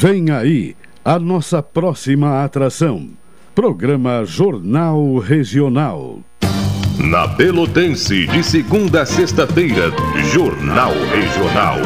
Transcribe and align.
Vem 0.00 0.30
aí 0.30 0.76
a 1.04 1.18
nossa 1.18 1.60
próxima 1.60 2.44
atração. 2.44 3.10
Programa 3.52 4.24
Jornal 4.24 5.18
Regional. 5.18 6.20
Na 7.00 7.26
Pelotense, 7.26 8.28
de 8.28 8.44
segunda 8.44 9.02
a 9.02 9.06
sexta-feira, 9.06 9.90
Jornal 10.32 10.92
Regional. 10.92 11.78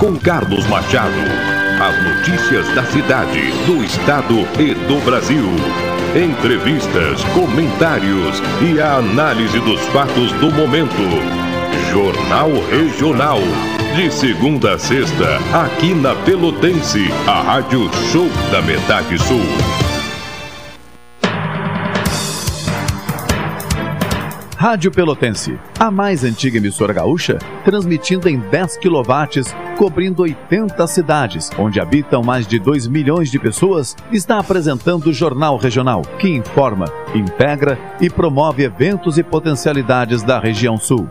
Com 0.00 0.16
Carlos 0.16 0.66
Machado. 0.66 1.12
As 1.78 2.02
notícias 2.02 2.74
da 2.74 2.84
cidade, 2.84 3.50
do 3.66 3.84
estado 3.84 4.36
e 4.58 4.72
do 4.88 5.04
Brasil. 5.04 5.44
Entrevistas, 6.16 7.22
comentários 7.34 8.40
e 8.62 8.80
a 8.80 8.94
análise 8.94 9.60
dos 9.60 9.82
fatos 9.88 10.32
do 10.40 10.50
momento. 10.52 11.47
Jornal 11.90 12.50
Regional. 12.70 13.40
De 13.96 14.10
segunda 14.10 14.74
a 14.74 14.78
sexta, 14.78 15.38
aqui 15.52 15.94
na 15.94 16.14
Pelotense, 16.14 17.08
a 17.26 17.40
Rádio 17.40 17.90
Show 18.12 18.28
da 18.50 18.62
Metade 18.62 19.18
Sul. 19.18 19.40
Rádio 24.58 24.90
Pelotense, 24.90 25.56
a 25.78 25.88
mais 25.88 26.24
antiga 26.24 26.58
emissora 26.58 26.92
gaúcha, 26.92 27.38
transmitindo 27.64 28.28
em 28.28 28.40
10 28.40 28.78
kW, 28.78 29.54
cobrindo 29.76 30.22
80 30.22 30.84
cidades, 30.88 31.48
onde 31.56 31.78
habitam 31.78 32.24
mais 32.24 32.44
de 32.44 32.58
2 32.58 32.88
milhões 32.88 33.30
de 33.30 33.38
pessoas, 33.38 33.94
está 34.10 34.40
apresentando 34.40 35.06
o 35.06 35.12
Jornal 35.12 35.56
Regional, 35.56 36.02
que 36.18 36.28
informa, 36.28 36.86
integra 37.14 37.78
e 38.00 38.10
promove 38.10 38.64
eventos 38.64 39.16
e 39.16 39.22
potencialidades 39.22 40.24
da 40.24 40.40
região 40.40 40.76
sul. 40.76 41.08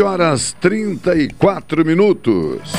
Horas 0.00 0.56
34 0.60 1.84
minutos. 1.84 2.72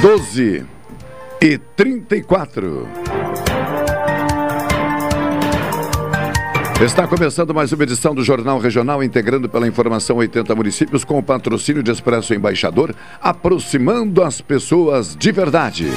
12 0.00 0.64
e 1.42 1.58
34. 1.58 2.86
Está 6.80 7.08
começando 7.08 7.52
mais 7.52 7.72
uma 7.72 7.82
edição 7.82 8.14
do 8.14 8.22
Jornal 8.22 8.60
Regional, 8.60 9.02
integrando 9.02 9.48
pela 9.48 9.66
informação 9.66 10.18
80 10.18 10.54
municípios 10.54 11.02
com 11.02 11.18
o 11.18 11.22
patrocínio 11.22 11.82
de 11.82 11.90
Expresso 11.90 12.32
Embaixador, 12.32 12.94
aproximando 13.20 14.22
as 14.22 14.40
pessoas 14.40 15.16
de 15.16 15.32
verdade. 15.32 15.88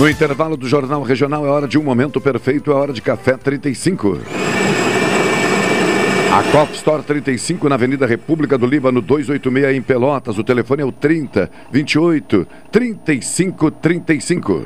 No 0.00 0.08
intervalo 0.08 0.56
do 0.56 0.66
Jornal 0.66 1.02
Regional 1.02 1.44
é 1.44 1.50
hora 1.50 1.68
de 1.68 1.78
um 1.78 1.82
momento 1.82 2.22
perfeito, 2.22 2.72
é 2.72 2.74
hora 2.74 2.90
de 2.90 3.02
café 3.02 3.36
35. 3.36 4.18
A 6.32 6.42
Cop 6.50 6.72
Store 6.72 7.02
35 7.02 7.68
na 7.68 7.74
Avenida 7.74 8.06
República 8.06 8.56
do 8.56 8.64
Líbano 8.64 9.02
286 9.02 9.76
em 9.76 9.82
Pelotas. 9.82 10.38
O 10.38 10.42
telefone 10.42 10.80
é 10.80 10.86
o 10.86 10.90
30 10.90 11.50
28 11.70 12.46
35 12.72 13.70
35. 13.72 14.64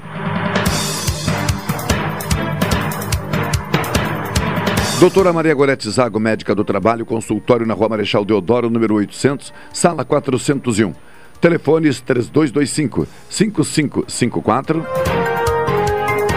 Doutora 5.00 5.32
Maria 5.32 5.52
Gorete 5.52 5.90
Zago, 5.90 6.20
médica 6.20 6.54
do 6.54 6.62
trabalho, 6.62 7.04
consultório 7.04 7.66
na 7.66 7.74
Rua 7.74 7.88
Marechal 7.88 8.24
Deodoro, 8.24 8.70
número 8.70 8.94
800, 8.94 9.52
sala 9.72 10.04
401. 10.04 10.94
Telefones 11.40 12.00
3225 12.00 13.06
5554 13.28 15.13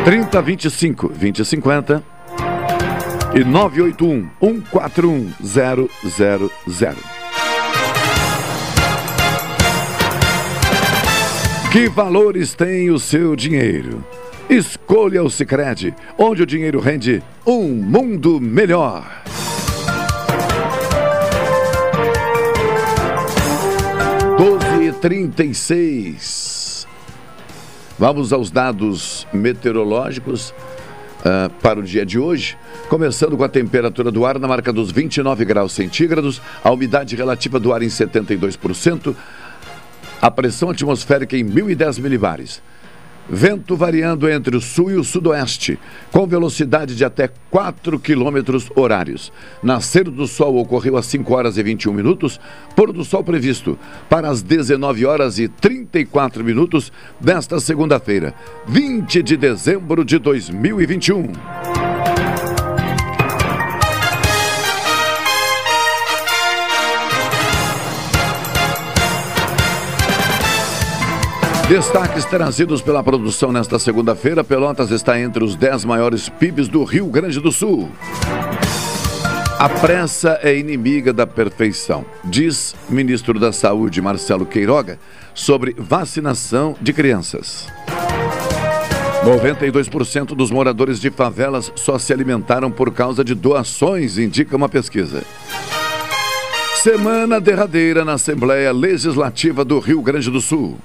3025 0.07 1.09
2050 1.09 2.01
e 3.35 3.43
981 3.43 4.29
141 4.39 5.33
000. 5.43 6.95
Que 11.73 11.89
valores 11.89 12.53
tem 12.53 12.89
o 12.89 12.97
seu 12.97 13.35
dinheiro? 13.35 14.01
Escolha 14.49 15.21
o 15.21 15.29
Sicredi, 15.29 15.93
onde 16.17 16.43
o 16.43 16.45
dinheiro 16.45 16.79
rende 16.79 17.21
um 17.45 17.67
mundo 17.67 18.39
melhor. 18.39 19.03
Doze 24.37 24.87
e 24.87 24.91
trinta 24.93 25.43
e 25.43 25.53
seis. 25.53 26.56
Vamos 27.99 28.31
aos 28.31 28.51
dados 28.51 29.25
meteorológicos 29.33 30.51
uh, 30.51 31.49
para 31.63 31.79
o 31.79 31.83
dia 31.83 32.05
de 32.05 32.19
hoje. 32.19 32.55
Começando 32.89 33.35
com 33.35 33.43
a 33.43 33.49
temperatura 33.49 34.11
do 34.11 34.23
ar 34.23 34.37
na 34.37 34.47
marca 34.47 34.71
dos 34.71 34.91
29 34.91 35.43
graus 35.43 35.71
centígrados, 35.71 36.39
a 36.63 36.69
umidade 36.69 37.15
relativa 37.15 37.59
do 37.59 37.73
ar 37.73 37.81
em 37.81 37.87
72%, 37.87 39.15
a 40.21 40.29
pressão 40.29 40.69
atmosférica 40.69 41.35
em 41.35 41.43
1010 41.43 41.97
milibares. 41.97 42.61
Vento 43.29 43.75
variando 43.75 44.29
entre 44.29 44.55
o 44.55 44.61
sul 44.61 44.91
e 44.91 44.95
o 44.95 45.03
sudoeste, 45.03 45.77
com 46.11 46.25
velocidade 46.25 46.95
de 46.95 47.03
até 47.03 47.29
4 47.49 47.99
quilômetros 47.99 48.69
horários. 48.75 49.31
Nascer 49.61 50.05
do 50.05 50.25
sol 50.25 50.57
ocorreu 50.57 50.95
às 50.97 51.05
5 51.07 51.33
horas 51.33 51.57
e 51.57 51.63
21 51.63 51.93
minutos, 51.93 52.39
pôr 52.75 52.93
do 52.93 53.03
sol 53.03 53.23
previsto 53.23 53.77
para 54.09 54.29
as 54.29 54.41
19 54.41 55.05
horas 55.05 55.39
e 55.39 55.47
34 55.47 56.43
minutos 56.43 56.91
desta 57.19 57.59
segunda-feira, 57.59 58.33
20 58.67 59.21
de 59.21 59.35
dezembro 59.35 60.05
de 60.05 60.17
2021. 60.19 61.76
Destaques 71.67 72.23
trazidos 72.23 72.81
pela 72.81 73.03
produção 73.03 73.51
nesta 73.51 73.77
segunda-feira: 73.77 74.41
Pelotas 74.41 74.89
está 74.89 75.19
entre 75.19 75.43
os 75.43 75.53
10 75.53 75.83
maiores 75.83 76.29
PIBs 76.29 76.69
do 76.69 76.85
Rio 76.85 77.07
Grande 77.07 77.41
do 77.41 77.51
Sul. 77.51 77.91
A 79.59 79.67
pressa 79.67 80.39
é 80.41 80.57
inimiga 80.57 81.11
da 81.11 81.27
perfeição, 81.27 82.05
diz 82.23 82.73
ministro 82.87 83.37
da 83.37 83.51
Saúde 83.51 84.01
Marcelo 84.01 84.45
Queiroga 84.45 84.97
sobre 85.33 85.75
vacinação 85.77 86.73
de 86.79 86.93
crianças. 86.93 87.67
92% 89.25 90.27
dos 90.27 90.49
moradores 90.49 91.01
de 91.01 91.09
favelas 91.09 91.69
só 91.75 91.99
se 91.99 92.13
alimentaram 92.13 92.71
por 92.71 92.93
causa 92.93 93.25
de 93.25 93.35
doações, 93.35 94.17
indica 94.17 94.55
uma 94.55 94.69
pesquisa. 94.69 95.21
Semana 96.81 97.41
derradeira 97.41 98.05
na 98.05 98.13
Assembleia 98.13 98.71
Legislativa 98.71 99.65
do 99.65 99.79
Rio 99.79 100.01
Grande 100.01 100.31
do 100.31 100.39
Sul. 100.39 100.77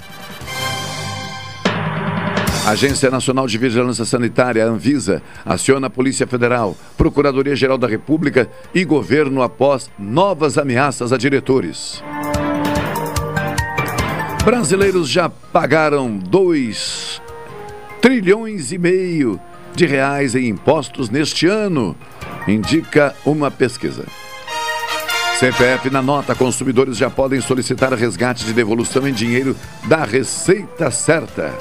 Agência 2.64 3.10
Nacional 3.10 3.48
de 3.48 3.58
Vigilância 3.58 4.04
Sanitária, 4.04 4.64
Anvisa, 4.64 5.20
aciona 5.44 5.88
a 5.88 5.90
Polícia 5.90 6.28
Federal, 6.28 6.76
Procuradoria-Geral 6.96 7.76
da 7.76 7.88
República 7.88 8.48
e 8.72 8.84
governo 8.84 9.42
após 9.42 9.90
novas 9.98 10.56
ameaças 10.56 11.12
a 11.12 11.16
diretores. 11.16 12.02
Brasileiros 14.44 15.08
já 15.08 15.28
pagaram 15.28 16.16
2 16.16 17.20
trilhões 18.00 18.70
e 18.70 18.78
meio 18.78 19.40
de 19.74 19.84
reais 19.84 20.36
em 20.36 20.48
impostos 20.48 21.10
neste 21.10 21.48
ano, 21.48 21.96
indica 22.46 23.12
uma 23.24 23.50
pesquisa. 23.50 24.04
CPF 25.38 25.90
na 25.90 26.00
nota, 26.00 26.34
consumidores 26.36 26.96
já 26.96 27.10
podem 27.10 27.40
solicitar 27.40 27.92
resgate 27.92 28.44
de 28.44 28.52
devolução 28.52 29.08
em 29.08 29.12
dinheiro 29.12 29.56
da 29.88 30.04
receita 30.04 30.88
certa. 30.92 31.52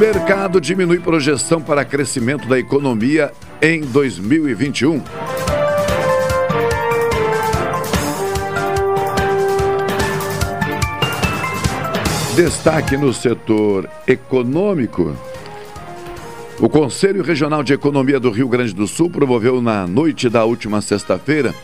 Mercado 0.00 0.62
diminui 0.62 0.98
projeção 0.98 1.60
para 1.60 1.84
crescimento 1.84 2.48
da 2.48 2.58
economia 2.58 3.32
em 3.60 3.82
2021. 3.82 5.02
Destaque 12.34 12.96
no 12.96 13.12
setor 13.12 13.86
econômico. 14.06 15.14
O 16.58 16.66
Conselho 16.70 17.22
Regional 17.22 17.62
de 17.62 17.74
Economia 17.74 18.18
do 18.18 18.30
Rio 18.30 18.48
Grande 18.48 18.74
do 18.74 18.86
Sul 18.86 19.10
promoveu 19.10 19.60
na 19.60 19.86
noite 19.86 20.30
da 20.30 20.46
última 20.46 20.80
sexta-feira 20.80 21.54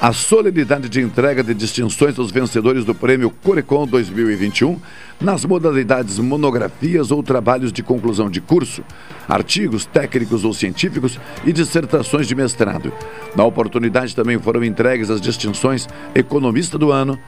a 0.00 0.14
solenidade 0.14 0.88
de 0.88 0.98
entrega 1.02 1.44
de 1.44 1.52
distinções 1.52 2.18
aos 2.18 2.30
vencedores 2.30 2.86
do 2.86 2.94
Prêmio 2.94 3.28
Corecon 3.28 3.86
2021 3.86 4.80
nas 5.20 5.44
modalidades 5.44 6.18
monografias 6.18 7.10
ou 7.10 7.22
trabalhos 7.22 7.70
de 7.70 7.82
conclusão 7.82 8.30
de 8.30 8.40
curso, 8.40 8.82
artigos 9.28 9.84
técnicos 9.84 10.42
ou 10.42 10.54
científicos 10.54 11.20
e 11.44 11.52
dissertações 11.52 12.26
de 12.26 12.34
mestrado. 12.34 12.90
Na 13.36 13.44
oportunidade 13.44 14.16
também 14.16 14.38
foram 14.38 14.64
entregues 14.64 15.10
as 15.10 15.20
distinções 15.20 15.86
Economista 16.14 16.78
do 16.78 16.90
Ano, 16.90 17.18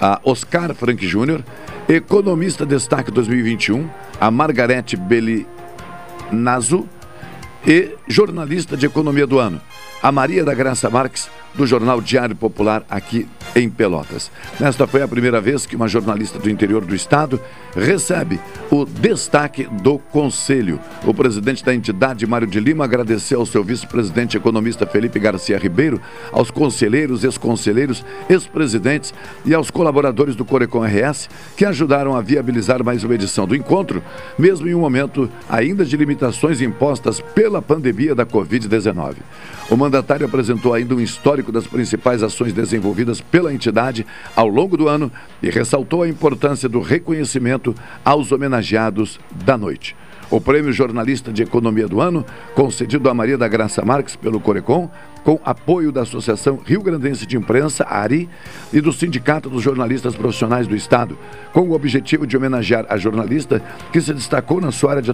a 0.00 0.18
Oscar 0.24 0.74
Frank 0.74 1.06
Júnior, 1.06 1.44
Economista 1.86 2.64
Destaque 2.64 3.10
2021, 3.10 3.86
a 4.18 4.30
Margarete 4.30 4.96
Belinazo 4.96 6.88
e 7.66 7.94
Jornalista 8.08 8.78
de 8.78 8.86
Economia 8.86 9.26
do 9.26 9.38
Ano, 9.38 9.60
a 10.02 10.10
Maria 10.10 10.42
da 10.42 10.54
Graça 10.54 10.88
Marques 10.88 11.28
do 11.54 11.66
jornal 11.66 12.00
Diário 12.00 12.36
Popular 12.36 12.84
aqui 12.88 13.28
em 13.54 13.68
Pelotas. 13.68 14.30
Nesta 14.60 14.86
foi 14.86 15.02
a 15.02 15.08
primeira 15.08 15.40
vez 15.40 15.66
que 15.66 15.76
uma 15.76 15.88
jornalista 15.88 16.38
do 16.38 16.50
interior 16.50 16.84
do 16.84 16.94
estado 16.94 17.40
recebe 17.74 18.40
o 18.70 18.84
destaque 18.84 19.64
do 19.82 19.98
Conselho. 19.98 20.80
O 21.04 21.12
presidente 21.12 21.64
da 21.64 21.74
entidade, 21.74 22.26
Mário 22.26 22.46
de 22.46 22.60
Lima, 22.60 22.84
agradeceu 22.84 23.40
ao 23.40 23.46
seu 23.46 23.64
vice-presidente 23.64 24.36
economista 24.36 24.86
Felipe 24.86 25.18
Garcia 25.18 25.58
Ribeiro, 25.58 26.00
aos 26.32 26.50
conselheiros, 26.50 27.24
ex-conselheiros, 27.24 28.04
ex-presidentes 28.28 29.12
e 29.44 29.54
aos 29.54 29.70
colaboradores 29.70 30.36
do 30.36 30.44
Corecon 30.44 30.84
RS 30.84 31.28
que 31.56 31.64
ajudaram 31.64 32.14
a 32.14 32.20
viabilizar 32.20 32.84
mais 32.84 33.04
uma 33.04 33.14
edição 33.14 33.46
do 33.46 33.56
encontro, 33.56 34.02
mesmo 34.38 34.68
em 34.68 34.74
um 34.74 34.80
momento 34.80 35.30
ainda 35.48 35.84
de 35.84 35.96
limitações 35.96 36.60
impostas 36.60 37.20
pela 37.34 37.60
pandemia 37.60 38.14
da 38.14 38.26
Covid-19. 38.26 39.16
O 39.70 39.76
mandatário 39.76 40.24
apresentou 40.24 40.72
ainda 40.72 40.94
um 40.94 41.00
histórico 41.00 41.52
das 41.52 41.66
principais 41.66 42.22
ações 42.22 42.54
desenvolvidas 42.54 43.20
pela 43.20 43.52
entidade 43.52 44.06
ao 44.34 44.48
longo 44.48 44.78
do 44.78 44.88
ano 44.88 45.12
e 45.42 45.50
ressaltou 45.50 46.02
a 46.02 46.08
importância 46.08 46.66
do 46.66 46.80
reconhecimento 46.80 47.74
aos 48.02 48.32
homenageados 48.32 49.20
da 49.44 49.58
noite. 49.58 49.94
O 50.30 50.40
Prêmio 50.40 50.72
Jornalista 50.72 51.30
de 51.30 51.42
Economia 51.42 51.86
do 51.86 52.00
Ano, 52.00 52.24
concedido 52.54 53.10
a 53.10 53.14
Maria 53.14 53.36
da 53.36 53.46
Graça 53.46 53.84
Marques 53.84 54.16
pelo 54.16 54.40
Corecon, 54.40 54.90
com 55.28 55.38
apoio 55.44 55.92
da 55.92 56.00
Associação 56.00 56.58
Rio 56.64 56.80
Grandense 56.80 57.26
de 57.26 57.36
Imprensa, 57.36 57.84
ARI, 57.86 58.30
e 58.72 58.80
do 58.80 58.90
Sindicato 58.90 59.50
dos 59.50 59.62
Jornalistas 59.62 60.16
Profissionais 60.16 60.66
do 60.66 60.74
Estado, 60.74 61.18
com 61.52 61.68
o 61.68 61.72
objetivo 61.72 62.26
de 62.26 62.34
homenagear 62.34 62.86
a 62.88 62.96
jornalista 62.96 63.62
que 63.92 64.00
se 64.00 64.14
destacou 64.14 64.58
na 64.58 64.72
sua 64.72 64.92
área 64.92 65.02
de 65.02 65.10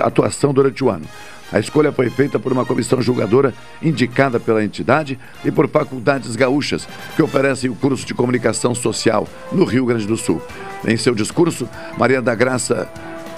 atuação 0.00 0.52
durante 0.52 0.82
o 0.82 0.90
ano. 0.90 1.04
A 1.52 1.60
escolha 1.60 1.92
foi 1.92 2.10
feita 2.10 2.40
por 2.40 2.50
uma 2.52 2.66
comissão 2.66 3.00
julgadora 3.00 3.54
indicada 3.80 4.40
pela 4.40 4.64
entidade 4.64 5.16
e 5.44 5.52
por 5.52 5.68
faculdades 5.68 6.34
gaúchas 6.34 6.88
que 7.14 7.22
oferecem 7.22 7.70
o 7.70 7.76
curso 7.76 8.04
de 8.04 8.14
comunicação 8.14 8.74
social 8.74 9.28
no 9.52 9.62
Rio 9.62 9.86
Grande 9.86 10.08
do 10.08 10.16
Sul. 10.16 10.42
Em 10.84 10.96
seu 10.96 11.14
discurso, 11.14 11.68
Maria 11.96 12.20
da 12.20 12.34
Graça 12.34 12.88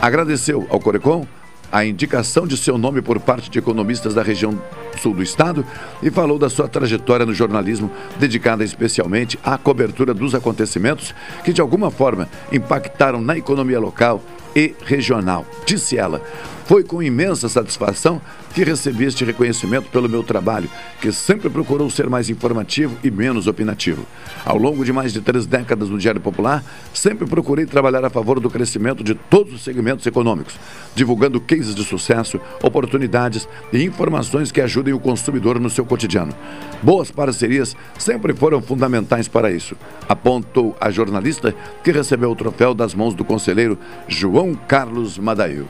agradeceu 0.00 0.66
ao 0.70 0.80
Corecon 0.80 1.26
a 1.74 1.84
indicação 1.84 2.46
de 2.46 2.56
seu 2.56 2.78
nome 2.78 3.02
por 3.02 3.18
parte 3.18 3.50
de 3.50 3.58
economistas 3.58 4.14
da 4.14 4.22
região 4.22 4.56
sul 4.96 5.12
do 5.12 5.24
estado 5.24 5.66
e 6.00 6.08
falou 6.08 6.38
da 6.38 6.48
sua 6.48 6.68
trajetória 6.68 7.26
no 7.26 7.34
jornalismo, 7.34 7.90
dedicada 8.16 8.62
especialmente 8.62 9.36
à 9.42 9.58
cobertura 9.58 10.14
dos 10.14 10.36
acontecimentos 10.36 11.12
que 11.42 11.52
de 11.52 11.60
alguma 11.60 11.90
forma 11.90 12.28
impactaram 12.52 13.20
na 13.20 13.36
economia 13.36 13.80
local 13.80 14.22
e 14.54 14.72
regional. 14.86 15.44
Disse 15.66 15.98
ela: 15.98 16.22
foi 16.64 16.84
com 16.84 17.02
imensa 17.02 17.48
satisfação 17.48 18.22
que 18.54 18.62
recebi 18.62 19.04
este 19.04 19.24
reconhecimento 19.24 19.90
pelo 19.90 20.08
meu 20.08 20.22
trabalho, 20.22 20.70
que 21.00 21.10
sempre 21.10 21.50
procurou 21.50 21.90
ser 21.90 22.08
mais 22.08 22.30
informativo 22.30 22.96
e 23.02 23.10
menos 23.10 23.48
opinativo. 23.48 24.06
Ao 24.44 24.56
longo 24.56 24.84
de 24.84 24.92
mais 24.92 25.12
de 25.12 25.20
três 25.20 25.44
décadas 25.44 25.90
no 25.90 25.98
Diário 25.98 26.20
Popular, 26.20 26.64
sempre 26.94 27.26
procurei 27.26 27.66
trabalhar 27.66 28.04
a 28.04 28.10
favor 28.10 28.38
do 28.38 28.48
crescimento 28.48 29.02
de 29.02 29.14
todos 29.14 29.54
os 29.54 29.64
segmentos 29.64 30.06
econômicos, 30.06 30.54
divulgando 30.94 31.40
cases 31.40 31.74
de 31.74 31.84
sucesso, 31.84 32.40
oportunidades 32.62 33.48
e 33.72 33.82
informações 33.82 34.52
que 34.52 34.60
ajudem 34.60 34.94
o 34.94 35.00
consumidor 35.00 35.58
no 35.58 35.68
seu 35.68 35.84
cotidiano. 35.84 36.32
Boas 36.80 37.10
parcerias 37.10 37.76
sempre 37.98 38.32
foram 38.32 38.62
fundamentais 38.62 39.26
para 39.26 39.50
isso, 39.50 39.76
apontou 40.08 40.76
a 40.80 40.92
jornalista 40.92 41.52
que 41.82 41.90
recebeu 41.90 42.30
o 42.30 42.36
troféu 42.36 42.72
das 42.72 42.94
mãos 42.94 43.14
do 43.14 43.24
conselheiro 43.24 43.76
João 44.06 44.54
Carlos 44.54 45.18
Madail. 45.18 45.66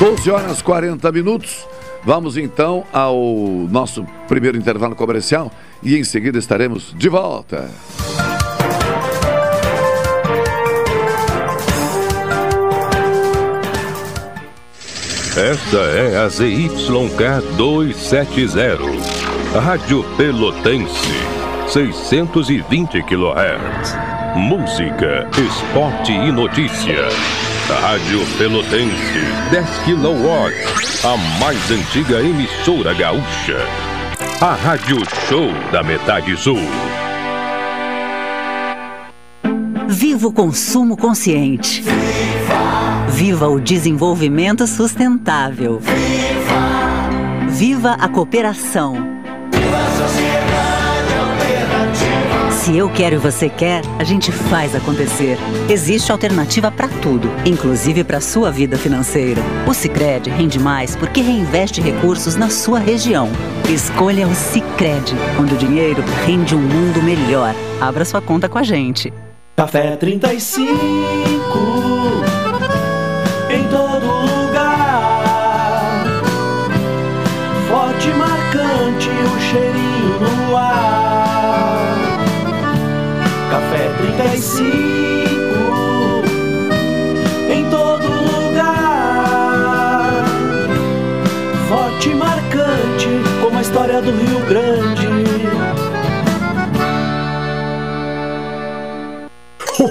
12 0.00 0.30
horas 0.30 0.62
40 0.62 1.12
minutos. 1.12 1.68
Vamos 2.02 2.38
então 2.38 2.86
ao 2.90 3.14
nosso 3.70 4.02
primeiro 4.26 4.56
intervalo 4.56 4.96
comercial 4.96 5.52
e 5.82 5.94
em 5.94 6.02
seguida 6.04 6.38
estaremos 6.38 6.94
de 6.96 7.06
volta. 7.10 7.70
Esta 15.36 15.76
é 15.76 16.16
a 16.16 16.28
ZYK 16.30 17.56
270, 17.58 18.78
Rádio 19.60 20.02
Pelotense, 20.16 21.12
620 21.68 23.02
kHz. 23.02 24.09
Música, 24.36 25.28
esporte 25.36 26.12
e 26.12 26.30
notícia. 26.30 27.08
Rádio 27.82 28.20
Pelotense, 28.38 29.20
10 29.50 29.68
kW, 29.84 31.04
a 31.04 31.16
mais 31.40 31.70
antiga 31.70 32.20
emissora 32.20 32.94
gaúcha. 32.94 33.58
A 34.40 34.54
Rádio 34.54 34.98
Show 35.28 35.48
da 35.72 35.82
Metade 35.82 36.36
Sul. 36.36 36.60
Viva 39.88 40.28
o 40.28 40.32
consumo 40.32 40.96
consciente. 40.96 41.82
Viva! 41.82 43.06
Viva 43.08 43.48
o 43.48 43.60
desenvolvimento 43.60 44.64
sustentável. 44.68 45.80
Viva! 45.80 47.48
Viva 47.48 47.92
a 47.94 48.08
cooperação. 48.08 49.19
Se 52.70 52.78
eu 52.78 52.88
quero 52.88 53.16
e 53.16 53.18
você 53.18 53.48
quer, 53.48 53.82
a 53.98 54.04
gente 54.04 54.30
faz 54.30 54.76
acontecer. 54.76 55.36
Existe 55.68 56.12
alternativa 56.12 56.70
para 56.70 56.86
tudo, 56.86 57.28
inclusive 57.44 58.04
para 58.04 58.20
sua 58.20 58.52
vida 58.52 58.78
financeira. 58.78 59.42
O 59.68 59.74
Sicredi 59.74 60.30
rende 60.30 60.56
mais 60.56 60.94
porque 60.94 61.20
reinveste 61.20 61.80
recursos 61.80 62.36
na 62.36 62.48
sua 62.48 62.78
região. 62.78 63.28
Escolha 63.68 64.24
o 64.24 64.32
Sicredi, 64.36 65.16
onde 65.36 65.52
o 65.52 65.58
dinheiro 65.58 66.00
rende 66.24 66.54
um 66.54 66.60
mundo 66.60 67.02
melhor. 67.02 67.56
Abra 67.80 68.04
sua 68.04 68.22
conta 68.22 68.48
com 68.48 68.58
a 68.58 68.62
gente. 68.62 69.12
Café 69.56 69.96
35 69.96 71.99
do 94.00 94.12
Rio 94.12 94.40
Grande. 94.46 94.99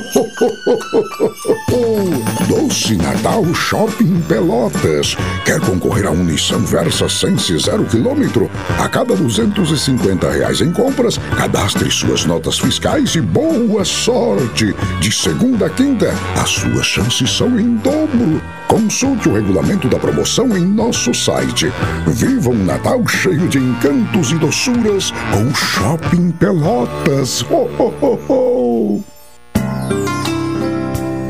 Doce 2.47 2.95
Natal 2.95 3.45
Shopping 3.53 4.19
Pelotas. 4.27 5.15
Quer 5.45 5.59
concorrer 5.59 6.07
a 6.07 6.11
um 6.11 6.23
Nissan 6.23 6.57
Versa 6.59 7.07
Sense 7.07 7.55
zero 7.59 7.85
quilômetro? 7.85 8.49
A 8.79 8.89
cada 8.89 9.15
250 9.15 10.31
reais 10.31 10.61
em 10.61 10.71
compras, 10.71 11.19
cadastre 11.37 11.91
suas 11.91 12.25
notas 12.25 12.57
fiscais 12.57 13.13
e 13.15 13.21
boa 13.21 13.85
sorte. 13.85 14.73
De 14.99 15.11
segunda 15.11 15.67
a 15.67 15.69
quinta, 15.69 16.11
as 16.41 16.49
suas 16.49 16.87
chances 16.87 17.29
são 17.29 17.59
em 17.59 17.75
dobro. 17.75 18.41
Consulte 18.67 19.29
o 19.29 19.33
regulamento 19.33 19.87
da 19.87 19.99
promoção 19.99 20.57
em 20.57 20.65
nosso 20.65 21.13
site. 21.13 21.71
Viva 22.07 22.49
um 22.49 22.65
Natal 22.65 23.07
cheio 23.07 23.47
de 23.47 23.59
encantos 23.59 24.31
e 24.31 24.35
doçuras 24.35 25.11
com 25.31 25.53
Shopping 25.53 26.31
Pelotas. 26.31 27.43
Ho, 27.43 27.69
ho, 27.77 27.93
ho, 28.01 28.19
ho. 28.27 29.18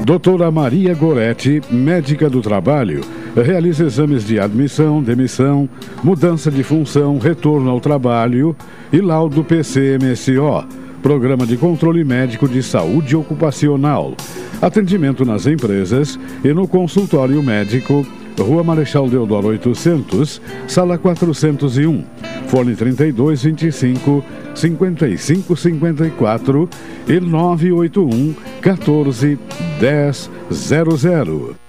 Doutora 0.09 0.49
Maria 0.49 0.95
Goretti, 0.95 1.61
médica 1.69 2.27
do 2.27 2.41
trabalho, 2.41 3.01
realiza 3.35 3.85
exames 3.85 4.25
de 4.25 4.39
admissão, 4.39 5.03
demissão, 5.03 5.69
mudança 6.03 6.49
de 6.49 6.63
função, 6.63 7.19
retorno 7.19 7.69
ao 7.69 7.79
trabalho 7.79 8.55
e 8.91 9.01
laudo 9.01 9.43
PCMSO, 9.43 10.65
Programa 11.03 11.45
de 11.45 11.57
Controle 11.57 12.03
Médico 12.03 12.49
de 12.49 12.63
Saúde 12.63 13.15
Ocupacional. 13.15 14.15
Atendimento 14.59 15.23
nas 15.23 15.45
empresas 15.45 16.19
e 16.43 16.51
no 16.53 16.67
consultório 16.67 17.43
médico, 17.43 18.03
Rua 18.43 18.63
Marechal 18.63 19.09
Deodoro 19.09 19.49
800, 19.49 20.41
Sala 20.67 20.97
401, 20.97 22.05
Fone 22.47 22.75
3225 22.75 24.23
5554 24.53 26.69
e 27.07 27.19
981 27.19 28.35
14 28.61 29.37
1000. 29.79 31.68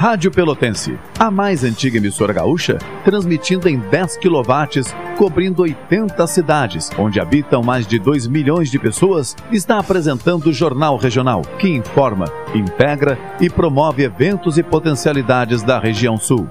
Rádio 0.00 0.30
Pelotense, 0.30 0.98
a 1.18 1.30
mais 1.30 1.62
antiga 1.62 1.98
emissora 1.98 2.32
gaúcha, 2.32 2.78
transmitindo 3.04 3.68
em 3.68 3.78
10 3.78 4.16
kW, 4.16 4.94
cobrindo 5.18 5.60
80 5.60 6.26
cidades, 6.26 6.90
onde 6.98 7.20
habitam 7.20 7.62
mais 7.62 7.86
de 7.86 7.98
2 7.98 8.26
milhões 8.26 8.70
de 8.70 8.78
pessoas, 8.78 9.36
está 9.52 9.78
apresentando 9.78 10.46
o 10.46 10.54
Jornal 10.54 10.96
Regional, 10.96 11.42
que 11.58 11.68
informa, 11.68 12.24
integra 12.54 13.18
e 13.38 13.50
promove 13.50 14.02
eventos 14.02 14.56
e 14.56 14.62
potencialidades 14.62 15.62
da 15.62 15.78
região 15.78 16.16
sul. 16.16 16.48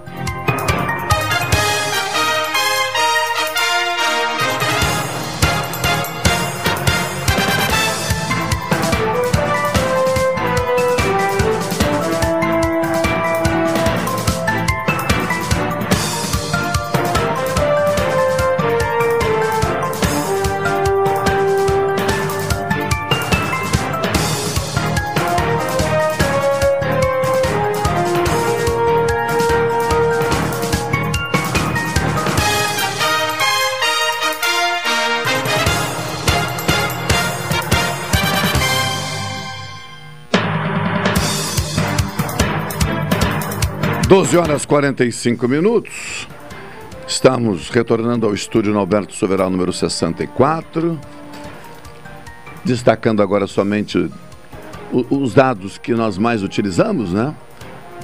Doze 44.20 44.36
horas 44.36 44.66
45 44.66 45.48
minutos. 45.48 46.28
Estamos 47.08 47.70
retornando 47.70 48.26
ao 48.26 48.34
estúdio 48.34 48.78
Alberto 48.78 49.14
Soveral 49.14 49.50
número 49.50 49.72
64. 49.72 51.00
Destacando 52.66 53.22
agora 53.22 53.48
somente 53.48 54.12
os 54.92 55.34
dados 55.34 55.78
que 55.78 55.94
nós 55.94 56.18
mais 56.18 56.44
utilizamos, 56.44 57.14
né? 57.14 57.34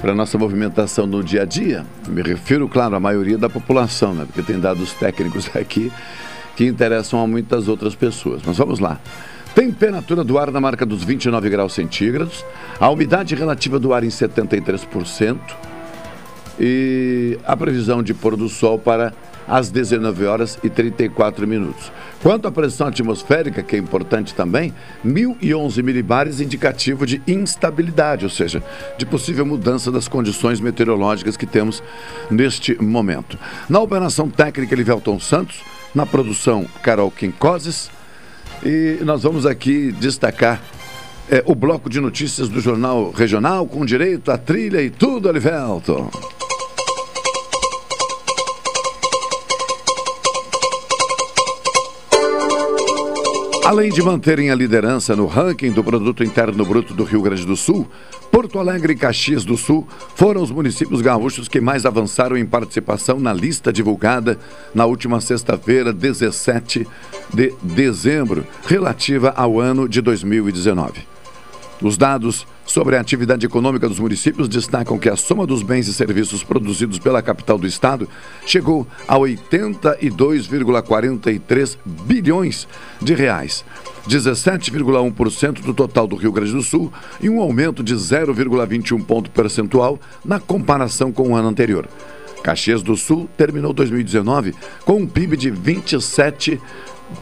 Para 0.00 0.14
nossa 0.14 0.38
movimentação 0.38 1.06
no 1.06 1.22
dia 1.22 1.42
a 1.42 1.44
dia. 1.44 1.84
Me 2.08 2.22
refiro, 2.22 2.66
claro, 2.66 2.96
à 2.96 3.00
maioria 3.00 3.36
da 3.36 3.50
população, 3.50 4.14
né? 4.14 4.24
Porque 4.24 4.40
tem 4.40 4.58
dados 4.58 4.94
técnicos 4.94 5.50
aqui 5.54 5.92
que 6.56 6.64
interessam 6.64 7.22
a 7.22 7.26
muitas 7.26 7.68
outras 7.68 7.94
pessoas. 7.94 8.40
Mas 8.42 8.56
vamos 8.56 8.78
lá. 8.78 8.98
Temperatura 9.54 10.24
do 10.24 10.38
ar 10.38 10.50
na 10.50 10.62
marca 10.62 10.86
dos 10.86 11.04
29 11.04 11.50
graus 11.50 11.74
centígrados. 11.74 12.42
A 12.80 12.88
umidade 12.88 13.34
relativa 13.34 13.78
do 13.78 13.92
ar 13.92 14.02
em 14.02 14.08
73% 14.08 15.75
e 16.58 17.38
a 17.44 17.56
previsão 17.56 18.02
de 18.02 18.14
pôr 18.14 18.36
do 18.36 18.48
sol 18.48 18.78
para 18.78 19.12
às 19.46 19.70
19 19.70 20.26
horas 20.26 20.58
e 20.62 20.68
34 20.68 21.46
minutos. 21.46 21.92
Quanto 22.22 22.48
à 22.48 22.50
pressão 22.50 22.88
atmosférica, 22.88 23.62
que 23.62 23.76
é 23.76 23.78
importante 23.78 24.34
também, 24.34 24.74
1011 25.04 25.82
milibares 25.82 26.40
indicativo 26.40 27.06
de 27.06 27.22
instabilidade, 27.26 28.24
ou 28.24 28.30
seja, 28.30 28.62
de 28.98 29.06
possível 29.06 29.46
mudança 29.46 29.92
das 29.92 30.08
condições 30.08 30.60
meteorológicas 30.60 31.36
que 31.36 31.46
temos 31.46 31.82
neste 32.30 32.74
momento. 32.82 33.38
Na 33.68 33.80
operação 33.80 34.28
técnica, 34.28 34.74
Livelton 34.74 35.20
Santos, 35.20 35.60
na 35.94 36.04
produção, 36.04 36.66
Carol 36.82 37.10
Quincoses, 37.10 37.90
e 38.64 38.98
nós 39.04 39.22
vamos 39.22 39.46
aqui 39.46 39.92
destacar 39.92 40.60
é, 41.30 41.42
o 41.46 41.54
bloco 41.54 41.90
de 41.90 42.00
notícias 42.00 42.48
do 42.48 42.60
Jornal 42.60 43.10
Regional, 43.10 43.66
com 43.66 43.84
direito 43.84 44.30
à 44.30 44.38
trilha 44.38 44.82
e 44.82 44.90
tudo, 44.90 45.28
Alivelton. 45.28 46.10
Além 53.64 53.90
de 53.90 54.00
manterem 54.00 54.48
a 54.48 54.54
liderança 54.54 55.16
no 55.16 55.26
ranking 55.26 55.72
do 55.72 55.82
Produto 55.82 56.22
Interno 56.22 56.64
Bruto 56.64 56.94
do 56.94 57.02
Rio 57.02 57.20
Grande 57.20 57.44
do 57.44 57.56
Sul, 57.56 57.84
Porto 58.30 58.60
Alegre 58.60 58.92
e 58.92 58.96
Caxias 58.96 59.44
do 59.44 59.56
Sul 59.56 59.88
foram 60.14 60.40
os 60.40 60.52
municípios 60.52 61.00
gaúchos 61.00 61.48
que 61.48 61.60
mais 61.60 61.84
avançaram 61.84 62.36
em 62.36 62.46
participação 62.46 63.18
na 63.18 63.32
lista 63.32 63.72
divulgada 63.72 64.38
na 64.72 64.86
última 64.86 65.20
sexta-feira, 65.20 65.92
17 65.92 66.86
de 67.34 67.52
dezembro, 67.60 68.46
relativa 68.64 69.30
ao 69.36 69.58
ano 69.58 69.88
de 69.88 70.00
2019. 70.00 71.15
Os 71.82 71.98
dados 71.98 72.46
sobre 72.64 72.96
a 72.96 73.00
atividade 73.00 73.44
econômica 73.44 73.88
dos 73.88 73.98
municípios 73.98 74.48
destacam 74.48 74.98
que 74.98 75.10
a 75.10 75.16
soma 75.16 75.46
dos 75.46 75.62
bens 75.62 75.86
e 75.88 75.94
serviços 75.94 76.42
produzidos 76.42 76.98
pela 76.98 77.20
capital 77.20 77.58
do 77.58 77.66
estado 77.66 78.08
chegou 78.46 78.86
a 79.06 79.14
82,43 79.16 81.76
bilhões 81.84 82.66
de 83.00 83.12
reais, 83.14 83.62
17,1% 84.08 85.60
do 85.60 85.74
total 85.74 86.06
do 86.06 86.16
Rio 86.16 86.32
Grande 86.32 86.52
do 86.52 86.62
Sul 86.62 86.90
e 87.20 87.28
um 87.28 87.38
aumento 87.40 87.82
de 87.82 87.94
0,21 87.94 89.04
ponto 89.04 89.30
percentual 89.30 90.00
na 90.24 90.40
comparação 90.40 91.12
com 91.12 91.28
o 91.28 91.36
ano 91.36 91.48
anterior. 91.48 91.86
Caxias 92.42 92.82
do 92.82 92.96
Sul 92.96 93.28
terminou 93.36 93.74
2019 93.74 94.54
com 94.84 94.96
um 94.96 95.06
PIB 95.06 95.36
de 95.36 95.50
27 95.50 96.58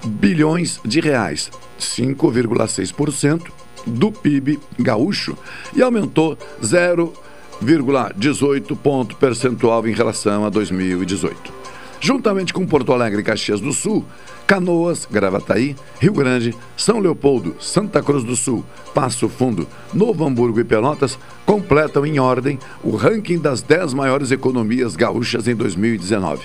bilhões 0.05 0.81
de 0.85 1.01
reais, 1.01 1.51
5,6% 1.81 3.64
do 3.87 4.13
PIB 4.13 4.61
gaúcho 4.79 5.37
e 5.75 5.83
aumentou 5.83 6.37
0,18 6.63 8.77
ponto 8.77 9.17
percentual 9.17 9.87
em 9.87 9.93
relação 9.93 10.45
a 10.45 10.51
2018. 10.51 11.65
Juntamente 12.01 12.53
com 12.53 12.67
Porto 12.67 12.93
Alegre 12.93 13.23
e 13.23 13.25
Caxias 13.25 13.61
do 13.61 13.73
Sul, 13.73 14.05
Canoas, 14.47 15.09
Gravataí, 15.11 15.75
Rio 15.99 16.13
Grande, 16.13 16.55
São 16.77 16.99
Leopoldo, 16.99 17.57
Santa 17.59 18.03
Cruz 18.03 18.23
do 18.23 18.37
Sul, 18.37 18.65
Passo 18.95 19.29
Fundo, 19.29 19.67
Novo 19.93 20.27
Hamburgo 20.27 20.61
e 20.61 20.65
Pelotas 20.65 21.19
completam 21.47 22.05
em 22.05 22.19
ordem 22.19 22.59
o 22.83 22.95
ranking 22.95 23.39
das 23.39 23.63
10 23.63 23.95
maiores 23.95 24.31
economias 24.31 24.97
gaúchas 24.97 25.49
em 25.49 25.55
2019. 25.55 26.43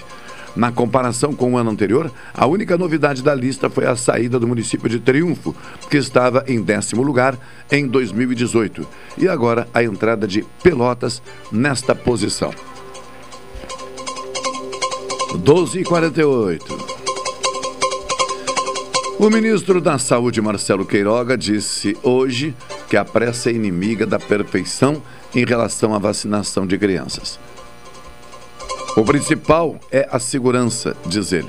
Na 0.56 0.72
comparação 0.72 1.34
com 1.34 1.54
o 1.54 1.58
ano 1.58 1.70
anterior, 1.70 2.12
a 2.34 2.46
única 2.46 2.78
novidade 2.78 3.22
da 3.22 3.34
lista 3.34 3.70
foi 3.70 3.86
a 3.86 3.96
saída 3.96 4.40
do 4.40 4.48
município 4.48 4.90
de 4.90 5.00
Triunfo, 5.00 5.56
que 5.90 5.98
estava 5.98 6.44
em 6.48 6.62
décimo 6.62 7.02
lugar 7.02 7.38
em 7.72 7.88
2018, 7.88 8.88
e 9.18 9.28
agora 9.28 9.68
a 9.74 9.84
entrada 9.84 10.28
de 10.28 10.44
Pelotas 10.64 11.22
nesta 11.52 11.94
posição. 11.94 12.52
12 15.36 15.80
e 15.80 15.84
48. 15.84 17.00
O 19.20 19.30
ministro 19.30 19.82
da 19.82 19.98
Saúde, 19.98 20.42
Marcelo 20.42 20.86
Queiroga, 20.86 21.38
disse 21.38 21.96
hoje 22.02 22.56
que 22.90 22.98
a 22.98 23.04
pressa 23.04 23.50
é 23.50 23.54
inimiga 23.54 24.06
da 24.06 24.18
perfeição 24.18 25.04
em 25.36 25.46
relação 25.46 25.94
à 25.94 26.00
vacinação 26.00 26.66
de 26.66 26.78
crianças. 26.78 27.38
O 29.00 29.06
principal 29.06 29.80
é 29.90 30.10
a 30.12 30.20
segurança, 30.20 30.94
diz 31.06 31.32
ele. 31.32 31.48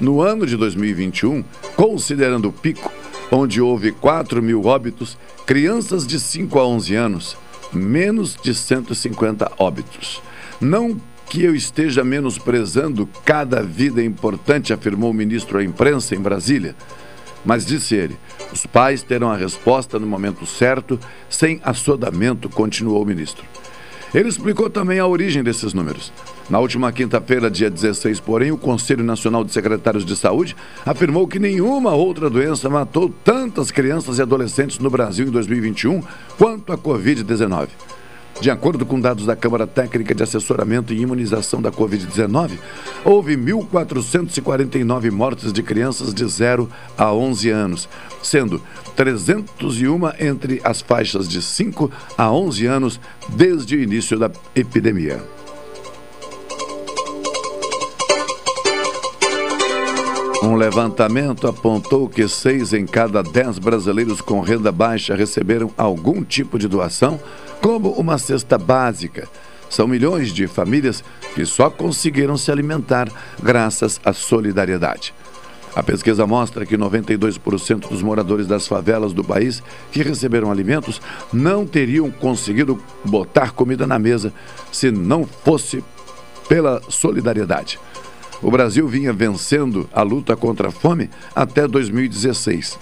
No 0.00 0.22
ano 0.22 0.46
de 0.46 0.56
2021, 0.56 1.44
considerando 1.76 2.48
o 2.48 2.52
pico, 2.52 2.90
onde 3.30 3.60
houve 3.60 3.92
4 3.92 4.42
mil 4.42 4.64
óbitos, 4.64 5.18
crianças 5.44 6.06
de 6.06 6.18
5 6.18 6.58
a 6.58 6.66
11 6.66 6.94
anos, 6.94 7.36
menos 7.70 8.34
de 8.42 8.54
150 8.54 9.52
óbitos. 9.58 10.22
Não 10.58 10.98
que 11.28 11.42
eu 11.42 11.54
esteja 11.54 12.02
menosprezando 12.02 13.06
cada 13.26 13.62
vida 13.62 14.02
importante, 14.02 14.72
afirmou 14.72 15.10
o 15.10 15.14
ministro 15.14 15.58
à 15.58 15.62
imprensa 15.62 16.14
em 16.14 16.18
Brasília. 16.18 16.74
Mas 17.44 17.66
disse 17.66 17.94
ele: 17.94 18.16
os 18.50 18.64
pais 18.64 19.02
terão 19.02 19.30
a 19.30 19.36
resposta 19.36 19.98
no 19.98 20.06
momento 20.06 20.46
certo, 20.46 20.98
sem 21.28 21.60
assodamento, 21.62 22.48
continuou 22.48 23.02
o 23.02 23.06
ministro. 23.06 23.44
Ele 24.16 24.30
explicou 24.30 24.70
também 24.70 24.98
a 24.98 25.06
origem 25.06 25.42
desses 25.42 25.74
números. 25.74 26.10
Na 26.48 26.58
última 26.58 26.90
quinta-feira, 26.90 27.50
dia 27.50 27.68
16, 27.68 28.18
porém, 28.18 28.50
o 28.50 28.56
Conselho 28.56 29.04
Nacional 29.04 29.44
de 29.44 29.52
Secretários 29.52 30.06
de 30.06 30.16
Saúde 30.16 30.56
afirmou 30.86 31.28
que 31.28 31.38
nenhuma 31.38 31.92
outra 31.92 32.30
doença 32.30 32.70
matou 32.70 33.12
tantas 33.22 33.70
crianças 33.70 34.18
e 34.18 34.22
adolescentes 34.22 34.78
no 34.78 34.88
Brasil 34.88 35.26
em 35.26 35.30
2021 35.30 36.02
quanto 36.38 36.72
a 36.72 36.78
Covid-19. 36.78 37.68
De 38.40 38.50
acordo 38.50 38.86
com 38.86 38.98
dados 38.98 39.26
da 39.26 39.36
Câmara 39.36 39.66
Técnica 39.66 40.14
de 40.14 40.22
Assessoramento 40.22 40.94
e 40.94 41.00
Imunização 41.00 41.60
da 41.60 41.70
Covid-19, 41.70 42.52
houve 43.04 43.36
1.449 43.36 45.10
mortes 45.10 45.52
de 45.52 45.62
crianças 45.62 46.14
de 46.14 46.26
0 46.26 46.70
a 46.96 47.12
11 47.12 47.50
anos, 47.50 47.88
sendo 48.26 48.60
301 48.94 50.00
entre 50.18 50.60
as 50.64 50.80
faixas 50.80 51.28
de 51.28 51.40
5 51.40 51.90
a 52.16 52.30
11 52.30 52.66
anos 52.66 53.00
desde 53.28 53.76
o 53.76 53.82
início 53.82 54.18
da 54.18 54.30
epidemia. 54.54 55.22
Um 60.42 60.54
levantamento 60.54 61.48
apontou 61.48 62.08
que 62.08 62.28
seis 62.28 62.72
em 62.72 62.86
cada 62.86 63.20
dez 63.20 63.58
brasileiros 63.58 64.20
com 64.20 64.40
renda 64.40 64.70
baixa 64.70 65.14
receberam 65.14 65.72
algum 65.76 66.22
tipo 66.22 66.56
de 66.56 66.68
doação 66.68 67.18
como 67.60 67.90
uma 67.90 68.16
cesta 68.16 68.56
básica. 68.56 69.28
São 69.68 69.88
milhões 69.88 70.32
de 70.32 70.46
famílias 70.46 71.02
que 71.34 71.44
só 71.44 71.68
conseguiram 71.68 72.36
se 72.36 72.52
alimentar 72.52 73.08
graças 73.42 74.00
à 74.04 74.12
solidariedade. 74.12 75.12
A 75.76 75.82
pesquisa 75.82 76.26
mostra 76.26 76.64
que 76.64 76.74
92% 76.74 77.90
dos 77.90 78.00
moradores 78.00 78.46
das 78.46 78.66
favelas 78.66 79.12
do 79.12 79.22
país 79.22 79.62
que 79.92 80.02
receberam 80.02 80.50
alimentos 80.50 81.02
não 81.30 81.66
teriam 81.66 82.10
conseguido 82.10 82.80
botar 83.04 83.50
comida 83.50 83.86
na 83.86 83.98
mesa 83.98 84.32
se 84.72 84.90
não 84.90 85.26
fosse 85.26 85.84
pela 86.48 86.80
solidariedade. 86.88 87.78
O 88.42 88.50
Brasil 88.50 88.88
vinha 88.88 89.12
vencendo 89.12 89.86
a 89.92 90.00
luta 90.00 90.34
contra 90.34 90.68
a 90.68 90.72
fome 90.72 91.10
até 91.34 91.68
2016. 91.68 92.78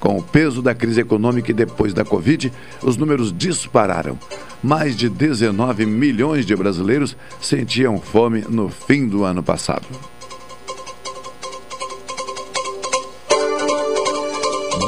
Com 0.00 0.16
o 0.16 0.22
peso 0.22 0.62
da 0.62 0.74
crise 0.74 1.02
econômica 1.02 1.50
e 1.50 1.54
depois 1.54 1.92
da 1.92 2.02
Covid, 2.02 2.50
os 2.82 2.96
números 2.96 3.30
dispararam. 3.30 4.18
Mais 4.62 4.96
de 4.96 5.10
19 5.10 5.84
milhões 5.84 6.46
de 6.46 6.56
brasileiros 6.56 7.14
sentiam 7.42 8.00
fome 8.00 8.42
no 8.48 8.70
fim 8.70 9.06
do 9.06 9.22
ano 9.24 9.42
passado. 9.42 9.86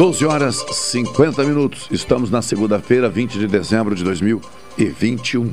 Doze 0.01 0.25
horas 0.25 0.65
50 0.73 1.45
minutos. 1.45 1.87
Estamos 1.91 2.31
na 2.31 2.41
segunda-feira, 2.41 3.07
20 3.07 3.39
de 3.39 3.47
dezembro 3.47 3.95
de 3.95 4.03
2021. 4.03 5.53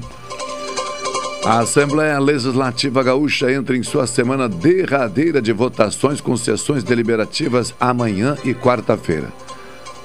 A 1.44 1.60
Assembleia 1.60 2.18
Legislativa 2.18 3.04
Gaúcha 3.04 3.52
entra 3.52 3.76
em 3.76 3.84
sua 3.84 4.08
semana 4.08 4.48
derradeira 4.48 5.42
de 5.42 5.52
votações 5.52 6.22
com 6.22 6.38
sessões 6.38 6.82
deliberativas 6.82 7.76
amanhã 7.78 8.38
e 8.46 8.54
quarta-feira 8.54 9.34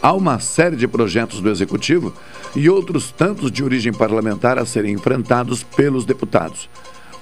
há 0.03 0.13
uma 0.13 0.41
série 0.41 0.75
de 0.75 0.89
projetos 0.89 1.41
do 1.41 1.49
Executivo 1.49 2.13
e 2.57 2.69
outros 2.69 3.13
tantos 3.13 3.53
de 3.53 3.63
origem 3.63 3.93
parlamentar 3.93 4.59
a 4.59 4.67
serem 4.67 4.93
enfrentados 4.93 5.63
pelos 5.63 6.05
deputados. 6.05 6.69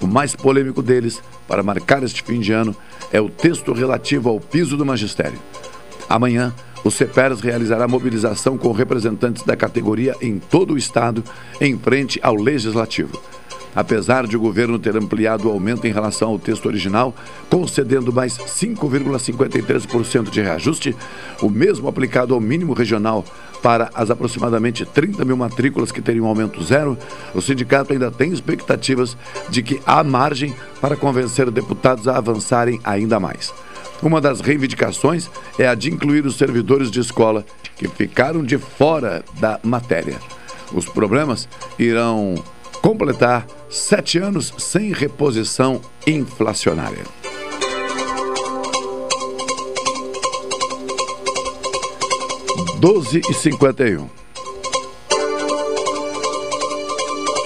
O 0.01 0.07
mais 0.07 0.35
polêmico 0.35 0.81
deles, 0.81 1.21
para 1.47 1.61
marcar 1.61 2.01
este 2.01 2.23
fim 2.23 2.39
de 2.39 2.51
ano, 2.51 2.75
é 3.13 3.21
o 3.21 3.29
texto 3.29 3.71
relativo 3.73 4.27
ao 4.27 4.39
piso 4.39 4.75
do 4.75 4.83
magistério. 4.83 5.37
Amanhã, 6.11 6.53
o 6.83 6.91
CEPERS 6.91 7.39
realizará 7.39 7.87
mobilização 7.87 8.57
com 8.57 8.73
representantes 8.73 9.43
da 9.43 9.55
categoria 9.55 10.13
em 10.21 10.39
todo 10.39 10.73
o 10.73 10.77
estado, 10.77 11.23
em 11.61 11.77
frente 11.77 12.19
ao 12.21 12.35
Legislativo. 12.35 13.17
Apesar 13.73 14.27
de 14.27 14.35
o 14.35 14.39
governo 14.41 14.77
ter 14.77 14.97
ampliado 14.97 15.47
o 15.47 15.51
aumento 15.51 15.87
em 15.87 15.93
relação 15.93 16.27
ao 16.31 16.37
texto 16.37 16.65
original, 16.65 17.15
concedendo 17.49 18.11
mais 18.11 18.37
5,53% 18.37 20.29
de 20.29 20.41
reajuste, 20.41 20.93
o 21.41 21.49
mesmo 21.49 21.87
aplicado 21.87 22.33
ao 22.33 22.41
mínimo 22.41 22.73
regional 22.73 23.23
para 23.63 23.89
as 23.93 24.09
aproximadamente 24.09 24.85
30 24.85 25.23
mil 25.23 25.37
matrículas 25.37 25.93
que 25.93 26.01
teriam 26.01 26.25
aumento 26.25 26.61
zero, 26.61 26.97
o 27.33 27.41
sindicato 27.41 27.93
ainda 27.93 28.11
tem 28.11 28.33
expectativas 28.33 29.15
de 29.49 29.63
que 29.63 29.79
há 29.85 30.03
margem 30.03 30.53
para 30.81 30.97
convencer 30.97 31.49
deputados 31.49 32.05
a 32.09 32.17
avançarem 32.17 32.81
ainda 32.83 33.17
mais. 33.17 33.53
Uma 34.01 34.19
das 34.19 34.41
reivindicações 34.41 35.29
é 35.59 35.67
a 35.67 35.75
de 35.75 35.91
incluir 35.91 36.25
os 36.25 36.35
servidores 36.35 36.89
de 36.89 36.99
escola 36.99 37.45
que 37.75 37.87
ficaram 37.87 38.43
de 38.43 38.57
fora 38.57 39.23
da 39.39 39.59
matéria. 39.63 40.19
Os 40.73 40.85
problemas 40.85 41.47
irão 41.77 42.35
completar 42.81 43.45
sete 43.69 44.17
anos 44.17 44.53
sem 44.57 44.91
reposição 44.91 45.81
inflacionária. 46.07 47.03
Doze 52.79 53.21
e 53.29 53.33
cinquenta. 53.35 53.83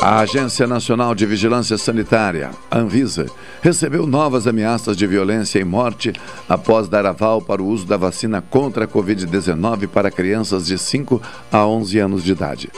A 0.01 0.19
Agência 0.19 0.65
Nacional 0.67 1.13
de 1.15 1.25
Vigilância 1.25 1.77
Sanitária, 1.77 2.51
Anvisa, 2.71 3.25
recebeu 3.65 4.05
novas 4.05 4.45
ameaças 4.45 4.95
de 4.95 5.07
violência 5.07 5.57
e 5.57 5.63
morte 5.63 6.13
após 6.47 6.87
dar 6.87 7.03
aval 7.03 7.41
para 7.41 7.63
o 7.63 7.67
uso 7.67 7.83
da 7.83 7.97
vacina 7.97 8.39
contra 8.39 8.85
a 8.85 8.87
Covid-19 8.87 9.87
para 9.87 10.11
crianças 10.11 10.67
de 10.67 10.77
5 10.77 11.19
a 11.51 11.65
11 11.65 11.97
anos 11.97 12.23
de 12.23 12.31
idade. 12.31 12.69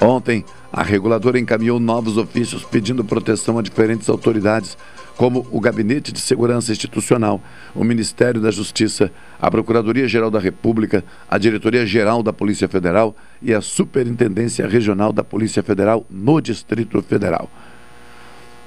Ontem, 0.00 0.44
a 0.72 0.82
reguladora 0.82 1.38
encaminhou 1.38 1.78
novos 1.78 2.16
ofícios 2.16 2.64
pedindo 2.64 3.04
proteção 3.04 3.56
a 3.56 3.62
diferentes 3.62 4.08
autoridades, 4.08 4.76
como 5.16 5.46
o 5.52 5.60
Gabinete 5.60 6.10
de 6.10 6.18
Segurança 6.18 6.72
Institucional, 6.72 7.40
o 7.72 7.84
Ministério 7.84 8.40
da 8.40 8.50
Justiça, 8.50 9.12
a 9.40 9.48
Procuradoria-Geral 9.48 10.28
da 10.28 10.40
República, 10.40 11.04
a 11.30 11.38
Diretoria-Geral 11.38 12.20
da 12.24 12.32
Polícia 12.32 12.66
Federal 12.66 13.14
e 13.40 13.54
a 13.54 13.60
Superintendência 13.60 14.66
Regional 14.66 15.12
da 15.12 15.22
Polícia 15.22 15.62
Federal 15.62 16.04
no 16.10 16.40
Distrito 16.40 17.00
Federal. 17.00 17.48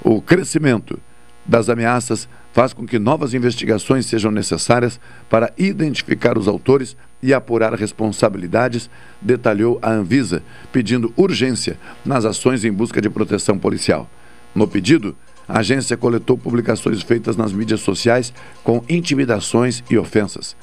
O 0.01 0.21
crescimento 0.21 0.97
das 1.49 1.67
ameaças 1.67 2.29
faz 2.53 2.73
com 2.73 2.85
que 2.85 2.99
novas 2.99 3.33
investigações 3.33 4.05
sejam 4.05 4.29
necessárias 4.29 4.99
para 5.27 5.51
identificar 5.57 6.37
os 6.37 6.47
autores 6.47 6.95
e 7.23 7.33
apurar 7.33 7.73
responsabilidades, 7.73 8.87
detalhou 9.19 9.79
a 9.81 9.89
Anvisa, 9.89 10.43
pedindo 10.71 11.11
urgência 11.17 11.79
nas 12.05 12.23
ações 12.23 12.63
em 12.63 12.71
busca 12.71 13.01
de 13.01 13.09
proteção 13.09 13.57
policial. 13.57 14.07
No 14.53 14.67
pedido, 14.67 15.15
a 15.47 15.59
agência 15.59 15.97
coletou 15.97 16.37
publicações 16.37 17.01
feitas 17.01 17.35
nas 17.35 17.51
mídias 17.51 17.79
sociais 17.79 18.31
com 18.63 18.83
intimidações 18.87 19.83
e 19.89 19.97
ofensas. 19.97 20.55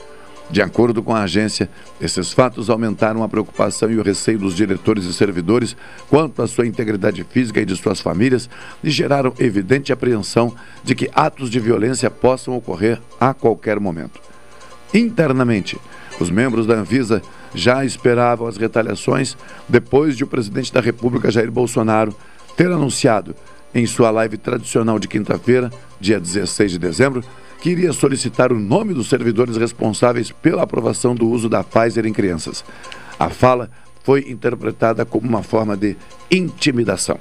De 0.48 0.62
acordo 0.62 1.02
com 1.02 1.14
a 1.14 1.22
agência, 1.22 1.68
esses 2.00 2.32
fatos 2.32 2.70
aumentaram 2.70 3.22
a 3.22 3.28
preocupação 3.28 3.90
e 3.90 3.98
o 3.98 4.02
receio 4.02 4.38
dos 4.38 4.54
diretores 4.54 5.04
e 5.04 5.12
servidores 5.12 5.76
quanto 6.09 6.40
à 6.40 6.46
sua 6.46 6.66
integridade 6.66 7.24
física 7.24 7.61
e 7.61 7.64
de 7.64 7.74
suas 7.74 8.00
famílias 8.00 8.48
e 8.82 8.90
geraram 8.90 9.35
evidente 9.38 9.92
apreensão 9.92 10.54
de 10.85 10.94
que 10.94 11.11
atos 11.12 11.50
de 11.50 11.59
violência 11.59 12.09
possam 12.11 12.56
ocorrer 12.56 13.00
a 13.18 13.35
qualquer 13.35 13.80
momento. 13.80 14.20
Internamente, 14.94 15.78
os 16.20 16.30
membros 16.30 16.66
da 16.66 16.74
Anvisa 16.74 17.20
já 17.52 17.85
esperavam 17.85 18.46
as 18.46 18.56
retaliações 18.56 19.37
depois 19.68 20.16
de 20.16 20.22
o 20.22 20.28
presidente 20.28 20.72
da 20.72 20.80
República, 20.80 21.30
Jair 21.30 21.50
Bolsonaro, 21.50 22.14
ter 22.56 22.70
anunciado 22.70 23.35
em 23.74 23.85
sua 23.85 24.11
live 24.11 24.38
tradicional 24.38 24.98
de 24.98 25.09
quinta-feira, 25.09 25.70
dia 26.00 26.20
16 26.20 26.72
de 26.72 26.78
dezembro, 26.78 27.22
que 27.66 27.70
iria 27.70 27.92
solicitar 27.92 28.52
o 28.52 28.61
nome 28.61 28.94
dos 28.94 29.09
servidores 29.09 29.57
responsáveis 29.57 30.31
pela 30.31 30.62
aprovação 30.62 31.16
do 31.16 31.29
uso 31.29 31.48
da 31.48 31.64
Pfizer 31.64 32.07
em 32.07 32.12
crianças. 32.12 32.64
A 33.18 33.29
fala 33.29 33.68
foi 34.05 34.31
interpretada 34.31 35.05
como 35.05 35.29
uma 35.29 35.42
forma 35.42 35.76
de 35.76 35.96
intimidação. 36.31 37.18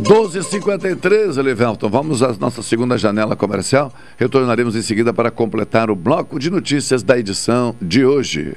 12h53, 0.00 1.36
Elivelton. 1.36 1.90
Vamos 1.90 2.22
à 2.22 2.32
nossa 2.40 2.62
segunda 2.62 2.96
janela 2.96 3.36
comercial. 3.36 3.92
Retornaremos 4.16 4.74
em 4.76 4.80
seguida 4.80 5.12
para 5.12 5.30
completar 5.30 5.90
o 5.90 5.94
bloco 5.94 6.38
de 6.38 6.48
notícias 6.48 7.02
da 7.02 7.18
edição 7.18 7.76
de 7.82 8.06
hoje. 8.06 8.56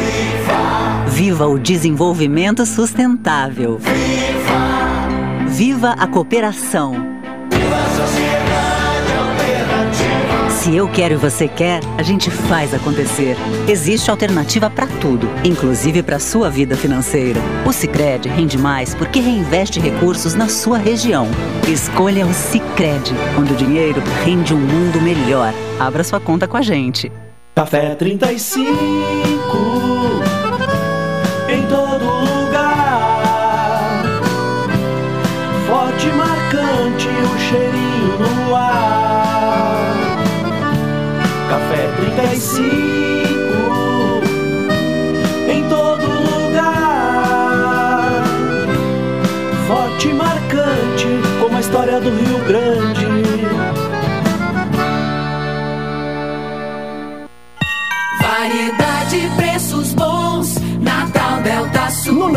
Viva 1.21 1.45
o 1.45 1.59
desenvolvimento 1.59 2.65
sustentável. 2.65 3.77
Viva! 3.77 5.47
Viva 5.47 5.91
a 5.91 6.07
cooperação. 6.07 6.93
Viva 7.47 7.75
a 7.75 7.89
sociedade 7.89 9.13
alternativa. 9.19 10.49
Se 10.49 10.75
eu 10.75 10.87
quero 10.87 11.13
e 11.13 11.17
você 11.17 11.47
quer, 11.47 11.79
a 11.95 12.01
gente 12.01 12.31
faz 12.31 12.73
acontecer. 12.73 13.37
Existe 13.67 14.09
alternativa 14.09 14.67
para 14.67 14.87
tudo, 14.99 15.29
inclusive 15.43 16.01
para 16.01 16.17
sua 16.17 16.49
vida 16.49 16.75
financeira. 16.75 17.39
O 17.67 17.71
Sicredi 17.71 18.27
rende 18.27 18.57
mais 18.57 18.95
porque 18.95 19.19
reinveste 19.19 19.79
recursos 19.79 20.33
na 20.33 20.49
sua 20.49 20.79
região. 20.79 21.27
Escolha 21.71 22.25
o 22.25 22.33
Sicredi, 22.33 23.13
onde 23.39 23.53
o 23.53 23.55
dinheiro 23.55 24.01
rende 24.25 24.55
um 24.55 24.59
mundo 24.59 24.99
melhor. 24.99 25.53
Abra 25.79 26.03
sua 26.03 26.19
conta 26.19 26.47
com 26.47 26.57
a 26.57 26.63
gente. 26.63 27.11
Café 27.53 27.93
35 27.93 29.40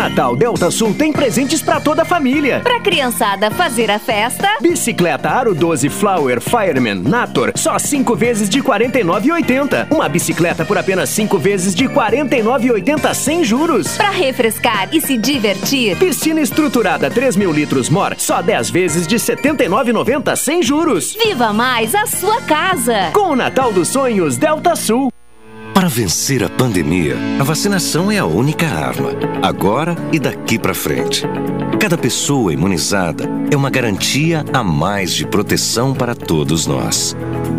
Natal 0.05 0.37
Delta 0.37 0.71
Sul 0.71 0.93
tem 0.93 1.11
presentes 1.11 1.63
para 1.63 1.81
toda 1.81 2.03
a 2.03 2.05
família. 2.05 2.61
Pra 2.61 2.79
criançada 2.79 3.51
fazer 3.51 3.91
a 3.91 3.99
festa. 3.99 4.59
Bicicleta 4.61 5.31
Aro 5.31 5.55
12 5.55 5.89
Flower 5.89 6.43
Fireman 6.43 6.97
Nator, 6.97 7.53
só 7.55 7.79
5 7.79 8.15
vezes 8.15 8.51
de 8.51 8.61
R$ 8.61 8.67
49,80. 8.67 9.87
Uma 9.91 10.07
bicicleta 10.07 10.63
por 10.63 10.77
apenas 10.77 11.09
5 11.09 11.39
vezes 11.39 11.75
de 11.75 11.87
R$ 11.87 11.95
49,80 11.95 13.15
sem 13.15 13.43
juros. 13.43 13.97
Pra 13.97 14.11
refrescar 14.11 14.91
e 14.93 15.01
se 15.01 15.17
divertir. 15.17 15.97
Piscina 15.97 16.43
estruturada 16.43 17.11
3 17.11 17.35
mil 17.37 17.51
litros 17.51 17.89
Mor, 17.89 18.15
só 18.19 18.43
10 18.43 18.69
vezes 18.69 19.07
de 19.07 19.17
R$ 19.17 19.23
79,90 19.23 20.37
sem 20.37 20.63
juros. 20.63 21.17
Viva 21.25 21.51
mais 21.51 21.95
a 21.95 22.05
sua 22.05 22.43
casa. 22.43 23.11
Com 23.15 23.31
o 23.31 23.37
Natal 23.37 23.73
dos 23.73 23.89
Sonhos 23.89 24.37
Delta 24.37 24.77
Sul. 24.77 25.11
Para 25.75 25.89
vencer 25.89 26.45
a 26.45 26.49
pandemia, 26.49 27.17
a 27.41 27.43
vacinação 27.43 28.09
é 28.11 28.17
a 28.17 28.25
única 28.25 28.65
arma, 28.65 29.11
agora 29.43 29.97
e 30.13 30.21
daqui 30.21 30.57
para 30.57 30.73
frente. 30.73 31.25
Cada 31.81 31.99
pessoa 31.99 32.53
imunizada 32.53 33.29
é 33.51 33.57
uma 33.57 33.71
garantia 33.71 34.45
a 34.53 34.63
mais 34.63 35.13
de 35.13 35.27
proteção 35.27 35.93
para 35.93 36.15
todos 36.15 36.65
nós. 36.65 37.17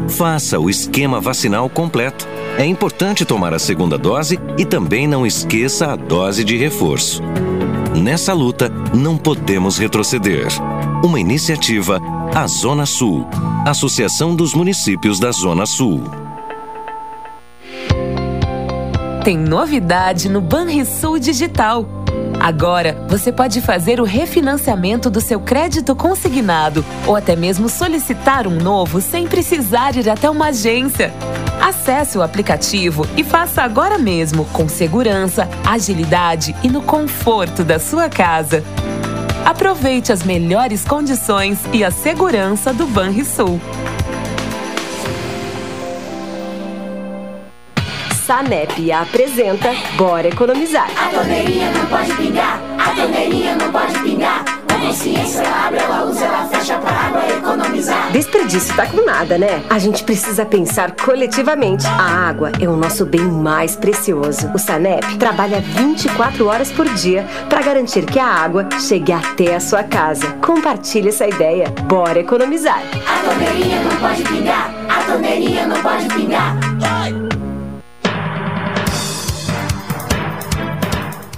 Faça 0.08 0.58
o 0.58 0.70
esquema 0.70 1.20
vacinal 1.20 1.70
completo. 1.70 2.26
É 2.58 2.66
importante 2.66 3.26
tomar 3.26 3.54
a 3.54 3.60
segunda 3.60 3.98
dose 3.98 4.40
e 4.58 4.64
também 4.64 5.08
não 5.08 5.28
esqueça 5.28 5.92
a 5.92 5.98
dose 5.98 6.46
de 6.46 6.56
reforço. 6.56 7.22
Nessa 8.02 8.32
luta, 8.32 8.70
não 8.94 9.18
podemos 9.18 9.78
retroceder. 9.78 10.48
Uma 11.04 11.20
iniciativa, 11.20 12.00
a 12.34 12.48
Zona 12.48 12.86
Sul, 12.86 13.28
Associação 13.66 14.34
dos 14.34 14.54
Municípios 14.54 15.20
da 15.20 15.32
Zona 15.32 15.66
Sul. 15.66 16.25
Tem 19.26 19.40
novidade 19.40 20.30
no 20.30 20.40
Banrisul 20.40 21.18
Digital. 21.18 21.88
Agora, 22.40 22.96
você 23.10 23.32
pode 23.32 23.60
fazer 23.60 24.00
o 24.00 24.04
refinanciamento 24.04 25.10
do 25.10 25.20
seu 25.20 25.40
crédito 25.40 25.96
consignado 25.96 26.86
ou 27.08 27.16
até 27.16 27.36
mesmo 27.36 27.68
solicitar 27.68 28.46
um 28.46 28.56
novo 28.56 29.02
sem 29.02 29.26
precisar 29.28 29.96
ir 29.96 30.08
até 30.08 30.30
uma 30.30 30.50
agência. 30.50 31.12
Acesse 31.60 32.20
o 32.20 32.22
aplicativo 32.22 33.08
e 33.18 33.24
faça 33.24 33.64
agora 33.64 33.98
mesmo, 33.98 34.46
com 34.54 34.70
segurança, 34.70 35.50
agilidade 35.66 36.56
e 36.62 36.70
no 36.70 36.84
conforto 36.84 37.64
da 37.64 37.80
sua 37.80 38.08
casa. 38.08 38.64
Aproveite 39.44 40.12
as 40.12 40.22
melhores 40.22 40.86
condições 40.86 41.58
e 41.74 41.84
a 41.84 41.90
segurança 41.90 42.72
do 42.72 42.86
Banrisul. 42.86 43.60
Sanep 48.26 48.92
apresenta 48.92 49.72
Bora 49.98 50.28
Economizar. 50.28 50.90
A 50.98 51.10
torneirinha 51.10 51.70
não 51.72 51.86
pode 51.86 52.12
pingar, 52.16 52.60
a 52.80 52.90
torneirinha 52.90 53.56
não 53.56 53.72
pode 53.72 54.00
pingar. 54.00 54.44
A 54.68 54.80
consciência 54.80 55.42
ela 55.42 55.68
abre, 55.68 55.80
ela 55.80 56.06
usa, 56.06 56.26
ela 56.26 56.48
fecha 56.48 56.76
para 56.80 56.92
água 56.92 57.24
economizar. 57.30 58.12
Desperdício 58.12 58.76
tá 58.76 58.88
com 58.88 59.06
nada, 59.06 59.38
né? 59.38 59.62
A 59.70 59.78
gente 59.78 60.04
precisa 60.04 60.44
pensar 60.44 60.96
coletivamente. 60.96 61.86
A 61.86 62.28
água 62.28 62.52
é 62.60 62.68
o 62.68 62.76
nosso 62.76 63.06
bem 63.06 63.22
mais 63.22 63.76
precioso. 63.76 64.50
O 64.56 64.58
Sanep 64.58 65.06
trabalha 65.20 65.62
24 65.62 66.48
horas 66.48 66.72
por 66.72 66.90
dia 66.96 67.28
para 67.48 67.62
garantir 67.62 68.08
que 68.08 68.18
a 68.18 68.26
água 68.26 68.68
chegue 68.88 69.14
até 69.14 69.56
a 69.56 69.60
sua 69.60 69.84
casa. 69.84 70.26
Compartilhe 70.44 71.10
essa 71.10 71.28
ideia. 71.28 71.70
Bora 71.84 72.22
economizar. 72.22 72.82
A 73.06 73.30
torneirinha 73.30 73.84
não 73.84 73.96
pode 73.98 74.24
pingar, 74.24 74.74
a 74.90 75.12
torneirinha 75.12 75.68
não 75.68 75.80
pode 75.80 76.08
pingar. 76.08 76.58
Vai! 76.80 77.25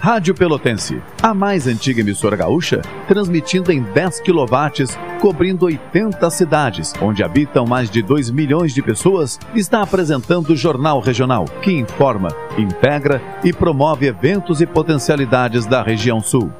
Rádio 0.07 0.33
Pelotense, 0.33 1.01
a 1.21 1.33
mais 1.33 1.67
antiga 1.67 1.99
emissora 1.99 2.37
gaúcha, 2.37 2.81
transmitindo 3.09 3.73
em 3.73 3.81
10 3.81 4.21
kW, 4.21 5.19
cobrindo 5.19 5.65
80 5.65 6.29
cidades, 6.29 6.93
onde 7.01 7.25
habitam 7.25 7.65
mais 7.65 7.89
de 7.89 8.01
2 8.01 8.31
milhões 8.31 8.73
de 8.73 8.81
pessoas, 8.81 9.37
está 9.53 9.81
apresentando 9.81 10.51
o 10.51 10.55
Jornal 10.55 11.01
Regional, 11.01 11.43
que 11.61 11.73
informa, 11.73 12.29
integra 12.57 13.21
e 13.43 13.51
promove 13.51 14.05
eventos 14.05 14.61
e 14.61 14.65
potencialidades 14.65 15.65
da 15.65 15.83
região 15.83 16.21
sul. 16.21 16.53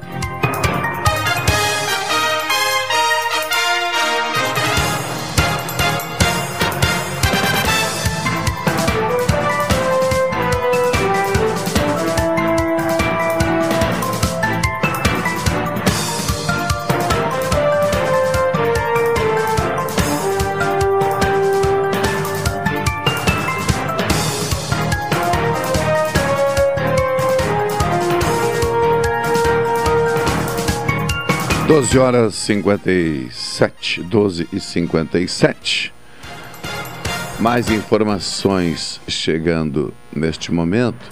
Doze 31.78 31.96
horas 31.96 32.34
57, 32.34 34.02
12 34.02 34.48
e 34.52 34.58
57. 34.58 35.94
Mais 37.38 37.70
informações 37.70 39.00
chegando 39.06 39.94
neste 40.12 40.52
momento 40.52 41.08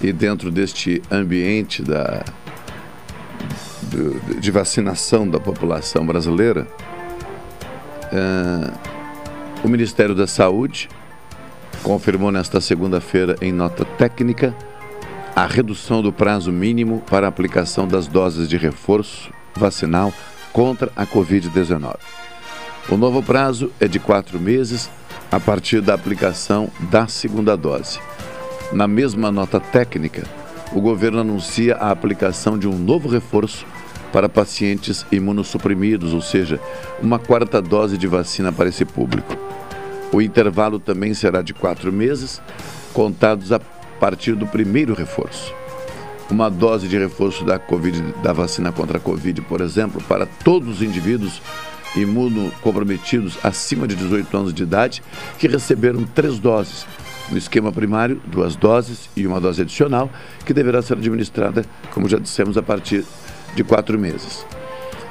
e 0.00 0.12
dentro 0.12 0.52
deste 0.52 1.02
ambiente 1.10 1.82
da, 1.82 2.22
de 4.38 4.48
vacinação 4.52 5.28
da 5.28 5.40
população 5.40 6.06
brasileira, 6.06 6.68
eh, 8.12 8.70
o 9.64 9.68
Ministério 9.68 10.14
da 10.14 10.28
Saúde 10.28 10.88
confirmou 11.82 12.30
nesta 12.30 12.60
segunda-feira 12.60 13.34
em 13.40 13.50
nota 13.50 13.84
técnica 13.84 14.54
a 15.34 15.46
redução 15.46 16.00
do 16.00 16.12
prazo 16.12 16.52
mínimo 16.52 17.02
para 17.10 17.26
aplicação 17.26 17.88
das 17.88 18.06
doses 18.06 18.48
de 18.48 18.56
reforço 18.56 19.34
vacinal 19.58 20.12
contra 20.52 20.90
a 20.96 21.06
Covid-19. 21.06 21.96
O 22.88 22.96
novo 22.96 23.22
prazo 23.22 23.70
é 23.80 23.88
de 23.88 23.98
quatro 23.98 24.38
meses 24.38 24.88
a 25.30 25.40
partir 25.40 25.80
da 25.80 25.94
aplicação 25.94 26.70
da 26.90 27.06
segunda 27.06 27.56
dose. 27.56 27.98
Na 28.72 28.86
mesma 28.86 29.30
nota 29.30 29.58
técnica, 29.58 30.24
o 30.72 30.80
governo 30.80 31.20
anuncia 31.20 31.76
a 31.76 31.90
aplicação 31.90 32.58
de 32.58 32.68
um 32.68 32.76
novo 32.76 33.08
reforço 33.08 33.66
para 34.12 34.28
pacientes 34.28 35.04
imunossuprimidos, 35.10 36.12
ou 36.14 36.20
seja, 36.20 36.60
uma 37.02 37.18
quarta 37.18 37.60
dose 37.60 37.98
de 37.98 38.06
vacina 38.06 38.52
para 38.52 38.68
esse 38.68 38.84
público. 38.84 39.36
O 40.12 40.22
intervalo 40.22 40.78
também 40.78 41.12
será 41.12 41.42
de 41.42 41.52
quatro 41.52 41.92
meses, 41.92 42.40
contados 42.92 43.52
a 43.52 43.60
partir 44.00 44.34
do 44.34 44.46
primeiro 44.46 44.94
reforço. 44.94 45.52
Uma 46.30 46.50
dose 46.50 46.88
de 46.88 46.98
reforço 46.98 47.44
da, 47.44 47.58
COVID, 47.58 48.02
da 48.22 48.32
vacina 48.32 48.72
contra 48.72 48.98
a 48.98 49.00
Covid, 49.00 49.42
por 49.42 49.60
exemplo, 49.60 50.02
para 50.08 50.26
todos 50.26 50.68
os 50.68 50.82
indivíduos 50.82 51.40
imunocomprometidos 51.94 53.38
acima 53.42 53.86
de 53.86 53.94
18 53.94 54.36
anos 54.36 54.54
de 54.54 54.62
idade 54.62 55.02
que 55.38 55.46
receberam 55.46 56.04
três 56.04 56.38
doses. 56.38 56.86
No 57.30 57.38
esquema 57.38 57.72
primário, 57.72 58.20
duas 58.26 58.54
doses 58.54 59.08
e 59.16 59.26
uma 59.26 59.40
dose 59.40 59.62
adicional, 59.62 60.10
que 60.44 60.52
deverá 60.52 60.82
ser 60.82 60.94
administrada, 60.94 61.64
como 61.92 62.08
já 62.08 62.18
dissemos, 62.18 62.56
a 62.56 62.62
partir 62.62 63.04
de 63.54 63.64
quatro 63.64 63.98
meses. 63.98 64.44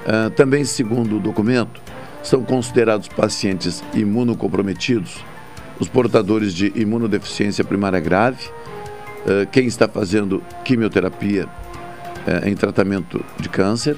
Ah, 0.05 0.29
também, 0.35 0.63
segundo 0.63 1.17
o 1.17 1.19
documento, 1.19 1.81
são 2.21 2.43
considerados 2.43 3.07
pacientes 3.07 3.83
imunocomprometidos 3.93 5.23
os 5.79 5.87
portadores 5.87 6.53
de 6.53 6.71
imunodeficiência 6.75 7.63
primária 7.63 7.99
grave, 7.99 8.49
ah, 9.27 9.45
quem 9.51 9.67
está 9.67 9.87
fazendo 9.87 10.41
quimioterapia 10.63 11.47
eh, 12.27 12.49
em 12.49 12.55
tratamento 12.55 13.23
de 13.39 13.49
câncer, 13.49 13.97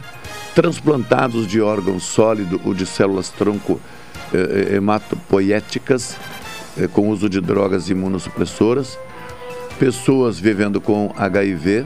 transplantados 0.55 1.47
de 1.47 1.61
órgão 1.61 1.99
sólido 1.99 2.59
ou 2.65 2.73
de 2.73 2.85
células 2.85 3.29
tronco 3.29 3.79
eh, 4.33 4.75
hematopoéticas 4.75 6.17
eh, 6.77 6.87
com 6.87 7.09
uso 7.09 7.29
de 7.29 7.39
drogas 7.41 7.89
imunossupressoras, 7.89 8.99
pessoas 9.79 10.39
vivendo 10.39 10.81
com 10.81 11.13
HIV, 11.17 11.85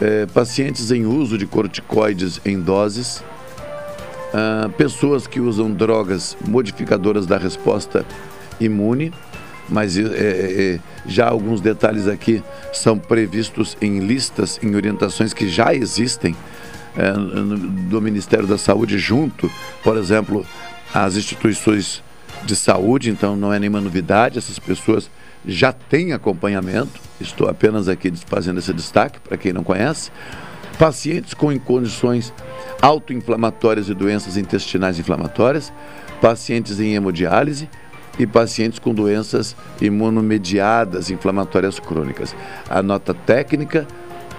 eh, 0.00 0.26
pacientes 0.32 0.90
em 0.90 1.06
uso 1.06 1.38
de 1.38 1.46
corticoides 1.46 2.40
em 2.44 2.60
doses, 2.60 3.24
ah, 4.34 4.68
pessoas 4.76 5.26
que 5.26 5.40
usam 5.40 5.72
drogas 5.72 6.36
modificadoras 6.46 7.26
da 7.26 7.38
resposta 7.38 8.04
imune, 8.60 9.12
mas 9.68 9.96
eh, 9.98 10.02
eh, 10.14 10.78
já 11.06 11.28
alguns 11.28 11.60
detalhes 11.60 12.06
aqui 12.08 12.42
são 12.72 12.98
previstos 12.98 13.76
em 13.80 14.00
listas, 14.00 14.58
em 14.62 14.74
orientações 14.74 15.32
que 15.32 15.48
já 15.48 15.74
existem 15.74 16.34
no- 16.96 17.58
do 17.58 18.00
Ministério 18.00 18.46
da 18.46 18.56
Saúde, 18.56 18.98
junto, 18.98 19.50
por 19.84 19.96
exemplo, 19.98 20.46
às 20.94 21.16
instituições 21.16 22.02
de 22.44 22.56
saúde, 22.56 23.10
então 23.10 23.36
não 23.36 23.52
é 23.52 23.58
nenhuma 23.58 23.80
novidade, 23.80 24.38
essas 24.38 24.58
pessoas 24.58 25.10
já 25.46 25.72
têm 25.72 26.12
acompanhamento, 26.12 27.00
estou 27.20 27.48
apenas 27.48 27.88
aqui 27.88 28.12
fazendo 28.26 28.58
esse 28.58 28.72
destaque 28.72 29.18
para 29.20 29.36
quem 29.36 29.52
não 29.52 29.62
conhece. 29.62 30.10
Pacientes 30.78 31.34
com 31.34 31.58
condições 31.58 32.32
autoinflamatórias 32.82 33.88
e 33.88 33.94
doenças 33.94 34.36
intestinais 34.36 34.98
inflamatórias, 34.98 35.72
pacientes 36.20 36.80
em 36.80 36.94
hemodiálise 36.94 37.68
e 38.18 38.26
pacientes 38.26 38.78
com 38.78 38.94
doenças 38.94 39.56
imunomediadas 39.80 41.10
inflamatórias 41.10 41.78
crônicas. 41.78 42.34
A 42.68 42.82
nota 42.82 43.12
técnica 43.12 43.86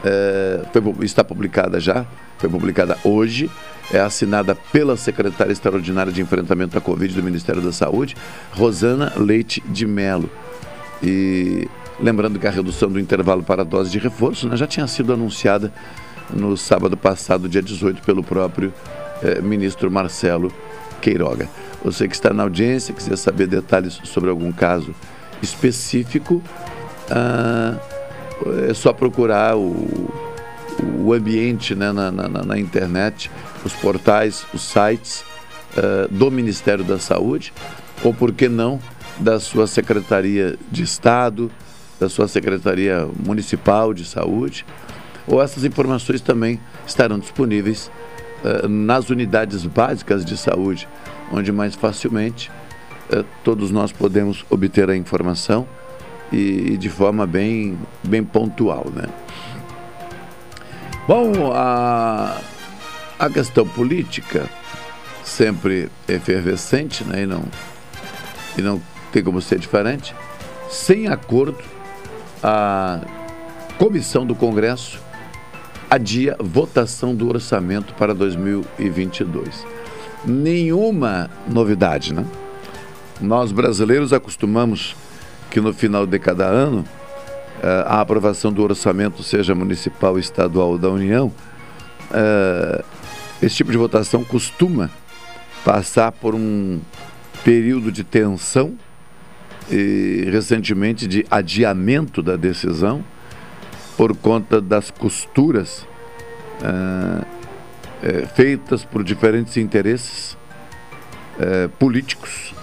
eh, 0.03 0.61
foi 0.71 1.05
está 1.05 1.23
publicada 1.23 1.79
já, 1.79 2.05
foi 2.37 2.49
publicada 2.49 2.97
hoje, 3.03 3.49
é 3.91 3.99
assinada 3.99 4.53
pela 4.55 4.97
secretária 4.97 5.51
extraordinária 5.51 6.11
de 6.11 6.21
enfrentamento 6.21 6.77
à 6.77 6.81
Covid 6.81 7.13
do 7.13 7.23
Ministério 7.23 7.61
da 7.61 7.71
Saúde, 7.71 8.15
Rosana 8.51 9.13
Leite 9.15 9.61
de 9.61 9.85
Mello. 9.85 10.29
E 11.01 11.67
lembrando 11.99 12.37
que 12.39 12.47
a 12.47 12.51
redução 12.51 12.89
do 12.89 12.99
intervalo 12.99 13.43
para 13.43 13.61
a 13.61 13.65
dose 13.65 13.89
de 13.91 13.99
reforço 13.99 14.47
né, 14.47 14.57
já 14.57 14.67
tinha 14.67 14.87
sido 14.87 15.13
anunciada 15.13 15.71
no 16.33 16.57
sábado 16.57 16.97
passado, 16.97 17.47
dia 17.47 17.61
18, 17.61 18.01
pelo 18.01 18.23
próprio 18.23 18.73
eh, 19.23 19.41
ministro 19.41 19.89
Marcelo 19.89 20.51
Queiroga. 21.01 21.47
Você 21.83 22.07
que 22.07 22.15
está 22.15 22.33
na 22.33 22.43
audiência, 22.43 22.93
quiser 22.93 23.15
saber 23.17 23.47
detalhes 23.47 23.99
sobre 24.03 24.29
algum 24.29 24.51
caso 24.51 24.93
específico, 25.41 26.41
ah, 27.09 27.75
é 28.69 28.73
só 28.73 28.91
procurar 28.93 29.55
o, 29.55 30.09
o 30.99 31.13
ambiente 31.13 31.75
né, 31.75 31.91
na, 31.91 32.11
na- 32.11 32.27
na- 32.27 32.57
internet, 32.59 33.31
os 33.63 33.73
portais, 33.73 34.45
os 34.53 34.61
sites 34.61 35.23
ah, 35.77 36.07
do 36.09 36.29
Ministério 36.31 36.83
da 36.83 36.99
Saúde, 36.99 37.53
ou 38.03 38.13
por 38.13 38.31
que 38.31 38.49
não, 38.49 38.79
da 39.19 39.39
sua 39.39 39.65
Secretaria 39.67 40.57
de 40.71 40.83
Estado, 40.83 41.51
da 41.99 42.07
sua 42.09 42.27
Secretaria 42.27 43.07
Municipal 43.25 43.93
de 43.93 44.05
Saúde, 44.05 44.65
ou 45.25 45.41
essas 45.41 45.63
informações 45.65 46.21
também 46.21 46.59
estarão 46.85 47.17
disponíveis 47.19 47.91
eh, 48.45 48.67
nas 48.67 49.09
unidades 49.09 49.65
básicas 49.65 50.23
de 50.23 50.37
saúde, 50.37 50.87
onde 51.31 51.51
mais 51.51 51.75
facilmente 51.75 52.51
eh, 53.09 53.23
todos 53.43 53.71
nós 53.71 53.91
podemos 53.91 54.45
obter 54.49 54.89
a 54.89 54.95
informação 54.95 55.67
e, 56.31 56.73
e 56.73 56.77
de 56.77 56.89
forma 56.89 57.25
bem, 57.25 57.77
bem 58.03 58.23
pontual. 58.23 58.87
Né? 58.93 59.05
Bom, 61.07 61.51
a, 61.53 62.39
a 63.17 63.29
questão 63.29 63.67
política 63.67 64.49
sempre 65.23 65.89
efervescente 66.07 67.03
né? 67.03 67.23
e, 67.23 67.25
não, 67.25 67.43
e 68.57 68.61
não 68.61 68.81
tem 69.11 69.23
como 69.23 69.41
ser 69.41 69.59
diferente. 69.59 70.13
Sem 70.69 71.07
acordo, 71.07 71.63
a 72.43 72.99
comissão 73.77 74.25
do 74.25 74.35
Congresso 74.35 74.99
adia 75.89 76.35
votação 76.39 77.15
do 77.15 77.29
orçamento 77.29 77.93
para 77.93 78.13
2022. 78.13 79.76
Nenhuma 80.27 81.29
novidade, 81.47 82.13
né? 82.13 82.25
Nós 83.21 83.53
brasileiros 83.53 84.11
acostumamos 84.11 84.93
que 85.49 85.61
no 85.61 85.73
final 85.73 86.05
de 86.05 86.19
cada 86.19 86.45
ano 86.45 86.83
eh, 87.63 87.83
a 87.87 88.01
aprovação 88.01 88.51
do 88.51 88.61
orçamento, 88.61 89.23
seja 89.23 89.55
municipal, 89.55 90.19
estadual 90.19 90.71
ou 90.71 90.77
da 90.77 90.89
União, 90.89 91.31
eh, 92.11 92.83
esse 93.41 93.55
tipo 93.55 93.71
de 93.71 93.77
votação 93.77 94.21
costuma 94.21 94.89
passar 95.63 96.11
por 96.11 96.35
um 96.35 96.81
período 97.45 97.89
de 97.89 98.03
tensão 98.03 98.75
e 99.71 100.27
recentemente 100.29 101.07
de 101.07 101.25
adiamento 101.31 102.21
da 102.21 102.35
decisão 102.35 103.01
por 103.95 104.13
conta 104.13 104.59
das 104.59 104.91
costuras 104.91 105.87
eh, 108.03 108.25
feitas 108.35 108.83
por 108.83 109.03
diferentes 109.03 109.57
interesses 109.57 110.37
eh, 111.39 111.69
políticos, 111.79 112.53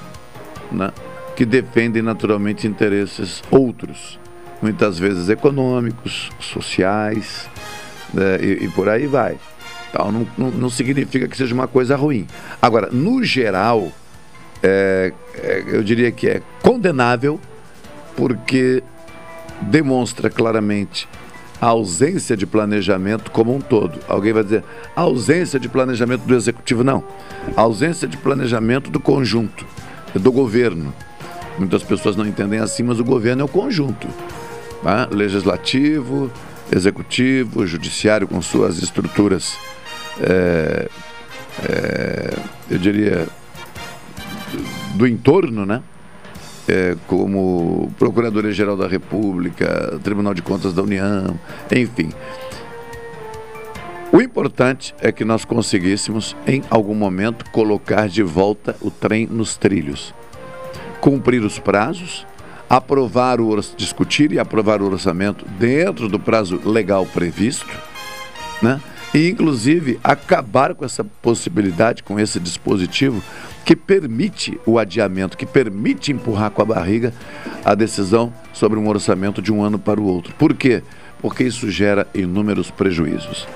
né, 0.71 0.91
que 1.37 1.45
defendem 1.45 2.03
naturalmente 2.03 2.67
interesses 2.67 3.43
outros, 3.51 4.19
muitas 4.63 4.99
vezes 4.99 5.29
econômicos, 5.29 6.31
sociais, 6.41 7.49
né, 8.13 8.39
e, 8.41 8.65
e 8.65 8.69
por 8.69 8.89
aí 8.89 9.07
vai. 9.07 9.39
Então, 9.91 10.11
não, 10.11 10.27
não, 10.37 10.51
não 10.51 10.71
significa 10.71 11.29
que 11.29 11.37
seja 11.37 11.55
uma 11.55 11.69
coisa 11.69 11.95
ruim. 11.95 12.27
Agora, 12.61 12.89
no 12.91 13.23
geral, 13.23 13.93
é, 14.61 15.13
é, 15.37 15.63
eu 15.67 15.85
diria 15.85 16.11
que 16.11 16.29
é 16.29 16.43
condenável 16.63 17.39
porque 18.17 18.83
demonstra 19.61 20.29
claramente 20.29 21.09
a 21.65 21.69
ausência 21.69 22.37
de 22.37 22.45
planejamento 22.45 23.31
como 23.31 23.55
um 23.55 23.59
todo. 23.59 23.99
Alguém 24.07 24.35
vai 24.35 24.45
dizer, 24.45 24.63
a 24.95 25.01
ausência 25.01 25.59
de 25.59 25.67
planejamento 25.67 26.21
do 26.21 26.35
executivo. 26.35 26.85
Não. 26.85 27.03
A 27.57 27.63
ausência 27.63 28.07
de 28.07 28.19
planejamento 28.19 28.91
do 28.91 29.01
conjunto, 29.01 29.65
do 30.15 30.31
governo. 30.31 30.93
Muitas 31.59 31.83
pessoas 31.83 32.17
não 32.17 32.27
entendem 32.27 32.59
assim, 32.59 32.83
mas 32.83 33.01
o 33.01 33.05
governo 33.05 33.41
é 33.41 33.45
o 33.47 33.49
conjunto. 33.49 34.07
Legislativo, 35.11 36.31
executivo, 36.71 37.67
judiciário 37.67 38.29
com 38.29 38.43
suas 38.43 38.83
estruturas 38.83 39.57
é, 40.21 40.91
é, 41.67 42.35
eu 42.71 42.79
diria, 42.79 43.27
do 44.97 45.07
entorno, 45.07 45.65
né? 45.65 45.83
É, 46.67 46.97
como 47.07 47.93
Procuradoria-Geral 47.99 48.77
da 48.77 48.89
República, 48.89 50.01
Tribunal 50.03 50.33
de 50.33 50.41
Contas 50.41 50.73
da 50.73 50.83
União, 50.83 51.39
enfim. 51.71 52.11
O 54.11 54.23
importante 54.23 54.95
é 55.01 55.11
que 55.11 55.25
nós 55.25 55.45
conseguíssemos, 55.45 56.37
em 56.47 56.63
algum 56.71 56.95
momento, 56.95 57.45
colocar 57.51 58.09
de 58.09 58.23
volta 58.23 58.77
o 58.81 58.91
trem 58.91 59.27
nos 59.27 59.57
trilhos, 59.57 60.15
cumprir 61.01 61.43
os 61.43 61.59
prazos, 61.59 62.25
aprovar 62.71 63.41
o 63.41 63.61
discutir 63.77 64.33
e 64.33 64.39
aprovar 64.39 64.81
o 64.81 64.91
orçamento 64.91 65.45
dentro 65.59 66.09
do 66.09 66.19
prazo 66.19 66.61
legal 66.65 67.05
previsto, 67.05 67.77
né? 68.63 68.81
e 69.13 69.29
inclusive 69.29 69.99
acabar 70.03 70.75
com 70.75 70.85
essa 70.85 71.05
possibilidade, 71.05 72.03
com 72.03 72.19
esse 72.19 72.41
dispositivo 72.41 73.23
que 73.65 73.75
permite 73.75 74.61
o 74.67 74.79
adiamento, 74.79 75.37
que 75.37 75.47
permite 75.47 76.13
empurrar 76.13 76.51
com 76.51 76.63
a 76.63 76.67
barriga 76.67 77.15
a 77.65 77.75
decisão 77.75 78.33
sobre 78.53 78.79
um 78.79 78.89
orçamento 78.89 79.41
de 79.41 79.53
um 79.53 79.63
ano 79.63 79.79
para 79.79 80.01
o 80.01 80.05
outro. 80.05 80.35
Por 80.35 80.55
quê? 80.55 80.83
Porque 81.21 81.45
isso 81.45 81.71
gera 81.71 82.07
inúmeros 82.15 82.71
prejuízos. 82.71 83.49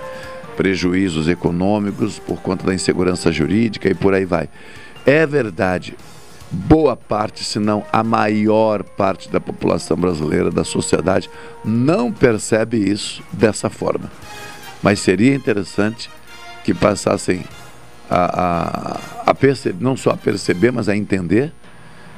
Prejuízos 0.56 1.28
econômicos 1.28 2.18
por 2.18 2.40
conta 2.40 2.66
da 2.66 2.74
insegurança 2.74 3.30
jurídica 3.30 3.88
e 3.88 3.94
por 3.94 4.14
aí 4.14 4.24
vai. 4.24 4.48
É 5.04 5.26
verdade, 5.26 5.94
boa 6.50 6.96
parte, 6.96 7.44
se 7.44 7.58
não 7.58 7.84
a 7.92 8.02
maior 8.02 8.82
parte 8.82 9.30
da 9.30 9.40
população 9.40 9.96
brasileira, 9.96 10.50
da 10.50 10.64
sociedade, 10.64 11.30
não 11.64 12.10
percebe 12.10 12.78
isso 12.78 13.22
dessa 13.32 13.68
forma. 13.68 14.10
Mas 14.82 15.00
seria 15.00 15.34
interessante 15.34 16.10
que 16.64 16.72
passassem 16.72 17.44
a, 18.10 19.00
a, 19.26 19.30
a 19.30 19.34
perceber, 19.34 19.82
não 19.82 19.96
só 19.96 20.10
a 20.10 20.16
perceber, 20.16 20.70
mas 20.70 20.88
a 20.88 20.96
entender, 20.96 21.52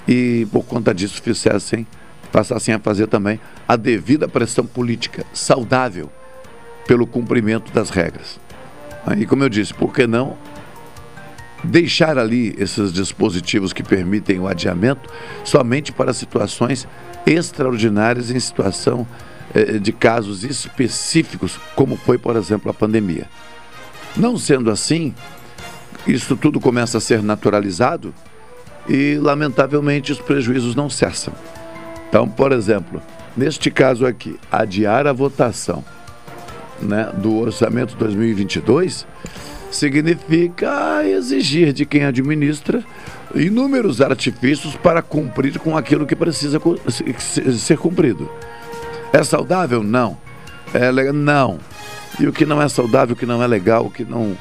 e 0.07 0.47
por 0.53 0.65
conta 0.65 0.95
disso 0.95 1.21
fizessem, 1.23 1.87
passassem 2.33 2.75
a 2.75 2.79
fazer 2.79 3.07
também 3.07 3.41
a 3.67 3.77
devida 3.77 4.29
pressão 4.29 4.65
política 4.65 5.25
saudável 5.33 6.11
pelo 6.87 7.07
cumprimento 7.07 7.73
das 7.73 7.91
regras. 7.91 8.39
E 9.17 9.27
como 9.27 9.43
eu 9.43 9.49
disse, 9.49 9.73
por 9.73 9.93
que 9.93 10.07
não 10.07 10.37
deixar 11.63 12.19
ali 12.19 12.55
esses 12.59 12.93
dispositivos 12.93 13.73
que 13.73 13.83
permitem 13.83 14.39
o 14.39 14.49
adiamento 14.49 15.11
somente 15.45 15.93
para 15.93 16.13
situações 16.13 16.87
extraordinárias 17.27 18.31
em 18.31 18.41
situação 18.41 19.07
eh, 19.55 19.79
de 19.79 19.93
casos 19.93 20.43
específicos, 20.43 21.59
como 21.75 21.97
foi, 21.97 22.17
por 22.17 22.37
exemplo, 22.37 22.71
a 22.71 22.75
pandemia. 22.75 23.29
Não 24.17 24.37
sendo 24.37 24.71
assim, 24.71 25.15
isso 26.07 26.37
tudo 26.37 26.61
começa 26.61 26.99
a 26.99 27.01
ser 27.01 27.23
naturalizado 27.23 28.15
e, 28.89 29.17
lamentavelmente, 29.21 30.13
os 30.13 30.19
prejuízos 30.19 30.75
não 30.75 30.89
cessam. 30.89 31.35
Então, 32.09 32.29
por 32.29 32.53
exemplo, 32.53 33.01
neste 33.37 33.71
caso 33.71 34.07
aqui, 34.07 34.39
adiar 34.51 35.07
a 35.07 35.13
votação 35.13 35.85
né, 36.81 37.11
do 37.17 37.39
orçamento 37.39 37.95
2022 37.97 39.07
significa 39.71 41.05
exigir 41.05 41.73
de 41.73 41.87
quem 41.87 42.05
administra 42.05 42.83
inúmeros 43.35 44.01
artifícios 44.01 44.75
para 44.75 45.01
cumprir 45.03 45.59
com 45.61 45.77
aquilo 45.77 46.07
que 46.07 46.17
precisa 46.17 46.61
ser 47.57 47.79
cumprido. 47.79 48.29
É 49.13 49.23
saudável? 49.23 49.83
Não. 49.83 50.19
É? 50.75 50.91
Não. 51.13 51.59
E 52.19 52.27
o 52.27 52.33
que 52.33 52.45
não 52.45 52.61
é 52.61 52.69
saudável, 52.69 53.15
o 53.15 53.17
que 53.17 53.27
não 53.27 53.43
é 53.43 53.47
legal, 53.47 53.87
o 53.87 53.91
que 53.91 54.05
não, 54.05 54.37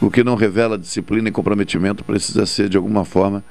o 0.00 0.10
que 0.10 0.22
não 0.22 0.34
revela 0.34 0.78
disciplina 0.78 1.28
e 1.28 1.32
comprometimento 1.32 2.04
precisa 2.04 2.46
ser, 2.46 2.68
de 2.68 2.76
alguma 2.76 3.04
forma, 3.04 3.42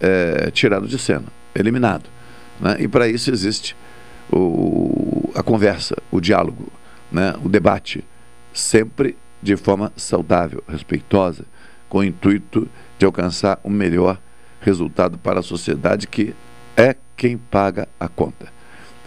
é, 0.00 0.50
tirado 0.50 0.86
de 0.86 0.98
cena, 0.98 1.26
eliminado. 1.54 2.08
Né? 2.60 2.76
E 2.80 2.88
para 2.88 3.08
isso 3.08 3.30
existe 3.30 3.76
o, 4.30 5.30
a 5.34 5.42
conversa, 5.42 5.96
o 6.10 6.20
diálogo, 6.20 6.70
né? 7.10 7.34
o 7.42 7.48
debate, 7.48 8.04
sempre 8.52 9.16
de 9.42 9.56
forma 9.56 9.92
saudável, 9.96 10.62
respeitosa, 10.68 11.44
com 11.88 11.98
o 11.98 12.04
intuito 12.04 12.68
de 12.98 13.06
alcançar 13.06 13.58
o 13.64 13.70
melhor 13.70 14.20
resultado 14.60 15.16
para 15.18 15.40
a 15.40 15.42
sociedade, 15.42 16.06
que 16.06 16.34
é 16.76 16.94
quem 17.16 17.36
paga 17.36 17.88
a 17.98 18.08
conta. 18.08 18.48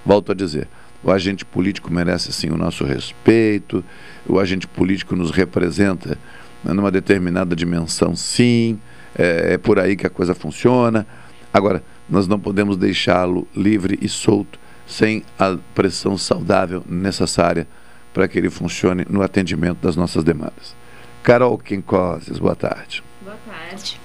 Volto 0.06 0.32
a 0.32 0.36
dizer, 0.36 0.68
o 1.04 1.12
agente 1.12 1.46
político 1.46 1.92
merece 1.92 2.32
sim 2.32 2.50
o 2.50 2.58
nosso 2.58 2.84
respeito, 2.84 3.84
o 4.28 4.40
agente 4.40 4.68
político 4.68 5.16
nos 5.16 5.32
representa 5.32 6.18
numa 6.64 6.92
determinada 6.92 7.56
dimensão, 7.56 8.16
sim, 8.16 8.80
é, 9.16 9.54
é 9.54 9.58
por 9.58 9.80
aí 9.80 9.96
que 9.96 10.06
a 10.06 10.10
coisa 10.10 10.34
funciona. 10.34 11.06
Agora, 11.54 11.84
nós 12.10 12.28
não 12.28 12.40
podemos 12.40 12.78
deixá-lo 12.78 13.48
livre 13.56 13.98
e 14.02 14.08
solto 14.08 14.60
sem 14.86 15.24
a 15.40 15.58
pressão 15.74 16.18
saudável 16.18 16.84
necessária 16.88 17.68
para 18.14 18.28
que 18.28 18.38
ele 18.38 18.50
funcione 18.50 19.06
no 19.10 19.22
atendimento 19.22 19.80
das 19.82 19.96
nossas 19.96 20.24
demandas. 20.24 20.76
Carol 21.24 21.58
Quincoses, 21.58 22.38
boa 22.40 22.56
tarde. 22.56 23.04
Boa 23.22 23.38
tarde. 23.48 24.00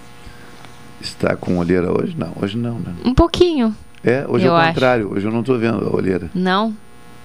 Está 1.00 1.34
com 1.36 1.58
olheira 1.58 1.90
hoje? 1.90 2.14
Não, 2.16 2.32
hoje 2.40 2.56
não, 2.56 2.78
né? 2.78 2.94
Um 3.04 3.14
pouquinho. 3.14 3.74
É, 4.04 4.24
hoje 4.28 4.46
é 4.46 4.52
o 4.52 4.66
contrário. 4.66 5.06
Acho. 5.06 5.14
Hoje 5.16 5.26
eu 5.26 5.32
não 5.32 5.40
estou 5.40 5.58
vendo 5.58 5.84
a 5.84 5.96
olheira. 5.96 6.30
Não. 6.34 6.76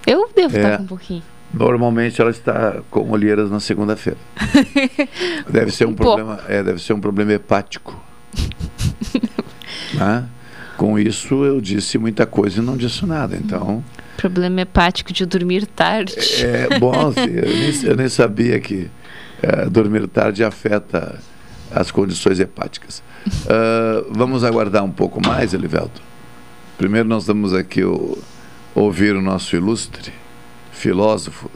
Eu 0.06 0.28
devo 0.34 0.56
é, 0.56 0.60
estar 0.60 0.76
com 0.78 0.82
um 0.82 0.86
pouquinho. 0.86 1.22
Normalmente 1.52 2.20
ela 2.20 2.30
está 2.30 2.80
com 2.90 3.10
olheiras 3.10 3.50
na 3.50 3.60
segunda-feira. 3.60 4.18
deve 5.48 5.70
ser 5.70 5.86
um, 5.86 5.90
um 5.90 5.94
problema, 5.94 6.40
é, 6.48 6.62
deve 6.62 6.82
ser 6.82 6.94
um 6.94 7.00
problema 7.00 7.32
hepático. 7.32 8.02
né? 9.94 10.24
Com 10.76 10.98
isso 10.98 11.44
eu 11.44 11.60
disse 11.60 11.98
muita 11.98 12.24
coisa 12.24 12.60
e 12.60 12.64
não 12.64 12.76
disse 12.76 13.04
nada, 13.04 13.36
então. 13.36 13.84
Problema 14.16 14.62
hepático 14.62 15.12
de 15.12 15.26
dormir 15.26 15.66
tarde. 15.66 16.14
É, 16.42 16.78
bom, 16.78 16.92
assim, 17.08 17.30
eu, 17.30 17.48
nem, 17.48 17.82
eu, 17.84 17.96
nem, 17.96 18.08
sabia 18.08 18.58
que 18.58 18.90
é, 19.42 19.66
dormir 19.66 20.06
tarde 20.08 20.42
afeta 20.42 21.18
as 21.70 21.90
condições 21.90 22.40
hepáticas. 22.40 23.02
Uh, 23.26 24.10
vamos 24.10 24.42
aguardar 24.42 24.84
um 24.84 24.90
pouco 24.90 25.20
mais, 25.24 25.54
Elivelto. 25.54 26.02
Primeiro 26.78 27.08
nós 27.08 27.26
damos 27.26 27.54
aqui 27.54 27.84
o 27.84 28.18
ouvir 28.74 29.14
o 29.14 29.22
nosso 29.22 29.54
ilustre 29.54 30.12
filósofo, 30.72 31.50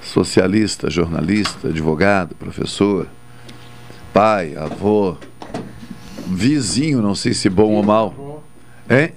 socialista, 0.00 0.88
jornalista, 0.88 1.68
advogado, 1.68 2.34
professor, 2.34 3.06
pai, 4.12 4.56
avô, 4.56 5.16
vizinho, 6.26 7.02
não 7.02 7.14
sei 7.14 7.34
se 7.34 7.50
bom 7.50 7.72
ou 7.72 7.82
mal. 7.82 8.42
Hein? 8.88 9.12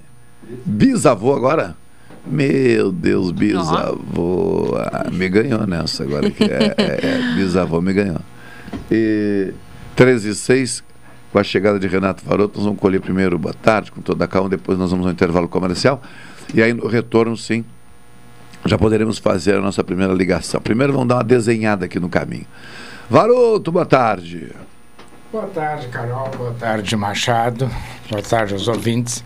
Bisavô 0.66 1.34
agora? 1.34 1.76
Meu 2.26 2.92
Deus, 2.92 3.30
bisavô. 3.30 4.76
Ah, 4.76 5.08
me 5.10 5.28
ganhou 5.28 5.66
nessa 5.66 6.02
agora. 6.02 6.30
Que 6.30 6.44
é, 6.44 6.74
é, 6.76 7.06
é, 7.06 7.34
bisavô 7.34 7.80
me 7.80 7.92
ganhou. 7.92 8.20
E 8.90 9.54
13 9.96 10.30
e 10.30 10.34
6, 10.34 10.84
com 11.32 11.38
a 11.38 11.44
chegada 11.44 11.78
de 11.78 11.86
Renato 11.86 12.24
Varoto, 12.24 12.58
nós 12.58 12.64
vamos 12.64 12.80
colher 12.80 13.00
primeiro 13.00 13.38
boa 13.38 13.54
tarde, 13.54 13.90
com 13.90 14.00
toda 14.00 14.24
a 14.24 14.28
calma, 14.28 14.48
depois 14.48 14.78
nós 14.78 14.90
vamos 14.90 15.06
ao 15.06 15.12
intervalo 15.12 15.48
comercial. 15.48 16.02
E 16.52 16.62
aí 16.62 16.72
no 16.74 16.86
retorno, 16.88 17.36
sim, 17.36 17.64
já 18.70 18.78
poderemos 18.78 19.18
fazer 19.18 19.56
a 19.56 19.60
nossa 19.60 19.82
primeira 19.82 20.12
ligação. 20.14 20.60
Primeiro 20.60 20.92
vamos 20.92 21.08
dar 21.08 21.16
uma 21.16 21.24
desenhada 21.24 21.86
aqui 21.86 21.98
no 21.98 22.08
caminho. 22.08 22.46
Varoto, 23.10 23.72
boa 23.72 23.84
tarde. 23.84 24.52
Boa 25.32 25.48
tarde, 25.48 25.88
Carol. 25.88 26.30
Boa 26.38 26.52
tarde, 26.54 26.94
Machado. 26.96 27.68
Boa 28.08 28.22
tarde 28.22 28.52
aos 28.54 28.68
ouvintes. 28.68 29.24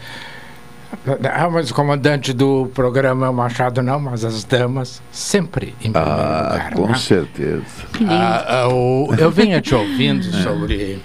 Ah, 1.31 1.51
mas 1.51 1.71
o 1.71 1.75
comandante 1.75 2.33
do 2.33 2.71
programa 2.75 3.27
é 3.27 3.29
o 3.29 3.35
Machado 3.35 3.83
não, 3.83 4.01
mas 4.01 4.25
as 4.25 4.45
damas 4.45 5.03
sempre 5.13 5.75
em 5.83 5.93
primeiro 5.93 6.11
Ah, 6.11 6.49
lugar. 6.53 6.73
com 6.73 6.87
né? 6.87 6.95
certeza. 6.97 7.63
Ah, 8.09 8.61
ah, 8.63 8.69
o- 8.69 9.15
eu 9.19 9.31
vinha 9.31 9.61
te 9.61 9.75
ouvindo 9.75 10.25
sobre 10.43 11.03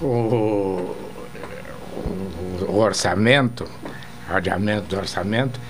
o, 0.00 0.06
o- 0.06 0.96
o 2.68 2.78
orçamento, 2.78 3.66
adiamento 4.30 4.86
do 4.88 4.96
orçamento, 4.96 5.60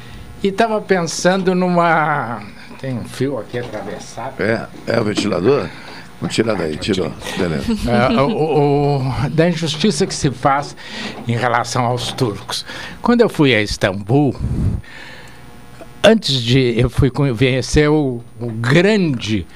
e 0.44 0.48
estava 0.48 0.80
pensando 0.80 1.54
numa. 1.54 2.42
Tem 2.80 2.94
um 2.94 3.04
fio 3.04 3.38
aqui 3.38 3.58
atravessado. 3.58 4.40
É, 4.42 4.66
é 4.86 5.00
o 5.00 5.04
ventilador? 5.04 5.68
Tirar 6.28 6.54
daí, 6.54 6.76
tirou. 6.76 7.12
Beleza. 7.36 7.66
É, 7.90 8.20
o- 8.22 9.00
o- 9.00 9.30
da 9.30 9.48
injustiça 9.48 10.06
que 10.06 10.14
se 10.14 10.30
faz 10.30 10.74
em 11.28 11.36
relação 11.36 11.84
aos 11.84 12.12
turcos. 12.12 12.64
Quando 13.02 13.20
eu 13.20 13.28
fui 13.28 13.54
a 13.54 13.60
Istambul, 13.60 14.34
antes 16.02 16.40
de 16.40 16.78
eu 16.78 16.88
fui 16.88 17.10
conhecer 17.10 17.88
o, 17.90 18.22
o 18.40 18.46
grande 18.50 19.46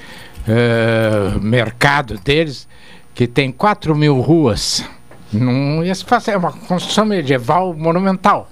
eh, 0.46 1.38
mercado 1.40 2.18
deles, 2.18 2.68
que 3.14 3.26
tem 3.26 3.50
4 3.50 3.94
mil 3.94 4.20
ruas. 4.20 4.84
Num, 5.32 5.82
é 5.82 6.36
uma 6.36 6.52
construção 6.52 7.04
medieval 7.06 7.72
monumental. 7.74 8.50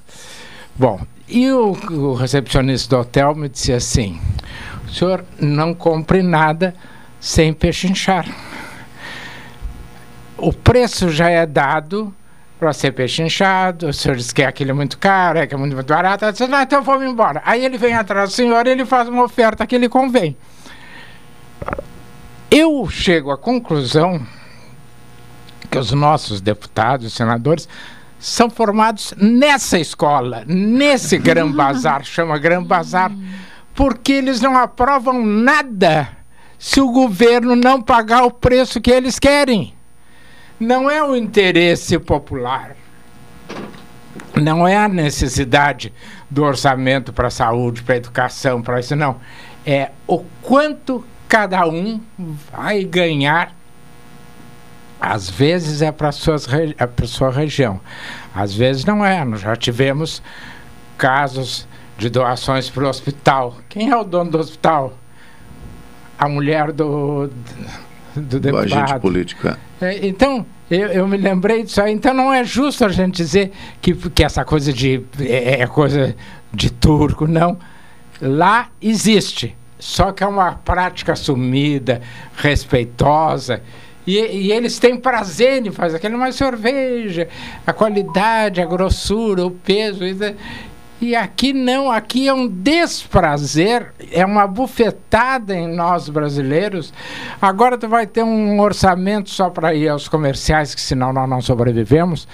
Bom, 0.75 1.01
e 1.29 1.51
o, 1.51 1.73
o 1.91 2.15
recepcionista 2.15 2.97
do 2.97 3.01
hotel 3.01 3.35
me 3.35 3.49
disse 3.49 3.73
assim: 3.73 4.21
o 4.87 4.91
senhor 4.91 5.25
não 5.41 5.75
compre 5.75 6.23
nada 6.23 6.75
sem 7.21 7.53
pechinchar. 7.53 8.27
O 10.39 10.53
preço 10.53 11.11
já 11.11 11.29
é 11.29 11.45
dado 11.47 12.15
para 12.59 12.73
ser 12.73 12.93
pechinchado, 12.93 13.89
o 13.89 13.93
senhor 13.93 14.17
diz 14.17 14.33
que 14.33 14.43
é 14.43 14.47
aquilo 14.47 14.75
muito 14.75 14.99
caro, 14.99 15.39
é 15.39 15.47
que 15.47 15.55
é 15.55 15.59
muito, 15.59 15.75
muito 15.75 15.89
barato, 15.89 16.25
eu 16.25 16.33
disse, 16.33 16.45
"Ah, 16.45 16.63
então 16.63 16.83
vamos 16.83 17.07
embora. 17.07 17.43
Aí 17.45 17.65
ele 17.65 17.77
vem 17.77 17.95
atrás 17.95 18.31
do 18.31 18.35
senhor 18.35 18.67
e 18.67 18.71
ele 18.71 18.85
faz 18.87 19.09
uma 19.09 19.25
oferta 19.25 19.67
que 19.67 19.77
lhe 19.77 19.89
convém. 19.89 20.37
Eu 22.51 22.89
chego 22.89 23.31
à 23.31 23.37
conclusão 23.37 24.25
que 25.71 25.79
os 25.79 25.93
nossos 25.93 26.41
deputados, 26.41 27.13
senadores, 27.13 27.69
são 28.27 28.51
formados 28.51 29.15
nessa 29.17 29.79
escola, 29.79 30.43
nesse 30.49 31.17
Gran 31.17 31.53
Bazar, 31.53 32.03
chama 32.05 32.37
Gran 32.39 32.61
Bazar, 32.61 33.13
porque 33.73 34.15
eles 34.15 34.41
não 34.41 34.59
aprovam 34.59 35.25
nada 35.25 36.09
se 36.59 36.81
o 36.81 36.91
governo 36.91 37.55
não 37.55 37.81
pagar 37.81 38.25
o 38.25 38.31
preço 38.33 38.81
que 38.81 38.91
eles 38.91 39.21
querem. 39.21 39.73
Não 40.59 40.91
é 40.91 41.01
o 41.05 41.15
interesse 41.15 41.97
popular, 42.01 42.75
não 44.35 44.67
é 44.67 44.77
a 44.77 44.89
necessidade 44.89 45.93
do 46.29 46.43
orçamento 46.43 47.13
para 47.13 47.29
a 47.29 47.31
saúde, 47.31 47.85
para 47.85 47.95
a 47.95 47.99
educação, 47.99 48.61
para 48.61 48.81
isso, 48.81 48.97
não. 48.97 49.21
É 49.65 49.93
o 50.05 50.25
quanto 50.43 51.05
cada 51.29 51.65
um 51.69 52.01
vai 52.51 52.83
ganhar 52.83 53.55
às 55.01 55.29
vezes 55.29 55.83
é 55.83 55.93
para 55.93 56.09
a 56.09 56.13
sua 56.13 57.31
região, 57.31 57.81
às 58.35 58.55
vezes 58.55 58.85
não 58.85 59.05
é. 59.05 59.25
Nós 59.25 59.41
já 59.41 59.55
tivemos 59.57 60.23
casos 60.97 61.67
de 61.99 62.09
doações 62.09 62.69
para 62.69 62.85
o 62.85 62.89
hospital. 62.89 63.57
Quem 63.69 63.91
é 63.91 63.97
o 63.97 64.05
dono 64.05 64.31
do 64.31 64.39
hospital? 64.39 64.97
A 66.19 66.29
mulher 66.29 66.73
do, 66.73 67.31
do 68.15 68.41
deputado. 68.41 68.75
agente 68.75 69.01
político. 69.01 69.49
é. 69.49 69.57
É, 69.81 70.07
Então, 70.07 70.47
eu, 70.71 70.89
eu 70.89 71.07
me 71.07 71.17
lembrei 71.17 71.63
disso 71.63 71.81
aí. 71.81 71.93
Então, 71.93 72.13
não 72.13 72.33
é 72.33 72.43
justo 72.45 72.85
a 72.85 72.89
gente 72.89 73.17
dizer 73.17 73.53
que, 73.81 73.95
que 73.95 74.25
essa 74.25 74.45
coisa 74.45 74.73
de. 74.73 75.03
É, 75.21 75.63
é 75.63 75.67
coisa 75.67 76.15
de 76.53 76.71
turco, 76.71 77.27
não. 77.27 77.59
Lá 78.21 78.69
existe. 78.81 79.57
Só 79.79 80.11
que 80.11 80.25
é 80.25 80.27
uma 80.27 80.53
prática 80.53 81.13
assumida, 81.13 82.01
respeitosa. 82.35 83.63
E, 84.07 84.19
e 84.19 84.53
eles 84.53 84.79
têm 84.79 84.97
prazer 84.97 85.67
em 85.67 85.73
fazer 85.73 85.97
aquilo, 85.97 86.17
mas 86.19 86.35
o 86.35 86.39
senhor 86.39 86.57
veja 86.57 87.29
a 87.67 87.73
qualidade, 87.73 88.61
a 88.61 88.65
grossura, 88.67 89.45
o 89.45 89.51
peso. 89.51 90.05
E, 90.05 90.15
da- 90.15 90.35
e 91.01 91.15
aqui 91.15 91.53
não, 91.53 91.91
aqui 91.91 92.27
é 92.29 92.33
um 92.33 92.47
desprazer, 92.49 93.93
é 94.11 94.25
uma 94.25 94.47
bufetada 94.47 95.55
em 95.55 95.69
nós 95.75 96.09
brasileiros. 96.09 96.93
Agora 97.43 97.77
tu 97.77 97.87
vai 97.89 98.07
ter 98.07 98.23
um 98.23 98.61
orçamento 98.61 99.29
só 99.29 99.51
para 99.51 99.75
ir 99.75 99.89
aos 99.89 100.09
comerciais, 100.09 100.75
que 100.75 100.81
senão 100.81 101.13
nós 101.13 101.29
não 101.29 101.43
sobrevivemos. 101.43 102.27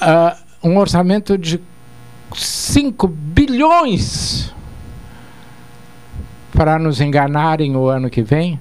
Ah, 0.00 0.36
um 0.62 0.76
orçamento 0.78 1.36
de 1.38 1.60
5 2.34 3.06
bilhões 3.06 4.52
para 6.52 6.78
nos 6.78 7.00
enganarem 7.00 7.76
o 7.76 7.86
ano 7.88 8.08
que 8.08 8.22
vem, 8.22 8.58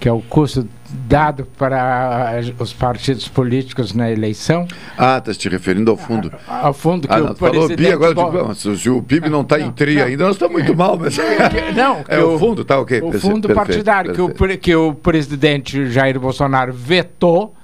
que 0.00 0.08
é 0.08 0.12
o 0.12 0.20
custo 0.20 0.68
dado 0.90 1.46
para 1.58 2.40
os 2.58 2.72
partidos 2.72 3.28
políticos 3.28 3.92
na 3.92 4.10
eleição. 4.10 4.66
Ah, 4.96 5.18
está 5.18 5.32
se 5.32 5.48
referindo 5.48 5.90
ao 5.90 5.96
fundo. 5.96 6.32
Ao 6.46 6.72
fundo 6.72 7.08
que 7.08 7.14
ah, 7.14 7.18
o 7.18 7.24
não, 7.28 7.36
falou 7.36 7.68
PIB, 7.68 7.92
agora 7.92 8.14
Bo- 8.14 8.30
digo, 8.30 8.50
"Ah, 8.50 8.54
se, 8.54 8.76
se 8.76 8.90
o 8.90 9.02
PIB 9.02 9.28
não 9.28 9.40
está 9.42 9.58
em 9.58 9.70
tri 9.72 10.00
ainda, 10.00 10.24
nós 10.24 10.36
estamos 10.36 10.54
muito 10.54 10.76
mal. 10.76 10.98
Mas... 10.98 11.16
Não, 11.74 11.98
é 12.08 12.16
que 12.16 12.16
o 12.22 12.38
fundo, 12.38 12.64
tá 12.64 12.78
ok. 12.78 13.00
O 13.00 13.12
fundo 13.12 13.48
perfeito, 13.48 13.54
partidário 13.54 14.12
que 14.14 14.20
o, 14.20 14.28
perfeito. 14.28 14.60
que 14.60 14.74
o 14.76 14.94
presidente 14.94 15.90
Jair 15.90 16.18
Bolsonaro 16.20 16.72
vetou, 16.72 17.54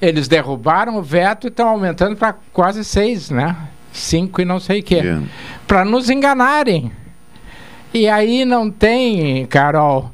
eles 0.00 0.28
derrubaram 0.28 0.96
o 0.96 1.02
veto 1.02 1.46
e 1.46 1.48
estão 1.48 1.68
aumentando 1.68 2.16
para 2.16 2.34
quase 2.52 2.84
seis, 2.84 3.30
né? 3.30 3.56
Cinco 3.92 4.40
e 4.40 4.44
não 4.44 4.60
sei 4.60 4.80
o 4.80 4.82
quê. 4.82 5.02
Para 5.66 5.84
nos 5.84 6.10
enganarem. 6.10 6.92
E 7.94 8.06
aí 8.08 8.44
não 8.44 8.70
tem, 8.70 9.46
Carol, 9.46 10.10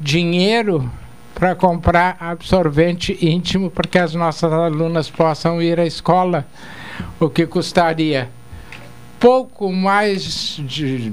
dinheiro 0.00 0.90
para 1.38 1.54
comprar 1.54 2.16
absorvente 2.18 3.16
íntimo 3.24 3.70
para 3.70 3.88
que 3.88 3.96
as 3.96 4.12
nossas 4.12 4.52
alunas 4.52 5.08
possam 5.08 5.62
ir 5.62 5.78
à 5.78 5.86
escola. 5.86 6.44
O 7.20 7.30
que 7.30 7.46
custaria 7.46 8.28
pouco 9.20 9.72
mais 9.72 10.56
de 10.58 11.12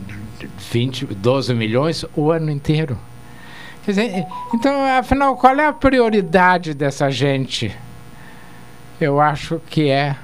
20, 0.72 1.06
12 1.06 1.54
milhões 1.54 2.06
o 2.16 2.32
ano 2.32 2.50
inteiro. 2.50 2.98
Dizer, 3.86 4.26
então, 4.52 4.84
afinal, 4.98 5.36
qual 5.36 5.60
é 5.60 5.68
a 5.68 5.74
prioridade 5.74 6.74
dessa 6.74 7.12
gente? 7.12 7.72
Eu 9.00 9.22
acho 9.22 9.62
que 9.70 9.90
é 9.92 10.16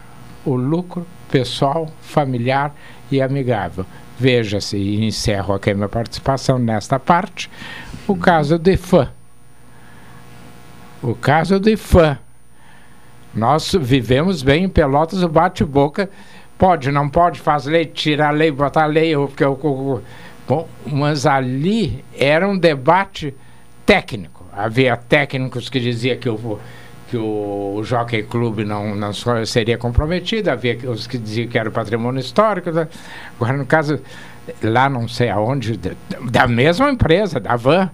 o 0.43 0.55
lucro 0.55 1.05
pessoal, 1.29 1.87
familiar 2.01 2.73
e 3.11 3.21
amigável. 3.21 3.85
Veja-se, 4.17 4.77
e 4.77 5.05
encerro 5.05 5.53
aqui 5.53 5.69
a 5.69 5.75
minha 5.75 5.89
participação 5.89 6.57
nesta 6.57 6.99
parte, 6.99 7.51
o 8.07 8.15
caso 8.15 8.57
do 8.57 8.71
IFAM. 8.71 9.20
O 11.01 11.15
caso 11.15 11.59
do 11.59 11.69
IFAM. 11.69 12.17
Nós 13.33 13.73
vivemos 13.79 14.43
bem 14.43 14.65
em 14.65 14.69
Pelotas, 14.69 15.23
o 15.23 15.29
bate-boca. 15.29 16.09
Pode, 16.57 16.91
não 16.91 17.09
pode, 17.09 17.39
faz 17.39 17.65
lei, 17.65 17.85
tira 17.85 18.27
a 18.27 18.31
lei, 18.31 18.51
botar 18.51 18.83
a 18.83 18.87
lei. 18.87 19.09
eu- 19.09 19.27
Porque 19.27 19.43
eu, 19.43 19.59
eu- 19.63 20.01
bom, 20.47 20.67
mas 20.85 21.25
ali 21.25 22.03
era 22.17 22.47
um 22.47 22.57
debate 22.57 23.33
técnico. 23.85 24.45
Havia 24.53 24.95
técnicos 24.97 25.69
que 25.69 25.79
diziam 25.79 26.17
que 26.17 26.29
o, 26.29 26.59
que 27.09 27.17
o 27.17 27.81
Jockey 27.83 28.23
Club 28.23 28.59
não, 28.59 28.93
não 28.95 29.11
seria 29.45 29.77
comprometido, 29.77 30.51
havia 30.51 30.77
os 30.89 31.07
que 31.07 31.17
diziam 31.17 31.47
que 31.47 31.57
era 31.57 31.71
patrimônio 31.71 32.19
histórico. 32.19 32.69
né? 32.69 32.87
Agora, 33.39 33.57
no 33.57 33.65
caso, 33.65 33.99
lá 34.61 34.89
não 34.89 35.07
sei 35.07 35.29
aonde, 35.29 35.77
da, 36.29 36.47
mesma 36.47 36.91
empresa, 36.91 37.39
da 37.39 37.55
Van, 37.55 37.89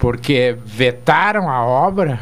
porque 0.00 0.56
vetaram 0.64 1.48
a 1.48 1.62
obra. 1.62 2.18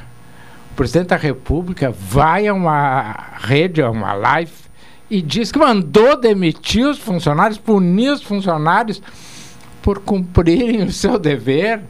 O 0.72 0.74
presidente 0.74 1.08
da 1.08 1.16
República 1.16 1.90
vai 1.90 2.46
a 2.46 2.52
uma 2.52 3.14
rede, 3.38 3.80
a 3.80 3.90
uma 3.90 4.12
live, 4.12 4.52
e 5.08 5.22
diz 5.22 5.50
que 5.50 5.58
mandou 5.58 6.20
demitir 6.20 6.86
os 6.86 6.98
funcionários, 6.98 7.56
punir 7.56 8.10
os 8.10 8.22
funcionários 8.22 9.00
por 9.80 10.00
cumprirem 10.00 10.82
o 10.82 10.92
seu 10.92 11.18
dever. 11.18 11.80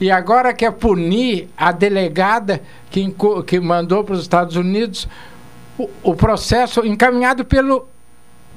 E 0.00 0.10
agora 0.10 0.52
quer 0.52 0.72
punir 0.72 1.48
a 1.56 1.72
delegada 1.72 2.62
que, 2.90 3.12
que 3.46 3.58
mandou 3.58 4.04
para 4.04 4.14
os 4.14 4.20
Estados 4.20 4.54
Unidos 4.54 5.08
o, 5.78 5.88
o 6.02 6.14
processo 6.14 6.84
encaminhado 6.86 7.44
pelo. 7.44 7.88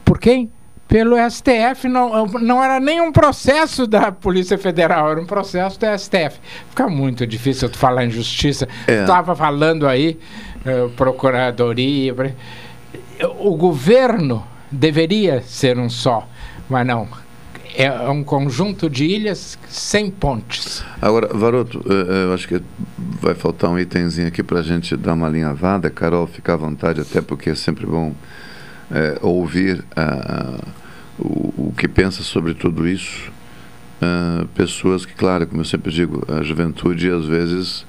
Por 0.03 0.19
quem? 0.19 0.51
Pelo 0.88 1.15
STF. 1.29 1.88
Não, 1.88 2.25
não 2.25 2.63
era 2.63 2.79
nem 2.79 3.01
um 3.01 3.11
processo 3.11 3.88
da 3.88 4.11
Polícia 4.11 4.57
Federal, 4.57 5.11
era 5.11 5.19
um 5.19 5.25
processo 5.25 5.79
do 5.79 5.86
STF. 5.97 6.39
Fica 6.69 6.88
muito 6.88 7.25
difícil 7.25 7.69
tu 7.69 7.77
falar 7.77 8.05
em 8.05 8.11
justiça. 8.11 8.67
É. 8.88 9.01
Estava 9.01 9.36
falando 9.36 9.88
aí, 9.88 10.19
eh, 10.65 10.89
procuradoria. 10.95 12.13
O 13.39 13.55
governo 13.55 14.45
deveria 14.71 15.41
ser 15.41 15.77
um 15.77 15.89
só, 15.89 16.27
mas 16.69 16.86
não. 16.86 17.07
É 17.77 17.91
um 18.09 18.23
conjunto 18.23 18.89
de 18.89 19.03
ilhas 19.03 19.59
sem 19.67 20.09
pontes. 20.09 20.83
Agora, 21.01 21.27
Varoto, 21.33 21.83
eh, 21.86 21.93
eh, 21.93 22.23
eu 22.23 22.33
acho 22.33 22.47
que 22.47 22.61
vai 22.97 23.36
faltar 23.36 23.69
um 23.69 23.77
itemzinho 23.77 24.29
aqui 24.29 24.41
para 24.41 24.59
a 24.59 24.63
gente 24.63 24.95
dar 24.95 25.13
uma 25.13 25.27
alinhavada. 25.27 25.89
Carol, 25.89 26.25
fica 26.25 26.53
à 26.53 26.55
vontade, 26.55 27.01
até 27.01 27.21
porque 27.21 27.49
é 27.49 27.55
sempre 27.55 27.86
bom 27.86 28.13
é, 28.91 29.17
ouvir 29.21 29.83
ah, 29.95 30.59
o, 31.17 31.69
o 31.69 31.73
que 31.77 31.88
pensa 31.88 32.23
sobre 32.23 32.53
tudo 32.53 32.88
isso. 32.88 33.31
ah, 34.01 34.45
pessoas 34.55 35.05
que, 35.05 35.13
claro, 35.13 35.47
como 35.47 35.61
eu 35.61 35.65
sempre 35.65 35.91
digo, 35.91 36.23
a 36.31 36.43
juventude 36.43 37.09
às 37.09 37.25
vezes 37.25 37.86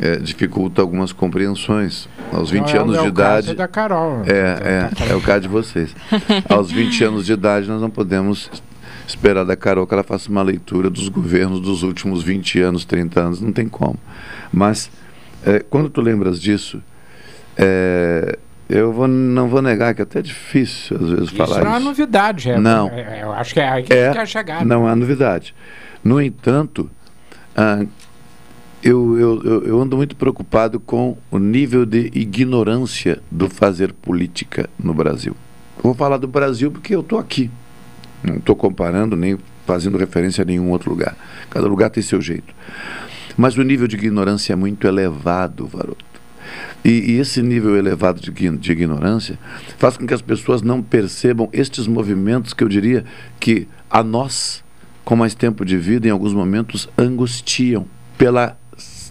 é, 0.00 0.16
dificulta 0.16 0.80
algumas 0.80 1.12
compreensões. 1.12 2.08
Aos 2.32 2.50
20 2.50 2.60
Não 2.62 2.68
é 2.68 2.78
anos 2.78 2.92
meu 2.92 3.02
de 3.02 3.08
idade. 3.08 3.54
da 3.54 3.66
Carol. 3.68 4.22
É, 4.26 4.90
é, 5.08 5.10
é 5.12 5.14
o 5.14 5.20
caso 5.20 5.42
de 5.42 5.48
vocês. 5.48 5.94
Aos 6.48 6.70
20 6.70 7.04
anos 7.04 7.26
de 7.26 7.32
idade, 7.32 7.68
nós 7.68 7.80
não 7.80 7.90
podemos 7.90 8.50
esperar 9.06 9.44
da 9.44 9.56
Carol 9.56 9.86
que 9.86 9.94
ela 9.94 10.02
faça 10.02 10.28
uma 10.28 10.42
leitura 10.42 10.90
dos 10.90 11.08
governos 11.08 11.60
dos 11.60 11.82
últimos 11.82 12.22
20 12.22 12.60
anos, 12.60 12.84
30 12.84 13.20
anos, 13.20 13.40
não 13.40 13.52
tem 13.52 13.66
como. 13.66 13.98
Mas, 14.52 14.90
é, 15.44 15.60
quando 15.60 15.88
tu 15.88 16.00
lembras 16.00 16.40
disso, 16.40 16.82
é, 17.56 18.38
eu 18.68 18.92
vou, 18.92 19.08
não 19.08 19.48
vou 19.48 19.62
negar 19.62 19.94
que 19.94 20.02
é 20.02 20.04
até 20.04 20.20
difícil 20.22 20.96
às 20.96 21.08
vezes 21.10 21.24
Isso 21.28 21.36
falar 21.36 21.64
não 21.64 21.74
é 21.74 21.76
isso. 21.78 21.84
novidade. 21.86 22.50
É, 22.50 22.58
Não. 22.60 22.88
é- 22.88 23.22
eu 23.22 23.32
acho 23.32 23.54
que 23.54 23.60
é 23.60 23.68
aí 23.68 23.82
que 23.82 23.92
É, 23.92 24.12
quer 24.12 24.26
chegar. 24.28 24.64
não 24.64 24.86
há 24.86 24.94
novidade. 24.94 25.54
No 26.04 26.20
entanto, 26.20 26.90
ah, 27.56 27.84
eu, 28.82 29.18
eu, 29.18 29.42
eu, 29.42 29.64
eu 29.64 29.80
ando 29.80 29.96
muito 29.96 30.14
preocupado 30.14 30.78
com 30.78 31.16
o 31.30 31.38
nível 31.38 31.84
de 31.84 32.10
ignorância 32.14 33.20
do 33.30 33.48
fazer 33.48 33.92
política 33.92 34.68
no 34.78 34.94
Brasil. 34.94 35.34
Vou 35.82 35.94
falar 35.94 36.16
do 36.18 36.28
Brasil 36.28 36.70
porque 36.70 36.94
eu 36.94 37.00
estou 37.00 37.18
aqui. 37.18 37.50
Não 38.22 38.36
estou 38.36 38.54
comparando 38.54 39.16
nem 39.16 39.38
fazendo 39.66 39.98
referência 39.98 40.42
a 40.42 40.44
nenhum 40.44 40.70
outro 40.70 40.90
lugar. 40.90 41.16
Cada 41.50 41.66
lugar 41.66 41.90
tem 41.90 42.02
seu 42.02 42.20
jeito. 42.20 42.54
Mas 43.36 43.56
o 43.56 43.62
nível 43.62 43.86
de 43.86 43.96
ignorância 43.96 44.52
é 44.52 44.56
muito 44.56 44.86
elevado, 44.86 45.66
Varoto. 45.66 46.04
E, 46.84 47.12
e 47.12 47.18
esse 47.18 47.42
nível 47.42 47.76
elevado 47.76 48.20
de, 48.20 48.30
de 48.30 48.72
ignorância 48.72 49.38
faz 49.78 49.96
com 49.96 50.06
que 50.06 50.14
as 50.14 50.22
pessoas 50.22 50.62
não 50.62 50.82
percebam 50.82 51.48
estes 51.52 51.86
movimentos 51.86 52.52
que 52.52 52.62
eu 52.62 52.68
diria 52.68 53.04
que 53.40 53.68
a 53.90 54.02
nós, 54.02 54.62
com 55.04 55.16
mais 55.16 55.34
tempo 55.34 55.64
de 55.64 55.76
vida, 55.76 56.08
em 56.08 56.10
alguns 56.10 56.32
momentos 56.32 56.88
angustiam 56.96 57.86
pela 58.16 58.56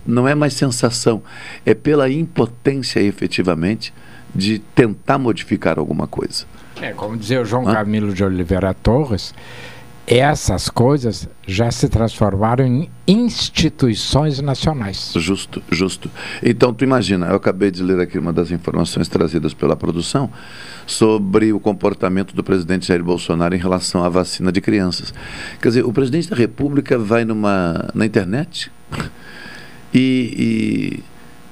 não 0.05 0.25
é 0.25 0.33
mais 0.33 0.53
sensação, 0.53 1.21
é 1.65 1.73
pela 1.73 2.09
impotência 2.09 3.01
efetivamente 3.01 3.93
de 4.33 4.59
tentar 4.59 5.17
modificar 5.17 5.77
alguma 5.77 6.07
coisa. 6.07 6.45
É, 6.81 6.91
como 6.91 7.17
dizia 7.17 7.41
o 7.41 7.45
João 7.45 7.65
Camilo 7.65 8.13
de 8.13 8.23
Oliveira 8.23 8.73
Torres, 8.73 9.33
essas 10.07 10.69
coisas 10.69 11.27
já 11.45 11.69
se 11.69 11.89
transformaram 11.89 12.65
em 12.65 12.89
instituições 13.05 14.39
nacionais. 14.39 15.11
Justo, 15.17 15.61
justo. 15.69 16.09
Então, 16.41 16.73
tu 16.73 16.85
imagina, 16.85 17.27
eu 17.27 17.35
acabei 17.35 17.69
de 17.69 17.83
ler 17.83 17.99
aqui 17.99 18.17
uma 18.17 18.31
das 18.31 18.49
informações 18.49 19.09
trazidas 19.09 19.53
pela 19.53 19.75
produção 19.75 20.31
sobre 20.85 21.51
o 21.51 21.59
comportamento 21.59 22.33
do 22.33 22.41
presidente 22.41 22.87
Jair 22.87 23.03
Bolsonaro 23.03 23.53
em 23.53 23.57
relação 23.59 24.01
à 24.01 24.07
vacina 24.07 24.49
de 24.49 24.61
crianças. 24.61 25.13
Quer 25.61 25.67
dizer, 25.67 25.85
o 25.85 25.91
presidente 25.91 26.29
da 26.29 26.37
República 26.37 26.97
vai 26.97 27.25
numa, 27.25 27.89
na 27.93 28.05
internet 28.05 28.71
e, 29.93 31.03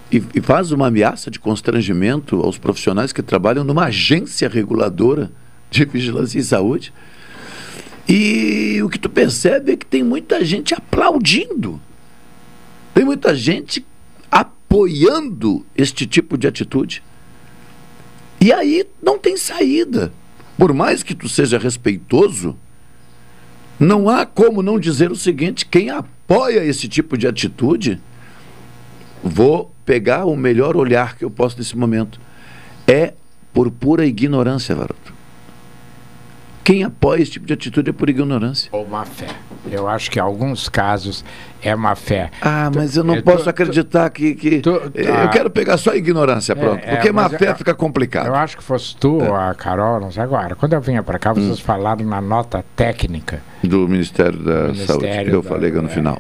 e, 0.09 0.23
e- 0.33 0.41
faz 0.41 0.71
uma 0.71 0.87
ameaça 0.87 1.29
de 1.29 1.41
constrangimento 1.41 2.41
aos 2.41 2.57
profissionais 2.57 3.11
que 3.11 3.21
trabalham 3.21 3.65
numa 3.65 3.85
agência 3.85 4.47
reguladora 4.47 5.29
de 5.69 5.83
vigilância 5.83 6.39
em 6.39 6.43
saúde. 6.43 6.93
E 8.07 8.81
o 8.83 8.89
que 8.89 8.99
tu 8.99 9.09
percebe 9.09 9.73
é 9.73 9.77
que 9.77 9.85
tem 9.85 10.03
muita 10.03 10.43
gente 10.45 10.73
aplaudindo. 10.73 11.81
Tem 12.93 13.03
muita 13.03 13.35
gente 13.35 13.85
apoiando 14.29 15.65
este 15.75 16.05
tipo 16.05 16.37
de 16.37 16.47
atitude. 16.47 17.01
E 18.39 18.53
aí 18.53 18.85
não 19.01 19.17
tem 19.17 19.35
saída. 19.35 20.13
Por 20.57 20.73
mais 20.73 21.01
que 21.01 21.15
tu 21.15 21.27
seja 21.27 21.57
respeitoso, 21.57 22.55
não 23.79 24.07
há 24.07 24.25
como 24.25 24.61
não 24.61 24.79
dizer 24.79 25.11
o 25.11 25.15
seguinte: 25.15 25.65
quem 25.65 25.89
apoia 25.89 26.63
esse 26.63 26.87
tipo 26.87 27.17
de 27.17 27.27
atitude, 27.27 27.99
vou 29.23 29.73
pegar 29.83 30.25
o 30.25 30.35
melhor 30.35 30.77
olhar 30.77 31.17
que 31.17 31.25
eu 31.25 31.31
posso 31.31 31.57
nesse 31.57 31.75
momento. 31.75 32.19
É 32.87 33.13
por 33.51 33.71
pura 33.71 34.05
ignorância, 34.05 34.75
Varoto. 34.75 35.14
Quem 36.65 36.83
apoia 36.83 37.21
esse 37.21 37.31
tipo 37.31 37.45
de 37.45 37.53
atitude 37.53 37.91
é 37.91 37.93
por 37.93 38.09
ignorância. 38.09 38.69
Ou 38.73 38.87
má 38.87 39.05
fé. 39.05 39.27
Eu 39.71 39.87
acho 39.87 40.09
que 40.09 40.17
em 40.17 40.21
alguns 40.21 40.67
casos 40.67 41.23
é 41.61 41.75
má 41.75 41.95
fé. 41.95 42.31
Ah, 42.41 42.71
mas 42.73 42.97
eu 42.97 43.03
não 43.03 43.13
É, 43.15 43.21
posso 43.21 43.47
acreditar 43.47 44.09
que. 44.09 44.33
que 44.33 44.61
eu 44.65 45.29
quero 45.31 45.49
pegar 45.51 45.77
só 45.77 45.91
a 45.91 45.95
ignorância, 45.95 46.55
pronto. 46.55 46.83
É, 46.83 46.93
é, 46.93 46.95
porque 46.95 47.11
má 47.11 47.29
mas 47.29 47.37
fé 47.37 47.51
eu- 47.51 47.55
fica 47.55 47.73
complicado. 47.75 48.25
Eu 48.25 48.35
acho 48.35 48.57
que 48.57 48.63
fosse 48.63 48.95
tu, 48.97 49.21
a 49.31 49.53
Carol, 49.53 49.99
não 50.01 50.11
sei 50.11 50.23
agora. 50.23 50.55
Quando 50.55 50.73
eu 50.73 50.81
vinha 50.81 51.03
para 51.03 51.19
cá, 51.19 51.33
vocês 51.33 51.59
falaram 51.59 52.03
na 52.03 52.19
nota 52.19 52.65
técnica. 52.75 53.43
Do 53.63 53.87
Ministério 53.87 54.39
da 54.39 54.63
Ministério 54.69 55.01
Saúde. 55.01 55.29
Eu 55.31 55.41
da- 55.43 55.47
falei 55.49 55.71
no 55.71 55.85
é. 55.85 55.89
final. 55.89 56.19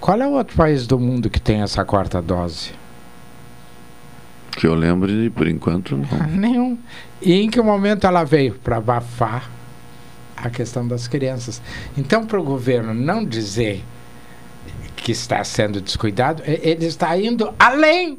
Qual 0.00 0.20
é 0.20 0.26
o 0.28 0.30
outro 0.30 0.56
país 0.56 0.86
do 0.86 0.96
mundo 0.98 1.28
que 1.28 1.40
tem 1.40 1.60
essa 1.62 1.84
quarta 1.84 2.22
dose? 2.22 2.70
Que 4.58 4.66
eu 4.66 4.74
lembre, 4.74 5.30
por 5.30 5.46
enquanto, 5.46 5.96
não. 5.96 6.26
Nenhum. 6.26 6.76
E 7.22 7.32
em 7.40 7.48
que 7.48 7.62
momento 7.62 8.08
ela 8.08 8.24
veio? 8.24 8.54
Para 8.54 8.78
abafar 8.78 9.48
a 10.36 10.50
questão 10.50 10.86
das 10.86 11.06
crianças. 11.06 11.62
Então, 11.96 12.26
para 12.26 12.40
o 12.40 12.42
governo 12.42 12.92
não 12.92 13.24
dizer 13.24 13.84
que 14.96 15.12
está 15.12 15.44
sendo 15.44 15.80
descuidado, 15.80 16.42
ele 16.44 16.86
está 16.86 17.16
indo 17.16 17.54
além 17.56 18.18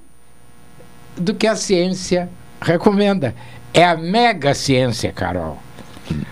do 1.18 1.34
que 1.34 1.46
a 1.46 1.58
ciência 1.58 2.30
recomenda. 2.62 3.36
É 3.74 3.84
a 3.84 3.98
mega 3.98 4.54
ciência, 4.54 5.12
Carol. 5.12 5.60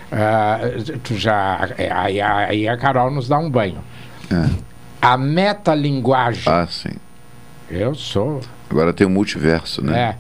Ah, 0.09 0.59
tu 1.03 1.15
já, 1.15 1.69
é, 1.77 1.91
aí, 1.91 2.21
aí 2.21 2.65
a 2.65 2.77
Carol 2.77 3.11
nos 3.11 3.27
dá 3.27 3.37
um 3.37 3.49
banho. 3.49 3.83
A 5.01 5.17
metalinguagem. 5.17 6.43
Ah, 6.47 6.65
sim. 6.65 6.95
Eu 7.69 7.93
sou. 7.95 8.41
Agora 8.69 8.93
tem 8.93 9.05
o 9.05 9.09
multiverso, 9.09 9.83
né? 9.83 9.99
É. 9.99 10.17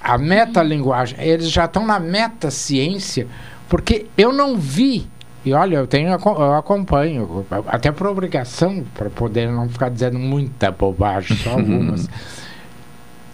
A 0.00 0.18
metalinguagem, 0.18 1.18
eles 1.20 1.50
já 1.50 1.64
estão 1.64 1.86
na 1.86 1.98
metaciência, 1.98 3.26
porque 3.68 4.06
eu 4.16 4.32
não 4.32 4.56
vi, 4.56 5.08
e 5.44 5.52
olha, 5.52 5.76
eu 5.76 5.86
tenho 5.86 6.08
eu 6.10 6.54
acompanho, 6.54 7.46
até 7.66 7.90
por 7.90 8.06
obrigação, 8.06 8.84
para 8.94 9.08
poder 9.08 9.50
não 9.50 9.68
ficar 9.68 9.88
dizendo 9.88 10.18
muita 10.18 10.70
bobagem, 10.70 11.36
só 11.36 11.52
algumas. 11.58 12.08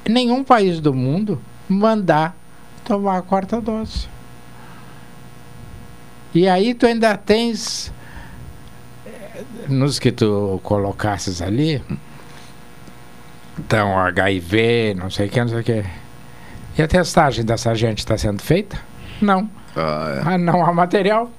Nenhum 0.08 0.44
país 0.44 0.80
do 0.80 0.94
mundo 0.94 1.40
mandar 1.68 2.36
tomar 2.84 3.18
a 3.18 3.22
quarta 3.22 3.60
dose. 3.60 4.08
E 6.32 6.48
aí 6.48 6.74
tu 6.74 6.86
ainda 6.86 7.16
tens 7.16 7.92
eh, 9.04 9.42
nos 9.68 9.98
que 9.98 10.12
tu 10.12 10.60
colocasses 10.62 11.40
ali, 11.40 11.82
então 13.58 13.98
HIV, 13.98 14.94
não 14.94 15.10
sei 15.10 15.26
o 15.26 15.30
que, 15.30 15.40
não 15.40 15.48
sei 15.48 15.60
o 15.60 15.64
que. 15.64 15.84
E 16.78 16.82
a 16.82 16.88
testagem 16.88 17.44
dessa 17.44 17.74
gente 17.74 17.98
está 17.98 18.16
sendo 18.18 18.42
feita? 18.42 18.78
Não. 19.20 19.48
Ah, 19.74 20.22
Ah, 20.24 20.38
não 20.38 20.64
há 20.64 20.72
material. 20.72 21.30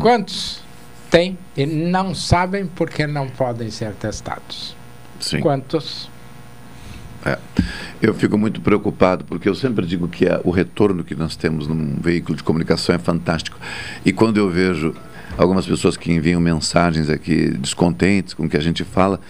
Quantos 0.00 0.62
tem 1.10 1.36
e 1.56 1.66
não 1.66 2.14
sabem 2.14 2.66
porque 2.66 3.06
não 3.06 3.28
podem 3.28 3.70
ser 3.70 3.92
testados? 3.92 4.74
Sim. 5.20 5.40
Quantos? 5.40 6.10
É. 7.24 7.38
Eu 8.02 8.12
fico 8.14 8.36
muito 8.36 8.60
preocupado, 8.60 9.24
porque 9.24 9.48
eu 9.48 9.54
sempre 9.54 9.86
digo 9.86 10.08
que 10.08 10.26
é, 10.26 10.40
o 10.44 10.50
retorno 10.50 11.02
que 11.02 11.14
nós 11.14 11.36
temos 11.36 11.66
num 11.66 11.96
veículo 12.00 12.36
de 12.36 12.42
comunicação 12.42 12.94
é 12.94 12.98
fantástico. 12.98 13.58
E 14.04 14.12
quando 14.12 14.36
eu 14.36 14.50
vejo 14.50 14.94
algumas 15.38 15.66
pessoas 15.66 15.96
que 15.96 16.12
enviam 16.12 16.40
mensagens 16.40 17.08
aqui 17.08 17.48
descontentes 17.50 18.34
com 18.34 18.44
o 18.44 18.48
que 18.48 18.56
a 18.56 18.60
gente 18.60 18.84
fala, 18.84 19.20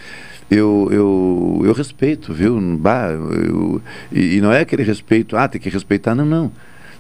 eu, 0.51 0.89
eu, 0.91 1.63
eu 1.65 1.73
respeito, 1.73 2.33
viu? 2.33 2.61
Bah, 2.79 3.09
eu- 3.11 3.81
e, 4.13 4.37
e 4.37 4.41
não 4.41 4.53
é 4.53 4.61
aquele 4.61 4.83
respeito, 4.83 5.37
ah, 5.37 5.49
tem 5.49 5.61
que 5.61 5.71
respeitar, 5.71 6.15
não, 6.15 6.27
não. 6.27 6.53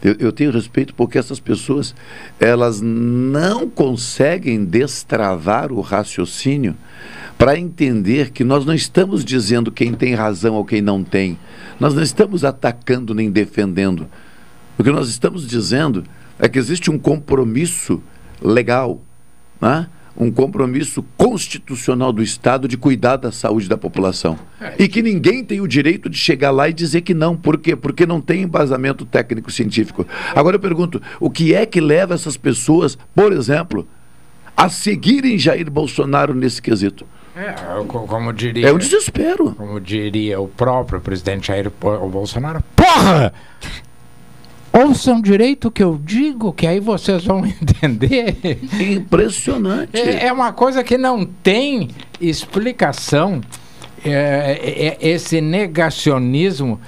Eu, 0.03 0.16
eu 0.18 0.32
tenho 0.32 0.51
respeito 0.51 0.95
porque 0.95 1.18
essas 1.18 1.40
pessoas, 1.40 1.95
elas 2.38 2.80
não 2.80 3.68
conseguem 3.68 4.64
destravar 4.64 5.72
o 5.72 5.80
raciocínio 5.80 6.76
para 7.38 7.59
entender 7.59 8.30
que 8.30 8.45
nós 8.45 8.64
não 8.66 8.74
estamos 8.74 9.24
dizendo 9.24 9.72
quem 9.72 9.95
tem 9.95 10.14
razão 10.14 10.55
ou 10.55 10.64
quem 10.64 10.80
não 10.82 11.03
tem. 11.03 11.38
Nós 11.80 11.95
não 11.95 12.03
estamos 12.03 12.45
atacando 12.45 13.14
nem 13.14 13.30
defendendo. 13.30 14.07
O 14.78 14.84
que 14.84 14.90
nós 14.90 15.09
estamos 15.09 15.47
dizendo 15.47 16.05
é 16.38 16.49
que 16.49 16.59
existe 16.59 16.90
um 16.90 16.99
compromisso 16.99 18.03
legal, 18.42 19.01
né? 19.61 19.88
Um 20.16 20.30
compromisso 20.30 21.04
constitucional 21.16 22.12
do 22.12 22.22
Estado 22.22 22.68
de 22.68 22.76
cuidar 22.76 23.16
da 23.16 23.32
saúde 23.32 23.68
da 23.68 23.76
população. 23.76 24.38
E 24.78 24.86
que 24.88 25.02
ninguém 25.02 25.44
tem 25.44 25.60
o 25.60 25.66
direito 25.68 26.08
de 26.08 26.16
chegar 26.16 26.50
lá 26.50 26.68
e 26.68 26.72
dizer 26.72 27.00
que 27.00 27.12
não. 27.14 27.36
Por 27.36 27.58
quê? 27.58 27.74
Porque 27.74 28.06
não 28.06 28.20
tem 28.20 28.42
embasamento 28.42 29.04
técnico-científico. 29.04 30.06
Agora 30.34 30.56
eu 30.56 30.60
pergunto: 30.60 31.02
o 31.18 31.28
que 31.30 31.54
é 31.54 31.66
que 31.66 31.80
leva 31.80 32.14
essas 32.14 32.36
pessoas, 32.36 32.96
por 33.14 33.32
exemplo, 33.32 33.86
a 34.56 34.68
seguirem 34.68 35.38
Jair 35.38 35.68
Bolsonaro 35.70 36.32
nesse 36.34 36.62
quesito? 36.62 37.04
É, 37.36 37.52
co- 37.88 38.06
como 38.06 38.32
diria. 38.32 38.68
É 38.68 38.72
um 38.72 38.78
desespero. 38.78 39.52
Como 39.56 39.80
diria 39.80 40.40
o 40.40 40.46
próprio 40.46 41.00
presidente 41.00 41.48
Jair 41.48 41.68
Bo- 41.80 42.08
Bolsonaro. 42.08 42.62
Porra! 42.76 43.32
Ouçam 44.76 45.20
direito 45.20 45.68
o 45.68 45.70
que 45.70 45.82
eu 45.82 46.00
digo, 46.02 46.52
que 46.52 46.66
aí 46.66 46.80
vocês 46.80 47.24
vão 47.24 47.44
entender. 47.46 48.36
Impressionante. 48.80 49.96
É, 49.96 50.26
é 50.26 50.32
uma 50.32 50.52
coisa 50.52 50.82
que 50.82 50.98
não 50.98 51.24
tem 51.24 51.90
explicação. 52.20 53.40
É, 54.04 54.96
é- 55.00 55.08
esse 55.08 55.40
negacionismo 55.40 56.78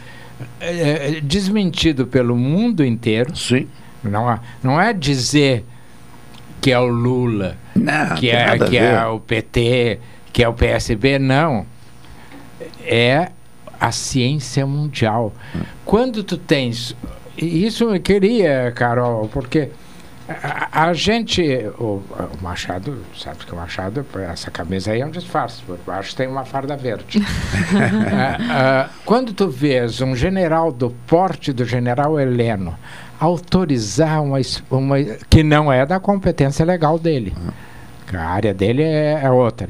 é, 0.61 1.21
desmentido 1.23 2.07
pelo 2.07 2.37
mundo 2.37 2.85
inteiro. 2.85 3.35
Sim. 3.37 3.69
Não, 4.03 4.31
é- 4.31 4.41
não 4.63 4.81
é 4.81 4.93
dizer 4.93 5.65
que 6.61 6.73
é 6.73 6.79
o 6.79 6.87
Lula, 6.87 7.57
Não, 7.75 8.17
que, 8.17 8.29
é, 8.29 8.59
que 8.59 8.77
é 8.77 9.07
o 9.07 9.21
PT, 9.21 10.01
que 10.33 10.43
é 10.43 10.49
o 10.49 10.53
PSB, 10.53 11.19
não. 11.19 11.65
É 12.85 13.31
a 13.81 13.93
ciência 13.93 14.67
mundial. 14.67 15.33
Quando 15.85 16.25
tu 16.25 16.37
tens. 16.37 16.97
Isso 17.37 17.85
eu 17.85 18.01
queria, 18.01 18.73
Carol, 18.73 19.29
porque 19.29 19.71
a, 20.29 20.89
a 20.89 20.93
gente. 20.93 21.43
O, 21.79 22.03
o 22.11 22.43
Machado, 22.43 22.99
sabe 23.17 23.45
que 23.45 23.53
o 23.53 23.57
Machado, 23.57 24.05
essa 24.29 24.51
camisa 24.51 24.93
aí 24.93 25.01
é 25.01 25.07
um 25.07 25.11
disfarce, 25.11 25.63
por 25.63 25.79
baixo 25.87 26.17
tem 26.17 26.27
uma 26.27 26.45
farda 26.45 26.77
verde. 26.77 27.23
Ah, 28.13 28.89
ah, 28.89 28.91
quando 29.05 29.33
tu 29.33 29.49
vês 29.49 30.01
um 30.01 30.17
general 30.17 30.73
do 30.73 30.91
porte 31.07 31.53
do 31.53 31.65
general 31.65 32.19
Heleno 32.19 32.77
autorizar 33.21 34.23
uma, 34.23 34.39
uma 34.71 34.97
que 35.31 35.43
não 35.43 35.73
é 35.73 35.87
da 35.87 35.99
competência 35.99 36.65
legal 36.65 36.99
dele, 36.99 37.35
a 38.13 38.21
área 38.21 38.53
dele 38.53 38.83
é, 38.83 39.21
é 39.23 39.31
outra. 39.31 39.69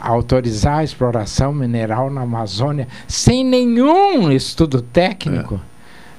Autorizar 0.00 0.78
a 0.78 0.84
exploração 0.84 1.52
mineral 1.52 2.08
na 2.08 2.22
Amazônia 2.22 2.88
sem 3.06 3.44
nenhum 3.44 4.32
estudo 4.32 4.80
técnico, 4.80 5.60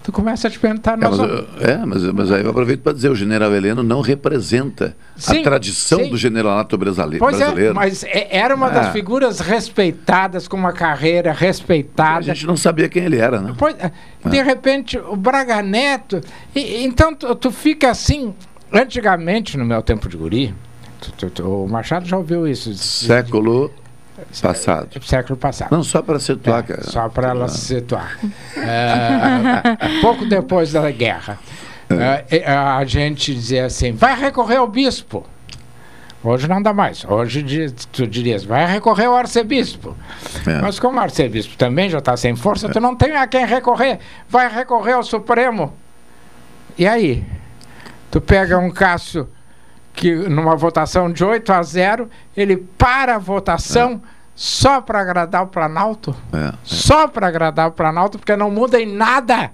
tu 0.04 0.12
começa 0.12 0.48
a 0.48 0.52
te 0.52 0.58
perguntar. 0.60 0.94
É, 0.94 0.98
mas, 0.98 1.20
eu- 1.20 1.48
é, 1.60 1.78
mas, 1.86 2.04
mas 2.14 2.32
aí 2.32 2.44
eu 2.44 2.50
aproveito 2.50 2.82
para 2.82 2.94
dizer, 2.94 3.10
o 3.10 3.16
general 3.16 3.54
Heleno 3.54 3.84
não 3.84 4.02
representa 4.02 4.96
Sim, 5.16 5.40
a 5.40 5.44
tradição 5.44 6.00
sim. 6.04 6.10
do 6.10 6.18
generalato 6.18 6.78
brasile- 6.78 7.20
Pois 7.20 7.38
brasileiro. 7.38 7.72
é, 7.72 7.74
mas 7.74 8.04
é- 8.04 8.28
era 8.36 8.56
uma 8.56 8.70
das 8.70 8.88
Ah. 8.88 8.92
figuras 8.92 9.40
respeitadas, 9.40 10.48
com 10.48 10.58
uma 10.58 10.74
carreira 10.74 11.32
respeitada. 11.32 12.20
A 12.20 12.22
gente 12.22 12.46
não 12.48 12.58
sabia 12.58 12.90
quem 12.90 13.04
ele 13.04 13.18
era, 13.18 13.40
né? 13.40 13.54
Pois, 13.58 13.76
é, 13.80 13.92
de 14.30 14.42
repente, 14.42 14.98
o 14.98 15.16
Braga 15.16 15.62
Neto. 15.62 16.22
e- 16.56 16.84
então, 16.84 17.14
tu, 17.16 17.34
tu 17.36 17.52
fica 17.52 17.90
assim. 17.90 18.34
Antigamente, 18.74 19.58
no 19.58 19.66
meu 19.66 19.82
tempo 19.82 20.08
de 20.08 20.16
guri, 20.16 20.54
o 21.44 21.68
Machado 21.68 22.08
já 22.08 22.18
ouviu 22.18 22.48
isso. 22.48 22.74
Século 22.74 23.70
passado. 24.42 25.04
Século 25.04 25.38
passado. 25.38 25.72
Não, 25.72 25.84
só 25.84 26.02
para 26.02 26.20
situar, 26.20 26.66
É. 26.70 26.82
Só 26.84 27.10
para 27.10 27.30
ela 27.30 27.48
se 27.48 27.76
situar. 27.76 28.18
É, 28.56 29.78
pouco 30.02 30.26
depois 30.26 30.72
da 30.72 30.90
guerra, 30.92 31.40
é, 32.30 32.46
a 32.52 32.84
gente 32.86 33.34
dizia 33.34 33.66
assim: 33.66 33.92
vai 33.92 34.20
recorrer 34.20 34.58
ao 34.58 34.68
bispo. 34.68 35.26
Hoje 36.24 36.48
não 36.48 36.62
dá 36.62 36.72
mais. 36.72 37.04
Hoje 37.04 37.44
tu 37.92 38.06
dirias, 38.06 38.44
vai 38.44 38.68
recorrer 38.72 39.06
ao 39.06 39.16
arcebispo. 39.16 39.98
É. 40.46 40.62
Mas 40.62 40.80
como 40.80 41.00
o 41.00 41.02
arcebispo 41.02 41.58
também 41.58 41.90
já 41.90 41.98
está 41.98 42.16
sem 42.16 42.36
força, 42.36 42.70
tu 42.70 42.80
não 42.80 42.96
tem 42.96 43.16
a 43.16 43.26
quem 43.26 43.46
recorrer. 43.46 43.98
Vai 44.30 44.48
recorrer 44.48 44.94
ao 44.94 45.04
Supremo. 45.04 45.74
E 46.78 46.88
aí? 46.88 47.26
Tu 48.12 48.22
pega 48.22 48.60
um 48.60 48.70
Cássio 48.70 49.28
que 49.94 50.14
numa 50.16 50.56
votação 50.56 51.12
de 51.12 51.24
8 51.24 51.52
a 51.52 51.62
0, 51.64 52.10
ele 52.36 52.58
para 52.58 53.16
a 53.16 53.20
votação 53.20 54.02
só 54.36 54.82
para 54.82 55.00
agradar 55.02 55.44
o 55.44 55.48
Planalto? 55.48 56.16
É. 56.34 56.54
Só 56.64 57.08
para 57.08 57.28
agradar 57.28 57.68
o 57.68 57.72
Planalto, 57.72 58.18
porque 58.18 58.36
não 58.36 58.50
muda 58.50 58.80
em 58.82 58.86
nada. 58.92 59.52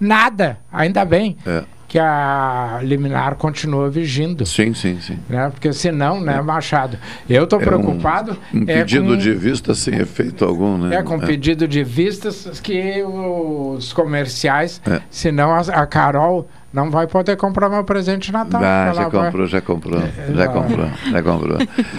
Nada. 0.00 0.58
Ainda 0.72 1.04
bem 1.04 1.36
É. 1.46 1.62
que 1.88 1.98
a 1.98 2.80
liminar 2.82 3.36
continua 3.36 3.88
vigindo. 3.88 4.44
Sim, 4.44 4.74
sim, 4.74 4.98
sim. 5.00 5.18
Né? 5.28 5.48
Porque 5.50 5.72
senão, 5.72 6.20
né, 6.20 6.40
Machado? 6.42 6.98
Eu 7.28 7.44
estou 7.44 7.60
É 7.60 7.62
um- 7.62 7.66
preocupado. 7.66 8.36
Um 8.52 8.62
é 8.62 8.78
pedido 8.78 9.06
com- 9.08 9.16
de 9.16 9.32
vista 9.32 9.74
sem 9.74 9.94
efeito 9.96 10.44
algum, 10.44 10.76
né? 10.78 10.96
é 10.96 11.02
com 11.02 11.18
pedido 11.20 11.68
de 11.68 11.84
vistas 11.84 12.60
que 12.60 13.02
os 13.02 13.92
comerciais, 13.92 14.80
É. 14.86 15.00
senão 15.10 15.52
a, 15.54 15.60
a 15.60 15.86
Carol 15.86 16.48
não 16.74 16.90
vai 16.90 17.06
poder 17.06 17.36
comprar 17.36 17.70
meu 17.70 17.84
presente 17.84 18.26
de 18.26 18.32
Natal. 18.32 18.60
Ah, 18.62 18.92
já 18.92 19.04
comprou, 19.04 19.46
já 19.46 19.60
comprou, 19.60 20.00
já 20.00 20.34
já. 20.34 20.48
comprou, 20.48 20.90
já 21.08 21.22
comprou. 21.22 21.58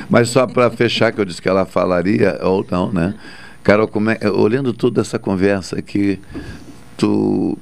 Mas 0.09 0.27
só 0.29 0.45
para 0.45 0.69
fechar, 0.69 1.13
que 1.13 1.21
eu 1.21 1.23
disse 1.23 1.41
que 1.41 1.47
ela 1.47 1.65
falaria, 1.65 2.37
ou 2.43 2.65
não, 2.69 2.91
né? 2.91 3.15
Carol, 3.63 3.89
é, 4.19 4.29
olhando 4.29 4.73
toda 4.73 4.99
essa 4.99 5.17
conversa 5.17 5.79
aqui, 5.79 6.19
tu 6.97 7.57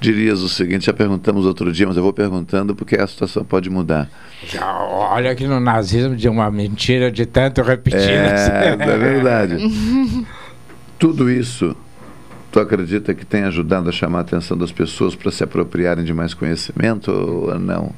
dirias 0.00 0.40
o 0.40 0.48
seguinte, 0.48 0.86
já 0.86 0.94
perguntamos 0.94 1.44
outro 1.44 1.70
dia, 1.70 1.86
mas 1.86 1.96
eu 1.96 2.02
vou 2.02 2.12
perguntando 2.12 2.74
porque 2.74 2.96
a 2.96 3.06
situação 3.06 3.44
pode 3.44 3.68
mudar. 3.68 4.08
Olha 4.90 5.34
que 5.34 5.46
no 5.46 5.60
nazismo 5.60 6.16
de 6.16 6.28
uma 6.28 6.50
mentira 6.50 7.12
de 7.12 7.26
tanto 7.26 7.60
repetir. 7.60 8.00
É, 8.00 8.76
né? 8.76 8.84
é 8.84 8.96
verdade. 8.96 10.26
Tudo 10.98 11.30
isso, 11.30 11.76
tu 12.56 12.60
acredita 12.60 13.12
que 13.12 13.26
tem 13.26 13.42
ajudado 13.42 13.86
a 13.90 13.92
chamar 13.92 14.18
a 14.18 14.20
atenção 14.22 14.56
das 14.56 14.72
pessoas 14.72 15.14
para 15.14 15.30
se 15.30 15.44
apropriarem 15.44 16.02
de 16.06 16.14
mais 16.14 16.32
conhecimento 16.32 17.10
ou 17.12 17.58
não? 17.58 17.92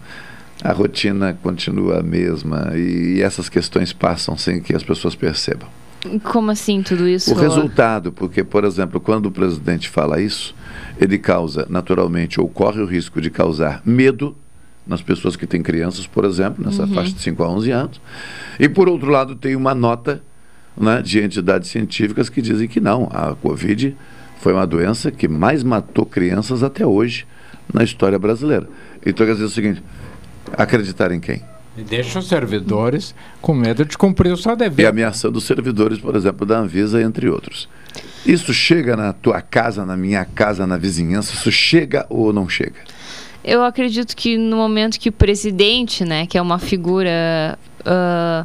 A 0.64 0.72
rotina 0.72 1.38
continua 1.40 2.00
a 2.00 2.02
mesma 2.02 2.72
e 2.74 3.22
essas 3.22 3.48
questões 3.48 3.92
passam 3.92 4.36
sem 4.36 4.60
que 4.60 4.74
as 4.74 4.82
pessoas 4.82 5.14
percebam. 5.14 5.68
Como 6.24 6.50
assim 6.50 6.82
tudo 6.82 7.06
isso? 7.06 7.32
O 7.32 7.36
resultado, 7.36 8.10
porque, 8.10 8.42
por 8.42 8.64
exemplo, 8.64 8.98
quando 8.98 9.26
o 9.26 9.30
presidente 9.30 9.88
fala 9.88 10.20
isso, 10.20 10.52
ele 11.00 11.18
causa, 11.18 11.64
naturalmente, 11.70 12.40
ou 12.40 12.48
corre 12.48 12.80
o 12.80 12.84
risco 12.84 13.20
de 13.20 13.30
causar 13.30 13.80
medo 13.84 14.36
nas 14.84 15.00
pessoas 15.00 15.36
que 15.36 15.46
têm 15.46 15.62
crianças, 15.62 16.04
por 16.04 16.24
exemplo, 16.24 16.64
nessa 16.64 16.82
Uhum. 16.82 16.94
faixa 16.94 17.12
de 17.12 17.20
5 17.20 17.44
a 17.44 17.48
11 17.48 17.70
anos. 17.70 18.00
E, 18.58 18.68
por 18.68 18.88
outro 18.88 19.08
lado, 19.08 19.36
tem 19.36 19.54
uma 19.54 19.74
nota 19.74 20.20
né, 20.76 21.00
de 21.00 21.20
entidades 21.20 21.70
científicas 21.70 22.28
que 22.28 22.42
dizem 22.42 22.66
que 22.66 22.80
não, 22.80 23.08
a 23.12 23.36
Covid 23.36 23.96
foi 24.40 24.52
uma 24.52 24.66
doença 24.66 25.10
que 25.10 25.28
mais 25.28 25.62
matou 25.62 26.06
crianças 26.06 26.62
até 26.62 26.86
hoje 26.86 27.26
na 27.72 27.82
história 27.84 28.18
brasileira. 28.18 28.68
Então, 29.04 29.26
quer 29.26 29.32
dizer 29.32 29.44
o 29.44 29.50
seguinte, 29.50 29.82
acreditar 30.56 31.12
em 31.12 31.20
quem? 31.20 31.42
E 31.76 31.82
deixa 31.82 32.18
os 32.18 32.26
servidores 32.26 33.14
com 33.40 33.54
medo 33.54 33.84
de 33.84 33.96
cumprir 33.96 34.32
o 34.32 34.36
seu 34.36 34.52
E 34.52 34.56
dever. 34.56 34.86
ameaçando 34.86 35.38
os 35.38 35.44
servidores, 35.44 35.98
por 35.98 36.16
exemplo, 36.16 36.44
da 36.44 36.58
Anvisa, 36.58 37.00
entre 37.00 37.28
outros. 37.28 37.68
Isso 38.26 38.52
chega 38.52 38.96
na 38.96 39.12
tua 39.12 39.40
casa, 39.40 39.84
na 39.86 39.96
minha 39.96 40.24
casa, 40.24 40.66
na 40.66 40.76
vizinhança? 40.76 41.32
Isso 41.34 41.52
chega 41.52 42.04
ou 42.10 42.32
não 42.32 42.48
chega? 42.48 42.80
Eu 43.44 43.62
acredito 43.62 44.16
que 44.16 44.36
no 44.36 44.56
momento 44.56 44.98
que 44.98 45.08
o 45.08 45.12
presidente, 45.12 46.04
né, 46.04 46.26
que 46.26 46.36
é 46.36 46.42
uma 46.42 46.58
figura, 46.58 47.56
ah, 47.84 48.44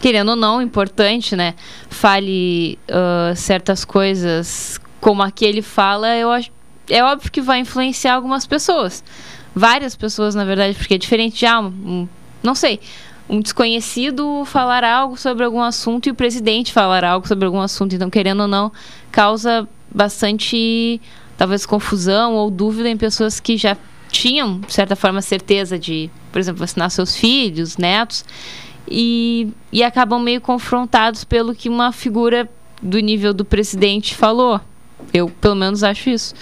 querendo 0.00 0.30
ou 0.30 0.36
não, 0.36 0.62
importante, 0.62 1.36
né, 1.36 1.54
fale 1.90 2.78
ah, 2.90 3.34
certas 3.36 3.84
coisas 3.84 4.80
como 5.00 5.22
a 5.22 5.30
que 5.30 5.44
ele 5.44 5.62
fala, 5.62 6.14
eu 6.16 6.30
acho, 6.30 6.50
é 6.88 7.02
óbvio 7.02 7.30
que 7.30 7.40
vai 7.40 7.60
influenciar 7.60 8.14
algumas 8.14 8.46
pessoas. 8.46 9.02
Várias 9.54 9.96
pessoas, 9.96 10.34
na 10.34 10.44
verdade, 10.44 10.76
porque 10.76 10.94
é 10.94 10.98
diferente 10.98 11.38
de, 11.38 11.46
ah, 11.46 11.60
um, 11.60 12.08
não 12.42 12.54
sei, 12.54 12.80
um 13.28 13.40
desconhecido 13.40 14.44
falar 14.44 14.84
algo 14.84 15.16
sobre 15.16 15.44
algum 15.44 15.62
assunto 15.62 16.08
e 16.08 16.10
o 16.10 16.14
presidente 16.14 16.72
falar 16.72 17.04
algo 17.04 17.26
sobre 17.26 17.46
algum 17.46 17.60
assunto. 17.60 17.94
Então, 17.94 18.10
querendo 18.10 18.42
ou 18.42 18.48
não, 18.48 18.72
causa 19.10 19.68
bastante, 19.90 21.00
talvez, 21.36 21.64
confusão 21.64 22.34
ou 22.34 22.50
dúvida 22.50 22.88
em 22.88 22.96
pessoas 22.96 23.40
que 23.40 23.56
já 23.56 23.76
tinham, 24.10 24.60
de 24.60 24.72
certa 24.72 24.96
forma, 24.96 25.22
certeza 25.22 25.78
de, 25.78 26.10
por 26.32 26.38
exemplo, 26.38 26.60
vacinar 26.60 26.90
seus 26.90 27.16
filhos, 27.16 27.76
netos, 27.76 28.24
e, 28.88 29.48
e 29.72 29.82
acabam 29.84 30.20
meio 30.20 30.40
confrontados 30.40 31.22
pelo 31.22 31.54
que 31.54 31.68
uma 31.68 31.92
figura 31.92 32.48
do 32.82 32.98
nível 32.98 33.32
do 33.32 33.44
presidente 33.44 34.16
falou. 34.16 34.60
Eu, 35.12 35.28
pelo 35.28 35.54
menos, 35.54 35.82
acho 35.82 36.10
isso. 36.10 36.34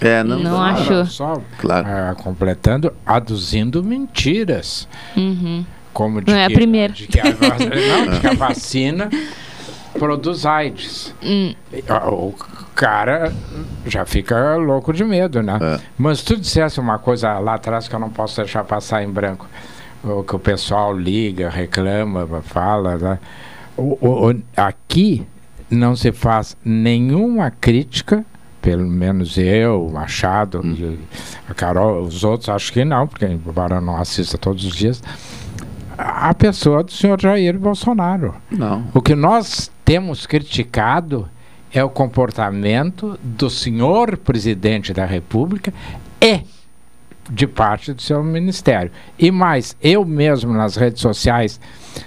É, 0.00 0.22
não, 0.22 0.38
Não 0.38 0.52
claro. 0.56 0.76
acho. 0.80 1.06
Só 1.12 1.42
Claro. 1.58 1.86
ah, 1.88 2.14
completando, 2.16 2.92
aduzindo 3.04 3.82
mentiras. 3.84 4.88
Uhum. 5.16 5.64
Como 5.92 6.20
de 6.22 6.32
Não 6.32 6.38
é 6.38 6.44
a 6.44 6.48
que, 6.48 6.54
primeira. 6.54 6.92
De 6.92 7.06
que 7.06 7.20
a, 7.20 7.24
não, 7.26 8.12
de 8.14 8.20
que 8.20 8.26
a 8.26 8.34
vacina 8.34 9.10
produz 9.98 10.46
AIDS. 10.46 11.14
Hum. 11.22 11.54
O 12.10 12.32
cara 12.74 13.32
já 13.86 14.04
fica 14.06 14.56
louco 14.56 14.92
de 14.92 15.04
medo, 15.04 15.42
né? 15.42 15.58
É. 15.60 15.80
Mas 15.98 16.22
tu 16.22 16.36
dissesse 16.36 16.80
uma 16.80 16.98
coisa 16.98 17.38
lá 17.38 17.54
atrás 17.54 17.86
que 17.88 17.94
eu 17.94 17.98
não 18.00 18.08
posso 18.10 18.36
deixar 18.40 18.64
passar 18.64 19.02
em 19.02 19.10
branco. 19.10 19.46
O 20.02 20.22
que 20.22 20.34
o 20.34 20.38
pessoal 20.38 20.96
liga, 20.96 21.50
reclama, 21.50 22.26
fala. 22.42 22.96
Né? 22.96 23.18
O- 23.76 23.98
o- 24.00 24.30
o- 24.30 24.42
aqui 24.56 25.26
não 25.70 25.94
se 25.94 26.12
faz 26.12 26.56
nenhuma 26.64 27.50
crítica, 27.50 28.24
pelo 28.60 28.86
menos 28.86 29.38
eu, 29.38 29.86
o 29.86 29.92
Machado, 29.92 30.60
e 30.64 30.98
a 31.48 31.54
Carol, 31.54 32.02
os 32.02 32.24
outros 32.24 32.48
acho 32.48 32.72
que 32.72 32.84
não, 32.84 33.06
porque 33.06 33.24
embora 33.24 33.76
eu 33.76 33.80
não 33.80 33.96
assista 33.96 34.36
todos 34.36 34.64
os 34.64 34.74
dias, 34.74 35.02
a 35.96 36.34
pessoa 36.34 36.82
do 36.82 36.90
senhor 36.90 37.20
Jair 37.20 37.58
Bolsonaro. 37.58 38.34
Não. 38.50 38.84
O 38.94 39.00
que 39.00 39.14
nós 39.14 39.70
temos 39.84 40.26
criticado 40.26 41.28
é 41.72 41.84
o 41.84 41.90
comportamento 41.90 43.18
do 43.22 43.48
senhor 43.48 44.16
presidente 44.16 44.92
da 44.92 45.04
República 45.04 45.72
e 46.20 46.40
de 47.30 47.46
parte 47.46 47.92
do 47.92 48.02
seu 48.02 48.22
ministério. 48.24 48.90
E 49.18 49.30
mais, 49.30 49.76
eu 49.80 50.04
mesmo 50.04 50.52
nas 50.52 50.74
redes 50.76 51.00
sociais, 51.00 51.60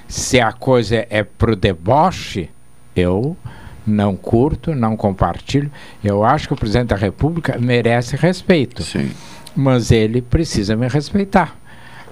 se 0.07 0.39
a 0.41 0.51
coisa 0.51 1.07
é 1.09 1.23
pro 1.23 1.55
deboche, 1.55 2.49
eu 2.95 3.37
não 3.85 4.15
curto, 4.15 4.73
não 4.73 4.95
compartilho. 4.95 5.71
Eu 6.03 6.23
acho 6.23 6.47
que 6.47 6.53
o 6.53 6.57
presidente 6.57 6.89
da 6.89 6.95
República 6.95 7.57
merece 7.59 8.15
respeito. 8.15 8.83
Sim. 8.83 9.11
Mas 9.55 9.91
ele 9.91 10.21
precisa 10.21 10.75
me 10.75 10.87
respeitar. 10.87 11.55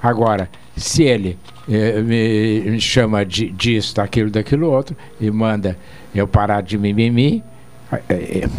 Agora, 0.01 0.49
se 0.75 1.03
ele 1.03 1.37
eh, 1.69 2.01
me, 2.01 2.71
me 2.71 2.81
chama 2.81 3.25
de 3.25 3.49
disso, 3.51 3.95
daquilo, 3.95 4.29
daquilo 4.29 4.69
outro, 4.69 4.95
e 5.19 5.29
manda 5.29 5.77
eu 6.13 6.27
parar 6.27 6.61
de 6.61 6.77
mimimi, 6.77 7.43
eh, 7.91 7.99
eh, 8.09 8.49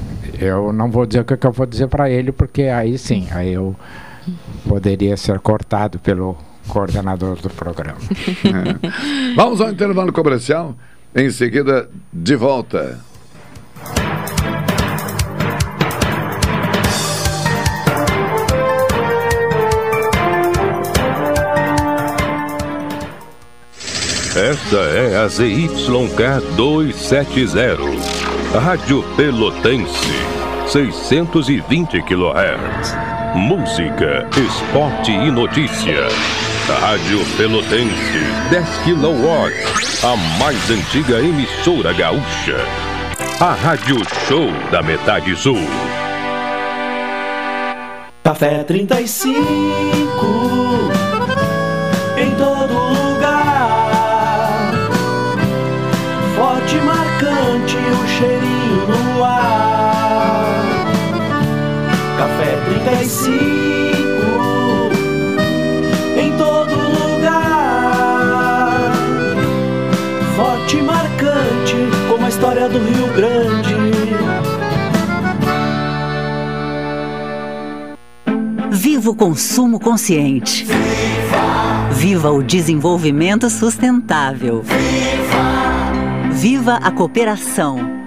eu 0.40 0.72
não 0.72 0.90
vou 0.90 1.06
dizer 1.06 1.20
o 1.20 1.24
que, 1.24 1.36
que 1.36 1.46
eu 1.46 1.52
vou 1.52 1.66
dizer 1.66 1.88
para 1.88 2.10
ele, 2.10 2.32
porque 2.32 2.62
aí 2.62 2.96
sim, 2.96 3.26
aí 3.32 3.52
eu 3.52 3.74
poderia 4.68 5.16
ser 5.16 5.40
cortado 5.40 5.98
pelo 5.98 6.36
coordenador 6.68 7.36
do 7.40 7.50
programa. 7.50 7.98
É. 8.44 9.34
Vamos 9.34 9.60
ao 9.60 9.70
intervalo 9.70 10.12
comercial. 10.12 10.76
Em 11.14 11.30
seguida, 11.30 11.90
de 12.10 12.34
volta. 12.36 12.98
Esta 24.34 24.76
é 24.76 25.18
a 25.22 25.28
ZYK 25.28 26.40
270, 26.56 27.76
Rádio 28.58 29.02
Pelotense, 29.14 29.92
620 30.66 32.00
kHz. 32.04 32.96
Música, 33.34 34.26
esporte 34.34 35.10
e 35.10 35.30
notícia. 35.30 36.08
Rádio 36.68 37.18
Pelotense, 37.36 38.20
10 38.50 38.68
kW, 38.84 40.06
a 40.06 40.16
mais 40.38 40.70
antiga 40.70 41.18
emissora 41.18 41.92
gaúcha. 41.92 42.56
A 43.40 43.52
Rádio 43.52 43.96
Show 44.28 44.46
da 44.70 44.80
Metade 44.80 45.34
Sul. 45.36 45.58
Café 48.22 48.62
35 48.62 50.71
do 72.68 72.78
Rio 72.78 73.08
Grande. 73.14 73.74
Viva 78.70 79.10
o 79.10 79.14
consumo 79.14 79.80
consciente. 79.80 80.66
Viva 81.92 82.30
o 82.30 82.42
desenvolvimento 82.42 83.48
sustentável. 83.50 84.62
Viva 86.32 86.74
a 86.74 86.90
cooperação. 86.90 88.01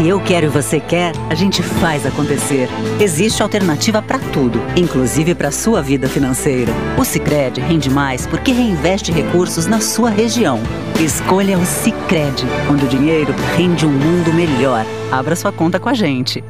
Se 0.00 0.08
eu 0.08 0.18
quero 0.18 0.46
e 0.46 0.48
você 0.48 0.80
quer, 0.80 1.12
a 1.28 1.34
gente 1.34 1.62
faz 1.62 2.06
acontecer. 2.06 2.70
Existe 2.98 3.42
alternativa 3.42 4.00
para 4.00 4.18
tudo, 4.18 4.58
inclusive 4.74 5.34
para 5.34 5.50
sua 5.50 5.82
vida 5.82 6.08
financeira. 6.08 6.72
O 6.98 7.04
Sicredi 7.04 7.60
rende 7.60 7.90
mais 7.90 8.26
porque 8.26 8.50
reinveste 8.50 9.12
recursos 9.12 9.66
na 9.66 9.78
sua 9.78 10.08
região. 10.08 10.58
Escolha 10.98 11.58
o 11.58 11.66
Sicredi, 11.66 12.46
onde 12.70 12.86
o 12.86 12.88
dinheiro 12.88 13.34
rende 13.54 13.84
um 13.84 13.92
mundo 13.92 14.32
melhor. 14.32 14.86
Abra 15.12 15.36
sua 15.36 15.52
conta 15.52 15.78
com 15.78 15.90
a 15.90 15.94
gente. 15.94 16.42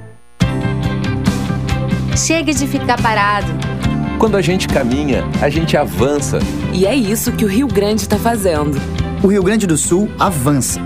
Chega 2.17 2.55
de 2.55 2.69
ficar 2.69 3.03
parado. 3.03 3.49
Quando 4.21 4.37
a 4.37 4.41
gente 4.41 4.69
caminha, 4.69 5.25
a 5.43 5.49
gente 5.49 5.77
avança. 5.77 6.39
E 6.73 6.87
é 6.87 6.95
isso 6.95 7.33
que 7.33 7.45
o 7.45 7.49
Rio 7.49 7.67
Grande 7.67 8.03
está 8.03 8.17
fazendo. 8.17 8.81
O 9.25 9.27
Rio 9.27 9.43
Grande 9.43 9.67
do 9.67 9.77
Sul 9.77 10.09
avança. 10.21 10.81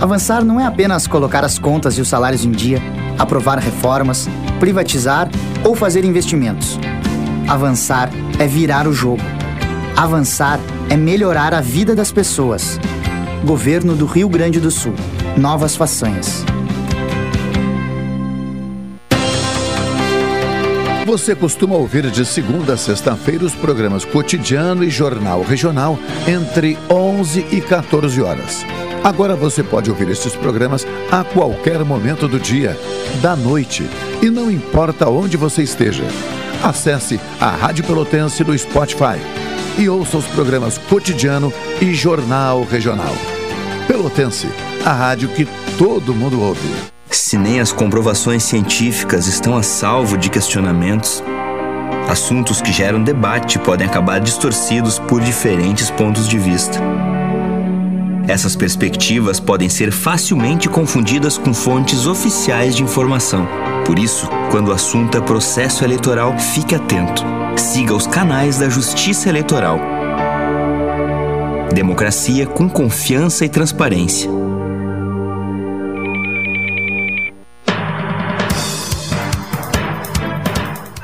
Avançar 0.00 0.44
não 0.44 0.60
é 0.60 0.66
apenas 0.66 1.06
colocar 1.06 1.44
as 1.44 1.58
contas 1.58 1.96
e 1.96 2.00
os 2.00 2.08
salários 2.08 2.44
em 2.44 2.50
dia, 2.50 2.82
aprovar 3.18 3.58
reformas, 3.58 4.28
privatizar 4.58 5.28
ou 5.64 5.74
fazer 5.74 6.04
investimentos. 6.04 6.78
Avançar 7.48 8.10
é 8.38 8.46
virar 8.46 8.86
o 8.86 8.92
jogo. 8.92 9.22
Avançar 9.96 10.58
é 10.90 10.96
melhorar 10.96 11.54
a 11.54 11.60
vida 11.60 11.94
das 11.94 12.10
pessoas. 12.10 12.78
Governo 13.44 13.94
do 13.94 14.06
Rio 14.06 14.28
Grande 14.28 14.58
do 14.58 14.70
Sul. 14.70 14.94
Novas 15.36 15.76
façanhas. 15.76 16.44
Você 21.06 21.34
costuma 21.34 21.76
ouvir 21.76 22.10
de 22.10 22.24
segunda 22.24 22.72
a 22.72 22.76
sexta-feira 22.76 23.44
os 23.44 23.54
programas 23.54 24.04
Cotidiano 24.04 24.82
e 24.82 24.90
Jornal 24.90 25.42
Regional 25.42 25.98
entre 26.26 26.76
11 26.90 27.46
e 27.52 27.60
14 27.60 28.20
horas. 28.20 28.64
Agora 29.04 29.36
você 29.36 29.62
pode 29.62 29.90
ouvir 29.90 30.08
esses 30.08 30.34
programas 30.34 30.86
a 31.12 31.22
qualquer 31.22 31.84
momento 31.84 32.26
do 32.26 32.40
dia, 32.40 32.74
da 33.20 33.36
noite, 33.36 33.86
e 34.22 34.30
não 34.30 34.50
importa 34.50 35.10
onde 35.10 35.36
você 35.36 35.62
esteja. 35.62 36.04
Acesse 36.62 37.20
a 37.38 37.50
Rádio 37.50 37.84
Pelotense 37.84 38.42
no 38.42 38.56
Spotify 38.56 39.20
e 39.76 39.90
ouça 39.90 40.16
os 40.16 40.24
programas 40.28 40.78
Cotidiano 40.78 41.52
e 41.82 41.92
Jornal 41.92 42.64
Regional. 42.64 43.14
Pelotense, 43.86 44.48
a 44.82 44.92
rádio 44.94 45.28
que 45.28 45.46
todo 45.76 46.14
mundo 46.14 46.40
ouve. 46.40 46.66
Se 47.10 47.36
nem 47.36 47.60
as 47.60 47.72
comprovações 47.72 48.42
científicas 48.42 49.26
estão 49.26 49.54
a 49.54 49.62
salvo 49.62 50.16
de 50.16 50.30
questionamentos, 50.30 51.22
assuntos 52.08 52.62
que 52.62 52.72
geram 52.72 53.04
debate 53.04 53.58
podem 53.58 53.86
acabar 53.86 54.18
distorcidos 54.18 54.98
por 54.98 55.20
diferentes 55.20 55.90
pontos 55.90 56.26
de 56.26 56.38
vista. 56.38 56.80
Essas 58.26 58.56
perspectivas 58.56 59.38
podem 59.38 59.68
ser 59.68 59.92
facilmente 59.92 60.68
confundidas 60.68 61.36
com 61.36 61.52
fontes 61.52 62.06
oficiais 62.06 62.74
de 62.74 62.82
informação. 62.82 63.46
Por 63.84 63.98
isso, 63.98 64.28
quando 64.50 64.68
o 64.68 64.72
assunto 64.72 65.18
é 65.18 65.20
processo 65.20 65.84
eleitoral, 65.84 66.38
fique 66.38 66.74
atento. 66.74 67.22
Siga 67.56 67.94
os 67.94 68.06
canais 68.06 68.58
da 68.58 68.68
Justiça 68.68 69.28
Eleitoral. 69.28 69.78
Democracia 71.74 72.46
com 72.46 72.68
confiança 72.68 73.44
e 73.44 73.48
transparência. 73.48 74.30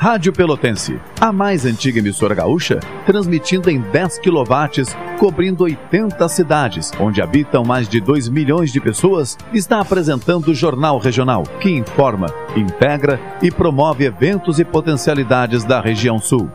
Rádio 0.01 0.33
Pelotense, 0.33 0.99
a 1.19 1.31
mais 1.31 1.63
antiga 1.63 1.99
emissora 1.99 2.33
gaúcha, 2.33 2.79
transmitindo 3.05 3.69
em 3.69 3.79
10 3.79 4.17
kW, 4.17 4.97
cobrindo 5.19 5.63
80 5.63 6.27
cidades, 6.27 6.91
onde 6.99 7.21
habitam 7.21 7.63
mais 7.63 7.87
de 7.87 8.01
2 8.01 8.27
milhões 8.27 8.73
de 8.73 8.81
pessoas, 8.81 9.37
está 9.53 9.79
apresentando 9.79 10.47
o 10.47 10.55
Jornal 10.55 10.97
Regional, 10.97 11.43
que 11.59 11.69
informa, 11.69 12.33
integra 12.55 13.19
e 13.43 13.51
promove 13.51 14.03
eventos 14.03 14.59
e 14.59 14.65
potencialidades 14.65 15.63
da 15.63 15.79
região 15.79 16.17
sul. 16.17 16.49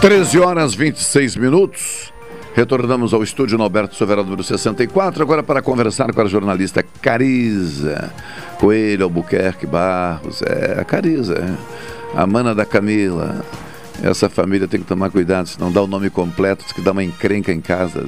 Treze 0.00 0.38
horas 0.38 0.74
26 0.74 1.36
minutos. 1.36 2.10
Retornamos 2.54 3.12
ao 3.12 3.22
estúdio 3.22 3.58
no 3.58 3.64
Alberto 3.64 3.94
Silveira, 3.94 4.22
número 4.22 4.42
64, 4.42 5.22
agora 5.22 5.42
para 5.42 5.60
conversar 5.60 6.10
com 6.14 6.22
a 6.22 6.24
jornalista 6.24 6.82
Cariza 6.82 8.10
Coelho 8.58 9.04
Albuquerque 9.04 9.66
Barros. 9.66 10.40
É, 10.40 10.80
a 10.80 10.84
Cariza, 10.86 11.34
é. 11.34 12.18
a 12.18 12.26
mana 12.26 12.54
da 12.54 12.64
Camila. 12.64 13.44
Essa 14.02 14.30
família 14.30 14.66
tem 14.66 14.80
que 14.80 14.86
tomar 14.86 15.10
cuidado, 15.10 15.46
senão 15.46 15.70
dá 15.70 15.82
o 15.82 15.86
nome 15.86 16.08
completo, 16.08 16.64
que 16.74 16.80
dá 16.80 16.92
uma 16.92 17.04
encrenca 17.04 17.52
em 17.52 17.60
casa. 17.60 18.02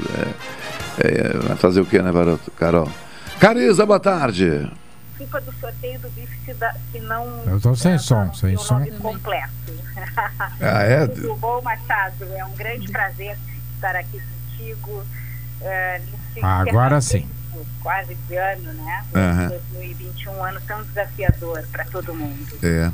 É, 0.99 1.09
é, 1.09 1.39
vai 1.47 1.57
fazer 1.59 1.83
o 1.83 1.85
que, 1.85 2.01
né, 2.01 2.11
Baroto? 2.11 2.51
Carol? 2.53 2.89
Cariza, 3.39 3.85
boa 3.85 4.01
tarde. 4.01 4.67
Culpa 5.19 5.43
do 5.43 5.53
sorteio 5.61 6.01
do 6.01 6.09
bife 6.09 6.39
se, 6.47 6.55
dá, 6.55 6.75
se 6.91 7.01
não. 7.01 7.43
Eu 7.47 7.59
estou 7.59 7.77
sem 7.77 7.99
som, 7.99 8.33
sem 8.33 8.57
som. 8.57 8.79
nome 8.79 8.93
completo. 8.93 9.82
Ah, 10.61 10.83
é? 10.83 11.07
Muito 11.07 11.35
bom, 11.37 11.61
Machado. 11.63 12.25
É 12.35 12.45
um 12.45 12.55
grande 12.55 12.91
prazer 12.91 13.37
estar 13.75 13.97
aqui 13.97 14.21
contigo. 14.21 15.05
Nesse 16.01 16.45
Agora 16.45 17.01
sim. 17.01 17.29
quase 17.81 18.15
de 18.15 18.37
ano, 18.37 18.73
né? 18.73 19.05
Aham. 19.15 19.49
2021, 19.49 20.33
um 20.33 20.45
ano 20.45 20.61
tão 20.67 20.83
desafiador 20.85 21.65
para 21.71 21.85
todo 21.85 22.15
mundo. 22.15 22.59
É. 22.63 22.91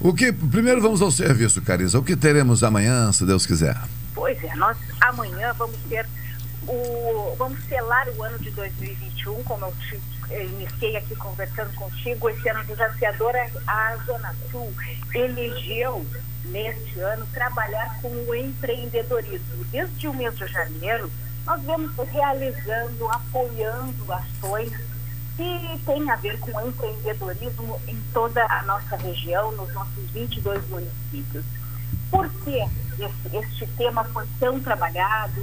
O 0.00 0.14
que, 0.14 0.32
primeiro 0.32 0.80
vamos 0.80 1.02
ao 1.02 1.10
serviço, 1.10 1.60
Carisa. 1.62 1.98
O 1.98 2.02
que 2.02 2.16
teremos 2.16 2.64
amanhã, 2.64 3.12
se 3.12 3.24
Deus 3.24 3.44
quiser? 3.44 3.76
Pois 4.14 4.42
é, 4.42 4.54
nós 4.56 4.76
amanhã 5.00 5.52
vamos 5.52 5.76
ter 5.88 6.06
o. 6.70 7.34
Vamos 7.36 7.62
selar 7.64 8.08
o 8.16 8.22
ano 8.22 8.38
de 8.38 8.50
2021, 8.50 9.42
como 9.44 9.66
eu 9.66 9.72
te 9.72 10.00
eu 10.30 10.44
iniciei 10.44 10.96
aqui 10.96 11.16
conversando 11.16 11.74
contigo, 11.74 12.30
esse 12.30 12.48
ano 12.48 12.64
desafiador 12.64 13.34
a 13.66 13.96
Zona 14.06 14.32
Sul 14.50 14.72
elegeu 15.12 16.06
neste 16.44 17.00
ano 17.00 17.26
trabalhar 17.32 18.00
com 18.00 18.08
o 18.08 18.34
empreendedorismo. 18.34 19.64
Desde 19.72 20.06
o 20.06 20.14
mês 20.14 20.36
de 20.36 20.46
janeiro, 20.46 21.10
nós 21.44 21.60
vamos 21.64 21.92
realizando, 21.96 23.08
apoiando 23.08 24.12
ações 24.12 24.72
que 25.36 25.80
têm 25.84 26.08
a 26.08 26.16
ver 26.16 26.38
com 26.38 26.52
o 26.52 26.68
empreendedorismo 26.68 27.80
em 27.88 28.00
toda 28.12 28.44
a 28.44 28.62
nossa 28.62 28.96
região, 28.96 29.50
nos 29.52 29.72
nossos 29.74 30.10
22 30.12 30.64
municípios. 30.68 31.44
Por 32.08 32.28
que 32.44 32.60
este 33.32 33.66
tema 33.76 34.04
foi 34.04 34.26
tão 34.38 34.60
trabalhado 34.60 35.40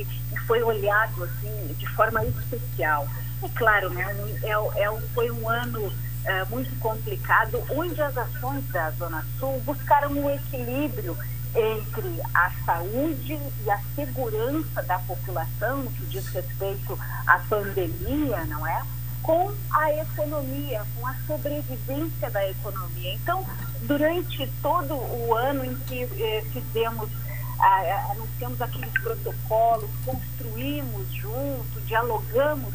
e, 0.00 0.34
e 0.34 0.38
foi 0.40 0.62
olhado 0.62 1.24
assim 1.24 1.74
de 1.74 1.86
forma 1.90 2.24
especial? 2.24 3.06
É 3.42 3.48
claro, 3.50 3.90
né, 3.90 4.04
é, 4.42 4.82
é, 4.82 5.00
foi 5.14 5.30
um 5.30 5.48
ano 5.48 5.92
é, 6.24 6.44
muito 6.46 6.74
complicado, 6.80 7.62
onde 7.70 8.00
as 8.02 8.16
ações 8.16 8.66
da 8.68 8.90
Zona 8.92 9.24
Sul 9.38 9.60
buscaram 9.64 10.10
um 10.10 10.30
equilíbrio 10.30 11.16
entre 11.54 12.20
a 12.34 12.50
saúde 12.64 13.38
e 13.64 13.70
a 13.70 13.80
segurança 13.94 14.82
da 14.82 14.98
população, 15.00 15.78
no 15.78 15.90
que 15.90 16.04
diz 16.06 16.26
respeito 16.26 16.98
à 17.26 17.38
pandemia, 17.48 18.44
não 18.44 18.66
é? 18.66 18.82
Com 19.22 19.52
a 19.72 19.92
economia, 19.94 20.84
com 20.94 21.06
a 21.06 21.14
sobrevivência 21.26 22.30
da 22.30 22.48
economia. 22.48 23.14
Então, 23.14 23.44
durante 23.82 24.46
todo 24.62 24.94
o 24.94 25.34
ano 25.34 25.64
em 25.64 25.74
que 25.74 26.02
eh, 26.02 26.44
fizemos, 26.52 27.10
ah, 27.58 28.12
anunciamos 28.12 28.60
aqueles 28.60 28.92
protocolos, 28.92 29.90
construímos 30.04 31.12
junto, 31.12 31.80
dialogamos 31.86 32.72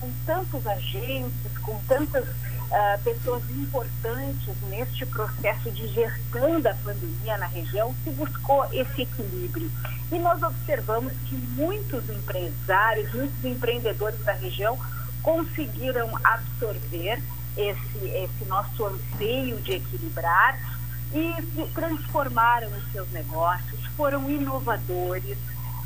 com 0.00 0.10
tantos 0.26 0.66
agentes, 0.66 1.58
com 1.62 1.78
tantas 1.88 2.24
uh, 2.24 3.02
pessoas 3.02 3.42
importantes 3.50 4.54
neste 4.68 5.06
processo 5.06 5.70
de 5.70 5.88
gestão 5.88 6.60
da 6.60 6.74
pandemia 6.74 7.38
na 7.38 7.46
região, 7.46 7.94
se 8.04 8.10
buscou 8.10 8.64
esse 8.72 9.02
equilíbrio. 9.02 9.70
E 10.12 10.18
nós 10.18 10.42
observamos 10.42 11.12
que 11.28 11.34
muitos 11.34 12.08
empresários, 12.10 13.12
muitos 13.14 13.44
empreendedores 13.44 14.22
da 14.24 14.32
região 14.32 14.78
conseguiram 15.22 16.10
absorver 16.22 17.22
esse, 17.56 17.98
esse 18.04 18.44
nosso 18.46 18.84
anseio 18.84 19.56
de 19.58 19.74
equilibrar 19.74 20.73
e 21.14 21.66
transformaram 21.74 22.68
os 22.68 22.92
seus 22.92 23.10
negócios, 23.12 23.80
foram 23.96 24.28
inovadores, 24.28 25.38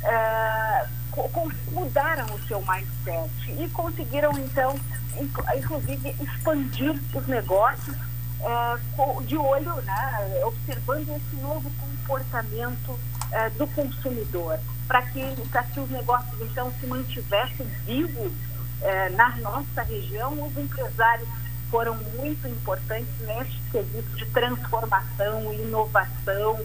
uh, 0.03 0.99
mudaram 1.71 2.25
o 2.33 2.41
seu 2.47 2.61
mindset 2.61 3.29
e 3.61 3.69
conseguiram, 3.69 4.31
então, 4.39 4.75
inclusive, 5.55 6.15
expandir 6.21 6.99
os 7.13 7.27
negócios 7.27 7.95
é, 8.41 9.23
de 9.25 9.37
olho, 9.37 9.75
né, 9.81 10.41
observando 10.45 11.09
esse 11.09 11.35
novo 11.41 11.69
comportamento 11.79 12.97
é, 13.31 13.49
do 13.51 13.67
consumidor, 13.67 14.57
para 14.87 15.01
que, 15.03 15.21
que 15.73 15.79
os 15.79 15.89
negócios, 15.89 16.41
então, 16.41 16.71
se 16.79 16.87
mantivessem 16.87 17.65
vivos 17.85 18.31
é, 18.81 19.09
na 19.09 19.35
nossa 19.37 19.81
região, 19.83 20.31
os 20.41 20.57
empresários 20.57 21.27
foram 21.69 21.95
muito 22.17 22.47
importantes 22.47 23.13
neste 23.21 23.59
quesito 23.71 24.15
de 24.15 24.25
transformação, 24.27 25.53
inovação, 25.53 26.59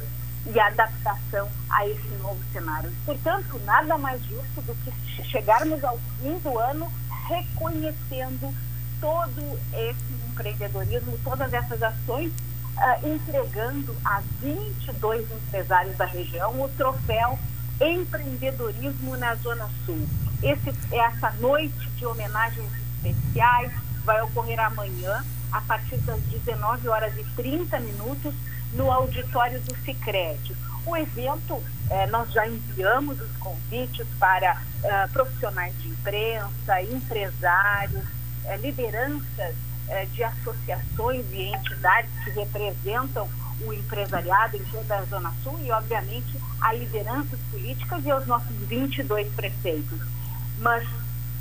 e 0.46 0.60
adaptação 0.60 1.48
a 1.70 1.86
esse 1.88 2.08
novo 2.20 2.38
cenário. 2.52 2.92
Portanto, 3.04 3.58
nada 3.64 3.96
mais 3.96 4.22
justo 4.24 4.60
do 4.62 4.74
que 4.74 5.22
chegarmos 5.24 5.82
ao 5.82 5.98
fim 6.20 6.38
do 6.38 6.58
ano 6.58 6.90
reconhecendo 7.28 8.54
todo 9.00 9.58
esse 9.72 10.30
empreendedorismo, 10.30 11.18
todas 11.24 11.52
essas 11.52 11.82
ações, 11.82 12.30
uh, 12.76 13.08
entregando 13.08 13.96
a 14.04 14.22
22 14.40 15.30
empresários 15.30 15.96
da 15.96 16.04
região 16.04 16.60
o 16.60 16.68
troféu 16.76 17.38
Empreendedorismo 17.80 19.16
na 19.16 19.34
Zona 19.36 19.68
Sul. 19.84 20.06
Esse, 20.42 20.72
essa 20.92 21.30
noite 21.40 21.88
de 21.96 22.06
homenagens 22.06 22.70
especiais 23.02 23.72
vai 24.04 24.20
ocorrer 24.22 24.60
amanhã, 24.60 25.24
a 25.50 25.60
partir 25.60 25.96
das 25.98 26.20
19 26.20 26.88
horas 26.88 27.16
e 27.16 27.24
30 27.36 27.80
minutos, 27.80 28.34
no 28.74 28.90
auditório 28.90 29.60
do 29.60 29.76
Cicred. 29.84 30.54
O 30.86 30.96
evento, 30.96 31.62
eh, 31.90 32.06
nós 32.08 32.30
já 32.32 32.46
enviamos 32.46 33.18
os 33.20 33.30
convites 33.38 34.06
para 34.18 34.60
eh, 34.82 35.06
profissionais 35.12 35.74
de 35.80 35.88
imprensa, 35.88 36.82
empresários, 36.82 38.04
eh, 38.44 38.56
lideranças 38.58 39.54
de 40.12 40.24
associações 40.24 41.26
e 41.30 41.54
entidades 41.54 42.10
que 42.24 42.30
representam 42.30 43.28
o 43.60 43.72
empresariado 43.72 44.56
em 44.56 44.64
toda 44.64 44.96
a 44.96 45.04
Zona 45.04 45.30
Sul 45.42 45.60
e, 45.62 45.70
obviamente, 45.70 46.40
a 46.58 46.72
lideranças 46.72 47.38
políticas 47.50 48.02
e 48.02 48.10
aos 48.10 48.26
nossos 48.26 48.56
22 48.66 49.30
prefeitos. 49.34 50.00
Mas 50.58 50.88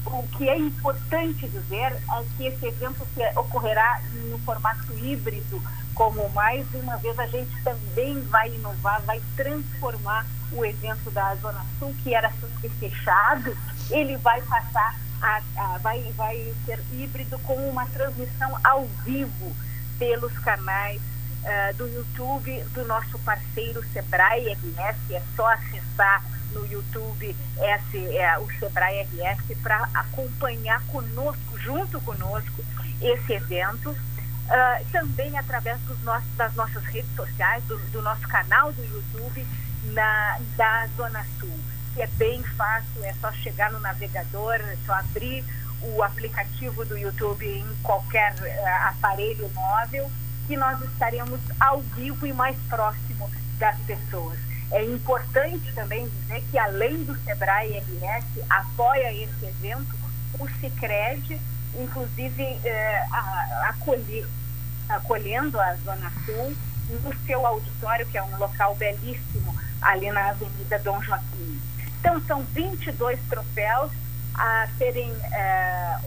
o 0.06 0.28
que 0.38 0.50
é 0.50 0.58
importante 0.58 1.48
dizer 1.48 1.94
é 1.94 2.24
que 2.36 2.48
esse 2.48 2.66
evento 2.66 3.06
ocorrerá 3.36 4.02
no 4.30 4.38
formato 4.40 4.94
híbrido, 4.94 5.62
como 5.94 6.28
mais 6.30 6.66
uma 6.74 6.98
vez 6.98 7.18
a 7.20 7.28
gente 7.28 7.52
também 7.64 8.20
vai 8.22 8.54
inovar, 8.54 9.02
vai 9.04 9.22
transformar 9.36 10.26
o 10.52 10.66
evento 10.66 11.10
da 11.12 11.36
Zona 11.36 11.66
Sul, 11.80 11.96
que 12.04 12.14
era 12.14 12.32
sempre 12.32 12.70
fechado, 12.80 13.56
ele 13.90 14.18
vai 14.18 14.42
passar 14.42 14.96
a, 15.22 15.42
a, 15.56 15.78
vai, 15.80 16.02
vai 16.16 16.54
ser 16.66 16.84
híbrido 16.92 17.40
com 17.40 17.56
uma 17.70 17.86
transmissão 17.88 18.58
ao 18.64 18.86
vivo 19.06 19.56
pelos 19.98 20.34
canais 20.40 21.02
uh, 21.44 21.76
do 21.76 21.88
YouTube 21.88 22.64
do 22.74 22.86
nosso 22.86 23.20
parceiro 23.20 23.84
Sebrae 23.92 24.54
RS. 24.54 25.12
É 25.12 25.22
só 25.36 25.48
acessar 25.52 26.24
no 26.54 26.66
YouTube 26.66 27.36
esse, 27.60 28.18
é, 28.18 28.38
o 28.38 28.48
Sebrae 28.60 29.04
RS 29.04 29.58
para 29.62 29.90
acompanhar 29.94 30.82
conosco, 30.88 31.60
junto 31.60 32.00
conosco, 32.02 32.64
esse 33.02 33.34
evento 33.34 33.90
uh, 33.90 34.86
também 34.92 35.38
através 35.38 35.80
nossos, 36.04 36.30
das 36.36 36.54
nossas 36.56 36.84
redes 36.86 37.14
sociais, 37.16 37.64
do, 37.66 37.78
do, 37.92 38.02
nosso 38.02 38.28
canal 38.28 38.72
do 38.72 38.84
YouTube 38.84 39.46
na, 39.86 40.40
da 40.56 40.88
Zona 40.96 41.26
Sul. 41.40 41.60
É 41.98 42.08
bem 42.08 42.42
fácil, 42.44 43.04
é 43.04 43.14
só 43.14 43.32
chegar 43.34 43.72
no 43.72 43.80
navegador, 43.80 44.56
é 44.56 44.78
só 44.86 44.94
abrir 44.94 45.44
o 45.82 46.02
aplicativo 46.02 46.86
do 46.86 46.98
YouTube 46.98 47.46
em 47.46 47.76
qualquer 47.84 48.34
uh, 48.34 48.88
aparelho 48.88 49.50
móvel, 49.50 50.12
que 50.48 50.58
nós 50.58 50.82
estaremos 50.82 51.40
ao 51.60 51.82
vivo 51.82 52.26
e 52.28 52.34
mais 52.34 52.58
próximo 52.70 53.30
das 53.58 53.78
pessoas. 53.80 54.38
É 54.72 54.84
importante 54.84 55.72
também 55.74 56.08
dizer 56.08 56.44
que, 56.50 56.58
além 56.58 57.04
do 57.04 57.16
Sebrae 57.24 57.78
RS, 57.78 58.26
apoia 58.50 59.14
esse 59.14 59.46
evento 59.46 60.04
o 60.40 60.50
Cicred, 60.60 61.40
inclusive 61.76 62.44
eh, 62.64 63.06
acolher, 63.68 64.28
acolhendo 64.90 65.60
a 65.60 65.76
Zona 65.76 66.12
Sul 66.26 66.56
no 67.04 67.14
seu 67.26 67.46
auditório, 67.46 68.06
que 68.08 68.18
é 68.18 68.24
um 68.24 68.38
local 68.38 68.76
belíssimo 68.76 69.56
ali 69.82 70.12
na 70.12 70.30
Avenida 70.30 70.80
Dom 70.80 71.02
Joaquim. 71.04 71.62
Então, 72.00 72.22
são 72.26 72.44
22 72.44 73.20
troféus 73.30 73.92
a 74.36 74.68
serem 74.78 75.14
eh, 75.32 76.00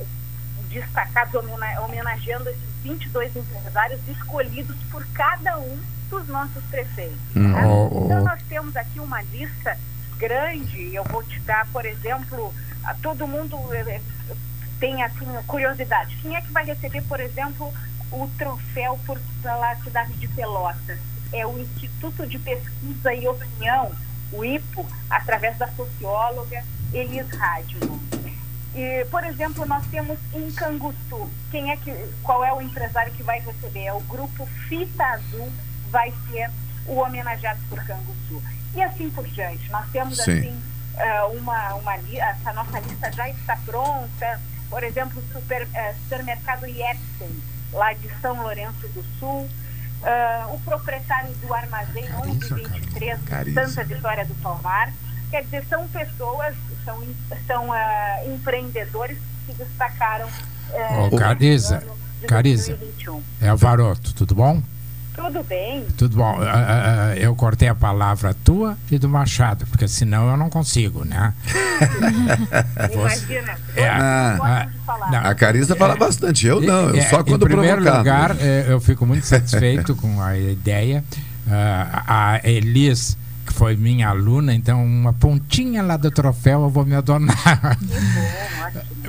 destacados, 0.68 1.34
homenageando 1.82 2.48
esses 2.50 2.75
22 2.86 3.34
empresários 3.36 4.00
escolhidos 4.08 4.76
por 4.90 5.04
cada 5.08 5.58
um 5.58 5.78
dos 6.08 6.26
nossos 6.28 6.62
prefeitos. 6.64 7.18
Né? 7.34 7.60
Então, 8.04 8.22
nós 8.22 8.40
temos 8.48 8.76
aqui 8.76 9.00
uma 9.00 9.22
lista 9.22 9.76
grande, 10.16 10.94
eu 10.94 11.04
vou 11.04 11.22
te 11.22 11.40
dar, 11.40 11.66
por 11.72 11.84
exemplo, 11.84 12.54
a 12.84 12.94
todo 12.94 13.26
mundo 13.26 13.58
eh, 13.74 14.00
tem 14.78 15.02
assim 15.02 15.26
curiosidade. 15.46 16.16
Quem 16.22 16.36
é 16.36 16.40
que 16.40 16.52
vai 16.52 16.64
receber, 16.64 17.02
por 17.02 17.20
exemplo, 17.20 17.72
o 18.10 18.28
troféu 18.38 18.98
por 19.04 19.20
pela 19.42 19.74
cidade 19.76 20.12
de 20.14 20.28
Pelotas? 20.28 20.98
É 21.32 21.44
o 21.44 21.58
Instituto 21.58 22.26
de 22.26 22.38
Pesquisa 22.38 23.12
e 23.12 23.26
Opinião, 23.26 23.90
o 24.32 24.44
IPO, 24.44 24.86
através 25.10 25.58
da 25.58 25.68
socióloga 25.72 26.62
Elis 26.92 27.28
Rádio. 27.30 27.80
E, 28.76 29.04
por 29.06 29.24
exemplo, 29.24 29.66
nós 29.66 29.86
temos 29.86 30.18
em 30.34 30.50
Canguçu, 30.52 31.30
quem 31.50 31.70
é 31.70 31.76
que, 31.76 31.92
qual 32.22 32.44
é 32.44 32.52
o 32.52 32.60
empresário 32.60 33.12
que 33.14 33.22
vai 33.22 33.40
receber? 33.40 33.84
É 33.84 33.92
o 33.92 34.00
grupo 34.00 34.46
Fita 34.68 35.04
Azul, 35.04 35.50
vai 35.90 36.12
ser 36.30 36.50
o 36.86 37.00
homenageado 37.00 37.60
por 37.68 37.82
Canguçu. 37.84 38.42
E 38.74 38.82
assim 38.82 39.08
por 39.10 39.26
diante. 39.28 39.70
Nós 39.70 39.90
temos 39.90 40.18
Sim. 40.18 40.38
assim 40.38 40.62
uh, 40.96 41.38
uma, 41.38 41.74
uma 41.74 41.94
essa 41.94 42.52
nossa 42.52 42.78
lista 42.80 43.10
já 43.12 43.28
está 43.30 43.56
pronta 43.64 44.38
por 44.68 44.82
exemplo, 44.82 45.22
o 45.22 45.32
super, 45.32 45.66
eh, 45.74 45.94
supermercado 46.02 46.66
Yepsen, 46.66 47.42
lá 47.72 47.92
de 47.92 48.08
São 48.20 48.42
Lourenço 48.42 48.88
do 48.88 49.04
Sul, 49.18 49.48
ah, 50.02 50.48
o 50.50 50.60
proprietário 50.60 51.32
do 51.34 51.54
armazém 51.54 52.04
1123, 52.24 53.20
Caríssimo. 53.22 53.68
Santa 53.68 53.84
Vitória 53.84 54.24
do 54.24 54.34
Palmar. 54.36 54.92
Quer 55.30 55.44
dizer, 55.44 55.64
são 55.68 55.86
pessoas, 55.88 56.54
são, 56.86 57.02
são 57.46 57.72
ah, 57.72 58.16
empreendedores 58.26 59.18
que 59.46 59.52
se 59.52 59.58
destacaram 59.58 60.26
Ô, 60.98 61.04
nesse 61.04 61.16
Cariza, 61.16 61.82
Cariza, 62.26 62.74
2021. 62.76 63.22
é 63.42 63.52
o 63.52 63.56
Varoto, 63.58 64.14
tudo 64.14 64.34
bom? 64.34 64.62
Tudo 65.14 65.42
bem? 65.44 65.82
Tudo 65.96 66.16
bom. 66.18 66.38
Ah, 66.42 67.10
ah, 67.12 67.16
eu 67.16 67.34
cortei 67.34 67.68
a 67.68 67.74
palavra 67.74 68.34
tua 68.44 68.76
e 68.90 68.98
do 68.98 69.08
Machado, 69.08 69.66
porque 69.68 69.88
senão 69.88 70.28
eu 70.30 70.36
não 70.36 70.50
consigo, 70.50 71.04
né? 71.06 71.32
Imagina. 72.92 73.54
É, 73.74 73.88
ah, 73.88 74.68
não. 75.10 75.18
A 75.18 75.34
Carissa 75.34 75.74
fala 75.74 75.96
bastante, 75.96 76.46
eu 76.46 76.60
não, 76.60 76.90
eu 76.90 76.96
É, 76.96 77.08
só 77.08 77.24
quando 77.24 77.44
Em 77.46 77.48
primeiro 77.48 77.82
provocado. 77.82 77.98
lugar, 77.98 78.36
é, 78.40 78.66
eu 78.68 78.78
fico 78.80 79.06
muito 79.06 79.24
satisfeito 79.26 79.94
com 79.96 80.20
a 80.20 80.36
ideia. 80.36 81.02
Ah, 81.48 82.36
a 82.42 82.48
Elis, 82.48 83.16
foi 83.56 83.74
minha 83.74 84.10
aluna, 84.10 84.54
então 84.54 84.84
uma 84.84 85.14
pontinha 85.14 85.82
lá 85.82 85.96
do 85.96 86.10
troféu 86.10 86.62
eu 86.64 86.70
vou 86.70 86.84
me 86.84 86.94
adonar. 86.94 87.78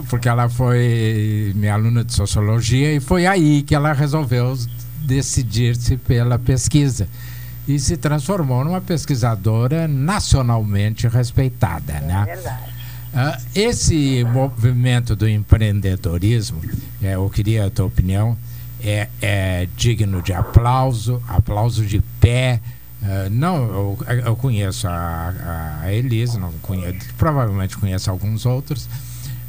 Porque 0.10 0.30
ela 0.30 0.48
foi 0.48 1.52
minha 1.54 1.74
aluna 1.74 2.02
de 2.04 2.14
sociologia 2.14 2.94
e 2.94 3.02
foi 3.02 3.28
aí 3.28 3.62
que 3.62 3.76
ela 3.76 3.92
resolveu 3.92 4.58
decidir-se 5.02 5.98
pela 5.98 6.40
pesquisa. 6.40 7.10
E 7.68 7.78
se 7.78 7.98
transformou 7.98 8.64
numa 8.64 8.80
pesquisadora 8.80 9.86
nacionalmente 9.86 11.10
respeitada. 11.10 12.00
né? 12.00 12.40
Ah, 13.14 13.38
esse 13.54 14.24
movimento 14.24 15.14
do 15.14 15.28
empreendedorismo, 15.28 16.62
é, 17.02 17.16
eu 17.16 17.30
queria 17.30 17.66
a 17.66 17.70
tua 17.70 17.86
opinião, 17.86 18.38
é, 18.82 19.10
é 19.22 19.68
digno 19.76 20.22
de 20.22 20.32
aplauso, 20.32 21.22
aplauso 21.28 21.86
de 21.86 22.02
pé. 22.22 22.62
Ah, 23.04 23.28
não, 23.30 23.58
eu, 23.58 23.98
eu 24.26 24.36
conheço 24.36 24.88
a, 24.88 25.80
a 25.84 25.94
Elise, 25.94 26.40
não 26.40 26.52
conheço, 26.62 27.00
provavelmente 27.18 27.78
conheço 27.78 28.10
alguns 28.10 28.46
outros, 28.46 28.90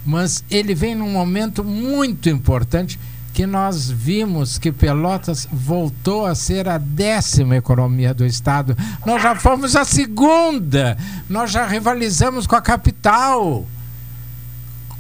mas 0.05 0.45
ele 0.51 0.75
vem 0.75 0.95
num 0.95 1.11
momento 1.11 1.65
muito 1.65 2.29
importante 2.29 2.99
que 3.33 3.47
nós 3.47 3.89
vimos 3.91 4.59
que 4.59 4.73
Pelotas 4.73 5.47
voltou 5.53 6.27
a 6.27 6.35
ser 6.35 6.69
a 6.69 6.77
décima 6.77 7.57
economia 7.57 8.13
do 8.13 8.27
estado. 8.27 8.77
Nós 9.07 9.23
já 9.23 9.35
fomos 9.37 9.77
a 9.77 9.85
segunda. 9.85 10.99
Nós 11.29 11.51
já 11.53 11.65
rivalizamos 11.65 12.49
com 12.49 12.57
a 12.57 12.61
capital. 12.61 13.65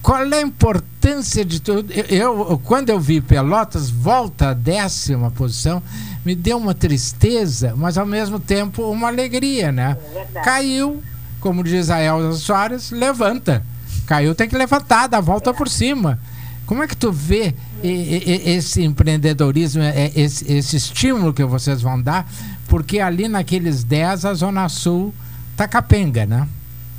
Qual 0.01 0.23
é 0.23 0.37
a 0.39 0.43
importância 0.43 1.45
de 1.45 1.61
tudo? 1.61 1.93
Eu- 1.93 2.61
quando 2.65 2.91
eu 2.91 3.01
vi 3.01 3.21
Pelotas 3.21 3.91
volta 3.91 4.51
à 4.51 4.55
décima 4.55 5.31
posição, 5.33 5.83
me 6.29 6.35
deu 6.35 6.59
uma 6.59 6.75
tristeza, 6.75 7.73
mas 7.75 7.97
ao 7.97 8.05
mesmo 8.05 8.39
tempo 8.39 8.83
uma 8.91 9.09
alegria, 9.09 9.73
né? 9.73 9.97
Caiu, 10.45 11.03
como 11.41 11.65
diz 11.65 11.89
a 11.89 12.03
Elza 12.03 12.37
Soares, 12.39 12.91
levanta. 12.91 13.65
Caiu, 14.07 14.35
tem 14.35 14.47
que 14.47 14.55
levantar, 14.55 15.07
dá 15.07 15.17
a 15.17 15.23
volta 15.23 15.55
por 15.55 15.71
cima. 15.71 16.19
Como 16.67 16.83
é 16.83 16.87
que 16.87 16.95
tu 16.95 17.11
vê 17.11 17.55
esse 17.83 18.83
empreendedorismo, 18.85 19.83
é, 19.83 20.13
esse, 20.15 20.53
esse 20.53 20.77
estímulo 20.77 21.33
que 21.33 21.43
vocês 21.45 21.81
vão 21.81 21.99
dar? 21.99 22.31
Porque 22.67 23.01
ali 23.01 23.27
naqueles 23.27 23.83
10, 23.83 24.27
a 24.27 24.35
Zona 24.35 24.69
Sul 24.69 25.15
tá 25.57 25.67
capenga, 25.67 26.27
né? 26.27 26.47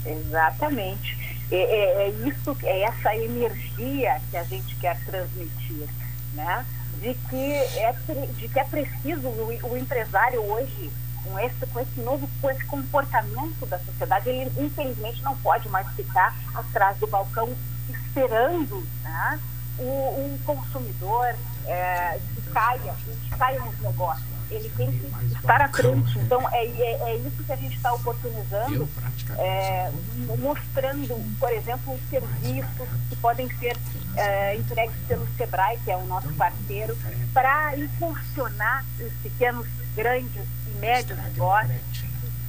Exatamente. 0.04 1.16
É, 1.52 1.56
é- 1.56 2.08
é 2.08 2.28
isso, 2.28 2.58
é 2.64 2.82
essa 2.82 3.16
energia 3.16 4.20
que 4.32 4.38
a 4.38 4.44
gente 4.44 4.76
quer 4.78 5.00
transmitir, 5.06 5.86
né? 6.34 6.66
De 7.00 7.14
que 7.30 7.54
é, 7.54 7.96
de 8.36 8.50
que 8.50 8.60
é 8.60 8.64
preciso 8.64 9.28
o, 9.28 9.72
o 9.72 9.78
empresário 9.78 10.42
hoje, 10.42 10.92
com 11.24 11.40
esse, 11.40 11.66
com 11.68 11.80
esse 11.80 12.00
novo 12.02 12.30
com 12.42 12.50
esse 12.50 12.66
comportamento 12.66 13.66
da 13.66 13.80
sociedade, 13.80 14.30
ele 14.30 14.52
infelizmente 14.58 15.22
não 15.24 15.36
pode 15.38 15.68
mais 15.70 15.88
ficar 15.96 16.36
atrás 16.54 16.98
do 16.98 17.08
balcão 17.08 17.56
esperando 17.90 18.86
né, 19.04 19.40
o, 19.78 19.84
o 19.84 20.40
consumidor 20.46 21.36
é, 21.66 22.20
que 22.36 22.42
caia, 22.52 22.96
que 23.24 23.38
caia 23.38 23.60
nos 23.60 23.80
negócios. 23.80 24.39
Ele 24.52 24.70
tem 24.76 24.92
que 24.92 25.06
estar 25.36 25.62
à 25.62 25.70
frente. 25.70 26.18
Então, 26.20 26.48
é, 26.52 26.66
é, 26.66 27.10
é 27.12 27.16
isso 27.18 27.44
que 27.44 27.52
a 27.52 27.56
gente 27.56 27.76
está 27.76 27.94
oportunizando, 27.94 28.90
é, 29.38 29.92
mostrando, 30.40 31.38
por 31.40 31.52
exemplo, 31.52 31.94
os 31.94 32.10
serviços 32.10 32.88
que 33.10 33.16
podem 33.18 33.48
ser 33.58 33.78
é, 34.16 34.56
entregues 34.56 34.96
pelo 35.08 35.28
SEBRAE, 35.38 35.78
que 35.86 35.92
é 35.92 35.98
o 35.98 36.06
nosso 36.06 36.30
parceiro, 36.34 36.98
para 37.34 37.78
impulsionar 37.78 38.84
os 39.00 39.14
pequenos, 39.22 39.68
grandes 39.96 40.44
e 40.68 40.80
médios 40.80 41.18
negócios, 41.20 41.82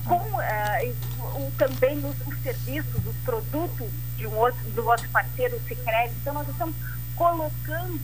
com 0.07 0.40
eh, 0.40 0.86
e 0.86 0.90
o- 1.36 1.53
também 1.59 1.98
os, 1.98 2.16
os 2.26 2.42
serviços, 2.42 3.07
os 3.07 3.16
produtos 3.24 3.88
de 4.16 4.26
um 4.26 4.34
outro, 4.36 4.61
do 4.70 4.86
outro 4.86 5.09
parceiro, 5.11 5.57
o 5.57 5.61
Sicredi. 5.68 6.14
Então, 6.22 6.32
nós 6.34 6.48
estamos 6.48 6.74
colocando 7.14 8.01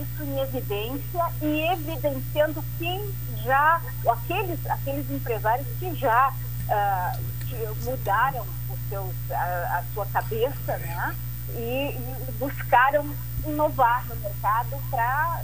isso 0.00 0.22
em 0.22 0.38
evidência 0.40 1.32
e 1.42 1.72
evidenciando 1.72 2.64
quem 2.78 3.12
já, 3.44 3.80
aqueles, 4.08 4.64
aqueles 4.66 5.10
empresários 5.10 5.66
que 5.78 5.94
já 5.94 6.32
ah, 6.70 7.18
que 7.48 7.84
mudaram 7.84 8.46
os 8.70 8.78
seus, 8.88 9.14
a, 9.30 9.78
a 9.78 9.84
sua 9.94 10.06
cabeça, 10.06 10.76
né? 10.78 11.16
E, 11.54 11.96
e 11.96 12.32
buscaram 12.38 13.14
inovar 13.46 14.06
no 14.06 14.16
mercado 14.16 14.76
para 14.90 15.42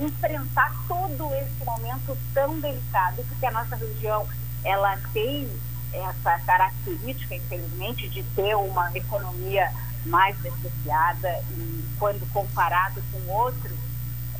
enfrentar 0.00 0.72
todo 0.88 1.32
esse 1.34 1.64
momento 1.64 2.16
tão 2.34 2.58
delicado, 2.58 3.22
porque 3.28 3.46
a 3.46 3.50
nossa 3.52 3.76
região 3.76 4.26
ela 4.64 4.98
tem 5.12 5.48
essa 5.92 6.38
característica, 6.40 7.34
infelizmente, 7.34 8.08
de 8.08 8.22
ter 8.34 8.56
uma 8.56 8.90
economia 8.96 9.70
mais 10.04 10.36
depreciada 10.38 11.28
e 11.50 11.84
quando 11.98 12.26
comparado 12.32 13.02
com 13.12 13.32
outros, 13.32 13.72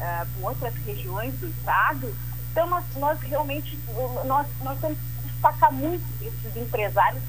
ah, 0.01 0.27
com 0.35 0.47
outras 0.47 0.75
regiões 0.85 1.35
do 1.35 1.49
estado, 1.49 2.15
então 2.51 2.67
nós, 2.69 2.85
nós 2.97 3.21
realmente 3.21 3.79
nós, 4.25 4.47
nós 4.63 4.81
temos 4.81 4.99
que 4.99 5.29
destacar 5.29 5.73
muito 5.73 6.05
esses 6.23 6.57
empresários 6.57 7.23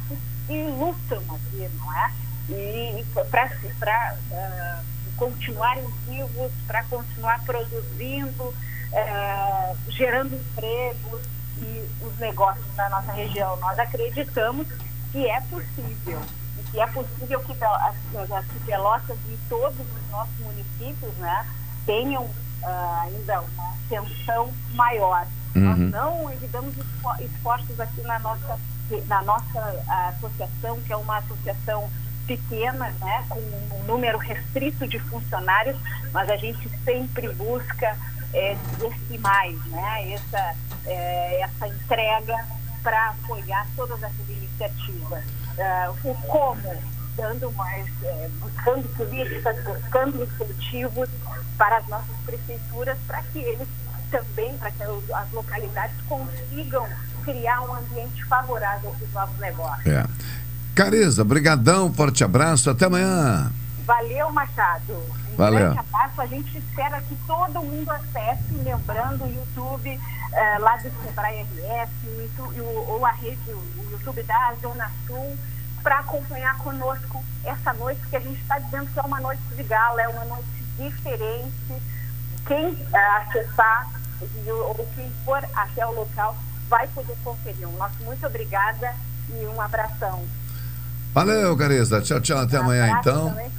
que, 0.48 0.54
lutam 0.70 1.22
aqui, 1.36 1.70
não 1.78 1.94
é? 1.94 2.12
E 2.50 3.06
para 3.80 4.16
uh, 4.32 4.86
continuarem 5.18 5.86
vivos, 6.08 6.52
para 6.66 6.82
continuar 6.86 7.44
produzindo, 7.44 8.56
ah, 8.94 9.74
gerando 9.90 10.34
empregos 10.34 11.22
e 11.58 11.90
os 12.02 12.18
negócios 12.20 12.66
na 12.78 12.88
nossa 12.90 13.12
região. 13.12 13.58
Nós 13.58 13.78
acreditamos 13.78 14.66
que 15.12 15.28
é 15.28 15.42
possível 15.42 16.22
que 16.72 16.80
é 16.80 16.88
possível 16.88 17.40
que, 17.42 17.54
que 17.54 18.66
Pelotas 18.66 19.18
e 19.30 19.38
todos 19.50 19.80
os 19.80 20.12
nossos 20.12 20.38
municípios 20.40 21.14
né, 21.16 21.46
tenham 21.86 22.30
ah, 22.64 23.02
ainda 23.06 23.42
uma 23.42 23.70
ascensão 23.86 24.52
maior. 24.74 25.26
Nós 25.56 25.80
Uhum. 25.80 25.90
não 25.90 26.32
evitamos 26.32 26.76
esfor- 26.78 27.22
esforços 27.22 27.80
aqui 27.80 28.02
na 28.02 28.20
nossa, 28.20 28.60
na 29.08 29.22
nossa 29.24 29.84
associação, 30.16 30.80
que 30.82 30.94
é 30.94 30.98
uma 30.98 31.18
associação 31.18 31.90
pequena, 32.28 32.94
né, 33.00 33.26
com 33.30 33.40
um 33.40 33.84
número 33.86 34.18
restrito 34.18 34.86
de 34.88 35.00
funcionários, 35.00 35.78
mas 36.12 36.30
a 36.30 36.36
gente 36.36 36.70
sempre 36.84 37.30
busca 37.34 37.98
é, 38.34 38.58
esse 38.82 39.18
mais, 39.20 39.58
né, 39.68 40.12
essa, 40.12 40.56
é, 40.86 41.42
essa 41.42 41.68
entrega 41.70 42.36
para 42.84 43.10
apoiar 43.12 43.66
todas 43.76 44.04
essas 44.04 44.30
iniciativas. 44.30 45.24
Ah, 45.58 45.92
o 46.04 46.14
como? 46.28 46.62
Dando 47.18 47.52
mais, 47.54 47.86
é, 48.04 48.30
buscando 48.40 48.88
políticas, 48.96 49.64
buscando 49.64 50.24
incentivos 50.24 51.10
para 51.58 51.78
as 51.78 51.88
nossas 51.88 52.16
prefeituras, 52.26 52.96
para 53.08 53.22
que 53.24 53.40
eles 53.40 53.68
também, 54.12 54.56
para 54.58 54.70
que 54.72 54.84
as 54.84 55.32
localidades 55.34 55.96
consigam 56.08 56.88
criar 57.26 57.62
um 57.62 57.74
ambiente 57.74 58.24
favorável 58.26 58.92
para 58.92 59.06
os 59.08 59.14
novos 59.14 59.38
negócios. 59.40 59.88
É. 59.88 60.06
Carisa, 60.76 61.24
brigadão, 61.24 61.92
forte 61.92 62.24
abraço, 62.24 62.70
até 62.70 62.86
amanhã. 62.86 63.52
Valeu, 63.86 64.32
Machado. 64.32 64.94
Um 65.34 65.36
Valeu. 65.36 65.60
grande 65.60 65.80
abraço. 65.80 66.22
A 66.22 66.26
gente 66.28 66.58
espera 66.58 67.02
que 67.02 67.16
todo 67.26 67.62
mundo 67.64 67.90
acesse, 67.92 68.54
lembrando 68.64 69.24
o 69.26 69.34
YouTube 69.34 70.00
eh, 70.34 70.58
lá 70.60 70.76
do 70.78 70.92
Sebrae 71.04 71.42
RS, 71.42 71.90
o- 72.40 72.86
ou 72.92 73.06
a 73.06 73.12
rede, 73.12 73.40
o 73.50 73.88
YouTube 73.92 74.22
da 74.24 74.54
Zona 74.62 74.92
Sul, 75.08 75.36
para 75.88 76.00
acompanhar 76.00 76.58
conosco 76.58 77.24
essa 77.46 77.72
noite, 77.72 78.02
que 78.10 78.18
a 78.18 78.20
gente 78.20 78.42
está 78.42 78.60
dizendo 78.60 78.88
que 78.88 79.00
é 79.00 79.02
uma 79.04 79.22
noite 79.22 79.42
de 79.56 79.64
gala, 79.64 80.02
é 80.02 80.08
uma 80.10 80.26
noite 80.26 80.44
diferente. 80.78 81.82
Quem 82.46 82.78
eh, 82.94 82.98
acessar 83.22 83.90
ou 84.48 84.86
quem 84.94 85.10
for 85.24 85.42
até 85.56 85.86
o 85.86 85.94
local 85.94 86.36
vai 86.68 86.90
poder 86.90 87.16
conferir. 87.24 87.70
Um 87.70 87.78
nosso 87.78 87.96
muito 88.04 88.28
obrigada 88.28 88.94
e 89.30 89.46
um 89.46 89.62
abração. 89.62 90.26
Valeu, 91.14 91.56
Carista. 91.56 92.02
Tchau, 92.02 92.20
tchau. 92.20 92.40
Até 92.40 92.58
amanhã, 92.58 92.98
então. 93.00 93.30
Também. 93.30 93.50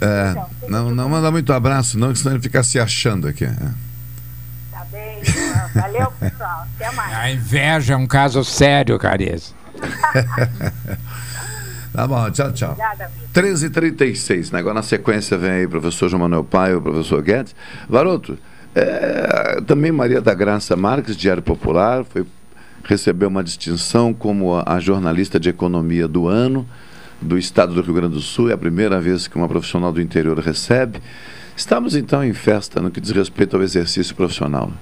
É, 0.00 0.30
Então, 0.30 0.68
não, 0.68 0.90
não 0.90 1.08
manda 1.08 1.30
muito 1.30 1.52
abraço, 1.52 1.96
não, 1.96 2.12
que 2.12 2.18
senão 2.18 2.32
ele 2.34 2.42
fica 2.42 2.60
se 2.64 2.80
achando 2.80 3.28
aqui. 3.28 3.44
É. 3.44 3.54
Tá 4.72 4.84
bem. 4.90 5.22
Valeu, 5.74 6.10
pessoal. 6.18 6.66
Até 6.74 6.90
mais. 6.90 7.14
A 7.14 7.30
inveja 7.30 7.94
é 7.94 7.96
um 7.96 8.06
caso 8.06 8.44
sério, 8.44 8.98
Carias. 8.98 9.54
Tá 11.94 12.08
bom, 12.08 12.28
tchau, 12.28 12.50
tchau. 12.52 12.72
Obrigada, 12.72 13.04
amigo. 13.04 13.24
13h36, 13.32 14.52
né? 14.52 14.58
Agora 14.58 14.74
na 14.74 14.82
sequência 14.82 15.38
vem 15.38 15.50
aí 15.50 15.66
o 15.66 15.68
professor 15.68 16.08
João 16.08 16.22
Manuel 16.22 16.42
Paio, 16.42 16.78
o 16.78 16.82
professor 16.82 17.22
Guedes. 17.22 17.54
Varoto, 17.88 18.36
é, 18.74 19.60
também 19.64 19.92
Maria 19.92 20.20
da 20.20 20.34
Graça 20.34 20.74
Marques, 20.74 21.16
Diário 21.16 21.40
Popular, 21.40 22.04
foi, 22.04 22.26
recebeu 22.82 23.28
uma 23.28 23.44
distinção 23.44 24.12
como 24.12 24.56
a, 24.56 24.74
a 24.74 24.80
jornalista 24.80 25.38
de 25.38 25.48
economia 25.48 26.08
do 26.08 26.26
ano 26.26 26.66
do 27.22 27.38
estado 27.38 27.72
do 27.72 27.80
Rio 27.80 27.94
Grande 27.94 28.14
do 28.14 28.20
Sul. 28.20 28.50
É 28.50 28.54
a 28.54 28.58
primeira 28.58 29.00
vez 29.00 29.28
que 29.28 29.36
uma 29.36 29.48
profissional 29.48 29.92
do 29.92 30.00
interior 30.00 30.36
recebe. 30.40 31.00
Estamos 31.56 31.94
então 31.94 32.24
em 32.24 32.32
festa 32.32 32.80
no 32.80 32.90
que 32.90 33.00
diz 33.00 33.12
respeito 33.12 33.54
ao 33.56 33.62
exercício 33.62 34.16
profissional. 34.16 34.72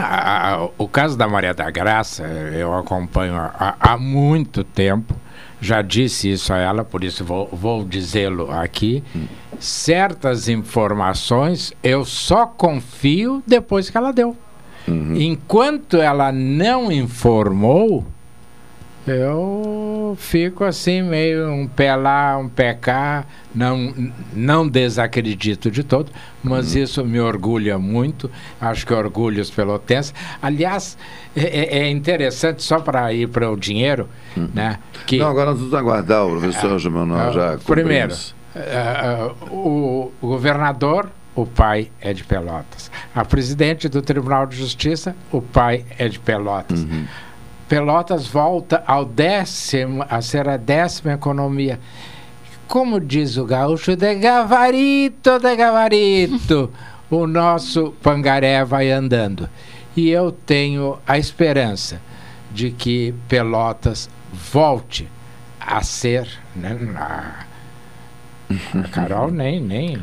Ah, 0.00 0.68
o 0.78 0.86
caso 0.86 1.18
da 1.18 1.26
Maria 1.26 1.52
da 1.52 1.68
Graça, 1.70 2.22
eu 2.24 2.72
acompanho 2.72 3.34
há, 3.34 3.74
há 3.80 3.98
muito 3.98 4.62
tempo. 4.62 5.14
Já 5.60 5.82
disse 5.82 6.30
isso 6.30 6.52
a 6.52 6.58
ela, 6.58 6.84
por 6.84 7.02
isso 7.02 7.24
vou, 7.24 7.48
vou 7.52 7.84
dizê-lo 7.84 8.48
aqui. 8.50 9.02
Certas 9.58 10.48
informações 10.48 11.72
eu 11.82 12.04
só 12.04 12.46
confio 12.46 13.42
depois 13.44 13.90
que 13.90 13.96
ela 13.96 14.12
deu. 14.12 14.36
Enquanto 14.86 15.96
ela 15.98 16.30
não 16.32 16.90
informou, 16.92 18.06
eu 19.12 20.16
fico 20.18 20.64
assim, 20.64 21.02
meio 21.02 21.50
um 21.50 21.66
pé 21.66 21.94
lá, 21.96 22.36
um 22.38 22.48
pé 22.48 22.74
cá, 22.74 23.24
não, 23.54 23.92
não 24.32 24.68
desacredito 24.68 25.70
de 25.70 25.82
todo, 25.82 26.10
mas 26.42 26.74
isso 26.74 27.04
me 27.04 27.20
orgulha 27.20 27.78
muito, 27.78 28.30
acho 28.60 28.86
que 28.86 28.92
orgulha 28.94 29.42
os 29.42 29.50
pelotenses. 29.50 30.14
Aliás, 30.40 30.96
é, 31.36 31.78
é 31.80 31.90
interessante, 31.90 32.62
só 32.62 32.80
para 32.80 33.12
ir 33.12 33.28
para 33.28 33.50
o 33.50 33.56
dinheiro, 33.56 34.08
né? 34.54 34.78
Que, 35.06 35.18
Não, 35.18 35.28
agora 35.28 35.50
nós 35.50 35.58
vamos 35.58 35.74
aguardar 35.74 36.26
o 36.26 36.38
professor 36.38 36.78
João 36.78 36.94
Manuel 37.06 37.32
já 37.32 37.54
Ah, 37.54 37.58
Primeiro, 37.64 38.08
cumprimos. 38.14 38.34
ah, 38.56 39.32
ah, 39.40 39.44
o, 39.52 40.12
o 40.20 40.26
governador, 40.28 41.10
o 41.34 41.46
pai 41.46 41.90
é 42.00 42.12
de 42.12 42.24
Pelotas. 42.24 42.90
A 43.14 43.24
presidente 43.24 43.88
do 43.88 44.02
Tribunal 44.02 44.46
de 44.46 44.56
Justiça, 44.56 45.14
o 45.30 45.40
pai 45.40 45.84
é 45.98 46.08
de 46.08 46.18
Pelotas. 46.18 46.84
Pelotas 47.68 48.26
volta 48.26 48.82
ao 48.86 49.04
décimo, 49.04 50.04
a 50.08 50.22
ser 50.22 50.48
a 50.48 50.56
décima 50.56 51.12
economia. 51.12 51.78
Como 52.66 52.98
diz 52.98 53.36
o 53.36 53.44
gaúcho, 53.44 53.94
de 53.94 54.14
gavarito, 54.14 55.38
de 55.38 55.54
gavarito, 55.54 56.72
o 57.10 57.26
nosso 57.26 57.94
pangaré 58.02 58.64
vai 58.64 58.90
andando. 58.90 59.48
E 59.94 60.08
eu 60.08 60.32
tenho 60.32 60.98
a 61.06 61.18
esperança 61.18 62.00
de 62.50 62.70
que 62.70 63.14
Pelotas 63.28 64.08
volte 64.32 65.08
a 65.60 65.82
ser. 65.82 66.26
Né, 66.56 66.78
a, 66.96 67.44
a 68.78 68.88
Carol 68.88 69.30
nem, 69.30 69.60
nem, 69.60 69.98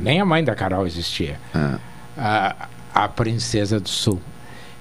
nem 0.00 0.20
a 0.20 0.24
mãe 0.24 0.44
da 0.44 0.54
Carol 0.54 0.86
existia. 0.86 1.40
A, 2.16 2.68
a 2.94 3.08
princesa 3.08 3.80
do 3.80 3.88
sul. 3.88 4.20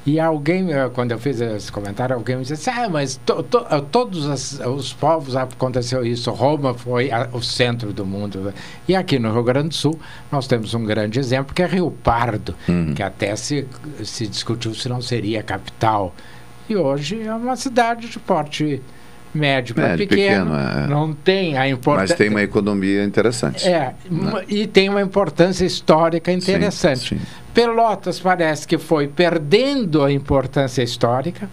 E 0.05 0.19
alguém, 0.19 0.73
eh, 0.73 0.89
quando 0.93 1.11
eu 1.11 1.17
fiz 1.19 1.39
esse 1.39 1.71
comentário, 1.71 2.13
alguém 2.13 2.35
me 2.35 2.43
disse: 2.43 2.69
Ah, 2.69 2.89
mas 2.89 3.15
to, 3.25 3.41
to, 3.43 3.65
eh, 3.69 3.81
todos 3.89 4.29
as- 4.29 4.59
os 4.59 4.91
povos 4.91 5.33
aconteceu 5.35 6.05
isso. 6.05 6.29
Roma 6.31 6.73
foi 6.73 7.09
a- 7.09 7.29
o 7.31 7.41
centro 7.41 7.93
do 7.93 8.05
mundo. 8.05 8.53
E 8.85 8.95
aqui 8.97 9.17
no 9.17 9.31
Rio 9.31 9.43
Grande 9.43 9.69
do 9.69 9.75
Sul, 9.75 9.97
nós 10.29 10.45
temos 10.45 10.73
um 10.73 10.83
grande 10.83 11.19
exemplo 11.19 11.55
que 11.55 11.61
é 11.63 11.65
Rio 11.65 11.89
Pardo, 11.89 12.53
que 12.95 13.01
até 13.01 13.33
se, 13.37 13.65
se 14.03 14.27
discutiu 14.27 14.75
se 14.75 14.89
não 14.89 15.01
seria 15.01 15.41
capital. 15.41 16.13
E 16.69 16.75
hoje 16.75 17.21
é 17.21 17.33
uma 17.33 17.55
cidade 17.55 18.09
de 18.09 18.19
porte 18.19 18.81
médio 19.33 19.73
para 19.73 19.95
pequeno. 19.97 20.51
pequeno, 20.51 20.55
é. 20.55 20.87
Não 20.87 21.13
tem 21.13 21.57
a 21.57 21.67
importância. 21.67 22.09
Mas 22.09 22.17
tem 22.17 22.29
uma 22.29 22.41
economia 22.41 23.03
interessante. 23.05 23.67
É, 23.67 23.93
uma- 24.11 24.43
e 24.49 24.67
tem 24.67 24.89
uma 24.89 25.01
importância 25.01 25.65
histórica 25.65 26.29
interessante. 26.31 27.17
Pelotas 27.53 28.19
parece 28.19 28.67
que 28.67 28.77
foi 28.77 29.07
perdendo 29.07 30.03
a 30.03 30.11
importância 30.11 30.81
histórica, 30.81 31.49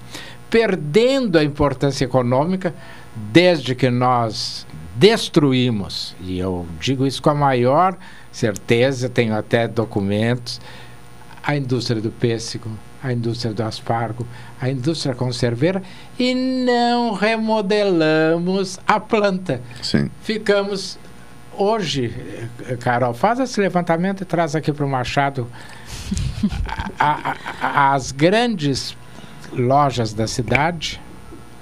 perdendo 0.48 1.38
a 1.38 1.44
importância 1.44 2.04
econômica, 2.04 2.74
desde 3.14 3.74
que 3.74 3.90
nós 3.90 4.66
destruímos, 4.96 6.14
e 6.20 6.38
eu 6.38 6.66
digo 6.80 7.06
isso 7.06 7.22
com 7.22 7.30
a 7.30 7.34
maior 7.34 7.96
certeza, 8.30 9.08
tenho 9.08 9.34
até 9.34 9.66
documentos, 9.66 10.60
a 11.42 11.56
indústria 11.56 12.00
do 12.00 12.10
pêssego, 12.10 12.70
a 13.02 13.12
indústria 13.12 13.52
do 13.52 13.62
aspargo, 13.62 14.26
a 14.60 14.68
indústria 14.68 15.14
conserveira 15.14 15.82
e 16.18 16.34
não 16.34 17.14
remodelamos 17.14 18.78
a 18.86 19.00
planta. 19.00 19.60
Sim. 19.82 20.10
Ficamos 20.22 20.98
hoje, 21.62 22.14
Carol, 22.80 23.12
faz 23.14 23.38
esse 23.38 23.60
levantamento 23.60 24.22
e 24.22 24.24
traz 24.24 24.56
aqui 24.56 24.72
para 24.72 24.84
o 24.84 24.88
Machado 24.88 25.46
a- 26.98 27.30
a- 27.30 27.36
a- 27.62 27.94
as 27.94 28.12
grandes 28.12 28.96
lojas 29.52 30.12
da 30.12 30.26
cidade, 30.26 31.00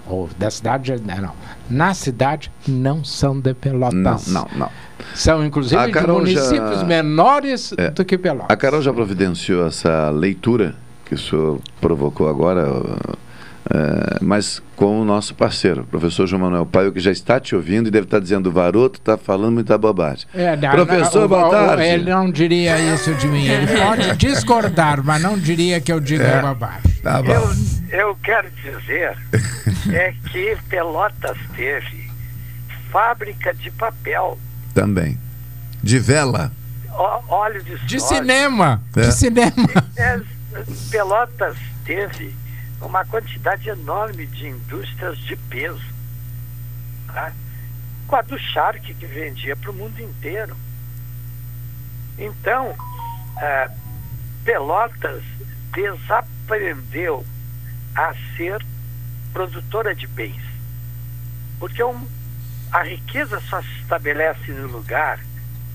ou 0.07 0.29
da 0.39 0.51
cidade, 0.51 0.97
né, 1.05 1.19
não, 1.21 1.33
na 1.69 1.93
cidade, 1.95 2.51
não 2.67 3.05
são 3.05 3.39
de 3.39 3.53
Pelotas. 3.55 4.29
Não, 4.29 4.47
não, 4.53 4.59
não. 4.59 4.71
São, 5.15 5.45
inclusive, 5.45 5.87
de 5.87 5.93
Carol 5.93 6.25
já- 6.27 6.41
municípios 6.41 6.83
menores 6.83 7.73
É. 7.77 7.91
do 7.91 8.05
que 8.05 8.17
Pelotas. 8.17 8.51
A 8.51 8.57
Carol 8.57 8.81
já 8.83 8.93
providenciou 8.93 9.67
essa 9.67 10.11
leitura 10.11 10.75
que 11.05 11.15
o 11.15 11.19
senhor 11.19 11.61
provocou 11.81 12.29
agora, 12.29 12.67
eh, 13.71 14.19
mas 14.23 14.63
com 14.77 15.01
o 15.01 15.05
nosso 15.05 15.35
parceiro, 15.35 15.83
o 15.83 15.85
professor 15.87 16.27
João 16.27 16.43
Manuel 16.43 16.65
Paio, 16.65 16.91
que 16.93 17.01
já 17.01 17.11
está 17.11 17.39
te 17.39 17.55
ouvindo 17.55 17.89
e 17.89 17.91
deve 17.91 18.07
estar 18.07 18.19
dizendo: 18.19 18.49
o 18.49 18.53
Varoto 18.53 18.99
está 18.99 19.17
falando 19.19 19.53
muita 19.55 19.77
bobagem. 19.77 20.27
É, 20.35 20.57
não, 20.57 20.71
professor, 20.71 21.21
não, 21.23 21.29
boa 21.29 21.51
tarde. 21.51 21.83
Ele 21.85 22.11
não 22.11 22.31
diria 22.31 22.79
isso 22.95 23.13
de 23.15 23.27
mim. 23.29 23.47
Ele 23.47 23.67
pode 23.67 24.17
discordar, 24.19 25.03
mas 25.05 25.21
não 25.23 25.39
diria 25.39 25.81
que 25.81 25.93
eu 25.93 26.01
digo 26.01 26.23
É. 26.23 26.41
bobagem. 26.41 26.93
Tá 27.03 27.21
Eu, 27.21 27.99
eu 27.99 28.17
quero 28.23 28.49
dizer 28.51 29.17
é 29.93 30.13
que 30.31 30.57
Pelotas 30.69 31.37
teve 31.55 32.09
fábrica 32.91 33.53
de 33.55 33.71
papel, 33.73 34.39
Também. 34.75 35.19
De 35.83 35.99
vela. 35.99 36.51
ó- 36.91 37.21
óleo 37.29 37.63
de, 37.63 37.77
De 37.87 38.01
soja. 38.01 38.17
cinema. 38.17 38.83
É. 38.97 39.01
De 39.03 39.13
cinema. 39.13 39.53
É, 39.97 40.21
Pelotas 40.91 41.57
teve 41.85 42.35
uma 42.81 43.05
quantidade 43.05 43.69
enorme 43.69 44.27
de 44.27 44.49
indústrias 44.49 45.19
de 45.19 45.37
peso. 45.37 45.85
Tá? 47.07 47.33
Com 48.07 48.17
a 48.17 48.23
do 48.23 48.39
Shark, 48.39 48.95
que 48.95 49.07
vendia 49.07 49.57
para 49.57 49.71
o 49.71 49.75
mundo 49.75 50.01
inteiro. 50.01 50.57
Então, 52.19 52.75
eh, 53.39 53.71
Pelotas 54.45 55.23
desaprendeu 55.73 57.25
a 57.95 58.15
ser 58.37 58.65
produtora 59.33 59.95
de 59.95 60.07
bens. 60.07 60.43
Porque 61.59 61.83
um- 61.83 62.09
a 62.73 62.83
riqueza 62.83 63.41
só 63.41 63.61
se 63.61 63.81
estabelece 63.81 64.53
no 64.53 64.69
lugar 64.69 65.21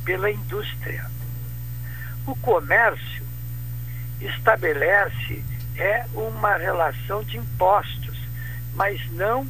pela 0.04 0.32
indústria. 0.32 1.10
O 2.26 2.36
comércio 2.36 3.26
estabelece 4.20 5.44
é 5.78 6.06
uma 6.14 6.56
relação 6.58 7.24
de 7.24 7.38
impostos, 7.38 8.18
mas 8.76 9.00
não 9.12 9.48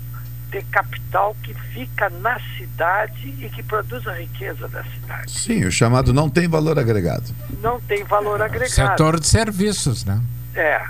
de 0.49 0.61
capital 0.63 1.35
que 1.41 1.53
fica 1.53 2.09
na 2.09 2.39
cidade 2.57 3.27
e 3.39 3.49
que 3.49 3.63
produz 3.63 4.07
a 4.07 4.13
riqueza 4.13 4.67
da 4.67 4.83
cidade. 4.83 5.31
Sim, 5.31 5.65
o 5.65 5.71
chamado 5.71 6.13
não 6.13 6.29
tem 6.29 6.47
valor 6.47 6.77
agregado. 6.77 7.33
Não 7.59 7.81
tem 7.81 8.03
valor 8.03 8.41
agregado. 8.41 8.69
Setor 8.69 9.19
de 9.19 9.27
serviços, 9.27 10.05
né? 10.05 10.21
É. 10.55 10.81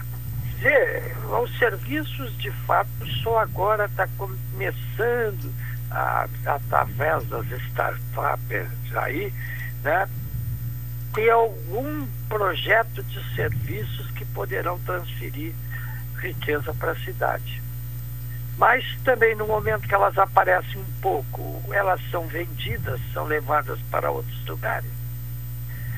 Os 1.41 1.57
serviços, 1.57 2.37
de 2.37 2.51
fato, 2.65 2.89
só 3.21 3.39
agora 3.39 3.85
está 3.85 4.07
começando, 4.17 5.53
a, 5.91 6.27
através 6.45 7.25
das 7.27 7.45
startups 7.69 8.67
aí, 8.95 9.33
né, 9.83 10.07
ter 11.13 11.29
algum 11.29 12.05
projeto 12.27 13.03
de 13.03 13.35
serviços 13.35 14.09
que 14.11 14.25
poderão 14.25 14.79
transferir 14.79 15.53
riqueza 16.17 16.73
para 16.73 16.91
a 16.91 16.95
cidade. 16.95 17.61
Mas 18.57 18.83
também 19.03 19.35
no 19.35 19.47
momento 19.47 19.87
que 19.87 19.95
elas 19.95 20.17
aparecem 20.17 20.79
um 20.79 21.01
pouco, 21.01 21.61
elas 21.71 21.99
são 22.11 22.27
vendidas, 22.27 22.99
são 23.13 23.25
levadas 23.25 23.79
para 23.89 24.11
outros 24.11 24.45
lugares. 24.45 24.89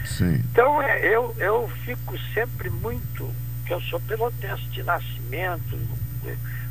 Sim. 0.05 0.35
Então 0.51 0.81
é, 0.81 1.05
eu, 1.05 1.35
eu 1.37 1.69
fico 1.83 2.17
sempre 2.33 2.69
muito, 2.69 3.29
que 3.65 3.73
eu 3.73 3.81
sou 3.81 3.99
pelotense 4.01 4.63
de 4.69 4.83
nascimento, 4.83 5.77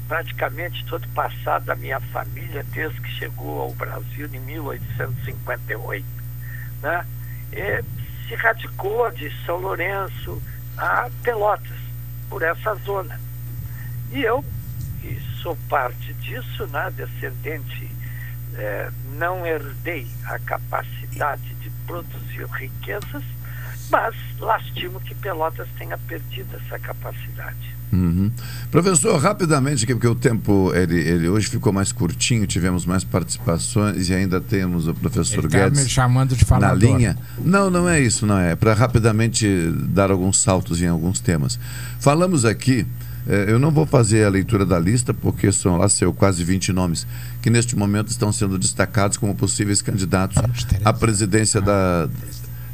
praticamente 0.09 0.85
todo 0.87 1.09
passado 1.09 1.65
da 1.65 1.75
minha 1.75 2.01
família 2.01 2.65
desde 2.73 3.01
que 3.01 3.11
chegou 3.11 3.61
ao 3.61 3.73
Brasil 3.73 4.29
em 4.33 4.41
1858. 4.41 6.05
Né? 6.83 7.07
E 7.53 8.04
se 8.27 8.35
radicou 8.35 9.11
de 9.11 9.31
São 9.45 9.57
Lourenço 9.57 10.43
a 10.77 11.09
Pelotas, 11.23 11.79
por 12.29 12.43
essa 12.43 12.75
zona. 12.77 13.21
E 14.11 14.23
eu, 14.23 14.45
que 15.01 15.21
sou 15.43 15.57
parte 15.69 16.13
disso, 16.15 16.67
né, 16.69 16.93
descendente, 16.97 17.91
eh, 18.57 18.91
não 19.17 19.47
herdei 19.47 20.07
a 20.27 20.39
capacidade 20.39 21.55
de 21.57 21.71
produzir 21.87 22.47
riquezas, 22.47 23.25
mas 23.95 24.13
lastimo 24.41 24.99
que 25.01 25.15
Pelotas 25.15 25.69
tenha 25.79 25.97
perdido 25.97 26.49
essa 26.57 26.77
capacidade. 26.81 27.77
Uhum. 27.93 28.29
Professor, 28.69 29.17
rapidamente, 29.21 29.87
porque 29.87 30.09
o 30.09 30.17
tempo 30.17 30.73
ele, 30.75 30.99
ele 30.99 31.29
hoje 31.29 31.47
ficou 31.47 31.73
mais 31.73 31.93
curtinho, 31.93 32.45
tivemos 32.45 32.85
mais 32.85 33.05
participações 33.05 34.09
e 34.09 34.15
ainda 34.15 34.41
temos 34.41 34.89
o 34.89 34.95
professor 34.95 35.45
Ele 35.45 35.49
tá 35.49 35.59
Guedes 35.59 35.85
me 35.85 35.89
chamando 35.89 36.35
de 36.35 36.43
na 36.43 36.47
falador. 36.49 36.77
linha. 36.77 37.17
Não, 37.39 37.71
não 37.71 37.89
é 37.89 38.01
isso, 38.01 38.27
não 38.27 38.37
é. 38.37 38.51
É 38.51 38.57
para 38.57 38.75
rapidamente 38.75 39.47
dar 39.71 40.11
alguns 40.11 40.41
saltos 40.41 40.83
em 40.83 40.89
alguns 40.89 41.21
temas. 41.21 41.57
Falamos 42.01 42.45
aqui, 42.45 42.85
eh, 43.29 43.45
eu 43.47 43.61
não 43.61 43.71
vou 43.71 43.87
fazer 43.87 44.25
a 44.25 44.29
leitura 44.29 44.67
da 44.67 44.77
lista, 44.77 45.15
porque 45.15 45.53
são 45.53 45.77
lá 45.77 45.89
seu 45.89 46.13
quase 46.13 46.43
20 46.43 46.73
nomes, 46.73 47.07
que 47.41 47.49
neste 47.49 47.77
momento 47.77 48.09
estão 48.09 48.33
sendo 48.33 48.59
destacados 48.59 49.17
como 49.17 49.37
possíveis 49.37 49.81
candidatos 49.81 50.37
à 50.85 50.93
presidência 50.93 51.61
da, 51.61 52.09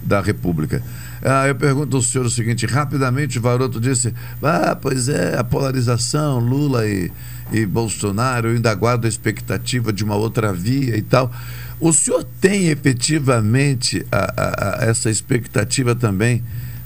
da 0.03 0.21
República. 0.21 0.83
Ah, 1.23 1.47
eu 1.47 1.55
pergunto 1.55 1.97
ao 1.97 2.03
senhor 2.03 2.27
o 2.27 2.31
seguinte, 2.31 2.65
rapidamente 2.67 3.39
o 3.39 3.43
Varoto 3.43 3.79
disse, 3.81 4.15
ah, 4.43 4.75
pois 4.81 5.09
é, 5.09 5.37
a 5.39 5.45
polarização, 5.45 6.39
Lula 6.39 6.87
e, 6.87 7.11
e 7.53 7.67
Bolsonaro, 7.67 8.49
eu 8.49 8.55
ainda 8.55 8.75
guardo 8.75 9.05
a 9.05 9.09
expectativa 9.09 9.93
de 9.93 10.03
uma 10.03 10.15
outra 10.17 10.53
via 10.53 10.97
e 10.97 11.03
tal. 11.03 11.31
O 11.79 11.93
senhor 11.93 12.25
tem 12.41 12.69
efetivamente 12.69 14.05
a- 14.11 14.33
a- 14.37 14.81
a- 14.83 14.85
essa 14.87 15.11
expectativa 15.11 15.95
também 15.95 16.43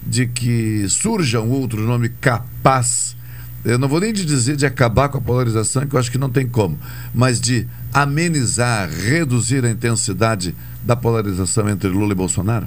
de 0.06 0.26
que 0.26 0.84
surja 0.88 1.40
um 1.40 1.50
outro 1.50 1.82
nome 1.82 2.08
capaz, 2.20 3.16
eu 3.64 3.78
não 3.78 3.88
vou 3.88 4.00
nem 4.00 4.12
de 4.12 4.24
dizer 4.24 4.56
de 4.56 4.66
acabar 4.66 5.08
com 5.08 5.18
a 5.18 5.20
polarização, 5.20 5.86
que 5.86 5.94
eu 5.94 5.98
acho 6.00 6.10
que 6.10 6.18
não 6.18 6.28
tem 6.28 6.46
como, 6.46 6.78
mas 7.14 7.40
de 7.40 7.66
amenizar, 7.92 8.88
reduzir 8.90 9.64
a 9.64 9.70
intensidade 9.70 10.54
da 10.82 10.94
polarização 10.96 11.68
entre 11.68 11.88
Lula 11.88 12.12
e 12.12 12.16
Bolsonaro? 12.16 12.66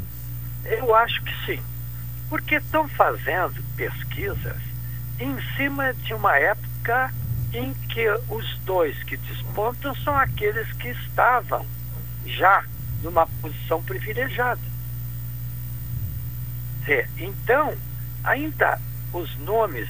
Eu 0.68 0.94
acho 0.94 1.24
que 1.24 1.46
sim, 1.46 1.64
porque 2.30 2.56
estão 2.56 2.88
fazendo 2.90 3.64
pesquisas 3.76 4.58
em 5.20 5.40
cima 5.56 5.94
de 5.94 6.14
uma 6.14 6.36
época 6.38 7.14
em 7.54 7.74
que 7.74 8.08
os 8.30 8.58
dois 8.60 9.02
que 9.04 9.16
despontam 9.18 9.96
são 9.96 10.16
aqueles 10.16 10.72
que 10.74 10.90
estavam 10.90 11.66
já 12.26 12.66
numa 13.02 13.26
posição 13.42 13.82
privilegiada. 13.82 14.62
Zé, 16.86 17.08
Então, 17.18 17.74
ainda 18.24 18.80
os 19.14 19.36
nomes 19.38 19.88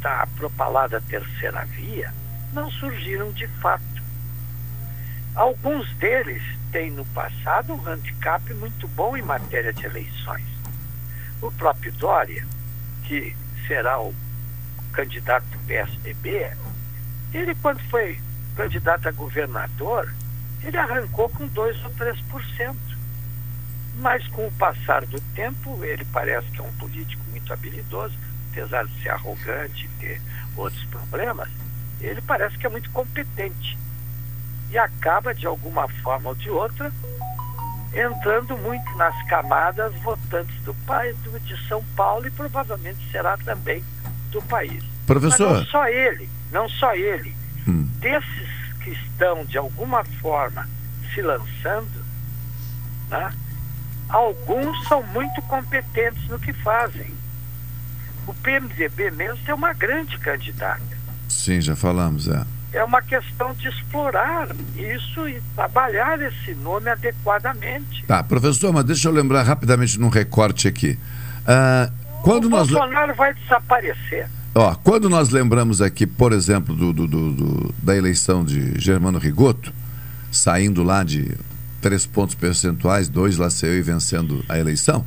da 0.00 0.26
propalada 0.36 1.00
terceira 1.00 1.64
via 1.64 2.12
não 2.52 2.70
surgiram 2.70 3.32
de 3.32 3.46
fato. 3.48 3.82
Alguns 5.34 5.90
deles 5.96 6.42
têm 6.74 6.90
no 6.90 7.04
passado 7.04 7.72
um 7.72 7.86
handicap 7.86 8.52
muito 8.54 8.88
bom 8.88 9.16
em 9.16 9.22
matéria 9.22 9.72
de 9.72 9.86
eleições. 9.86 10.44
O 11.40 11.48
próprio 11.52 11.92
Dória, 11.92 12.44
que 13.04 13.32
será 13.68 14.00
o 14.00 14.12
candidato 14.92 15.44
do 15.44 15.58
PSDB, 15.68 16.50
ele 17.32 17.54
quando 17.54 17.78
foi 17.88 18.20
candidato 18.56 19.08
a 19.08 19.12
governador, 19.12 20.12
ele 20.64 20.76
arrancou 20.76 21.28
com 21.28 21.46
2 21.46 21.84
ou 21.84 21.90
3%. 21.92 22.74
Mas 23.98 24.26
com 24.26 24.48
o 24.48 24.52
passar 24.52 25.06
do 25.06 25.20
tempo, 25.32 25.84
ele 25.84 26.04
parece 26.06 26.48
que 26.48 26.58
é 26.58 26.64
um 26.64 26.72
político 26.72 27.22
muito 27.30 27.52
habilidoso, 27.52 28.18
apesar 28.50 28.84
de 28.84 29.00
ser 29.00 29.10
arrogante 29.10 29.84
e 29.84 30.00
ter 30.00 30.20
outros 30.56 30.84
problemas, 30.86 31.48
ele 32.00 32.20
parece 32.20 32.58
que 32.58 32.66
é 32.66 32.68
muito 32.68 32.90
competente. 32.90 33.78
E 34.74 34.78
acaba, 34.78 35.32
de 35.32 35.46
alguma 35.46 35.86
forma 36.02 36.30
ou 36.30 36.34
de 36.34 36.50
outra, 36.50 36.92
entrando 37.94 38.58
muito 38.58 38.96
nas 38.96 39.14
camadas 39.28 39.94
votantes 40.00 40.60
do 40.62 40.74
país, 40.84 41.16
do, 41.18 41.38
de 41.38 41.56
São 41.68 41.80
Paulo 41.94 42.26
e 42.26 42.30
provavelmente 42.32 42.98
será 43.12 43.36
também 43.36 43.84
do 44.32 44.42
país. 44.42 44.82
Professor. 45.06 45.48
Mas 45.48 45.58
não 45.58 45.66
só 45.66 45.86
ele, 45.86 46.28
não 46.50 46.68
só 46.68 46.92
ele. 46.92 47.36
Desses 48.00 48.48
que 48.82 48.90
estão, 48.90 49.44
de 49.44 49.56
alguma 49.56 50.02
forma, 50.20 50.68
se 51.14 51.22
lançando, 51.22 52.04
né, 53.08 53.32
alguns 54.08 54.88
são 54.88 55.04
muito 55.04 55.40
competentes 55.42 56.26
no 56.28 56.36
que 56.40 56.52
fazem. 56.52 57.14
O 58.26 58.34
PMDB 58.34 59.12
mesmo 59.12 59.38
é 59.46 59.54
uma 59.54 59.72
grande 59.72 60.18
candidata. 60.18 60.98
Sim, 61.28 61.60
já 61.60 61.76
falamos, 61.76 62.26
é. 62.26 62.44
É 62.74 62.82
uma 62.84 63.00
questão 63.00 63.54
de 63.54 63.68
explorar 63.68 64.48
isso 64.76 65.28
e 65.28 65.40
trabalhar 65.54 66.20
esse 66.20 66.54
nome 66.56 66.90
adequadamente. 66.90 68.04
Tá, 68.06 68.22
professor, 68.22 68.72
mas 68.72 68.84
deixa 68.84 69.08
eu 69.08 69.12
lembrar 69.12 69.42
rapidamente 69.44 69.98
num 69.98 70.08
recorte 70.08 70.66
aqui. 70.68 70.98
Ah, 71.46 71.88
quando 72.22 72.46
o 72.46 72.48
nós. 72.50 72.68
Bolsonaro 72.68 73.14
vai 73.14 73.32
desaparecer. 73.34 74.28
Ó, 74.54 74.74
quando 74.74 75.08
nós 75.08 75.30
lembramos 75.30 75.80
aqui, 75.80 76.06
por 76.06 76.32
exemplo, 76.32 76.74
do, 76.74 76.92
do- 76.92 77.06
do- 77.06 77.32
do- 77.32 77.74
da 77.82 77.96
eleição 77.96 78.44
de 78.44 78.78
Germano 78.80 79.18
Rigoto, 79.18 79.72
saindo 80.30 80.82
lá 80.82 81.02
de 81.04 81.36
três 81.80 82.06
pontos 82.06 82.34
percentuais, 82.34 83.08
dois 83.08 83.36
lá 83.36 83.50
saiu 83.50 83.76
e 83.78 83.82
vencendo 83.82 84.44
a 84.48 84.58
eleição, 84.58 85.04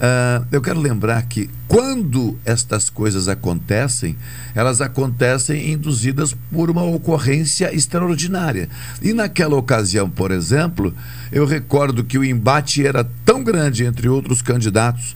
ah, 0.00 0.42
eu 0.50 0.62
quero 0.62 0.80
lembrar 0.80 1.20
que 1.22 1.50
quando 1.68 2.38
estas 2.44 2.88
coisas 2.88 3.28
acontecem, 3.28 4.16
elas 4.54 4.80
acontecem 4.80 5.72
induzidas 5.72 6.34
por 6.50 6.70
uma 6.70 6.82
ocorrência 6.82 7.74
extraordinária. 7.74 8.68
E 9.02 9.12
naquela 9.12 9.56
ocasião, 9.56 10.08
por 10.08 10.30
exemplo, 10.30 10.94
eu 11.30 11.44
recordo 11.44 12.02
que 12.02 12.16
o 12.16 12.24
embate 12.24 12.86
era 12.86 13.04
tão 13.26 13.44
grande 13.44 13.84
entre 13.84 14.08
outros 14.08 14.40
candidatos 14.40 15.14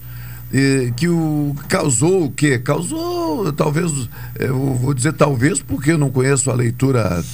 eh, 0.52 0.92
que 0.94 1.08
o 1.08 1.56
causou 1.66 2.26
o 2.26 2.30
quê? 2.30 2.58
Causou, 2.58 3.52
talvez, 3.54 3.90
eu 4.38 4.74
vou 4.74 4.92
dizer 4.92 5.14
talvez 5.14 5.60
porque 5.60 5.92
eu 5.92 5.98
não 5.98 6.10
conheço 6.10 6.50
a 6.50 6.54
leitura 6.54 7.24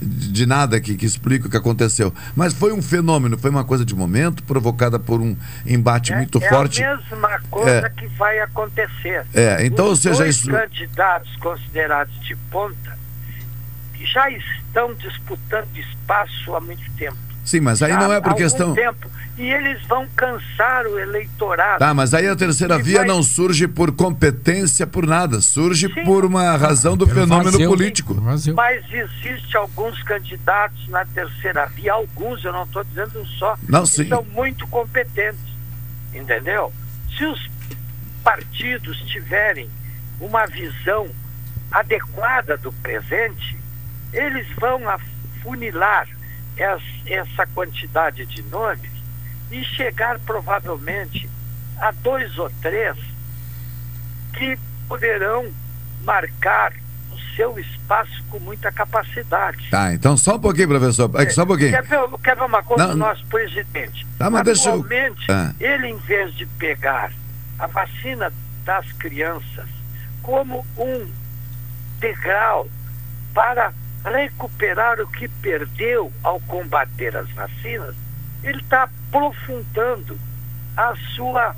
de 0.00 0.46
nada 0.46 0.80
que, 0.80 0.94
que 0.96 1.06
explica 1.06 1.46
o 1.46 1.50
que 1.50 1.56
aconteceu. 1.56 2.12
Mas 2.34 2.52
foi 2.52 2.72
um 2.72 2.82
fenômeno, 2.82 3.38
foi 3.38 3.50
uma 3.50 3.64
coisa 3.64 3.84
de 3.84 3.94
momento, 3.94 4.42
provocada 4.42 4.98
por 4.98 5.20
um 5.20 5.36
embate 5.66 6.12
muito 6.14 6.38
é 6.42 6.48
forte. 6.48 6.82
a 6.82 6.96
mesma 6.96 7.40
coisa 7.50 7.70
É. 7.86 7.88
que 7.90 8.06
vai 8.08 8.38
acontecer. 8.40 9.24
É, 9.34 9.64
então, 9.66 9.84
Os 9.86 9.90
ou 9.90 9.96
seja, 9.96 10.18
dois 10.24 10.36
isso- 10.36 10.50
candidatos 10.50 11.34
considerados 11.36 12.14
de 12.20 12.34
ponta 12.50 12.94
já 14.12 14.28
estão 14.30 14.92
disputando 14.94 15.66
espaço 15.76 16.54
há 16.54 16.60
muito 16.60 16.90
tempo. 16.92 17.16
Sim, 17.44 17.60
mas 17.60 17.82
aí 17.82 17.92
não 17.92 18.12
é 18.12 18.20
por 18.20 18.34
questão. 18.34 18.74
tempo. 18.74 19.10
E 19.36 19.42
eles 19.50 19.82
vão 19.86 20.06
cansar 20.16 20.86
o 20.86 20.98
eleitorado. 20.98 21.80
Tá, 21.80 21.92
mas 21.92 22.14
aí 22.14 22.26
a 22.28 22.36
terceira 22.36 22.78
via 22.78 22.98
vai- 22.98 23.06
não 23.08 23.22
surge 23.22 23.66
por 23.66 23.90
competência, 23.92 24.86
por 24.86 25.06
nada. 25.06 25.40
Surge 25.40 25.88
por 26.04 26.24
uma 26.24 26.56
razão 26.56 26.96
do 26.96 27.04
Pelo 27.06 27.20
fenômeno 27.20 27.50
vazio. 27.50 27.68
político. 27.68 28.14
Mas 28.14 28.46
existe 28.92 29.56
alguns 29.56 30.00
candidatos 30.04 30.88
na 30.88 31.04
terceira 31.04 31.66
via, 31.66 31.92
alguns, 31.94 32.44
eu 32.44 32.52
não 32.52 32.62
estou 32.62 32.84
dizendo 32.84 33.20
um 33.20 33.26
só, 33.26 33.56
Não, 33.68 33.82
que 33.82 33.88
sim. 33.90 34.08
são 34.08 34.24
muito 34.32 34.66
competentes. 34.68 35.40
Entendeu? 36.14 36.72
Se 37.18 37.24
os 37.26 37.50
partidos 38.22 38.96
tiverem 39.02 39.68
uma 40.20 40.46
visão 40.46 41.08
adequada 41.72 42.56
do 42.56 42.72
presente, 42.72 43.56
eles 44.12 44.46
vão 44.60 44.80
afunilar 44.88 46.06
essa 46.56 47.46
quantidade 47.54 48.24
de 48.26 48.42
nomes 48.44 48.90
e 49.50 49.62
chegar 49.64 50.18
provavelmente 50.20 51.28
a 51.78 51.90
dois 51.90 52.38
ou 52.38 52.50
três 52.62 52.96
que 54.32 54.58
poderão 54.88 55.46
marcar 56.04 56.72
o 57.12 57.36
seu 57.36 57.58
espaço 57.58 58.22
com 58.30 58.38
muita 58.40 58.70
capacidade. 58.72 59.68
Tá, 59.70 59.92
então 59.92 60.16
só 60.16 60.36
um 60.36 60.40
pouquinho, 60.40 60.68
professor. 60.68 61.10
É, 61.20 61.28
só 61.30 61.42
um 61.42 61.46
pouquinho. 61.46 61.70
Quer 61.70 61.82
ver, 61.82 61.98
quer 62.22 62.36
ver 62.36 62.42
uma 62.44 62.62
coisa 62.62 62.88
do 62.88 62.96
nosso 62.96 63.24
presidente? 63.26 64.06
Tá, 64.18 64.28
mas 64.30 64.44
deixa 64.44 64.68
eu- 64.70 64.74
Atualmente, 64.74 65.30
Ah. 65.30 65.54
ele, 65.60 65.88
em 65.88 65.96
vez 65.98 66.34
de 66.34 66.46
pegar 66.46 67.12
a 67.58 67.66
vacina 67.66 68.32
das 68.64 68.90
crianças 68.92 69.68
como 70.22 70.66
um 70.76 71.06
degrau 72.00 72.68
para 73.32 73.72
recuperar 74.04 75.00
o 75.00 75.06
que 75.08 75.28
perdeu 75.28 76.12
ao 76.22 76.38
combater 76.40 77.16
as 77.16 77.28
vacinas, 77.30 77.94
ele 78.42 78.58
está 78.60 78.84
aprofundando 78.84 80.18
a 80.76 80.94
sua 81.16 81.56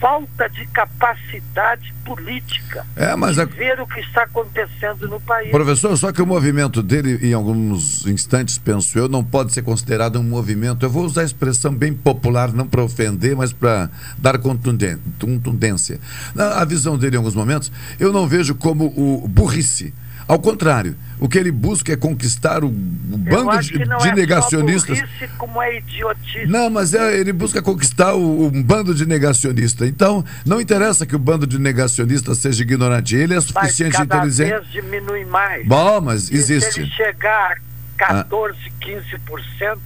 falta 0.00 0.48
de 0.48 0.64
capacidade 0.66 1.92
política 2.04 2.86
É, 2.94 3.16
mas 3.16 3.34
de 3.34 3.42
a- 3.42 3.44
ver 3.46 3.80
o 3.80 3.86
que 3.86 3.98
está 3.98 4.22
acontecendo 4.22 5.08
no 5.08 5.20
país. 5.20 5.50
Professor, 5.50 5.96
só 5.96 6.12
que 6.12 6.22
o 6.22 6.26
movimento 6.26 6.82
dele, 6.84 7.18
em 7.20 7.32
alguns 7.32 8.06
instantes, 8.06 8.58
penso 8.58 8.96
eu, 8.96 9.08
não 9.08 9.24
pode 9.24 9.52
ser 9.52 9.62
considerado 9.62 10.20
um 10.20 10.22
movimento. 10.22 10.86
Eu 10.86 10.90
vou 10.90 11.04
usar 11.04 11.22
a 11.22 11.24
expressão 11.24 11.74
bem 11.74 11.92
popular, 11.92 12.52
não 12.52 12.66
para 12.68 12.82
ofender, 12.84 13.34
mas 13.34 13.52
para 13.52 13.90
dar 14.16 14.38
contundência. 14.38 15.98
Na 16.34 16.60
a 16.60 16.64
visão 16.64 16.96
dele, 16.96 17.16
em 17.16 17.18
alguns 17.18 17.34
momentos, 17.34 17.72
eu 17.98 18.12
não 18.12 18.26
vejo 18.28 18.54
como 18.54 18.86
o 18.96 19.26
burrice. 19.26 19.92
Ao 20.28 20.38
contrário, 20.38 20.94
o 21.18 21.26
que 21.26 21.38
ele 21.38 21.50
busca 21.50 21.90
é 21.90 21.96
conquistar 21.96 22.62
o, 22.62 22.68
o 22.68 22.70
bando 22.70 23.58
de, 23.60 23.72
de 23.78 24.08
é 24.08 24.14
negacionistas. 24.14 24.98
Burrice, 25.00 25.28
como 25.38 25.62
é 25.62 25.78
idiotice. 25.78 26.46
Não, 26.46 26.68
mas 26.68 26.92
é, 26.92 27.16
ele 27.18 27.32
busca 27.32 27.62
conquistar 27.62 28.12
o, 28.14 28.46
um 28.46 28.62
bando 28.62 28.94
de 28.94 29.06
negacionistas. 29.06 29.88
Então, 29.88 30.22
não 30.44 30.60
interessa 30.60 31.06
que 31.06 31.16
o 31.16 31.18
bando 31.18 31.46
de 31.46 31.58
negacionistas 31.58 32.36
seja 32.36 32.62
ignorante. 32.62 33.16
Ele 33.16 33.32
é 33.32 33.36
Mas 33.36 33.44
suficiente 33.46 33.92
cada 33.96 34.16
inteligente. 34.16 34.50
vez 34.50 34.70
diminui 34.70 35.24
mais. 35.24 35.66
Bom, 35.66 36.02
mas 36.02 36.28
E 36.30 36.34
existe. 36.34 36.72
Se 36.74 36.80
ele 36.80 36.90
chegar 36.90 37.56
a 37.98 38.24
14, 38.24 38.54
15%, 38.82 39.78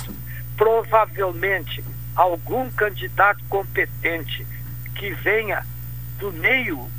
provavelmente 0.57 1.85
algum 2.17 2.69
candidato 2.71 3.43
competente 3.49 4.45
que 4.97 5.13
venha 5.15 5.65
do 6.19 6.33
meio 6.33 6.91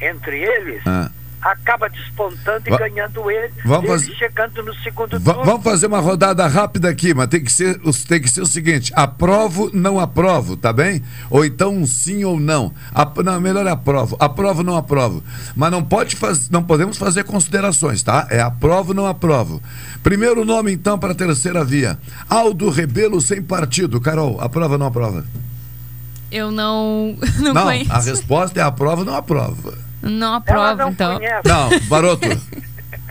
entre 0.00 0.38
eles 0.38 0.82
Ah. 0.86 1.10
Acaba 1.42 1.88
despontando 1.88 2.62
e 2.66 2.70
Va- 2.70 2.78
ganhando 2.78 3.30
ele, 3.30 3.52
Vamos 3.64 3.84
ele 3.84 3.98
fazer- 3.98 4.14
chegando 4.14 4.62
no 4.62 4.74
segundo 4.76 5.18
Va- 5.18 5.32
turno. 5.34 5.44
vamos 5.50 5.64
fazer 5.64 5.86
uma 5.86 5.98
rodada 6.00 6.46
rápida 6.46 6.88
aqui, 6.88 7.12
mas 7.12 7.26
tem 7.28 7.42
que 7.42 7.52
ser, 7.52 7.80
os- 7.84 8.04
tem 8.04 8.20
que 8.20 8.28
ser 8.30 8.40
o 8.42 8.46
seguinte: 8.46 8.92
aprovo, 8.94 9.70
não 9.72 9.98
aprovo, 9.98 10.56
tá 10.56 10.72
bem? 10.72 11.02
Ou 11.28 11.44
então 11.44 11.74
um 11.74 11.86
sim 11.86 12.24
ou 12.24 12.38
não. 12.38 12.72
Ap- 12.94 13.18
não, 13.18 13.40
melhor 13.40 13.66
é 13.66 13.70
aprovo. 13.70 14.16
Aprovo, 14.20 14.62
não 14.62 14.76
aprovo. 14.76 15.22
Mas 15.56 15.70
não 15.70 15.82
pode 15.82 16.16
faz, 16.16 16.48
não 16.48 16.62
podemos 16.62 16.96
fazer 16.96 17.24
considerações, 17.24 18.02
tá? 18.02 18.26
É 18.30 18.40
aprovo, 18.40 18.94
não 18.94 19.06
aprovo. 19.06 19.60
Primeiro 20.02 20.44
nome, 20.44 20.72
então, 20.72 20.98
para 20.98 21.12
a 21.12 21.14
terceira 21.14 21.64
via. 21.64 21.98
Aldo 22.28 22.70
Rebelo 22.70 23.20
sem 23.20 23.42
partido. 23.42 24.00
Carol, 24.00 24.40
aprova 24.40 24.74
ou 24.74 24.78
não 24.78 24.86
aprova? 24.86 25.24
Eu 26.30 26.50
não, 26.52 27.16
não, 27.40 27.52
conheço. 27.64 27.92
a 27.92 27.98
resposta 27.98 28.58
é 28.58 28.62
aprova 28.62 29.00
ou 29.00 29.04
não 29.06 29.14
aprova. 29.14 29.74
Não 30.02 30.34
aprovo, 30.34 30.82
então. 30.88 31.18
Não, 31.44 31.80
Varoto. 31.88 32.26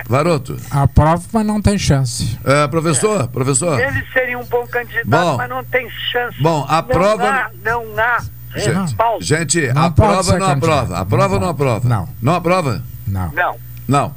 Varoto. 0.08 0.58
Aprovo, 0.70 1.26
mas 1.32 1.46
não 1.46 1.62
tem 1.62 1.78
chance. 1.78 2.38
É, 2.44 2.68
professor, 2.68 3.28
professor. 3.30 3.80
Ele 3.80 4.04
seria 4.12 4.38
um 4.38 4.44
bom 4.46 4.66
candidato, 4.68 5.06
Bom. 5.08 5.38
mas 5.38 5.50
não 5.50 5.64
tem 5.64 5.90
chance. 6.12 6.42
Bom, 6.42 6.66
a 6.68 6.82
não 6.82 6.84
prova- 6.88 7.30
Há, 7.30 7.50
não 7.64 7.84
há 8.00 8.20
Gente, 8.56 8.74
respaldo. 8.82 9.24
gente 9.24 9.74
Não 9.74 9.84
aprova 9.84 10.18
ou 10.18 10.24
ser 10.24 10.38
não 10.40 10.48
aprova? 10.52 10.98
Aprova 10.98 11.40
não 11.40 11.50
aprova? 11.50 11.88
Não. 11.88 12.10
Não 12.22 12.36
aprova? 12.36 12.84
Não. 13.08 13.32
Não, 13.32 13.56
Não. 13.88 14.16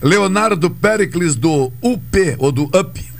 Leonardo 0.00 0.70
Pericles 0.70 1.34
do 1.34 1.72
UP 1.82 2.36
ou 2.38 2.52
do 2.52 2.64
UP? 2.64 3.10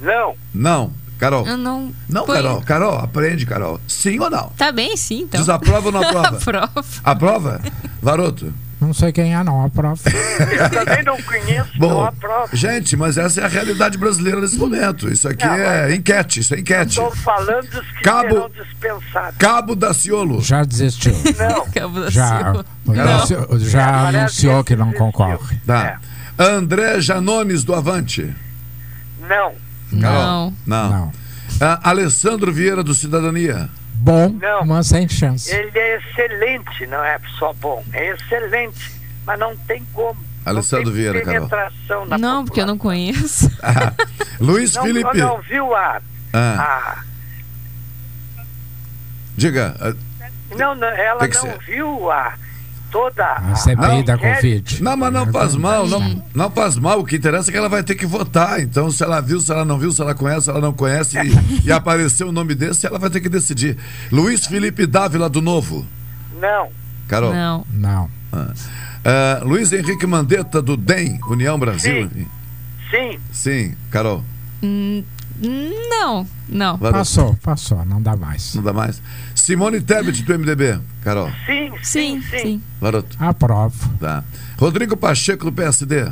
não. 0.00 0.34
Não. 0.52 0.92
Carol. 1.20 1.46
Eu 1.46 1.56
não. 1.58 1.92
Não, 2.08 2.26
Carol. 2.26 2.62
Carol, 2.62 2.96
aprende, 2.98 3.44
Carol. 3.46 3.78
Sim 3.86 4.18
ou 4.18 4.30
não? 4.30 4.48
Tá 4.56 4.72
bem, 4.72 4.96
sim, 4.96 5.20
então. 5.22 5.38
Desaprova 5.38 5.86
ou 5.88 5.92
não 5.92 6.00
aprova? 6.02 6.28
Aprovo. 6.40 6.84
Aprova? 7.04 7.60
Varoto. 8.02 8.54
Não 8.80 8.94
sei 8.94 9.12
quem 9.12 9.34
é, 9.34 9.44
não. 9.44 9.62
Aprovo. 9.62 10.00
Eu 10.08 10.70
também 10.70 11.04
não 11.04 11.20
conheço, 11.20 11.68
não 11.78 11.88
Bom, 11.90 12.04
aprovo. 12.04 12.56
gente, 12.56 12.96
mas 12.96 13.18
essa 13.18 13.42
é 13.42 13.44
a 13.44 13.48
realidade 13.48 13.98
brasileira 13.98 14.40
nesse 14.40 14.56
momento. 14.56 15.06
Isso 15.12 15.28
aqui 15.28 15.44
Não, 15.44 15.52
é 15.52 15.94
enquete, 15.94 16.40
isso 16.40 16.54
é 16.54 16.60
enquete. 16.60 16.92
Estou 16.98 17.14
falando 17.14 17.68
dos 17.68 17.86
que 17.86 18.00
Cabo- 18.02 18.28
serão 18.30 18.48
dispensados. 18.48 19.36
Cabo 19.36 19.76
Daciolo. 19.76 20.40
Já 20.42 20.64
desistiu. 20.64 21.12
Não, 21.38 21.62
Acabou 21.68 22.04
da 22.04 22.08
Já, 22.10 22.54
anunciou- 22.88 23.58
já 23.58 24.08
anunciou 24.08 24.64
que 24.64 24.74
não 24.74 24.92
concorre. 24.94 25.58
Tá. 25.66 26.00
André 26.38 27.02
Janones 27.02 27.62
do 27.64 27.74
Avante. 27.74 28.34
não, 29.28 29.52
Não. 29.92 30.54
Não. 30.66 30.90
Não. 30.90 31.12
Ah, 31.60 31.80
Alessandro 31.90 32.52
Vieira 32.52 32.82
do 32.82 32.94
Cidadania. 32.94 33.68
Bom, 33.94 34.30
Não. 34.30 34.64
mas 34.64 34.86
sem 34.86 35.06
chance. 35.08 35.54
ele 35.54 35.78
é 35.78 35.98
excelente, 35.98 36.86
não 36.86 37.04
é 37.04 37.18
só 37.38 37.52
bom, 37.52 37.84
é 37.92 38.12
excelente, 38.14 38.92
mas 39.26 39.38
não 39.38 39.54
tem 39.56 39.84
como. 39.92 40.16
Alessandro 40.46 40.86
não 40.86 40.92
tem 40.92 41.02
Vieira, 41.02 41.20
Carol. 41.20 41.48
penetração 41.48 42.06
na 42.06 42.16
Não, 42.16 42.44
porque 42.46 42.60
eu 42.62 42.66
não 42.66 42.78
conheço. 42.78 43.50
Ah, 43.62 43.92
Luiz 44.40 44.74
não, 44.74 44.82
Felipe. 44.84 45.16
não 45.18 45.40
viu 45.42 45.74
a, 45.74 46.00
Ah, 46.32 46.96
a 46.98 47.04
diga. 49.36 49.74
ah, 49.80 49.94
não, 50.56 50.74
não, 50.74 50.88
ela 50.88 51.26
não 51.26 51.32
ser. 51.32 51.58
viu 51.66 52.10
a 52.10 52.32
toda 52.90 53.24
A 53.24 53.54
CPI 53.54 54.02
da. 54.02 54.18
Covid. 54.18 54.82
Não, 54.82 54.96
mas 54.96 55.12
não 55.12 55.26
faz 55.32 55.54
mal, 55.54 55.86
não, 55.86 56.22
não 56.34 56.50
faz 56.50 56.76
mal. 56.76 57.00
O 57.00 57.04
que 57.04 57.16
interessa 57.16 57.50
é 57.50 57.52
que 57.52 57.58
ela 57.58 57.68
vai 57.68 57.82
ter 57.82 57.94
que 57.94 58.06
votar. 58.06 58.60
Então, 58.60 58.90
se 58.90 59.02
ela 59.02 59.20
viu, 59.20 59.40
se 59.40 59.50
ela 59.52 59.64
não 59.64 59.78
viu, 59.78 59.90
se 59.92 60.00
ela 60.02 60.14
conhece, 60.14 60.42
se 60.44 60.50
ela 60.50 60.60
não 60.60 60.72
conhece 60.72 61.16
e, 61.18 61.64
e 61.68 61.72
apareceu 61.72 62.28
o 62.28 62.32
nome 62.32 62.54
desse, 62.54 62.86
ela 62.86 62.98
vai 62.98 63.10
ter 63.10 63.20
que 63.20 63.28
decidir. 63.28 63.76
Luiz 64.10 64.46
Felipe 64.46 64.86
Dávila 64.86 65.28
do 65.28 65.40
Novo. 65.40 65.86
Não, 66.40 66.68
Carol. 67.08 67.32
Não. 67.32 67.66
Não. 67.72 68.10
Ah, 69.04 69.40
Luiz 69.42 69.72
Henrique 69.72 70.06
Mandetta 70.06 70.60
do 70.60 70.76
DEM, 70.76 71.18
União 71.28 71.58
Brasil. 71.58 72.10
sim, 72.90 73.18
Sim, 73.32 73.74
Carol. 73.90 74.24
Hum, 74.62 75.02
Não. 75.88 76.26
Não. 76.48 76.78
Passou, 76.78 77.34
passou. 77.42 77.84
Não 77.84 78.02
dá 78.02 78.14
mais. 78.16 78.54
Não 78.54 78.62
dá 78.62 78.72
mais. 78.72 79.00
Simone 79.40 79.80
Tebet 79.80 80.22
do 80.22 80.38
MDB. 80.38 80.80
Carol. 81.02 81.30
sim, 81.46 81.72
Sim, 81.82 82.22
sim. 82.22 82.62
Varoto. 82.80 83.16
Aprovo. 83.18 83.88
Tá. 83.98 84.22
Rodrigo 84.58 84.96
Pacheco 84.96 85.44
do 85.46 85.52
PSD. 85.52 86.10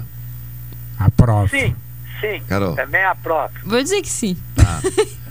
Aprovo. 0.99 1.49
sim, 1.49 1.75
sim, 2.21 2.43
Carol. 2.49 2.75
também 2.75 3.05
aprovo. 3.05 3.53
Vou 3.65 3.83
dizer 3.83 4.03
que 4.03 4.09
sim. 4.09 4.37
Tá. 4.55 4.81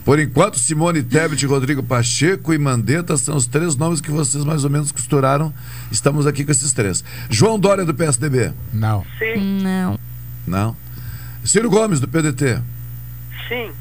Por 0.05 0.19
enquanto, 0.19 0.57
Simone 0.57 1.03
Tebet, 1.03 1.45
Rodrigo 1.45 1.83
Pacheco 1.83 2.53
e 2.53 2.57
Mandetta 2.57 3.17
são 3.17 3.35
os 3.35 3.45
três 3.45 3.75
nomes 3.75 3.99
que 3.99 4.09
vocês 4.09 4.45
mais 4.45 4.63
ou 4.63 4.69
menos 4.69 4.89
costuraram. 4.91 5.53
Estamos 5.91 6.25
aqui 6.25 6.45
com 6.45 6.51
esses 6.51 6.71
três. 6.71 7.03
João 7.29 7.59
Dória 7.59 7.83
do 7.83 7.93
PSDB. 7.93 8.53
Não. 8.71 9.03
Sim, 9.19 9.61
Não. 9.61 9.99
Não. 10.47 10.75
Ciro 11.43 11.69
Gomes 11.69 11.99
do 11.99 12.07
PDT. 12.07 12.61
sim, 13.49 13.71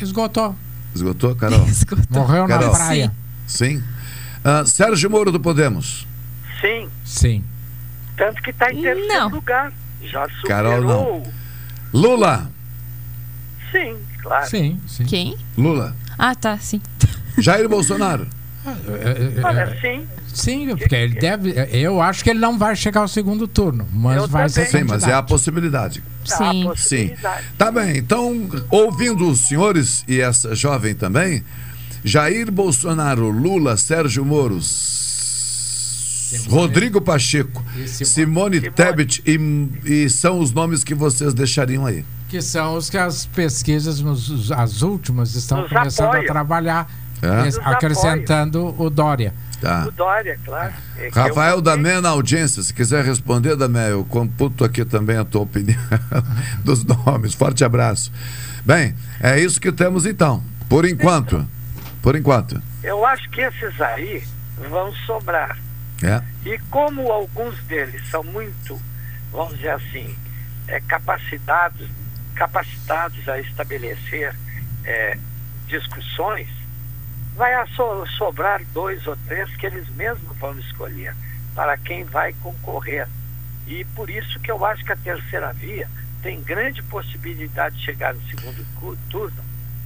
Esgotou. 0.00 0.54
Esgotou, 0.94 1.34
Carol? 1.34 1.66
Morreu 2.10 2.46
Carol. 2.46 2.70
na 2.70 2.76
praia. 2.76 3.12
Sim. 3.46 3.82
Ah, 4.44 4.64
Sérgio 4.64 5.10
Moro 5.10 5.32
do 5.32 5.40
Podemos. 5.40 6.06
sim. 6.60 6.88
Sim. 7.04 7.44
Tanto 8.16 8.40
que 8.42 8.50
está 8.50 8.72
em 8.72 8.80
terceiro 8.80 9.08
Não. 9.08 9.28
lugar. 9.28 9.72
Já 10.02 10.24
superou. 10.28 10.46
Carol, 10.46 10.82
não. 10.82 11.22
Lula. 11.92 12.50
Sim, 13.72 13.96
claro. 14.22 14.46
Sim, 14.48 14.80
sim. 14.86 15.04
Quem? 15.04 15.36
Lula. 15.58 15.96
Ah, 16.18 16.34
tá, 16.34 16.56
sim. 16.58 16.80
Jair 17.38 17.68
Bolsonaro. 17.68 18.26
Olha, 19.42 19.78
sim. 19.80 20.06
Sim, 20.32 20.76
porque 20.76 20.94
ele 20.94 21.14
deve. 21.20 21.54
Eu 21.70 22.00
acho 22.00 22.24
que 22.24 22.30
ele 22.30 22.38
não 22.40 22.58
vai 22.58 22.74
chegar 22.74 23.00
ao 23.02 23.08
segundo 23.08 23.46
turno, 23.46 23.86
mas 23.92 24.16
Eu 24.16 24.28
vai 24.28 24.48
ser. 24.48 24.66
Sim, 24.66 24.84
mas 24.84 25.02
é 25.04 25.12
a 25.12 25.22
possibilidade. 25.22 26.02
Há 26.30 26.36
Sim. 26.36 26.44
Sim. 26.52 26.64
possibilidade. 26.64 27.44
Tá 27.58 27.70
bem, 27.70 27.98
então, 27.98 28.48
ouvindo 28.70 29.28
os 29.28 29.40
senhores 29.40 30.02
e 30.08 30.20
essa 30.20 30.54
jovem 30.54 30.94
também, 30.94 31.44
Jair 32.02 32.50
Bolsonaro, 32.50 33.28
Lula, 33.30 33.76
Sérgio 33.76 34.24
Moro, 34.24 34.58
Rodrigo 36.48 37.00
Pacheco, 37.00 37.62
Simone. 37.86 37.88
Simone 37.88 38.56
Simone. 38.56 38.70
Tebet 38.72 39.22
e, 39.26 39.68
e 40.04 40.10
são 40.10 40.40
os 40.40 40.52
nomes 40.52 40.82
que 40.82 40.94
vocês 40.94 41.32
deixariam 41.32 41.86
aí. 41.86 42.04
Que 42.28 42.42
são 42.42 42.76
os 42.76 42.90
que 42.90 42.98
as 42.98 43.26
pesquisas, 43.26 44.00
nos- 44.00 44.50
as 44.50 44.82
últimas, 44.82 45.34
estão 45.36 45.60
Nos 45.62 45.70
começando 45.70 46.06
apoiam. 46.08 46.24
a 46.24 46.26
trabalhar, 46.26 46.90
É? 47.24 47.48
acrescentando 47.70 48.74
o 48.80 48.90
Dória. 48.90 49.32
Tá. 49.60 49.86
O 49.86 49.90
Dória, 49.92 50.38
claro. 50.44 50.74
É 50.98 51.08
Rafael 51.08 51.56
eu- 51.56 51.62
Damé 51.62 52.00
na 52.00 52.10
audiência, 52.10 52.62
se 52.62 52.74
quiser 52.74 53.04
responder, 53.04 53.56
Damé, 53.56 53.92
eu 53.92 54.04
computo 54.04 54.64
aqui 54.64 54.84
também 54.84 55.16
a 55.16 55.24
tua 55.24 55.42
opinião 55.42 55.78
dos 56.62 56.84
nomes. 56.84 57.32
Forte 57.34 57.64
abraço. 57.64 58.12
Bem, 58.64 58.94
é 59.20 59.38
isso 59.40 59.60
que 59.60 59.72
temos 59.72 60.04
então, 60.06 60.42
por 60.68 60.84
enquanto. 60.84 61.46
Por 62.02 62.14
enquanto. 62.16 62.60
Eu 62.82 63.06
acho 63.06 63.28
que 63.30 63.40
esses 63.40 63.80
aí 63.80 64.22
vão 64.68 64.92
sobrar. 65.06 65.56
É. 66.02 66.20
E 66.44 66.58
como 66.70 67.10
alguns 67.10 67.56
deles 67.64 68.02
são 68.10 68.22
muito, 68.22 68.78
vamos 69.32 69.54
dizer 69.56 69.70
assim, 69.70 70.14
é, 70.68 70.80
capacitados, 70.80 71.88
capacitados 72.34 73.26
a 73.28 73.38
estabelecer 73.40 74.34
é, 74.84 75.16
discussões, 75.66 76.48
vai 77.36 77.52
sobrar 78.18 78.62
dois 78.72 79.06
ou 79.06 79.16
três 79.26 79.48
que 79.56 79.66
eles 79.66 79.88
mesmos 79.96 80.36
vão 80.38 80.56
escolher 80.58 81.14
para 81.54 81.76
quem 81.76 82.04
vai 82.04 82.32
concorrer. 82.34 83.06
E 83.66 83.84
por 83.96 84.10
isso 84.10 84.38
que 84.40 84.50
eu 84.50 84.64
acho 84.64 84.84
que 84.84 84.92
a 84.92 84.96
terceira 84.96 85.52
via 85.52 85.88
tem 86.22 86.40
grande 86.42 86.82
possibilidade 86.84 87.76
de 87.76 87.84
chegar 87.84 88.14
no 88.14 88.20
segundo 88.28 88.64
turno 89.10 89.44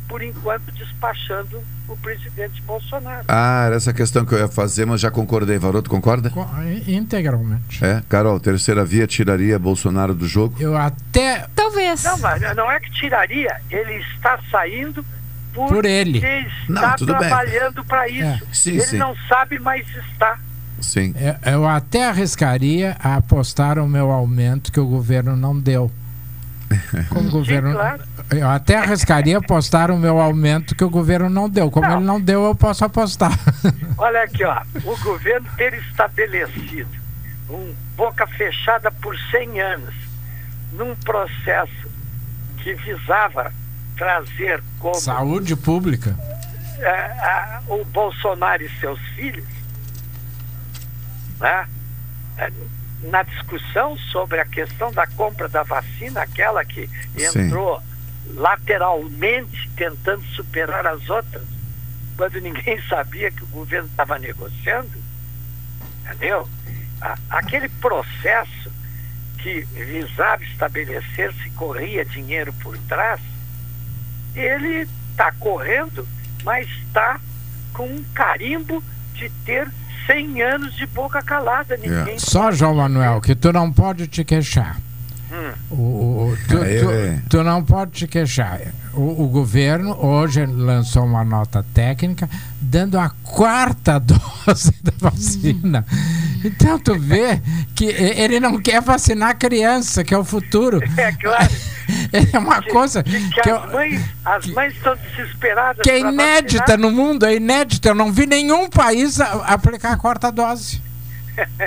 por 0.08 0.22
enquanto 0.22 0.72
despachando 0.72 1.62
o 1.86 1.94
presidente 1.98 2.62
Bolsonaro. 2.62 3.24
Ah, 3.28 3.64
era 3.66 3.76
essa 3.76 3.92
questão 3.92 4.24
que 4.24 4.34
eu 4.34 4.38
ia 4.38 4.48
fazer, 4.48 4.86
mas 4.86 5.00
já 5.02 5.10
concordei. 5.10 5.58
Varoto, 5.58 5.90
concorda? 5.90 6.30
Co- 6.30 6.48
Integralmente. 6.86 7.84
É, 7.84 8.02
Carol, 8.08 8.40
terceira 8.40 8.84
via 8.86 9.06
tiraria 9.06 9.58
Bolsonaro 9.58 10.14
do 10.14 10.26
jogo? 10.26 10.56
Eu 10.58 10.76
até. 10.76 11.46
Talvez. 11.54 12.04
Não, 12.04 12.18
mas 12.18 12.40
não 12.56 12.70
é 12.70 12.80
que 12.80 12.90
tiraria, 12.90 13.60
ele 13.70 13.96
está 14.14 14.38
saindo 14.50 15.04
por, 15.59 15.68
Por 15.68 15.85
ele. 15.85 16.20
Não, 16.68 16.76
está 16.76 16.93
tudo 16.94 17.12
bem. 17.16 17.28
trabalhando 17.28 17.85
para 17.85 18.09
isso. 18.09 18.22
É. 18.22 18.40
Sim, 18.52 18.70
ele 18.70 18.82
sim. 18.82 18.97
não 18.97 19.16
sabe, 19.28 19.59
mas 19.59 19.85
está. 19.97 20.39
Sim. 20.80 21.12
Eu, 21.44 21.52
eu 21.52 21.66
até 21.66 22.06
arriscaria 22.06 22.97
a 23.02 23.16
apostar 23.16 23.78
o 23.78 23.89
meu 23.89 24.12
aumento 24.12 24.70
que 24.70 24.78
o 24.78 24.86
governo 24.86 25.35
não 25.35 25.59
deu. 25.59 25.90
Como 27.10 27.28
o 27.28 27.30
governo, 27.32 27.72
claro. 27.72 28.02
Eu 28.30 28.48
até 28.48 28.76
arriscaria 28.76 29.39
apostar 29.39 29.90
o 29.90 29.98
meu 29.98 30.20
aumento 30.20 30.76
que 30.76 30.85
o 30.85 30.90
governo 30.90 31.28
não 31.28 31.48
deu. 31.48 31.70
Como 31.70 31.86
ele 31.86 32.05
não 32.05 32.20
deu, 32.20 32.44
eu 32.44 32.55
posso 32.55 32.85
apostar. 32.85 33.32
Olha 33.98 34.22
aqui, 34.22 34.44
ó, 34.44 34.62
o 34.85 34.97
governo 34.98 35.48
ter 35.56 35.74
estabelecido 35.74 36.90
um 37.51 37.74
boca 37.97 38.26
fechada 38.26 38.93
por 38.93 39.16
100 39.30 39.60
anos 39.60 39.94
num 40.74 40.94
processo 40.94 41.89
que 42.59 42.74
visava 42.74 43.52
trazer 43.98 44.62
como 44.78 44.94
Saúde 44.94 45.56
pública. 45.56 46.16
eh, 46.78 46.88
a- 46.88 47.60
o 47.66 47.84
Bolsonaro 47.84 48.62
e 48.62 48.70
seus 48.80 49.00
filhos, 49.16 49.44
né? 51.40 51.66
Eh, 52.38 52.52
na 53.02 53.22
discussão 53.24 53.96
sobre 53.96 54.40
a 54.40 54.44
questão 54.44 54.92
da 54.92 55.06
compra 55.08 55.48
da 55.48 55.62
vacina, 55.64 56.22
aquela 56.22 56.64
que 56.64 56.88
Sim. 57.16 57.46
entrou 57.46 57.82
lateralmente 58.34 59.68
tentando 59.76 60.22
superar 60.34 60.86
as 60.86 61.08
outras, 61.10 61.42
quando 62.16 62.40
ninguém 62.40 62.80
sabia 62.88 63.30
que 63.30 63.42
o 63.42 63.46
governo 63.48 63.88
estava 63.88 64.18
negociando, 64.18 64.90
entendeu? 66.04 66.48
A- 67.00 67.18
aquele 67.30 67.68
processo 67.68 68.70
que 69.38 69.60
visava 69.72 70.42
estabelecer 70.44 71.32
se 71.42 71.50
corria 71.50 72.04
dinheiro 72.04 72.52
por 72.54 72.76
trás, 72.88 73.20
ele 74.34 74.86
está 75.10 75.32
correndo, 75.32 76.06
mas 76.44 76.68
está 76.86 77.20
com 77.72 77.84
um 77.84 78.05
carimbo 78.14 78.82
de 79.14 79.28
ter 79.44 79.68
100 80.06 80.42
anos 80.42 80.74
de 80.74 80.86
boca 80.86 81.22
calada. 81.22 81.76
Ninguém 81.76 82.18
Só, 82.18 82.50
João 82.50 82.74
Manuel, 82.74 83.20
que 83.20 83.34
tu 83.34 83.52
não 83.52 83.72
pode 83.72 84.06
te 84.06 84.24
queixar. 84.24 84.78
Hum. 85.30 85.52
O, 85.70 85.74
o- 85.76 86.32
o- 86.32 86.38
tu, 86.48 86.59
Aí, 86.62 86.80
tu- 86.80 87.28
tu 87.28 87.42
não 87.44 87.62
pode 87.62 87.90
te 87.92 88.06
queixar. 88.06 88.60
O, 88.94 89.24
o 89.24 89.28
governo 89.28 89.94
hoje 90.02 90.44
lançou 90.46 91.05
uma 91.05 91.22
nota 91.24 91.64
técnica 91.74 92.28
dando 92.60 92.98
a 92.98 93.10
quarta 93.22 93.98
dose 94.00 94.72
da 94.82 94.92
vacina. 94.98 95.84
Então 96.44 96.78
tu 96.78 96.98
vê 96.98 97.42
que 97.74 97.84
ele 97.86 98.40
não 98.40 98.59
quer 98.60 98.80
vacinar 98.80 99.30
a 99.30 99.34
criança, 99.34 100.02
que 100.02 100.14
é 100.14 100.18
o 100.18 100.24
futuro. 100.24 100.80
É 100.96 101.12
claro. 101.12 101.48
É 102.32 102.38
uma 102.38 102.60
coisa 102.62 103.02
que, 103.02 103.30
que, 103.30 103.48
eu- 103.50 103.56
as 103.56 103.72
mães 103.72 104.02
as 104.24 104.46
mães 104.48 104.74
estão 104.74 104.94
desesperadas. 104.96 105.82
que 105.82 105.90
é 105.90 106.00
inédita 106.00 106.59
vacinar. 106.66 106.78
no 106.78 106.90
mundo, 106.90 107.24
é 107.24 107.36
inédita. 107.36 107.88
Eu 107.88 107.94
não 107.94 108.12
vi 108.12 108.26
nenhum 108.26 108.68
país 108.68 109.18
a- 109.20 109.44
aplicar 109.46 109.92
a 109.92 109.96
quarta 109.96 110.30
dose. 110.30 110.82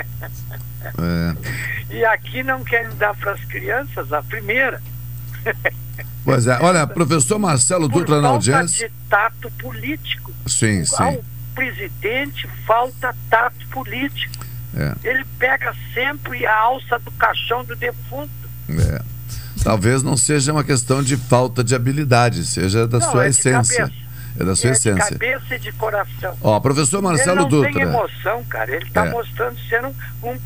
É. 0.98 1.94
E 1.94 2.04
aqui 2.04 2.42
não 2.42 2.62
querem 2.64 2.94
dar 2.96 3.14
para 3.14 3.32
as 3.32 3.44
crianças 3.44 4.12
a 4.12 4.22
primeira. 4.22 4.80
Pois 6.24 6.46
é, 6.46 6.56
olha, 6.60 6.86
professor 6.86 7.36
Marcelo 7.36 7.90
Por 7.90 7.98
Dutra 7.98 8.16
na 8.20 8.28
falta 8.28 8.34
audiência. 8.36 8.88
de 8.88 8.94
tato 9.10 9.50
político. 9.58 10.32
Sim, 10.46 10.84
sim. 10.84 10.94
Ao 11.02 11.24
presidente 11.52 12.48
falta 12.64 13.12
tato 13.28 13.66
político. 13.72 14.46
É, 14.76 14.94
Ele 15.02 15.24
pega 15.38 15.74
sempre 15.92 16.46
a 16.46 16.56
alça 16.60 16.96
do 17.00 17.10
caixão 17.12 17.64
do 17.64 17.74
defunto. 17.74 18.30
é. 18.70 19.02
Talvez 19.64 20.02
não 20.04 20.16
seja 20.16 20.52
uma 20.52 20.62
questão 20.64 21.02
de 21.02 21.16
falta 21.16 21.62
de 21.64 21.74
habilidade, 21.74 22.44
seja 22.44 22.86
da 22.86 22.98
Não, 23.00 23.10
sua 23.10 23.22
é 23.26 23.28
de 23.28 23.36
essência. 23.36 23.82
cabeça. 23.86 24.02
É 24.40 24.44
da 24.44 24.56
sua 24.56 24.70
é 24.70 24.72
de 24.72 24.78
essência. 24.78 25.08
cabeça 25.18 25.54
e 25.54 25.58
de 25.58 25.72
coração. 25.72 26.36
Ó, 26.40 26.58
professor 26.60 27.02
Marcelo 27.02 27.32
ele 27.32 27.40
não 27.42 27.48
Dutra. 27.48 27.72
tem 27.72 27.82
emoção, 27.82 28.44
cara. 28.44 28.74
Ele 28.74 28.84
está 28.86 29.06
É. 29.06 29.10
mostrando 29.10 29.58
ser 29.68 29.84
um, 29.84 29.94
um 30.22 30.38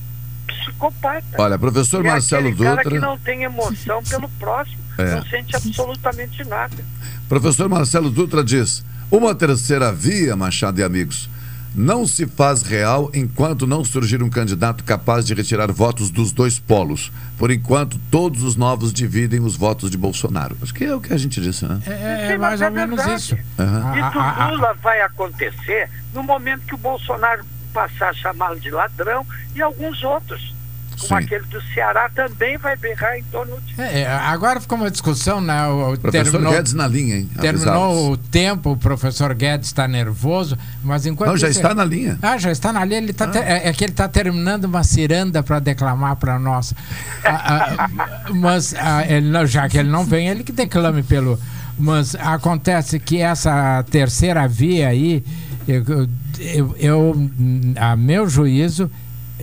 psicopata. 0.71 1.25
Olha, 1.39 1.59
professor 1.59 2.05
E 2.05 2.09
é 2.09 2.11
Marcelo 2.13 2.57
cara 2.57 2.77
Dutra. 2.77 2.91
que 2.91 2.99
não 2.99 3.19
tem 3.19 3.43
emoção 3.45 4.03
pelo 4.09 4.29
próximo. 4.31 4.79
É. 4.99 5.15
Não 5.17 5.25
sente 5.27 5.55
absolutamente 5.57 6.45
nada. 6.45 6.77
Professor 7.29 7.69
Marcelo 7.69 8.11
Dutra 8.11 8.43
diz: 8.43 8.85
uma 9.11 9.35
terceira 9.35 9.93
via, 9.93 10.35
Machado 10.37 10.81
e 10.81 10.85
amigos, 10.85 11.29
não 11.75 12.07
se 12.07 12.27
faz 12.27 12.63
real 12.63 13.11
enquanto 13.13 13.67
não 13.67 13.85
surgir 13.85 14.23
um 14.23 14.31
candidato 14.31 14.83
capaz 14.83 15.27
de 15.27 15.35
retirar 15.35 15.71
votos 15.71 16.09
dos 16.11 16.33
dois 16.33 16.59
polos. 16.59 17.13
Por 17.37 17.51
enquanto, 17.51 17.99
todos 18.11 18.43
os 18.43 18.57
novos 18.57 18.91
dividem 18.95 19.41
os 19.41 19.57
votos 19.57 19.91
de 19.91 19.99
Bolsonaro. 19.99 20.57
Acho 20.63 20.73
que 20.73 20.85
é 20.85 20.95
o 20.95 21.01
que 21.03 21.13
a 21.13 21.19
gente 21.19 21.39
disse, 21.39 21.67
né? 21.67 21.79
É, 21.85 22.29
Sim, 22.33 22.39
mas 22.39 22.41
mais 22.41 22.63
é 22.63 22.67
ou 22.69 22.73
menos 22.73 22.97
verdade. 22.97 23.21
isso. 23.23 23.37
Aham. 23.59 23.95
Isso 24.49 24.53
Lula 24.57 24.75
vai 24.83 25.03
acontecer 25.03 25.91
no 26.15 26.23
momento 26.23 26.63
que 26.63 26.75
o 26.75 26.79
Bolsonaro 26.79 27.45
passar 27.75 28.09
a 28.09 28.15
chamá-lo 28.15 28.59
de 28.59 28.71
ladrão 28.71 29.27
e 29.55 29.61
alguns 29.61 30.03
outros. 30.03 30.56
Como 30.99 31.09
Sim. 31.21 31.27
aquele 31.27 31.45
do 31.47 31.61
Ceará 31.75 32.09
também 32.15 32.57
vai 32.57 32.75
berrar 32.77 33.19
em 33.19 33.23
torno 33.25 33.61
de. 33.61 33.81
É, 33.81 34.01
é, 34.01 34.07
agora 34.07 34.59
ficou 34.61 34.79
uma 34.79 34.91
discussão, 34.91 35.41
né? 35.41 35.67
O, 35.67 35.97
Professor 35.99 36.31
terminou, 36.33 36.53
Guedes 36.53 36.73
na 36.73 36.89
linha, 36.89 37.17
hein? 37.17 37.31
Terminou 37.39 38.13
o 38.13 38.17
tempo, 38.17 38.71
o 38.73 38.77
professor 38.77 39.35
Guedes 39.35 39.69
está 39.69 39.87
nervoso, 39.87 40.57
mas 40.83 41.05
enquanto. 41.05 41.29
Não, 41.31 41.37
já 41.37 41.49
isso- 41.51 41.59
está 41.59 41.75
na 41.75 41.85
linha. 41.85 42.19
Ah, 42.23 42.39
já 42.39 42.51
está 42.51 42.73
na 42.73 42.85
linha. 42.85 42.99
Ele 42.99 43.13
tá 43.13 43.27
te- 43.27 43.39
é, 43.39 43.69
é 43.69 43.73
que 43.75 43.85
ele 43.85 43.93
está 43.93 44.09
terminando 44.09 44.65
uma 44.65 44.83
ciranda 44.83 45.43
para 45.43 45.59
declamar 45.59 46.17
para 46.17 46.39
nós. 46.39 46.73
Ah, 47.25 47.75
ah, 47.79 47.91
mas 48.33 48.75
ah, 48.79 49.05
ele 49.07 49.29
não- 49.29 49.47
já 49.47 49.69
que 49.69 49.77
ele 49.77 49.91
não 49.91 50.05
vem, 50.05 50.29
ele 50.29 50.43
que 50.43 50.53
declame 50.53 51.03
pelo. 51.03 51.39
Mas 51.79 52.15
acontece 52.15 52.99
que 52.99 53.19
essa 53.21 53.85
terceira 53.91 54.49
via 54.49 54.89
aí, 54.89 55.23
eu, 55.69 55.85
eu, 56.39 56.77
eu, 56.79 57.31
a 57.79 57.95
meu 57.97 58.27
juízo, 58.29 58.91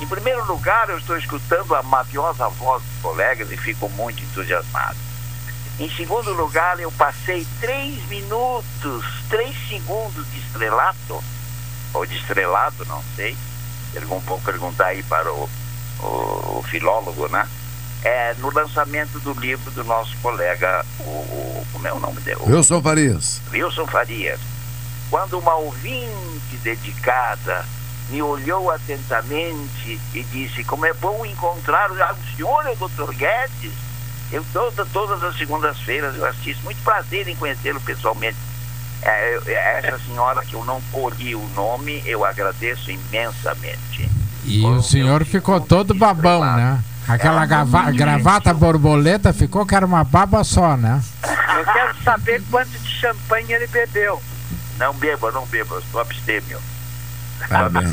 Em 0.03 0.07
primeiro 0.07 0.45
lugar, 0.47 0.91
eu 0.91 0.99
estou 0.99 1.17
escutando 1.17 1.73
a 1.77 1.83
maviosa 1.85 2.49
voz 2.49 2.83
dos 2.83 3.03
colegas 3.03 3.49
e 3.53 3.57
fico 3.57 3.89
muito 3.91 4.21
entusiasmado. 4.21 4.97
Em 5.79 5.89
segundo 5.91 6.33
lugar, 6.33 6.81
eu 6.81 6.91
passei 6.91 7.47
três 7.61 8.05
minutos, 8.09 9.05
três 9.31 9.55
segundos 9.69 10.27
de 10.33 10.41
estrelato, 10.41 11.23
ou 11.93 12.05
de 12.05 12.17
estrelado, 12.17 12.85
não 12.87 13.01
sei. 13.15 13.37
Vou 14.01 14.41
perguntar 14.41 14.87
aí 14.87 15.03
para 15.05 15.33
o, 15.33 15.49
o- 16.01 16.59
o 16.59 16.65
filólogo, 16.71 17.29
né? 17.29 17.49
É, 18.03 18.35
no 18.39 18.53
lançamento 18.53 19.19
do 19.21 19.33
livro 19.41 19.71
do 19.71 19.83
nosso 19.85 20.15
colega, 20.19 20.85
o, 21.01 21.67
como 21.73 21.87
é 21.89 21.93
o 21.93 21.99
nome 21.99 22.21
dele? 22.21 22.41
Wilson 22.47 22.83
Farias. 22.83 23.41
Wilson 23.53 23.87
Farias, 23.87 24.41
quando 25.11 25.39
uma 25.39 25.55
ouvinte 25.55 26.57
dedicada 26.63 27.65
me 28.11 28.21
olhou 28.21 28.71
atentamente 28.71 29.99
e 30.15 30.23
disse 30.25 30.63
como 30.65 30.85
é 30.85 30.93
bom 30.93 31.25
encontrar 31.25 31.91
o 31.91 31.97
senhor 32.37 32.67
é 32.67 32.71
o 32.73 32.77
Dr. 32.89 33.13
Guedes 33.15 33.73
eu 34.31 34.45
toda, 34.53 34.85
todas 34.87 35.23
as 35.23 35.37
segundas-feiras 35.39 36.15
eu 36.17 36.27
assisto 36.27 36.63
muito 36.65 36.83
prazer 36.83 37.27
em 37.29 37.37
conhecê-lo 37.37 37.81
pessoalmente 37.81 38.37
essa 39.05 39.99
senhora 40.07 40.43
que 40.45 40.55
eu 40.55 40.65
não 40.65 40.81
colhi 40.93 41.35
o 41.35 41.47
nome 41.55 42.03
eu 42.07 42.25
agradeço 42.25 42.91
imensamente 42.91 44.09
E 44.45 44.65
o 44.65 44.83
senhor 44.83 45.25
ficou 45.25 45.61
todo 45.61 45.95
babão, 45.95 46.41
né? 46.57 46.79
Aquela 47.07 47.45
gava- 47.45 47.91
gravata 47.91 48.53
borboleta 48.55 49.33
ficou 49.33 49.67
que 49.67 49.75
era 49.75 49.85
uma 49.85 50.05
baba 50.05 50.43
só, 50.43 50.77
né? 50.77 51.03
Eu 51.59 51.65
quero 51.73 51.95
saber 52.03 52.43
quanto 52.51 52.71
de 52.71 52.89
champanhe 52.89 53.53
ele 53.53 53.67
bebeu. 53.67 54.23
não 54.79 54.93
beba, 54.95 55.31
não 55.33 55.45
beba, 55.47 55.75
eu 55.77 55.81
estou 55.81 56.01
abstêmio 56.01 56.59
Parabéns. 57.49 57.93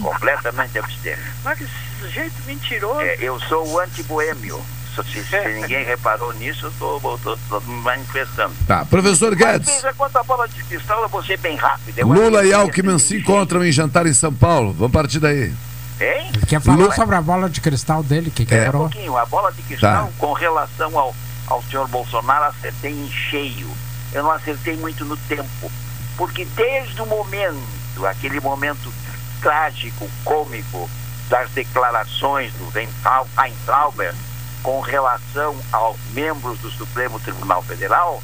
Completamente 0.00 0.78
abstêmio. 0.78 1.24
Mas 1.44 1.58
que 1.58 1.66
sujeito 2.00 2.34
mentiroso. 2.46 3.00
É, 3.00 3.16
eu 3.20 3.38
sou 3.40 3.66
o 3.68 3.78
anti-boêmio. 3.80 4.60
Se, 5.04 5.22
se 5.24 5.48
ninguém 5.54 5.84
reparou 5.84 6.32
nisso, 6.34 6.66
eu 6.80 7.16
estou 7.16 7.60
manifestando. 7.66 8.54
Tá, 8.66 8.84
professor 8.84 9.30
Mas, 9.30 9.38
Guedes. 9.38 9.74
veja, 9.74 9.92
quanto 9.94 10.16
à 10.16 10.22
bola 10.22 10.48
de 10.48 10.62
cristal, 10.64 11.02
eu 11.02 11.08
vou 11.08 11.22
ser 11.24 11.38
bem 11.38 11.56
rápido. 11.56 11.98
Eu 11.98 12.06
Lula 12.08 12.40
acho 12.40 12.48
e 12.48 12.52
Alckmin 12.54 12.98
se 12.98 13.16
encontram 13.18 13.64
em 13.64 13.72
jantar 13.72 14.06
em 14.06 14.14
São 14.14 14.32
Paulo. 14.32 14.72
Vamos 14.72 14.92
partir 14.92 15.18
daí. 15.20 15.52
Hein? 16.00 16.30
Ele 16.34 16.46
quer 16.46 16.60
falar 16.60 16.76
Lula- 16.78 16.94
sobre 16.94 17.16
a 17.16 17.20
bola 17.22 17.48
de 17.50 17.60
cristal 17.60 18.02
dele, 18.02 18.30
que 18.30 18.44
Um 18.44 18.46
quebrou. 18.46 18.82
pouquinho, 18.82 19.16
a 19.16 19.26
bola 19.26 19.50
de 19.52 19.62
cristal 19.62 20.06
Tá. 20.06 20.12
com 20.18 20.32
relação 20.32 20.96
ao, 20.98 21.14
ao 21.48 21.62
senhor 21.64 21.88
Bolsonaro, 21.88 22.44
acertei 22.44 22.92
em 22.92 23.10
cheio. 23.10 23.68
Eu 24.12 24.22
não 24.22 24.30
acertei 24.30 24.76
muito 24.76 25.04
no 25.04 25.16
tempo. 25.16 25.70
Porque 26.16 26.44
desde 26.44 27.00
o 27.02 27.06
momento, 27.06 28.06
aquele 28.08 28.40
momento 28.40 28.92
trágico, 29.40 30.08
cômico, 30.24 30.88
das 31.28 31.50
declarações 31.50 32.52
do 32.54 32.70
Weintraub- 32.74 33.28
Weintrauber 33.36 34.14
com 34.62 34.80
relação 34.80 35.56
aos 35.72 35.98
membros 36.12 36.58
do 36.58 36.70
Supremo 36.70 37.18
Tribunal 37.20 37.62
Federal, 37.62 38.22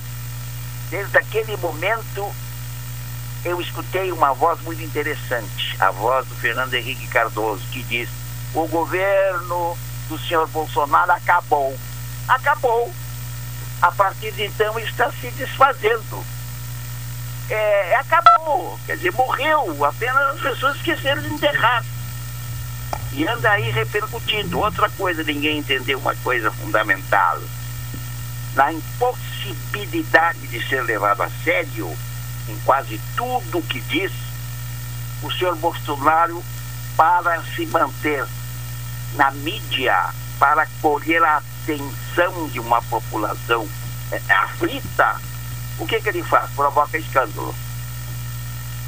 desde 0.91 1.17
aquele 1.17 1.57
momento 1.57 2.35
eu 3.45 3.61
escutei 3.61 4.11
uma 4.11 4.33
voz 4.33 4.61
muito 4.63 4.83
interessante, 4.83 5.77
a 5.79 5.91
voz 5.91 6.27
do 6.27 6.35
Fernando 6.35 6.73
Henrique 6.75 7.07
Cardoso, 7.09 7.63
que 7.71 7.83
diz: 7.83 8.09
o 8.55 8.67
governo 8.69 9.77
do 10.09 10.19
senhor 10.19 10.47
Bolsonaro 10.49 11.13
acabou. 11.13 11.77
Acabou. 12.27 12.93
A 13.83 13.93
partir 13.93 14.33
de 14.33 14.45
então 14.45 14.79
está 14.79 15.11
se 15.13 15.31
desfazendo. 15.33 16.25
É, 17.51 17.97
acabou. 17.97 18.79
Quer 18.87 18.97
dizer, 18.97 19.13
morreu. 19.13 19.85
Apenas 19.85 20.37
as 20.37 20.41
pessoas 20.41 20.77
esqueceram 20.77 21.21
de 21.21 21.35
enterrar. 21.35 21.85
E 23.13 23.27
anda 23.27 23.51
aí 23.51 23.71
repercutindo. 23.71 24.59
Outra 24.59 24.89
coisa, 24.91 25.23
ninguém 25.23 25.59
entendeu 25.59 25.99
uma 25.99 26.15
coisa 26.17 26.51
fundamental. 26.51 27.41
Na 28.55 28.73
impossibilidade 28.73 30.39
de 30.49 30.69
ser 30.69 30.83
levado 30.83 31.23
a 31.23 31.31
sério 31.43 31.97
em 32.49 32.57
quase 32.65 33.01
tudo 33.17 33.63
que 33.63 33.81
diz, 33.81 34.13
o 35.23 35.31
senhor 35.33 35.57
Bolsonaro, 35.57 36.45
para 36.97 37.43
se 37.57 37.67
manter 37.67 38.25
na 39.15 39.31
mídia, 39.31 40.11
para 40.39 40.67
colher 40.83 41.23
a 41.23 41.39
atenção 41.39 42.49
de 42.49 42.61
uma 42.61 42.83
população 42.83 43.67
eh, 44.13 44.21
aflita, 44.29 45.21
o 45.79 45.87
que, 45.87 46.01
que 46.01 46.09
ele 46.11 46.23
faz? 46.23 46.51
Provoca 46.51 46.99
escândalo. 46.99 47.55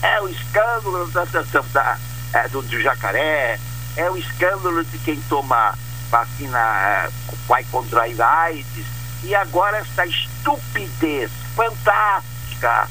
É 0.02 0.20
o 0.20 0.28
escândalo 0.28 1.06
da, 1.10 1.24
da, 1.24 1.42
da- 1.42 1.60
da- 1.72 1.98
eh, 2.34 2.48
do, 2.48 2.60
do 2.62 2.80
jacaré, 2.82 3.58
é 3.97 4.10
o 4.10 4.16
escândalo 4.16 4.85
de 4.85 4.98
quem 4.98 5.20
toma 5.28 5.74
vacina 6.10 6.59
eh, 6.59 7.10
vai 7.48 7.64
contrair 7.64 8.20
AIDS, 8.20 8.86
e 9.24 9.35
agora 9.35 9.78
essa 9.78 10.06
estupidez 10.06 11.31
fantástica 11.55 12.89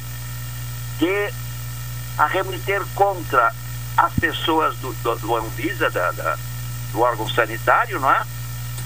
de 1.00 1.32
arremeter 2.18 2.82
contra 2.96 3.54
as 3.98 4.14
pessoas 4.14 4.76
do, 4.78 4.92
do, 4.94 5.16
do 5.18 5.36
Anvisa, 5.36 5.90
da, 5.90 6.12
da- 6.12 6.38
do 6.92 7.02
órgão 7.02 7.28
sanitário, 7.30 8.00
não 8.00 8.12
é? 8.12 8.22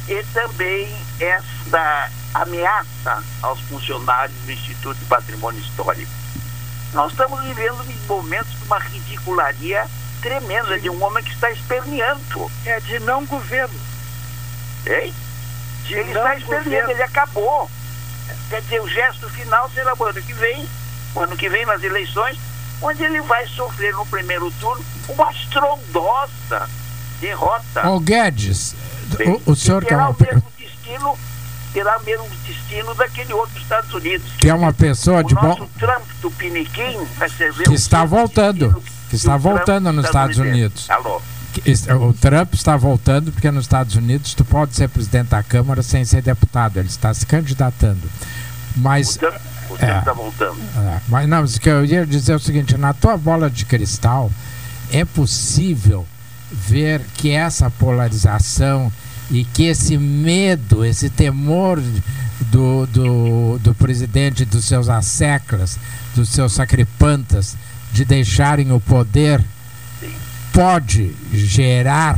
E 0.08 0.24
também 0.34 0.96
esta 1.20 2.10
ameaça 2.34 3.24
aos 3.42 3.60
funcionários 3.62 4.38
do 4.46 4.52
Instituto 4.52 4.98
de 4.98 5.06
Patrimônio 5.06 5.60
Histórico. 5.62 6.12
Nós 6.94 7.12
estamos 7.12 7.40
vivendo 7.44 7.84
momentos 8.08 8.52
de 8.58 8.64
uma 8.66 8.80
ridicularia 8.80 9.88
tremenda 10.22 10.80
de 10.80 10.90
um 10.90 11.04
homem 11.04 11.24
que 11.24 11.34
está 11.34 11.52
esperneando. 11.52 12.52
É 12.66 12.80
de 12.80 13.00
não 13.00 13.26
governo. 13.26 13.80
Hein? 14.86 15.14
De 15.86 15.94
ele 15.94 16.14
não 16.14 16.22
está 16.22 16.36
esperneando, 16.36 16.70
governo. 16.70 16.92
ele 16.92 17.04
acabou. 17.04 17.70
Quer 18.50 18.62
dizer, 18.62 18.82
o 18.82 18.88
gesto 18.88 19.30
final 19.30 19.70
será 19.72 19.94
o 19.98 20.04
ano 20.04 20.22
que 20.22 20.34
vem, 20.34 20.68
o 21.16 21.20
ano 21.20 21.38
que 21.38 21.50
vem 21.50 21.66
nas 21.66 21.84
eleições, 21.84 22.38
onde 22.82 23.04
ele 23.04 23.22
vai 23.22 23.46
sofrer 23.48 23.94
no 23.94 24.06
primeiro 24.06 24.52
turno 24.60 24.84
uma 25.08 25.32
estrondosa 25.32 26.70
derrota. 27.20 27.88
Ô 27.90 28.00
Guedes, 28.00 28.76
Bem, 29.18 29.42
o, 29.46 29.52
o 29.52 29.56
senhor 29.56 29.86
que 29.86 29.94
é, 29.94 29.98
terá 29.98 30.10
o 30.10 30.16
mesmo 30.20 30.44
destino, 30.58 31.20
terá 31.74 31.98
o 31.98 32.04
mesmo 32.04 32.30
destino 32.46 32.96
daquele 32.96 33.34
outro 33.34 33.60
Estados 33.60 33.94
Unidos. 33.94 34.32
que 34.38 34.50
é 34.50 34.54
uma 34.54 34.74
pessoa 34.74 35.24
de 35.24 35.34
o 35.34 35.42
nosso 35.42 35.60
bom. 35.60 35.70
Trump 35.78 36.06
do 36.22 36.32
Piniquim 36.32 37.06
vai 37.18 37.30
ser 37.30 37.54
que 37.54 37.74
está 37.74 38.06
voltando. 38.06 38.82
Que 38.82 38.99
está 39.16 39.38
voltando 39.38 39.92
nos 39.92 40.06
Estados 40.06 40.38
Unidos. 40.38 40.90
Alô? 40.90 41.22
Que 41.54 41.72
O 41.94 42.14
Trump 42.14 42.54
está 42.54 42.78
voltando 42.78 43.32
porque 43.32 43.50
nos 43.50 43.64
Estados 43.66 43.96
Unidos 43.96 44.34
tu 44.36 44.46
pode 44.46 44.76
ser 44.76 44.88
presidente 44.88 45.30
da 45.30 45.42
Câmara 45.42 45.82
sem 45.82 46.06
ser 46.06 46.22
deputado. 46.22 46.78
Ele 46.78 46.88
está 46.88 47.14
se 47.14 47.26
candidatando. 47.26 48.02
Mas. 48.76 49.16
O 49.16 49.20
Trump 49.20 49.36
está 49.74 50.12
É. 50.12 50.14
voltando. 50.14 50.58
É, 50.78 51.00
mas 51.08 51.28
não, 51.28 51.44
o 51.44 51.48
que 51.48 51.70
eu 51.70 51.84
ia 51.86 52.06
dizer 52.06 52.34
é 52.34 52.36
o 52.36 52.40
seguinte: 52.40 52.78
na 52.78 52.94
tua 52.94 53.18
bola 53.18 53.50
de 53.50 53.66
cristal, 53.66 54.32
é 54.92 55.04
possível 55.04 56.06
ver 56.52 57.02
que 57.16 57.32
essa 57.32 57.70
polarização 57.70 58.92
e 59.32 59.44
que 59.44 59.66
esse 59.66 59.98
medo, 59.98 60.84
esse 60.86 61.10
temor 61.10 61.82
do, 62.42 62.86
do, 62.88 63.60
do 63.60 63.74
presidente, 63.76 64.46
dos 64.46 64.66
seus 64.66 64.88
asseclas, 64.90 65.78
dos 66.16 66.30
seus 66.30 66.54
sacripantas, 66.54 67.56
de 67.92 68.06
deixarem 68.06 68.72
o 68.72 68.80
poder, 68.80 69.44
pode 70.54 71.16
gerar 71.34 72.18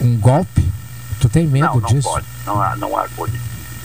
um 0.00 0.16
golpe? 0.18 0.66
Tu 1.20 1.28
tem 1.28 1.46
medo 1.46 1.66
não, 1.66 1.80
não 1.80 1.88
disso? 1.88 2.08
pode. 2.08 2.26
Não 2.46 2.62
há, 2.62 2.76
não 2.76 2.96
há 2.96 3.08
coisa. 3.08 3.36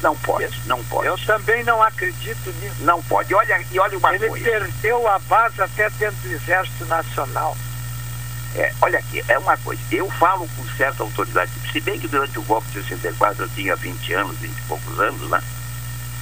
Não 0.02 0.16
pode, 0.18 0.50
não 0.66 0.84
pode. 0.84 1.08
Eu 1.08 1.18
também 1.20 1.64
não 1.64 1.82
acredito 1.82 2.54
nisso. 2.62 2.76
Não 2.82 3.02
pode. 3.04 3.32
E 3.32 3.36
Olha, 3.36 3.66
e 3.72 3.80
olha 3.80 3.98
uma 3.98 4.14
Ele 4.14 4.28
coisa. 4.28 4.44
perdeu 4.46 5.08
a 5.08 5.18
base 5.18 5.62
até 5.62 5.90
dentro 5.92 6.18
do 6.22 6.32
Exército 6.34 6.86
Nacional. 6.86 7.58
É, 8.56 8.72
olha 8.82 9.00
aqui, 9.00 9.24
é 9.28 9.38
uma 9.40 9.58
coisa. 9.58 9.82
Eu 9.92 10.10
falo 10.12 10.48
com 10.56 10.78
certa 10.78 11.02
autoridade. 11.02 11.50
Se 11.72 11.80
bem 11.80 12.00
que 12.00 12.08
durante 12.08 12.38
o 12.38 12.44
golpe 12.44 12.68
de 12.72 12.84
64 12.84 13.44
eu 13.46 13.50
tinha 13.50 13.76
20 13.76 14.14
anos, 14.14 14.38
20 14.38 14.52
e 14.52 14.62
poucos 14.68 15.00
anos, 15.00 15.30
né? 15.30 15.42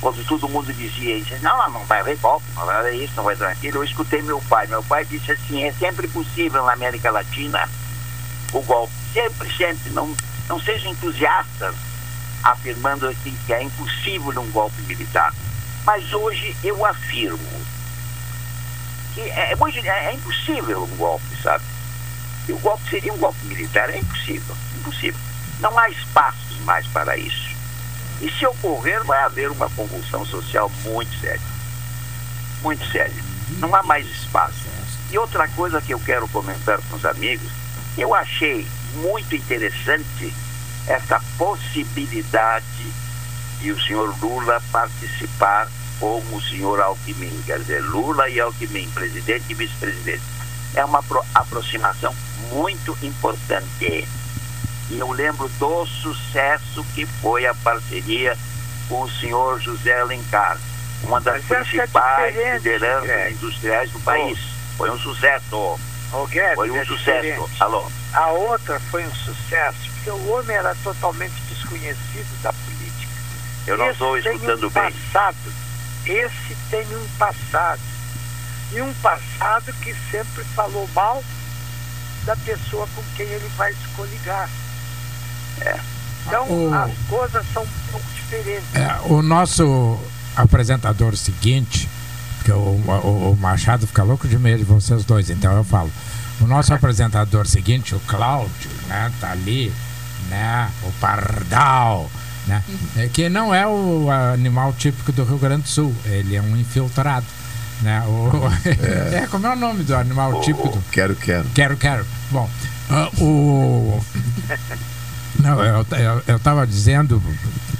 Quando 0.01 0.25
todo 0.25 0.49
mundo 0.49 0.73
dizia 0.73 1.17
isso, 1.17 1.35
não, 1.41 1.69
não, 1.69 1.85
vai 1.85 1.99
haver 1.99 2.17
golpe, 2.17 2.45
não 2.55 2.65
vai 2.65 2.75
haver 2.75 2.95
isso, 2.95 3.13
não 3.15 3.23
vai 3.23 3.35
haver 3.35 3.49
aquilo. 3.49 3.77
Eu 3.77 3.83
escutei 3.83 4.21
meu 4.23 4.41
pai. 4.49 4.65
Meu 4.65 4.81
pai 4.83 5.05
disse 5.05 5.31
assim, 5.31 5.63
é 5.63 5.71
sempre 5.73 6.07
possível 6.07 6.65
na 6.65 6.73
América 6.73 7.11
Latina 7.11 7.69
o 8.51 8.61
golpe. 8.61 8.91
Sempre, 9.13 9.55
sempre. 9.55 9.91
Não, 9.91 10.15
não 10.49 10.59
sejam 10.59 10.91
entusiastas 10.91 11.75
afirmando 12.43 13.07
assim 13.07 13.37
que 13.45 13.53
é 13.53 13.61
impossível 13.61 14.41
um 14.41 14.51
golpe 14.51 14.81
militar. 14.81 15.31
Mas 15.85 16.11
hoje 16.13 16.55
eu 16.63 16.83
afirmo 16.83 17.61
que 19.13 19.21
é, 19.21 19.51
é 19.51 19.55
muito, 19.55 19.77
é, 19.77 20.05
é 20.07 20.13
impossível 20.13 20.83
um 20.83 20.97
golpe, 20.97 21.25
sabe? 21.43 21.63
E 22.47 22.53
o 22.53 22.57
golpe 22.59 22.89
seria 22.89 23.13
um 23.13 23.17
golpe 23.17 23.45
militar, 23.45 23.89
é 23.89 23.97
impossível, 23.97 24.55
impossível. 24.79 25.19
Não 25.59 25.77
há 25.77 25.89
espaços 25.89 26.57
mais 26.63 26.87
para 26.87 27.15
isso. 27.17 27.50
E 28.21 28.31
se 28.31 28.45
ocorrer, 28.45 29.03
vai 29.03 29.19
haver 29.23 29.49
uma 29.51 29.69
convulsão 29.71 30.25
social 30.25 30.71
muito 30.83 31.13
séria. 31.19 31.41
Muito 32.61 32.85
séria. 32.91 33.23
Não 33.57 33.73
há 33.75 33.81
mais 33.83 34.05
espaço. 34.07 34.61
E 35.11 35.17
outra 35.17 35.47
coisa 35.49 35.81
que 35.81 35.93
eu 35.93 35.99
quero 35.99 36.27
comentar 36.29 36.79
com 36.89 36.95
os 36.95 37.05
amigos, 37.05 37.49
eu 37.97 38.13
achei 38.13 38.67
muito 38.95 39.35
interessante 39.35 40.33
essa 40.87 41.19
possibilidade 41.37 42.65
de 43.59 43.71
o 43.71 43.81
senhor 43.81 44.15
Lula 44.21 44.61
participar 44.71 45.67
como 45.99 46.37
o 46.37 46.41
senhor 46.41 46.79
Alckmin, 46.79 47.41
quer 47.45 47.59
dizer, 47.59 47.81
Lula 47.83 48.27
e 48.29 48.39
Alckmin, 48.39 48.89
presidente 48.89 49.45
e 49.49 49.53
vice-presidente. 49.53 50.23
É 50.73 50.83
uma 50.83 50.99
apro- 50.99 51.23
aproximação 51.35 52.15
muito 52.51 52.97
importante. 53.03 54.07
E 54.91 54.99
eu 54.99 55.09
lembro 55.09 55.47
do 55.47 55.85
sucesso 55.85 56.83
que 56.93 57.05
foi 57.05 57.45
a 57.45 57.55
parceria 57.55 58.37
com 58.89 59.03
o 59.03 59.09
senhor 59.09 59.57
José 59.61 60.01
Alencar, 60.01 60.59
uma 61.03 61.21
das 61.21 61.41
Mas 61.47 61.51
é 61.51 61.63
principais 61.63 62.33
diferente, 62.33 62.63
lideranças 62.63 63.31
industriais 63.31 63.91
do 63.91 63.99
país. 64.01 64.37
Foi 64.77 64.91
um 64.91 64.99
sucesso. 64.99 65.79
Ô, 66.11 66.27
Guedes, 66.27 66.55
Foi 66.55 66.69
um 66.69 66.75
é 66.75 66.83
sucesso. 66.83 67.49
Alô? 67.61 67.89
A 68.11 68.31
outra 68.31 68.81
foi 68.91 69.05
um 69.05 69.15
sucesso, 69.15 69.77
porque 69.93 70.09
o 70.09 70.29
homem 70.29 70.57
era 70.57 70.75
totalmente 70.83 71.39
desconhecido 71.47 72.41
da 72.41 72.51
política. 72.51 73.13
Eu 73.67 73.77
não 73.77 73.91
estou 73.91 74.17
escutando 74.17 74.67
um 74.67 74.69
bem. 74.71 74.91
Passado. 74.91 75.53
Esse 76.05 76.57
tem 76.69 76.85
um 76.97 77.07
passado. 77.17 77.79
E 78.73 78.81
um 78.81 78.93
passado 78.95 79.71
que 79.81 79.95
sempre 80.11 80.43
falou 80.53 80.85
mal 80.93 81.23
da 82.25 82.35
pessoa 82.35 82.85
com 82.93 83.03
quem 83.15 83.27
ele 83.27 83.49
vai 83.55 83.71
se 83.71 83.87
coligar. 83.95 84.49
É. 85.61 85.79
Então, 86.27 86.45
O- 86.49 86.73
as 86.73 86.91
coisas 87.09 87.45
são 87.53 87.63
um 87.63 87.67
pouco 87.91 88.05
diferentes. 88.15 88.75
É, 88.75 88.95
o 89.05 89.21
nosso 89.21 89.99
apresentador 90.35 91.17
seguinte 91.17 91.89
Porque 92.37 92.51
o, 92.51 92.55
o, 92.57 93.31
o 93.33 93.37
Machado 93.39 93.85
fica 93.85 94.01
louco 94.03 94.27
de 94.27 94.37
medo 94.39 94.59
de 94.59 94.63
vocês 94.63 95.03
dois, 95.03 95.29
então 95.29 95.55
eu 95.55 95.63
falo. 95.63 95.91
O 96.39 96.47
nosso 96.47 96.73
apresentador 96.73 97.45
seguinte, 97.45 97.93
o 97.93 97.99
Cláudio, 98.07 98.69
né, 98.87 99.11
tá 99.19 99.29
ali, 99.31 99.71
né, 100.27 100.71
o 100.81 100.91
Pardal, 100.93 102.09
né, 102.47 102.63
é 102.97 103.07
que 103.07 103.29
não 103.29 103.53
é 103.53 103.67
o 103.67 104.09
animal 104.33 104.73
típico 104.73 105.11
do 105.11 105.23
Rio 105.23 105.37
Grande 105.37 105.63
do 105.63 105.67
Sul, 105.67 105.95
ele 106.05 106.35
é 106.35 106.41
um 106.41 106.57
infiltrado, 106.57 107.27
né, 107.83 108.01
o, 108.07 108.31
é. 109.15 109.27
como 109.29 109.45
é 109.45 109.53
o 109.53 109.55
nome 109.55 109.83
do 109.83 109.95
animal 109.95 110.41
típico? 110.41 110.69
Do... 110.69 110.83
Quero, 110.91 111.15
quero. 111.15 111.47
Quero, 111.53 111.77
quero. 111.77 112.07
Bom, 112.31 112.49
uh, 112.89 113.23
o... 113.23 114.03
Não, 115.41 115.63
eu, 115.63 115.85
eu, 115.97 116.23
eu 116.27 116.37
tava 116.39 116.67
dizendo 116.67 117.23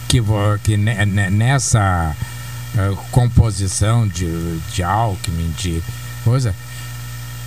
que, 0.07 0.19
que 0.63 0.77
nessa 0.77 2.15
uh, 2.75 2.95
composição 3.11 4.07
de, 4.07 4.57
de 4.73 4.81
Alckmin, 4.81 5.51
de 5.51 5.83
coisa, 6.23 6.55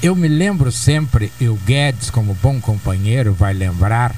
eu 0.02 0.14
me 0.14 0.28
lembro 0.28 0.70
sempre, 0.70 1.32
e 1.40 1.48
o 1.48 1.56
Guedes, 1.56 2.10
como 2.10 2.32
bom 2.34 2.60
companheiro, 2.60 3.34
vai 3.34 3.52
lembrar, 3.52 4.14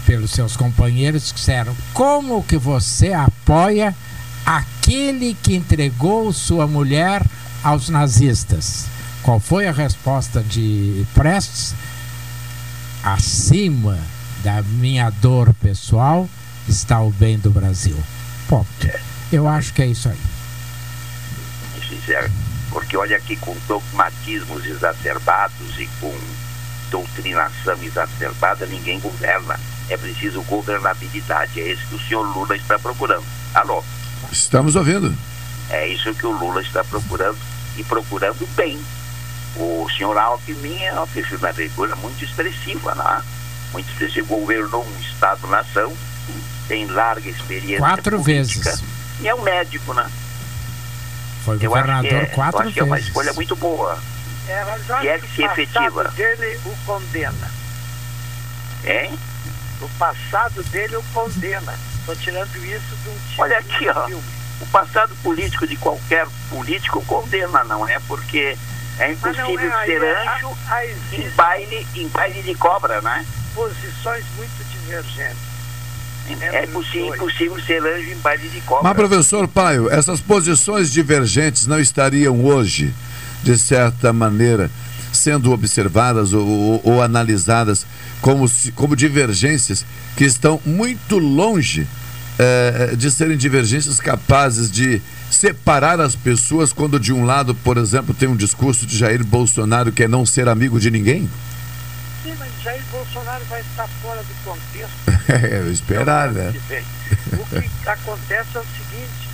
pelos 0.06 0.30
seus 0.30 0.56
companheiros 0.56 1.30
que 1.30 1.38
disseram: 1.38 1.76
como 1.92 2.42
que 2.42 2.56
você 2.56 3.12
apoia 3.12 3.94
aquele 4.44 5.34
que 5.34 5.54
entregou 5.54 6.32
sua 6.32 6.66
mulher 6.66 7.22
aos 7.62 7.88
nazistas. 7.88 8.86
Qual 9.22 9.38
foi 9.38 9.68
a 9.68 9.72
resposta 9.72 10.42
de 10.42 11.06
Prestes? 11.14 11.74
Acima 13.02 13.98
da 14.42 14.62
minha 14.62 15.10
dor 15.10 15.54
pessoal 15.54 16.28
está 16.68 17.00
o 17.00 17.10
bem 17.10 17.38
do 17.38 17.50
Brasil. 17.50 17.96
Ponto. 18.48 18.68
Eu 19.32 19.46
acho 19.46 19.72
que 19.72 19.82
é 19.82 19.86
isso 19.86 20.08
aí. 20.08 20.18
Isso 21.76 22.12
é, 22.12 22.30
porque 22.70 22.96
olha 22.96 23.16
aqui 23.16 23.36
com 23.36 23.56
dogmatismos 23.66 24.64
exacerbados 24.66 25.78
e 25.78 25.88
com 26.00 26.14
doutrinação 26.90 27.76
exacerbada, 27.82 28.66
ninguém 28.66 28.98
governa. 29.00 29.58
É 29.88 29.96
preciso 29.96 30.42
governabilidade. 30.42 31.60
É 31.60 31.72
isso 31.72 31.86
que 31.88 31.94
o 31.96 32.00
senhor 32.00 32.22
Lula 32.22 32.56
está 32.56 32.78
procurando. 32.78 33.24
Alô? 33.54 33.82
Estamos 34.30 34.76
ouvindo. 34.76 35.16
É 35.68 35.88
isso 35.88 36.14
que 36.14 36.26
o 36.26 36.30
Lula 36.30 36.62
está 36.62 36.84
procurando 36.84 37.38
e 37.76 37.84
procurando 37.84 38.46
bem. 38.54 38.80
O 39.56 39.88
senhor 39.96 40.16
Alckmin 40.16 40.82
é 40.82 40.92
uma 40.92 41.06
figura 41.06 41.96
muito 41.96 42.24
expressiva, 42.24 42.94
né? 42.94 43.22
muito 43.72 43.90
expressiva. 43.90 44.26
Governou 44.28 44.84
um 44.84 45.00
Estado-nação, 45.00 45.92
tem 46.68 46.86
larga 46.86 47.28
experiência. 47.28 47.78
Quatro 47.78 48.20
política, 48.22 48.70
vezes. 48.70 48.84
E 49.20 49.28
é 49.28 49.34
um 49.34 49.42
médico, 49.42 49.92
né? 49.92 50.08
Foi 51.44 51.56
eu 51.56 51.70
governador 51.70 52.12
é, 52.12 52.26
quatro 52.26 52.58
acho 52.60 52.64
vezes. 52.64 52.74
que 52.74 52.80
é 52.80 52.84
uma 52.84 52.98
escolha 52.98 53.32
muito 53.32 53.56
boa. 53.56 53.98
É, 54.48 54.52
e 55.02 55.08
é 55.08 55.14
acho 55.14 55.22
que 55.22 55.28
que 55.28 55.34
se 55.36 55.42
o 55.42 55.46
efetiva. 55.52 56.04
dele 56.10 56.60
o 56.64 56.76
condena. 56.84 57.50
Hein? 58.84 59.18
O 59.80 59.88
passado 59.90 60.62
dele 60.64 60.96
o 60.96 61.02
condena. 61.14 61.74
Estou 62.00 62.16
tirando 62.16 62.56
isso 62.64 62.96
de 63.02 63.08
um 63.10 63.18
tipo 63.28 63.42
Olha 63.42 63.58
aqui, 63.58 63.88
ó. 63.88 64.06
filme. 64.06 64.24
O 64.60 64.66
passado 64.66 65.14
político 65.22 65.66
de 65.66 65.76
qualquer 65.76 66.26
político 66.50 67.02
condena, 67.06 67.64
não 67.64 67.88
é? 67.88 67.98
Porque 68.00 68.56
é 68.98 69.12
impossível 69.12 69.72
é, 69.72 69.86
ser 69.86 70.02
é- 70.02 70.28
anjo 70.28 70.56
em 71.12 71.30
baile, 71.30 71.86
em 71.94 72.08
baile 72.08 72.42
de 72.42 72.54
cobra, 72.54 73.00
né? 73.00 73.24
posições 73.54 74.24
muito 74.36 74.64
divergentes. 74.70 75.49
É 76.40 76.66
possi- 76.66 76.98
impossível 76.98 77.58
ser 77.60 77.82
anjo 77.82 78.10
em 78.10 78.16
baile 78.16 78.48
de 78.48 78.60
cobra. 78.62 78.84
Mas, 78.84 78.94
professor 78.96 79.46
Paio, 79.48 79.90
essas 79.90 80.20
posições 80.20 80.90
divergentes 80.90 81.66
não 81.66 81.78
estariam 81.80 82.44
hoje, 82.44 82.92
de 83.42 83.56
certa 83.58 84.12
maneira, 84.12 84.70
sendo 85.12 85.50
observadas 85.52 86.32
ou, 86.32 86.46
ou- 86.46 86.80
ou 86.84 87.02
analisadas 87.02 87.84
como, 88.20 88.50
como 88.74 88.94
divergências 88.94 89.84
que 90.16 90.24
estão 90.24 90.60
muito 90.64 91.18
longe 91.18 91.86
eh, 92.38 92.94
de 92.96 93.10
serem 93.10 93.36
divergências 93.36 93.98
capazes 94.00 94.70
de 94.70 95.00
separar 95.30 96.00
as 96.00 96.14
pessoas 96.16 96.72
quando 96.72 96.98
de 96.98 97.12
um 97.12 97.24
lado, 97.24 97.54
por 97.54 97.76
exemplo, 97.76 98.14
tem 98.14 98.28
um 98.28 98.36
discurso 98.36 98.86
de 98.86 98.96
Jair 98.96 99.24
Bolsonaro 99.24 99.92
que 99.92 100.04
é 100.04 100.08
não 100.08 100.24
ser 100.24 100.48
amigo 100.48 100.78
de 100.80 100.90
ninguém? 100.90 101.28
Sim, 102.22 102.36
mas 102.38 102.62
Jair 102.62 102.82
Bolsonaro 102.90 103.44
vai 103.46 103.60
estar 103.62 103.88
fora 104.02 104.22
do 104.22 104.44
contexto. 104.44 105.10
É, 105.30 105.70
esperar, 105.70 106.32
né? 106.32 106.52
O 107.32 107.46
que 107.46 107.70
acontece 107.88 108.48
é 108.56 108.58
o 108.58 108.64
seguinte, 108.64 109.28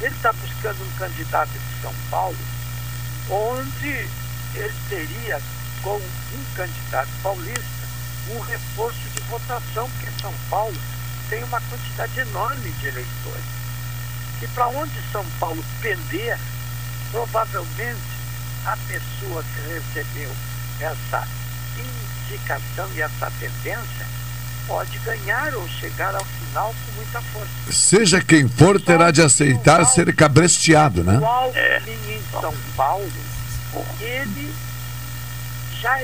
ele 0.00 0.14
está 0.14 0.32
buscando 0.32 0.80
um 0.80 0.98
candidato 0.98 1.50
de 1.50 1.82
São 1.82 1.92
Paulo, 2.08 2.36
onde 3.28 4.06
ele 4.54 4.74
teria, 4.88 5.40
com 5.82 5.96
um 5.96 6.44
candidato 6.54 7.08
paulista, 7.20 7.80
um 8.30 8.40
reforço 8.40 9.00
de 9.12 9.20
votação, 9.22 9.90
porque 9.90 10.20
São 10.22 10.32
Paulo 10.48 10.76
tem 11.28 11.42
uma 11.42 11.60
quantidade 11.60 12.20
enorme 12.20 12.70
de 12.70 12.86
eleitores. 12.86 13.44
E 14.42 14.46
para 14.48 14.68
onde 14.68 14.92
São 15.10 15.24
Paulo 15.40 15.64
pender, 15.82 16.38
provavelmente 17.10 18.00
a 18.66 18.76
pessoa 18.86 19.42
que 19.42 19.60
recebeu 19.72 20.30
essa 20.80 21.26
indicação 22.34 22.88
e 22.94 23.02
essa 23.02 23.30
tendência 23.38 24.06
pode 24.66 24.98
ganhar 25.00 25.54
ou 25.54 25.68
chegar 25.68 26.14
ao 26.14 26.24
final 26.24 26.72
com 26.74 26.92
muita 26.96 27.20
força. 27.22 27.72
Seja 27.72 28.20
quem 28.22 28.48
for, 28.48 28.80
terá 28.80 29.10
de 29.10 29.20
aceitar 29.20 29.84
ser 29.84 30.14
cabresteado, 30.14 31.02
né? 31.02 31.18
O 31.18 31.24
Alckmin 31.24 32.14
em 32.14 32.22
São 32.40 32.54
Paulo, 32.76 33.10
ele 34.00 34.54
já 35.80 35.98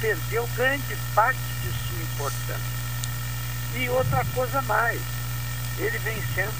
perdeu 0.00 0.48
grande 0.56 0.96
parte 1.14 1.38
de 1.62 1.68
sua 1.70 2.02
importância. 2.14 2.72
E 3.76 3.88
outra 3.88 4.24
coisa 4.34 4.62
mais, 4.62 5.00
ele 5.78 5.98
vem 5.98 6.22
sendo 6.34 6.52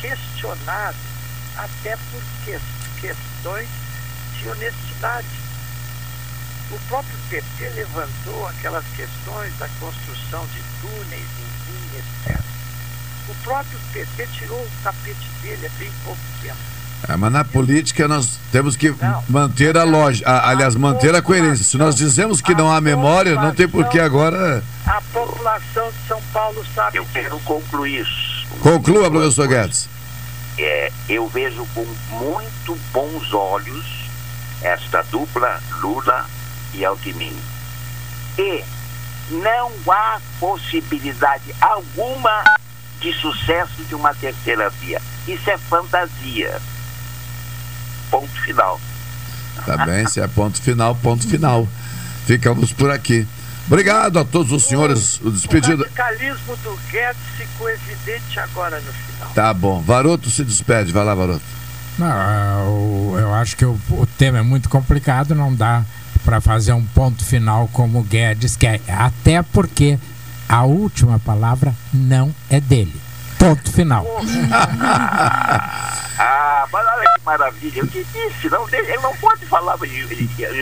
questionado 0.00 0.96
até 1.56 1.96
por 1.96 2.22
que- 2.44 2.60
questões 3.00 3.68
de 4.38 4.48
honestidade. 4.48 5.26
O 6.72 6.78
próprio 6.88 7.16
PT 7.28 7.68
levantou 7.74 8.46
aquelas 8.48 8.84
questões 8.96 9.52
da 9.58 9.68
construção 9.80 10.46
de 10.46 10.60
túneis 10.80 11.26
em 11.38 11.72
linha, 11.72 12.04
etc. 12.28 12.40
O 13.28 13.34
próprio 13.44 13.78
PT 13.92 14.26
tirou 14.38 14.58
o 14.58 14.70
tapete 14.84 15.28
dele 15.42 15.66
há 15.66 15.78
bem 15.78 15.90
pouco 16.04 16.20
tempo. 16.42 16.56
É, 17.08 17.16
mas 17.16 17.32
na 17.32 17.44
política 17.44 18.06
nós 18.06 18.38
temos 18.52 18.76
que 18.76 18.94
manter 19.28 19.76
a 19.76 19.84
lógica, 19.84 20.30
a- 20.30 20.50
aliás, 20.50 20.74
manter 20.76 21.14
a 21.14 21.22
coerência. 21.22 21.64
Se 21.64 21.76
nós 21.78 21.94
dizemos 21.96 22.40
que 22.42 22.54
não 22.54 22.70
há 22.70 22.78
memória, 22.80 23.34
não 23.36 23.54
tem 23.54 23.66
por 23.66 23.88
que 23.88 23.98
agora. 23.98 24.62
A 24.86 25.00
população 25.12 25.90
de 25.90 26.06
São 26.06 26.20
Paulo 26.32 26.64
sabe 26.74 26.98
Eu 26.98 27.06
quero 27.12 27.38
concluir. 27.40 28.06
Conclua, 28.60 29.10
professor 29.10 29.48
Guedes. 29.48 29.88
É, 30.58 30.92
eu 31.08 31.26
vejo 31.28 31.66
com 31.74 31.86
muito 32.10 32.78
bons 32.92 33.32
olhos 33.32 33.86
esta 34.60 35.00
dupla 35.04 35.58
Lula 35.80 36.26
e 36.74 36.84
Alckmin. 36.84 37.36
E 38.38 38.64
não 39.30 39.70
há 39.88 40.18
possibilidade 40.38 41.54
alguma 41.60 42.42
de 43.00 43.12
sucesso 43.14 43.82
de 43.88 43.94
uma 43.94 44.14
terceira 44.14 44.68
via. 44.70 45.00
Isso 45.26 45.48
é 45.50 45.56
fantasia. 45.58 46.60
Ponto 48.10 48.40
final. 48.42 48.80
Tá 49.64 49.84
bem, 49.84 50.06
se 50.08 50.20
é 50.20 50.26
ponto 50.26 50.60
final, 50.60 50.94
ponto 50.96 51.26
final. 51.28 51.66
Ficamos 52.26 52.72
por 52.72 52.90
aqui. 52.90 53.26
Obrigado 53.66 54.18
a 54.18 54.24
todos 54.24 54.50
os 54.52 54.64
senhores. 54.64 55.20
O 55.20 55.28
O 55.28 55.30
despedido. 55.30 55.82
radicalismo 55.84 56.56
do 56.56 56.76
Guedes 56.90 57.20
ficou 57.36 57.70
evidente 57.70 58.40
agora 58.40 58.80
no 58.80 58.92
final. 58.92 59.30
Tá 59.34 59.54
bom. 59.54 59.80
Varoto 59.80 60.28
se 60.30 60.44
despede. 60.44 60.92
Vai 60.92 61.04
lá, 61.04 61.14
Varoto. 61.14 61.42
Não, 61.98 62.68
o- 63.12 63.16
eu 63.18 63.32
acho 63.34 63.56
que 63.56 63.64
o, 63.64 63.78
o 63.90 64.06
tema 64.18 64.38
é 64.38 64.42
muito 64.42 64.68
complicado, 64.68 65.34
não 65.34 65.54
dá 65.54 65.84
para 66.24 66.40
fazer 66.40 66.72
um 66.72 66.84
ponto 66.84 67.24
final 67.24 67.68
como 67.72 68.00
o 68.00 68.02
Guedes 68.02 68.56
quer. 68.56 68.80
Até 68.88 69.42
porque 69.42 69.98
a 70.48 70.64
última 70.64 71.18
palavra 71.18 71.74
não 71.92 72.34
é 72.48 72.60
dele. 72.60 73.00
Ponto 73.38 73.72
final. 73.72 74.04
ah, 76.18 76.66
mas 76.70 76.86
olha 76.86 77.08
que 77.16 77.24
maravilha. 77.24 77.78
Eu 77.78 77.86
te 77.86 78.04
disse, 78.04 78.50
não, 78.50 78.68
ele 78.68 78.98
não 78.98 79.16
pode 79.16 79.46
falar 79.46 79.78
em, 79.82 80.02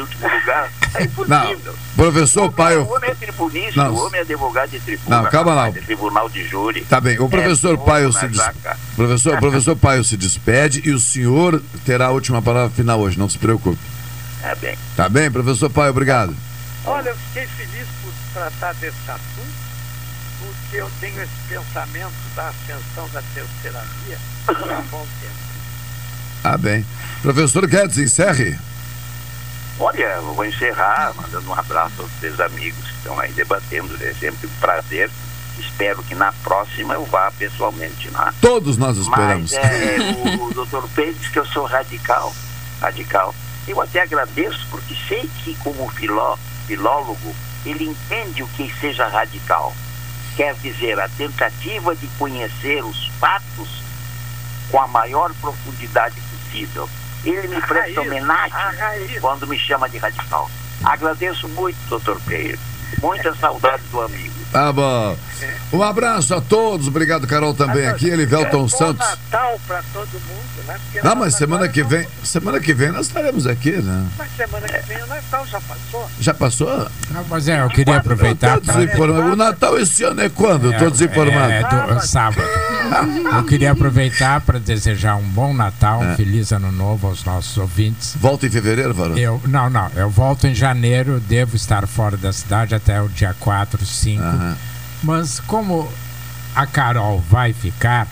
último 0.00 0.28
lugar. 0.28 0.70
É 0.94 1.02
impossível. 1.02 1.74
Professor 1.96 2.52
Paio. 2.52 2.84
O 2.84 2.94
homem 2.94 3.10
é 3.10 3.14
tribunista, 3.14 3.82
Não. 3.82 3.94
o 3.94 4.06
homem 4.06 4.20
é 4.20 4.22
advogado 4.22 4.70
de 4.70 4.78
tribunal. 4.78 5.22
Não, 5.24 5.30
calma 5.30 5.54
lá. 5.54 5.72
tribunal 5.72 6.28
de 6.28 6.44
júri. 6.46 6.84
Tá 6.84 7.00
bem, 7.00 7.18
o 7.18 7.28
professor 7.28 7.74
É 7.74 7.76
Paio 7.78 8.12
se 8.12 8.28
des... 8.28 8.40
professor, 8.94 9.34
o 9.34 9.40
professor 9.40 9.76
Paio 9.76 10.04
se 10.04 10.16
despede 10.16 10.82
e 10.84 10.92
o 10.92 11.00
senhor 11.00 11.60
terá 11.84 12.06
a 12.06 12.10
última 12.10 12.40
palavra 12.40 12.70
final 12.70 13.00
hoje, 13.00 13.18
não 13.18 13.28
se 13.28 13.38
preocupe. 13.38 13.78
É 14.42 14.54
bem. 14.54 14.78
Tá 14.96 15.08
bem, 15.08 15.30
professor 15.30 15.70
Paio, 15.70 15.90
obrigado. 15.90 16.34
Olha, 16.84 17.10
eu 17.10 17.16
fiquei 17.16 17.46
feliz 17.48 17.86
por 18.02 18.12
tratar 18.32 18.72
desse 18.74 19.10
assunto, 19.10 19.54
porque 20.38 20.76
eu 20.76 20.90
tenho 21.00 21.20
esse 21.22 21.32
pensamento 21.48 22.14
da 22.34 22.48
ascensão 22.48 23.08
da 23.12 23.22
terceira 23.34 23.84
via 24.04 24.18
há 24.48 24.82
bom 24.90 25.06
tempo. 25.20 25.48
Ah, 26.44 26.56
bem. 26.56 26.86
Professor 27.20 27.66
Guedes, 27.66 27.98
encerre. 27.98 28.58
Olha, 29.80 30.04
eu 30.04 30.34
vou 30.34 30.44
encerrar 30.44 31.12
mandando 31.14 31.48
um 31.48 31.54
abraço 31.54 32.00
aos 32.00 32.10
três 32.20 32.38
amigos 32.40 32.84
que 32.84 32.96
estão 32.96 33.18
aí 33.18 33.32
debatendo. 33.32 33.96
É 34.02 34.12
sempre 34.14 34.46
um 34.46 34.60
prazer. 34.60 35.10
Espero 35.58 36.02
que 36.04 36.14
na 36.14 36.32
próxima 36.44 36.94
eu 36.94 37.04
vá 37.04 37.30
pessoalmente 37.32 38.08
lá. 38.10 38.32
Todos 38.40 38.76
nós 38.76 38.96
esperamos. 38.96 39.52
Mas 39.52 39.64
é, 39.64 39.98
o, 40.38 40.44
o 40.44 40.54
doutor 40.54 40.88
Pedro 40.94 41.14
diz 41.14 41.28
que 41.28 41.38
eu 41.38 41.46
sou 41.46 41.64
radical. 41.66 42.34
Radical. 42.80 43.34
Eu 43.68 43.82
até 43.82 44.00
agradeço, 44.00 44.66
porque 44.70 44.94
sei 45.06 45.30
que, 45.44 45.54
como 45.56 45.88
filó, 45.90 46.38
filólogo, 46.66 47.36
ele 47.66 47.84
entende 47.84 48.42
o 48.42 48.48
que 48.48 48.72
seja 48.80 49.06
radical. 49.06 49.74
Quer 50.36 50.54
dizer, 50.54 50.98
a 50.98 51.08
tentativa 51.10 51.94
de 51.94 52.06
conhecer 52.18 52.82
os 52.82 53.08
fatos 53.20 53.82
com 54.70 54.80
a 54.80 54.88
maior 54.88 55.32
profundidade 55.34 56.18
possível. 56.20 56.88
Ele 57.24 57.48
me 57.48 57.60
presta 57.60 58.00
homenagem 58.00 59.20
quando 59.20 59.46
me 59.46 59.58
chama 59.58 59.86
de 59.88 59.98
radical. 59.98 60.50
Agradeço 60.82 61.46
muito, 61.48 61.76
doutor 61.88 62.18
Pedro. 62.26 62.58
Muita 63.02 63.34
saudade 63.34 63.82
do 63.90 64.00
amigo. 64.00 64.34
Tá 64.50 64.72
bom. 64.72 65.16
Um 65.72 65.82
abraço 65.82 66.34
a 66.34 66.40
todos. 66.40 66.88
Obrigado, 66.88 67.26
Carol, 67.26 67.54
também 67.54 67.86
aqui. 67.86 68.08
Elivelton 68.08 68.64
é 68.64 68.68
Santos. 68.68 69.06
Natal 69.06 69.60
para 69.66 69.82
todo 69.92 70.08
mundo, 70.12 70.66
né? 70.66 70.76
Porque 70.84 70.98
Não, 71.02 71.10
nós 71.10 71.18
mas 71.18 71.34
semana 71.34 71.68
que 71.68 71.82
não- 71.82 71.88
vem, 71.88 72.08
semana 72.24 72.60
que 72.60 72.72
vem 72.72 72.90
nós 72.90 73.06
estaremos 73.06 73.46
aqui, 73.46 73.72
né? 73.72 74.06
Mas 74.16 74.30
semana 74.36 74.66
que 74.66 74.86
vem 74.86 75.02
o 75.02 75.06
Natal 75.06 75.46
já 75.46 75.60
passou. 75.60 76.10
Já 76.20 76.34
passou? 76.34 76.90
Não, 77.10 77.24
mas 77.28 77.48
é, 77.48 77.62
eu 77.62 77.68
queria 77.68 77.96
aproveitar 77.96 78.60
Tô 78.60 78.72
desinformado. 78.72 79.32
O 79.32 79.36
Natal 79.36 79.78
esse 79.78 80.02
ano 80.04 80.20
é 80.22 80.28
quando? 80.28 80.72
Eu 80.72 80.78
tô 80.78 80.90
desinformado. 80.90 81.52
É, 81.52 81.62
do, 81.62 82.00
sábado. 82.06 82.48
Eu 83.36 83.44
queria 83.44 83.72
aproveitar 83.72 84.40
para 84.40 84.58
desejar 84.58 85.16
um 85.16 85.22
bom 85.22 85.52
Natal, 85.52 86.00
um 86.00 86.16
feliz 86.16 86.52
ano 86.52 86.72
novo 86.72 87.06
aos 87.06 87.22
nossos 87.24 87.56
ouvintes. 87.58 88.16
Volta 88.18 88.46
em 88.46 88.50
fevereiro, 88.50 88.94
Varão? 88.94 89.18
Eu, 89.18 89.40
não, 89.46 89.68
não. 89.68 89.90
Eu 89.94 90.08
volto 90.08 90.46
em 90.46 90.54
janeiro, 90.54 91.20
devo 91.20 91.54
estar 91.54 91.86
fora 91.86 92.16
da 92.16 92.32
cidade 92.32 92.74
até 92.74 93.00
o 93.02 93.08
dia 93.08 93.34
4, 93.38 93.84
5. 93.84 94.22
Mas 95.02 95.40
como 95.40 95.88
a 96.54 96.66
Carol 96.66 97.18
vai 97.18 97.52
ficar, 97.52 98.08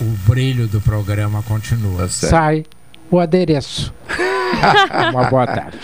o 0.00 0.04
brilho 0.28 0.66
do 0.66 0.80
programa 0.80 1.42
continua. 1.42 2.02
Tá. 2.02 2.08
Sai 2.08 2.64
o 3.10 3.18
adereço. 3.18 3.92
Uma 5.12 5.24
boa 5.24 5.46
tarde. 5.46 5.78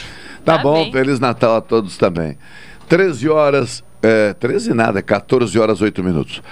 Tá, 0.44 0.58
bom, 0.58 0.90
Feliz 0.92 1.18
Natal 1.18 1.56
a 1.56 1.60
todos 1.60 1.96
também. 1.96 2.36
13 2.88 3.28
horas, 3.30 3.82
é, 4.02 4.34
13 4.34 4.74
nada, 4.74 5.00
14 5.00 5.58
horas 5.58 5.80
8 5.80 6.04
minutos. 6.04 6.42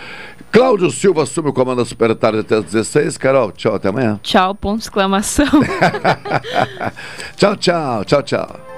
Cláudio 0.51 0.91
Silva 0.91 1.23
assume 1.23 1.49
o 1.49 1.53
comando 1.53 1.79
da 1.79 1.85
Super 1.85 2.15
Tarde 2.15 2.41
até 2.41 2.57
as 2.57 2.65
16. 2.65 3.17
Carol, 3.17 3.53
tchau, 3.53 3.75
até 3.75 3.89
amanhã. 3.89 4.21
Tchau, 4.23 4.55
ponto 4.55 4.79
de 4.79 4.85
exclamação. 4.85 5.47
tchau, 7.37 7.57
tchau, 7.57 8.05
tchau, 8.05 8.23
tchau. 8.23 8.72